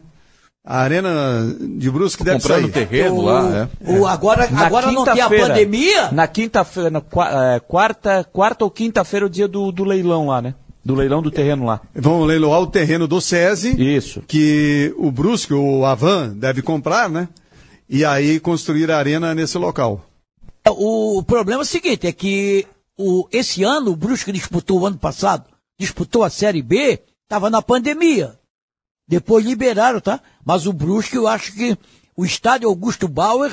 A 0.66 0.80
arena 0.80 1.56
de 1.78 1.92
Brusque 1.92 2.24
deve 2.24 2.42
Comprando 2.42 2.74
sair. 2.74 2.88
terreno 2.88 3.22
lá, 3.22 3.70
é. 3.86 3.92
o, 3.92 4.08
agora 4.08 4.50
Na 4.50 4.66
agora 4.66 4.92
não 4.92 5.04
tem 5.04 5.22
a 5.22 5.30
pandemia. 5.30 6.12
Na 6.12 6.28
quinta-feira, 6.28 6.90
na 6.90 7.00
é, 7.00 7.60
quarta, 7.60 8.24
quarta 8.24 8.66
ou 8.66 8.72
quinta-feira, 8.72 9.28
o 9.28 9.30
dia 9.30 9.48
do, 9.48 9.72
do 9.72 9.84
leilão 9.84 10.28
lá, 10.28 10.42
né? 10.42 10.56
Do 10.84 10.96
leilão 10.96 11.22
do 11.22 11.30
terreno 11.30 11.66
lá. 11.66 11.82
Vão 11.94 12.24
leiloar 12.24 12.62
o 12.62 12.68
terreno 12.68 13.08
do 13.08 13.22
SESI, 13.22 13.76
Isso. 13.80 14.24
que 14.28 14.92
o 14.98 15.12
Brusque, 15.12 15.54
o 15.54 15.86
Avan, 15.86 16.34
deve 16.36 16.64
comprar, 16.64 17.10
né? 17.10 17.28
E 17.88 18.04
aí 18.04 18.40
construir 18.40 18.90
a 18.90 18.98
arena 18.98 19.36
nesse 19.36 19.60
local. 19.60 20.04
O 20.68 21.22
problema 21.22 21.62
é 21.62 21.64
o 21.64 21.66
seguinte, 21.66 22.08
é 22.08 22.12
que 22.12 22.66
o, 22.98 23.28
esse 23.32 23.64
ano, 23.64 23.92
o 23.92 23.96
Brusque 23.96 24.32
disputou 24.32 24.80
o 24.80 24.86
ano 24.88 24.98
passado, 24.98 25.46
disputou 25.80 26.24
a 26.24 26.30
Série 26.30 26.64
B, 26.64 27.00
estava 27.24 27.52
na 27.52 27.62
pandemia. 27.62 28.34
Depois 29.07 29.45
liberaram, 29.45 29.99
tá? 29.99 30.19
Mas 30.44 30.65
o 30.65 30.73
Brusque, 30.73 31.15
eu 31.15 31.27
acho 31.27 31.53
que 31.53 31.77
o 32.18 32.26
estádio 32.26 32.68
Augusto 32.69 33.07
Bauer 33.07 33.52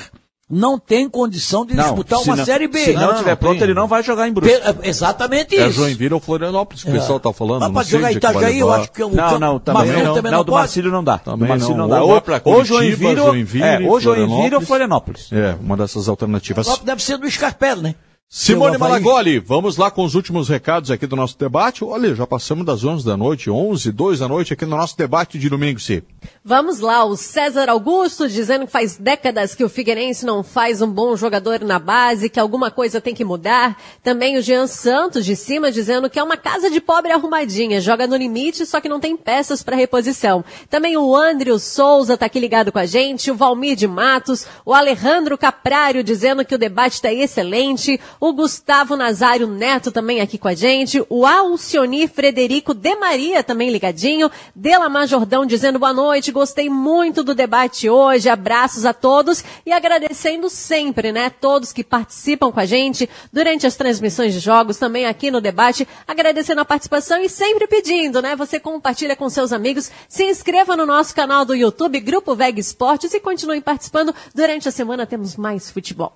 não 0.54 0.78
tem 0.78 1.08
condição 1.08 1.64
de 1.64 1.74
Não, 1.74 1.84
disputar 1.84 2.20
uma 2.20 2.36
não- 2.36 2.44
Série 2.44 2.68
B. 2.68 2.78
Se 2.84 2.92
não, 2.92 3.08
Não, 3.12 3.14
tiver 3.18 3.30
não 3.30 3.36
pronto, 3.38 3.54
tem. 3.58 3.62
ele 3.64 3.74
não 3.74 3.86
vai 3.88 4.02
jogar 4.02 4.28
em 4.28 4.32
Brusque. 4.32 4.58
Pe- 4.58 4.86
Exatamente 4.88 5.56
É 5.56 5.66
isso. 5.68 5.78
Joinville 5.80 6.12
ou 6.12 6.20
Florianópolis 6.20 6.82
que 6.84 6.90
o 6.90 6.92
pessoal 6.92 7.18
tá 7.18 7.32
falando. 7.32 7.70
Mas 7.72 7.86
sei 7.86 7.98
jogar 7.98 8.10
em 8.12 8.14
é 8.14 8.18
Itajaí, 8.18 8.58
eu 8.58 8.66
levar. 8.66 8.80
acho 8.80 8.92
que 8.92 9.02
o 9.02 9.08
Não, 9.08 9.38
não, 9.38 9.58
também 9.58 9.82
Marcelo 9.86 10.04
não. 10.08 10.14
também 10.14 10.30
não, 10.32 10.38
não 10.38 10.44
do. 10.44 10.52
Marcílio 10.52 10.90
não 10.92 11.04
dá. 11.04 11.18
Também 11.18 11.38
do 11.38 11.48
Marcílio 11.48 11.76
não. 11.76 11.88
não, 11.88 11.96
dá. 11.96 12.02
Ou 12.04 12.20
pra 12.20 12.40
Curitiba, 12.40 12.64
Joinville, 12.66 13.20
ou- 13.20 13.26
Joinville, 13.28 13.64
é, 13.64 13.80
ou 13.88 14.00
Joinville 14.00 14.54
ou 14.56 14.60
Florianópolis. 14.60 15.28
É, 15.32 15.56
uma 15.60 15.76
dessas 15.76 16.06
alternativas. 16.08 16.66
Só 16.66 16.76
Deve 16.76 17.02
ser 17.02 17.16
do 17.16 17.30
Scarpelli, 17.30 17.80
né? 17.82 17.94
Simone. 18.34 18.78
Malagoli, 18.78 19.38
vamos 19.38 19.76
lá 19.76 19.90
com 19.90 20.02
os 20.02 20.14
últimos 20.14 20.48
recados 20.48 20.90
aqui 20.90 21.06
do 21.06 21.14
nosso 21.14 21.38
debate. 21.38 21.84
Olha, 21.84 22.14
já 22.14 22.26
passamos 22.26 22.64
das 22.64 22.82
11 22.82 23.04
da 23.04 23.14
noite, 23.14 23.50
11, 23.50 23.92
2 23.92 24.20
da 24.20 24.26
noite 24.26 24.54
aqui 24.54 24.64
no 24.64 24.74
nosso 24.74 24.96
debate 24.96 25.38
de 25.38 25.50
domingo, 25.50 25.78
sim. 25.78 26.00
Vamos 26.42 26.80
lá, 26.80 27.04
o 27.04 27.14
César 27.14 27.68
Augusto 27.68 28.26
dizendo 28.26 28.64
que 28.64 28.72
faz 28.72 28.96
décadas 28.96 29.54
que 29.54 29.62
o 29.62 29.68
Figueirense 29.68 30.24
não 30.24 30.42
faz 30.42 30.80
um 30.80 30.90
bom 30.90 31.14
jogador 31.14 31.60
na 31.60 31.78
base, 31.78 32.30
que 32.30 32.40
alguma 32.40 32.70
coisa 32.70 33.02
tem 33.02 33.14
que 33.14 33.22
mudar. 33.22 33.76
Também 34.02 34.38
o 34.38 34.42
Jean 34.42 34.66
Santos 34.66 35.26
de 35.26 35.36
cima 35.36 35.70
dizendo 35.70 36.08
que 36.08 36.18
é 36.18 36.22
uma 36.22 36.38
casa 36.38 36.70
de 36.70 36.80
pobre 36.80 37.12
arrumadinha, 37.12 37.82
joga 37.82 38.06
no 38.06 38.16
limite, 38.16 38.64
só 38.64 38.80
que 38.80 38.88
não 38.88 38.98
tem 38.98 39.14
peças 39.14 39.62
para 39.62 39.76
reposição. 39.76 40.42
Também 40.70 40.96
o 40.96 41.14
Andrew 41.14 41.58
Souza 41.58 42.16
tá 42.16 42.24
aqui 42.24 42.40
ligado 42.40 42.72
com 42.72 42.78
a 42.78 42.86
gente, 42.86 43.30
o 43.30 43.34
Valmir 43.34 43.76
de 43.76 43.86
Matos, 43.86 44.46
o 44.64 44.72
Alejandro 44.72 45.36
Caprário 45.36 46.02
dizendo 46.02 46.46
que 46.46 46.54
o 46.54 46.58
debate 46.58 46.94
está 46.94 47.12
excelente, 47.12 48.00
o 48.22 48.32
Gustavo 48.32 48.94
Nazário 48.94 49.48
Neto 49.48 49.90
também 49.90 50.20
aqui 50.20 50.38
com 50.38 50.46
a 50.46 50.54
gente, 50.54 51.04
o 51.10 51.26
Alcioni 51.26 52.06
Frederico 52.06 52.72
de 52.72 52.94
Maria 52.94 53.42
também 53.42 53.68
ligadinho, 53.68 54.30
Delamar 54.54 55.08
Jordão 55.08 55.44
dizendo 55.44 55.76
boa 55.76 55.92
noite, 55.92 56.30
gostei 56.30 56.70
muito 56.70 57.24
do 57.24 57.34
debate 57.34 57.90
hoje, 57.90 58.28
abraços 58.28 58.86
a 58.86 58.94
todos. 58.94 59.42
E 59.66 59.72
agradecendo 59.72 60.48
sempre, 60.48 61.10
né, 61.10 61.30
todos 61.30 61.72
que 61.72 61.82
participam 61.82 62.52
com 62.52 62.60
a 62.60 62.64
gente 62.64 63.10
durante 63.32 63.66
as 63.66 63.74
transmissões 63.74 64.32
de 64.32 64.38
jogos, 64.38 64.78
também 64.78 65.04
aqui 65.04 65.28
no 65.28 65.40
debate, 65.40 65.88
agradecendo 66.06 66.60
a 66.60 66.64
participação 66.64 67.20
e 67.20 67.28
sempre 67.28 67.66
pedindo, 67.66 68.22
né, 68.22 68.36
você 68.36 68.60
compartilha 68.60 69.16
com 69.16 69.28
seus 69.28 69.52
amigos, 69.52 69.90
se 70.08 70.22
inscreva 70.22 70.76
no 70.76 70.86
nosso 70.86 71.12
canal 71.12 71.44
do 71.44 71.56
YouTube, 71.56 71.98
Grupo 71.98 72.36
Veg 72.36 72.56
Esportes 72.60 73.12
e 73.14 73.18
continuem 73.18 73.60
participando, 73.60 74.14
durante 74.32 74.68
a 74.68 74.70
semana 74.70 75.06
temos 75.06 75.36
mais 75.36 75.72
futebol. 75.72 76.12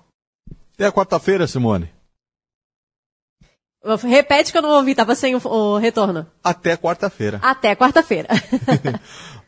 Até 0.73 0.89
quarta-feira, 0.89 1.45
Simone. 1.47 1.96
Repete 4.03 4.51
que 4.51 4.57
eu 4.57 4.61
não 4.61 4.71
ouvi, 4.71 4.93
tava 4.95 5.15
sem 5.15 5.35
o, 5.35 5.41
o 5.45 5.77
retorno. 5.77 6.25
Até 6.43 6.75
quarta-feira. 6.75 7.39
Até 7.41 7.75
quarta-feira. 7.75 8.27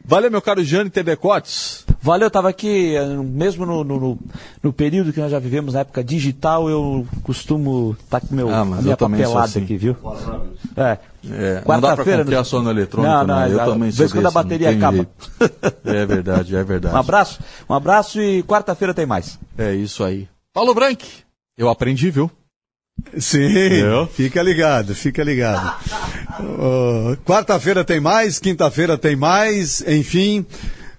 Valeu, 0.06 0.32
meu 0.32 0.42
caro 0.42 0.64
Jane 0.64 0.90
Tebecotes. 0.90 1.86
Valeu, 2.02 2.28
eu 2.28 2.32
tava 2.32 2.50
aqui, 2.50 2.96
eh, 2.96 3.06
mesmo 3.06 3.66
no, 3.66 3.84
no, 3.84 4.00
no- 4.00 4.20
no 4.64 4.74
período 4.74 5.12
que 5.14 5.20
nós 5.20 5.30
já 5.30 5.38
vivemos, 5.38 5.74
na 5.74 5.82
época 5.82 6.04
digital, 6.04 6.70
eu 6.70 7.06
costumo 7.22 7.96
estar 8.02 8.22
com 8.22 8.34
meu, 8.34 8.50
Ah, 8.50 8.64
mas 8.66 8.80
a 8.80 8.82
minha 8.82 8.94
eu 8.94 8.98
também 8.98 9.20
sou 9.24 9.34
papelada 9.34 9.50
assim. 9.50 9.64
aqui, 9.64 9.78
viu? 9.78 9.96
É. 10.78 10.98
É, 11.30 11.64
não 11.68 11.82
dá 11.82 11.96
pra 11.98 12.06
confiar 12.06 12.44
só 12.46 12.62
no 12.62 12.72
eletrônico, 12.72 13.12
Não, 13.14 13.28
não, 13.28 13.40
né? 13.42 13.52
Eu 13.54 13.60
a- 13.62 13.66
também 13.66 13.92
sou 13.92 13.98
vez 14.00 14.12
quando 14.14 14.26
a 14.26 14.30
não 14.30 14.32
bateria 14.34 14.70
acaba. 14.70 14.96
jeito. 14.98 15.12
É 15.86 16.06
verdade, 16.06 16.56
é 16.56 16.64
verdade. 16.64 16.96
Um 16.96 17.00
abraço, 17.00 17.40
um 17.70 17.74
abraço 17.74 18.22
e 18.22 18.42
quarta-feira 18.44 18.94
tem 18.94 19.06
mais. 19.06 19.38
É 19.58 19.74
isso 19.76 20.04
aí. 20.04 20.28
Paulo 20.54 20.74
Branco, 20.74 21.04
eu 21.58 21.68
aprendi, 21.70 22.10
viu? 22.10 22.32
Sim, 23.18 23.40
fica 24.14 24.42
ligado, 24.42 24.96
fica 24.96 25.24
ligado. 25.24 25.74
Ó, 26.60 27.16
Quarta-feira 27.26 27.84
tem 27.84 28.00
mais, 28.00 28.40
quinta-feira 28.40 28.98
tem 28.98 29.16
mais, 29.16 29.82
enfim. 29.88 30.46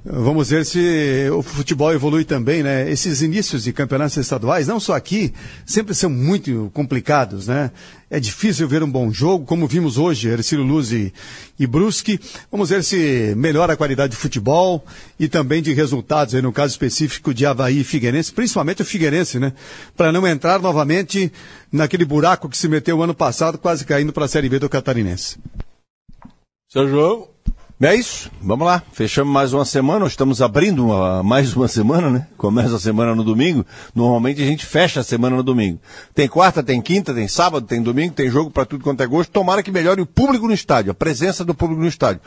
Vamos 0.02 0.48
ver 0.48 0.64
se 0.64 1.28
o 1.30 1.42
futebol 1.42 1.92
evolui 1.92 2.24
também, 2.24 2.62
né? 2.62 2.90
Esses 2.90 3.20
inícios 3.20 3.64
de 3.64 3.72
campeonatos 3.72 4.16
estaduais, 4.16 4.66
não 4.66 4.80
só 4.80 4.94
aqui, 4.94 5.32
sempre 5.66 5.94
são 5.94 6.08
muito 6.08 6.70
complicados, 6.72 7.48
né? 7.48 7.70
É 8.08 8.18
difícil 8.18 8.66
ver 8.66 8.82
um 8.82 8.90
bom 8.90 9.12
jogo, 9.12 9.44
como 9.44 9.66
vimos 9.66 9.98
hoje, 9.98 10.28
Ercílio 10.28 10.64
Luz 10.64 10.90
e, 10.90 11.12
e 11.58 11.66
Brusque. 11.66 12.18
Vamos 12.50 12.70
ver 12.70 12.82
se 12.82 13.34
melhora 13.36 13.74
a 13.74 13.76
qualidade 13.76 14.12
de 14.12 14.16
futebol 14.16 14.82
e 15.18 15.28
também 15.28 15.60
de 15.60 15.74
resultados, 15.74 16.34
aí 16.34 16.40
no 16.40 16.52
caso 16.52 16.72
específico 16.72 17.34
de 17.34 17.44
Havaí 17.44 17.80
e 17.80 17.84
Figueirense, 17.84 18.32
principalmente 18.32 18.80
o 18.80 18.86
Figueirense, 18.86 19.38
né? 19.38 19.52
Para 19.94 20.10
não 20.10 20.26
entrar 20.26 20.60
novamente 20.60 21.30
naquele 21.70 22.06
buraco 22.06 22.48
que 22.48 22.56
se 22.56 22.68
meteu 22.68 23.02
ano 23.02 23.14
passado, 23.14 23.58
quase 23.58 23.84
caindo 23.84 24.14
para 24.14 24.24
a 24.24 24.28
Série 24.28 24.48
B 24.48 24.58
do 24.58 24.68
Catarinense. 24.68 25.36
Seu 26.70 26.88
João. 26.88 27.28
É 27.82 27.94
isso, 27.94 28.30
vamos 28.42 28.66
lá. 28.66 28.82
Fechamos 28.92 29.32
mais 29.32 29.54
uma 29.54 29.64
semana, 29.64 30.06
estamos 30.06 30.42
abrindo 30.42 30.84
uma- 30.84 31.22
mais 31.22 31.56
uma 31.56 31.66
semana, 31.66 32.10
né? 32.10 32.26
Começa 32.36 32.76
a 32.76 32.78
semana 32.78 33.14
no 33.14 33.24
domingo. 33.24 33.64
Normalmente 33.94 34.42
a 34.42 34.44
gente 34.44 34.66
fecha 34.66 35.00
a 35.00 35.02
semana 35.02 35.36
no 35.36 35.42
domingo. 35.42 35.80
Tem 36.14 36.28
quarta, 36.28 36.62
tem 36.62 36.82
quinta, 36.82 37.14
tem 37.14 37.26
sábado, 37.26 37.66
tem 37.66 37.80
domingo, 37.82 38.12
tem 38.12 38.28
jogo 38.30 38.50
para 38.50 38.66
tudo 38.66 38.84
quanto 38.84 39.02
é 39.02 39.06
gosto. 39.06 39.30
Tomara 39.30 39.62
que 39.62 39.70
melhore 39.70 40.02
o 40.02 40.06
público 40.06 40.46
no 40.46 40.52
estádio, 40.52 40.90
a 40.92 40.94
presença 40.94 41.42
do 41.42 41.54
público 41.54 41.80
no 41.80 41.88
estádio. 41.88 42.20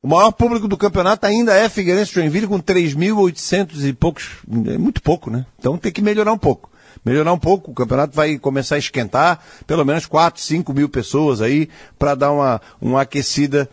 O 0.00 0.06
maior 0.06 0.30
público 0.30 0.68
do 0.68 0.76
campeonato 0.76 1.26
ainda 1.26 1.52
é 1.54 1.68
Figueirense 1.68 2.12
Joinville 2.14 2.46
com 2.46 2.60
3.800 2.60 3.84
e 3.84 3.92
poucos, 3.92 4.30
é 4.66 4.78
muito 4.78 5.02
pouco, 5.02 5.28
né? 5.28 5.44
Então 5.58 5.76
tem 5.76 5.90
que 5.90 6.00
melhorar 6.02 6.32
um 6.32 6.38
pouco. 6.38 6.70
Melhorar 7.04 7.32
um 7.32 7.38
pouco, 7.38 7.72
o 7.72 7.74
campeonato 7.74 8.14
vai 8.14 8.38
começar 8.38 8.76
a 8.76 8.78
esquentar, 8.78 9.40
pelo 9.66 9.84
menos 9.84 10.06
4, 10.06 10.40
5 10.40 10.72
mil 10.72 10.88
pessoas 10.88 11.40
aí, 11.40 11.68
para 11.98 12.14
dar 12.14 12.30
uma, 12.30 12.60
uma 12.80 13.00
aquecida 13.02 13.68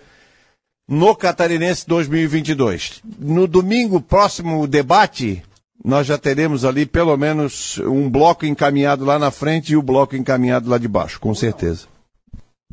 no 0.89 1.15
Catarinense 1.15 1.85
2022. 1.87 3.01
No 3.19 3.47
domingo 3.47 4.01
próximo 4.01 4.59
o 4.61 4.67
debate, 4.67 5.43
nós 5.85 6.07
já 6.07 6.17
teremos 6.17 6.65
ali 6.65 6.85
pelo 6.85 7.15
menos 7.15 7.77
um 7.79 8.09
bloco 8.09 8.45
encaminhado 8.45 9.05
lá 9.05 9.19
na 9.19 9.29
frente 9.29 9.73
e 9.73 9.77
o 9.77 9.81
bloco 9.83 10.15
encaminhado 10.15 10.67
lá 10.69 10.77
de 10.79 10.87
baixo, 10.87 11.19
com 11.19 11.33
certeza. 11.35 11.85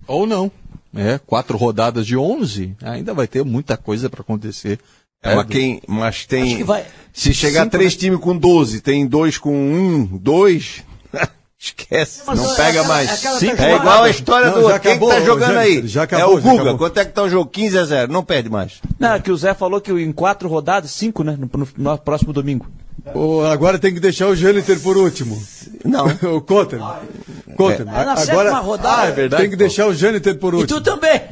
Ou 0.06 0.26
não. 0.26 0.50
É, 0.94 1.18
quatro 1.18 1.58
rodadas 1.58 2.06
de 2.06 2.16
11, 2.16 2.74
ainda 2.82 3.12
vai 3.12 3.26
ter 3.26 3.44
muita 3.44 3.76
coisa 3.76 4.08
para 4.08 4.22
acontecer. 4.22 4.78
É, 5.22 5.34
mas, 5.34 5.46
quem, 5.46 5.82
mas 5.86 6.24
tem. 6.24 6.42
Acho 6.44 6.56
que 6.56 6.64
vai- 6.64 6.86
Se 7.12 7.34
chegar 7.34 7.64
Cinco, 7.64 7.72
três 7.72 7.96
times 7.96 8.20
com 8.20 8.36
12, 8.36 8.80
tem 8.80 9.06
dois 9.06 9.36
com 9.36 9.54
um, 9.54 10.04
dois. 10.04 10.82
Esquece, 11.58 12.20
Mas 12.26 12.38
não 12.38 12.52
é 12.52 12.56
pega 12.56 12.68
aquela- 12.68 12.88
mais. 12.88 13.08
é 13.10 13.12
aquela 13.14 13.38
Sim, 13.38 13.50
é 13.50 13.74
igual 13.76 14.02
a 14.02 14.10
história 14.10 14.50
Não, 14.50 14.60
do. 14.62 14.68
já 14.68 14.78
Quem 14.78 14.90
acabou, 14.92 15.08
que 15.08 15.14
tá 15.16 15.20
jogando 15.24 15.54
já- 15.54 15.60
aí? 15.60 15.86
já 15.88 16.00
é 16.02 16.04
acabou, 16.04 16.36
o 16.36 16.40
já 16.40 16.50
Guga. 16.52 16.74
Quanto 16.74 17.00
é 17.00 17.04
que 17.06 17.12
tá 17.12 17.22
o 17.22 17.30
jogo? 17.30 17.50
15 17.50 17.78
a 17.78 17.84
0. 17.84 18.12
Não 18.12 18.22
perde 18.22 18.50
mais. 18.50 18.74
Não, 18.98 19.14
é 19.14 19.20
que 19.20 19.30
o 19.32 19.36
Zé 19.36 19.54
falou 19.54 19.80
que 19.80 19.90
em 19.90 20.12
quatro 20.12 20.48
rodadas, 20.50 20.90
cinco, 20.90 21.24
né? 21.24 21.36
No, 21.38 21.48
no- 21.58 21.68
no 21.76 21.98
próximo 21.98 22.32
domingo. 22.32 22.66
Agora 23.50 23.78
tem 23.78 23.94
que 23.94 24.00
deixar 24.00 24.26
o 24.26 24.36
Jâniter 24.36 24.78
por 24.80 24.96
último. 24.98 25.40
Não. 25.84 26.06
o 26.36 26.40
Cotter. 26.42 26.78
Cotter. 27.56 27.82
É 27.82 27.84
na 27.84 28.00
agora 28.12 28.16
sétima 28.20 28.58
rodada. 28.58 29.02
Ah, 29.02 29.06
é 29.06 29.12
verdade, 29.12 29.42
tem 29.42 29.50
que 29.50 29.56
deixar 29.56 29.86
o 29.86 29.94
Jâniter 29.94 30.36
por 30.38 30.52
E 30.54 30.56
último. 30.58 30.80
tu 30.80 30.84
também. 30.84 31.22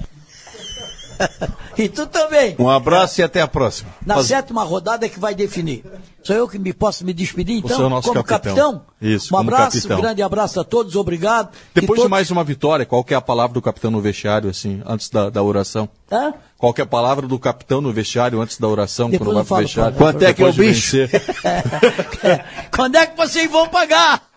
e 1.79 1.89
tu 1.89 2.07
também. 2.07 2.55
Um 2.59 2.69
abraço 2.71 3.21
e 3.21 3.25
até 3.25 3.41
a 3.41 3.49
próxima. 3.49 3.91
Na 4.05 4.15
Faz- 4.17 4.27
sétima 4.29 4.63
rodada 4.63 5.07
é 5.07 5.09
que 5.09 5.19
vai 5.21 5.35
definir. 5.35 5.85
Sou 6.23 6.35
eu 6.35 6.49
que 6.49 6.59
me 6.59 6.73
posso 6.73 7.05
me 7.05 7.13
despedir, 7.13 7.59
então, 7.59 7.77
Você 7.77 7.83
é 7.83 7.85
o 7.85 7.91
nosso 7.91 8.09
como 8.09 8.25
capitão. 8.25 8.55
capitão. 8.55 8.87
Isso, 9.01 9.35
um 9.35 9.39
abraço, 9.39 9.77
capitão. 9.77 9.99
um 9.99 10.01
grande 10.01 10.23
abraço 10.23 10.59
a 10.59 10.65
todos, 10.65 10.97
obrigado. 10.97 11.51
Depois 11.75 12.01
E 12.01 12.03
de 12.05 12.09
mais 12.09 12.31
uma 12.31 12.43
vitória, 12.43 12.87
qual 12.87 13.05
que 13.05 13.13
é 13.13 13.17
a 13.17 13.21
palavra 13.21 13.53
do 13.53 13.61
capitão 13.61 13.91
no 13.91 14.01
vestiário, 14.01 14.49
assim, 14.49 14.81
antes 14.87 15.11
da, 15.11 15.29
da 15.29 15.43
oração? 15.43 15.87
Hã? 16.11 16.33
Qual 16.57 16.73
que 16.73 16.81
é 16.81 16.85
a 16.85 16.87
palavra 16.87 17.27
do 17.29 17.39
capitão 17.39 17.83
no 17.83 17.93
vestiário 17.93 18.41
antes 18.41 18.57
da 18.59 18.67
oração, 18.67 19.11
Depois 19.11 19.29
quando 19.29 19.35
vai 19.37 19.45
pro 19.45 19.57
vestiário? 19.57 19.97
Quanto 19.99 20.23
é 20.23 20.33
que 20.33 20.43
é 20.43 20.47
o 20.47 20.53
bicho? 20.55 20.97
Quando 22.75 22.97
é 22.97 23.07
que 23.07 23.17
vocês 23.17 23.51
vão 23.51 23.69
pagar? 23.69 24.23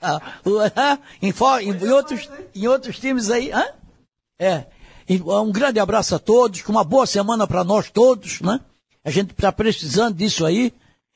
Ah, 0.76 1.00
em- 1.22 1.34
em 1.72 1.90
outros, 1.92 2.30
em 2.56 2.68
outros 2.68 3.00
times 3.00 3.30
aí, 3.32 3.52
hã? 3.52 3.66
É. 4.40 4.66
Um 5.10 5.52
grande 5.52 5.80
abraço 5.80 6.16
a 6.16 6.20
todos, 6.20 6.62
uma 6.68 6.84
boa 6.84 7.06
semana 7.06 7.48
para 7.48 7.64
nós 7.64 7.90
todos, 7.90 8.42
né? 8.42 8.60
A 9.06 9.10
gente 9.10 9.32
está 9.32 9.52
precisando 9.52 10.16
disso 10.16 10.46
aí. 10.46 10.74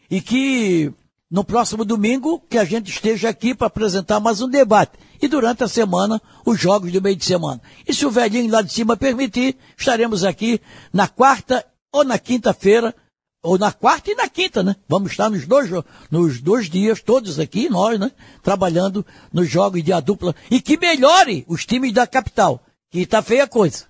E 0.10 0.22
que 0.22 0.94
no 1.30 1.44
próximo 1.44 1.84
domingo 1.84 2.42
que 2.50 2.58
a 2.58 2.64
gente 2.64 2.90
esteja 2.90 3.30
aqui 3.30 3.54
para 3.54 3.68
apresentar 3.68 4.20
mais 4.20 4.42
um 4.42 4.50
debate. 4.50 4.98
E 5.22 5.28
durante 5.28 5.64
a 5.64 5.68
semana, 5.68 6.22
os 6.46 6.60
jogos 6.60 6.92
do 6.92 7.02
meio 7.02 7.16
de 7.16 7.26
semana. 7.26 7.62
E 7.88 7.94
se 7.94 8.06
o 8.06 8.12
velhinho 8.12 8.52
lá 8.52 8.62
de 8.62 8.74
cima 8.74 8.96
permitir, 8.96 9.58
estaremos 9.78 10.24
aqui 10.24 10.62
na 10.94 11.08
quarta 11.08 11.66
ou 11.92 12.04
na 12.04 12.18
quinta-feira 12.18 12.96
ou 13.44 13.58
na 13.58 13.72
quarta 13.72 14.12
e 14.12 14.16
na 14.16 14.30
quinta, 14.30 14.64
né? 14.64 14.76
Vamos 14.88 15.12
estar 15.12 15.30
nos 15.30 15.46
dois, 15.46 15.70
nos 16.10 16.40
dois 16.40 16.70
dias, 16.70 17.02
todos 17.02 17.40
aqui, 17.40 17.70
nós, 17.70 18.00
né? 18.00 18.12
Trabalhando 18.42 19.06
nos 19.34 19.50
jogos 19.50 19.84
de 19.84 19.92
a 19.92 20.00
dupla. 20.00 20.36
E 20.50 20.62
que 20.62 20.78
melhore 20.78 21.44
os 21.48 21.66
times 21.66 21.92
da 21.94 22.06
capital, 22.06 22.62
que 22.92 23.06
tá 23.06 23.22
feia 23.22 23.46
a 23.46 23.48
coisa. 23.48 23.86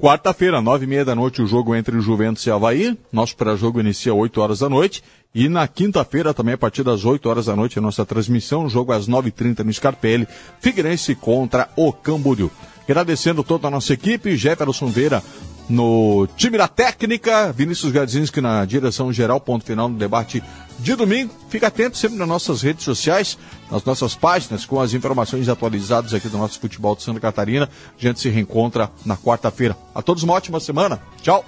Quarta-feira, 0.00 0.60
nove 0.62 0.84
e 0.84 0.88
meia 0.88 1.04
da 1.04 1.14
noite, 1.14 1.42
o 1.42 1.46
jogo 1.46 1.74
entre 1.74 1.96
o 1.96 2.00
Juventus 2.00 2.46
e 2.46 2.50
Havaí. 2.50 2.98
Nosso 3.12 3.36
pré-jogo 3.36 3.80
inicia 3.80 4.14
8 4.14 4.40
horas 4.40 4.60
da 4.60 4.68
noite. 4.68 5.04
E 5.34 5.48
na 5.48 5.68
quinta-feira, 5.68 6.32
também 6.32 6.54
a 6.54 6.58
partir 6.58 6.82
das 6.82 7.04
8 7.04 7.28
horas 7.28 7.46
da 7.46 7.54
noite, 7.54 7.78
a 7.78 7.82
nossa 7.82 8.06
transmissão, 8.06 8.64
o 8.64 8.68
jogo 8.68 8.92
às 8.92 9.06
9h30 9.06 9.60
no 9.60 9.72
Scarpelli, 9.72 10.26
Figueirense 10.60 11.14
contra 11.14 11.68
o 11.76 11.92
Camboriú. 11.92 12.50
Agradecendo 12.84 13.44
toda 13.44 13.68
a 13.68 13.70
nossa 13.70 13.92
equipe, 13.92 14.36
Jefferson 14.36 14.86
Veira 14.86 15.22
no 15.68 16.26
time 16.36 16.56
da 16.56 16.66
técnica, 16.66 17.52
Vinícius 17.52 17.92
Gadzinski 17.92 18.40
na 18.40 18.64
direção 18.64 19.12
geral, 19.12 19.38
ponto 19.38 19.66
final 19.66 19.88
no 19.88 19.98
debate 19.98 20.42
de 20.78 20.94
domingo. 20.94 21.34
Fica 21.48 21.66
atento 21.66 21.96
sempre 21.96 22.16
nas 22.18 22.28
nossas 22.28 22.62
redes 22.62 22.84
sociais, 22.84 23.38
nas 23.70 23.84
nossas 23.84 24.14
páginas, 24.14 24.64
com 24.64 24.80
as 24.80 24.94
informações 24.94 25.48
atualizadas 25.48 26.14
aqui 26.14 26.28
do 26.28 26.38
nosso 26.38 26.60
futebol 26.60 26.94
de 26.94 27.02
Santa 27.02 27.20
Catarina. 27.20 27.68
A 27.68 28.00
gente 28.02 28.20
se 28.20 28.28
reencontra 28.28 28.90
na 29.04 29.16
quarta-feira. 29.16 29.76
A 29.94 30.02
todos 30.02 30.22
uma 30.22 30.34
ótima 30.34 30.60
semana. 30.60 31.00
Tchau. 31.22 31.44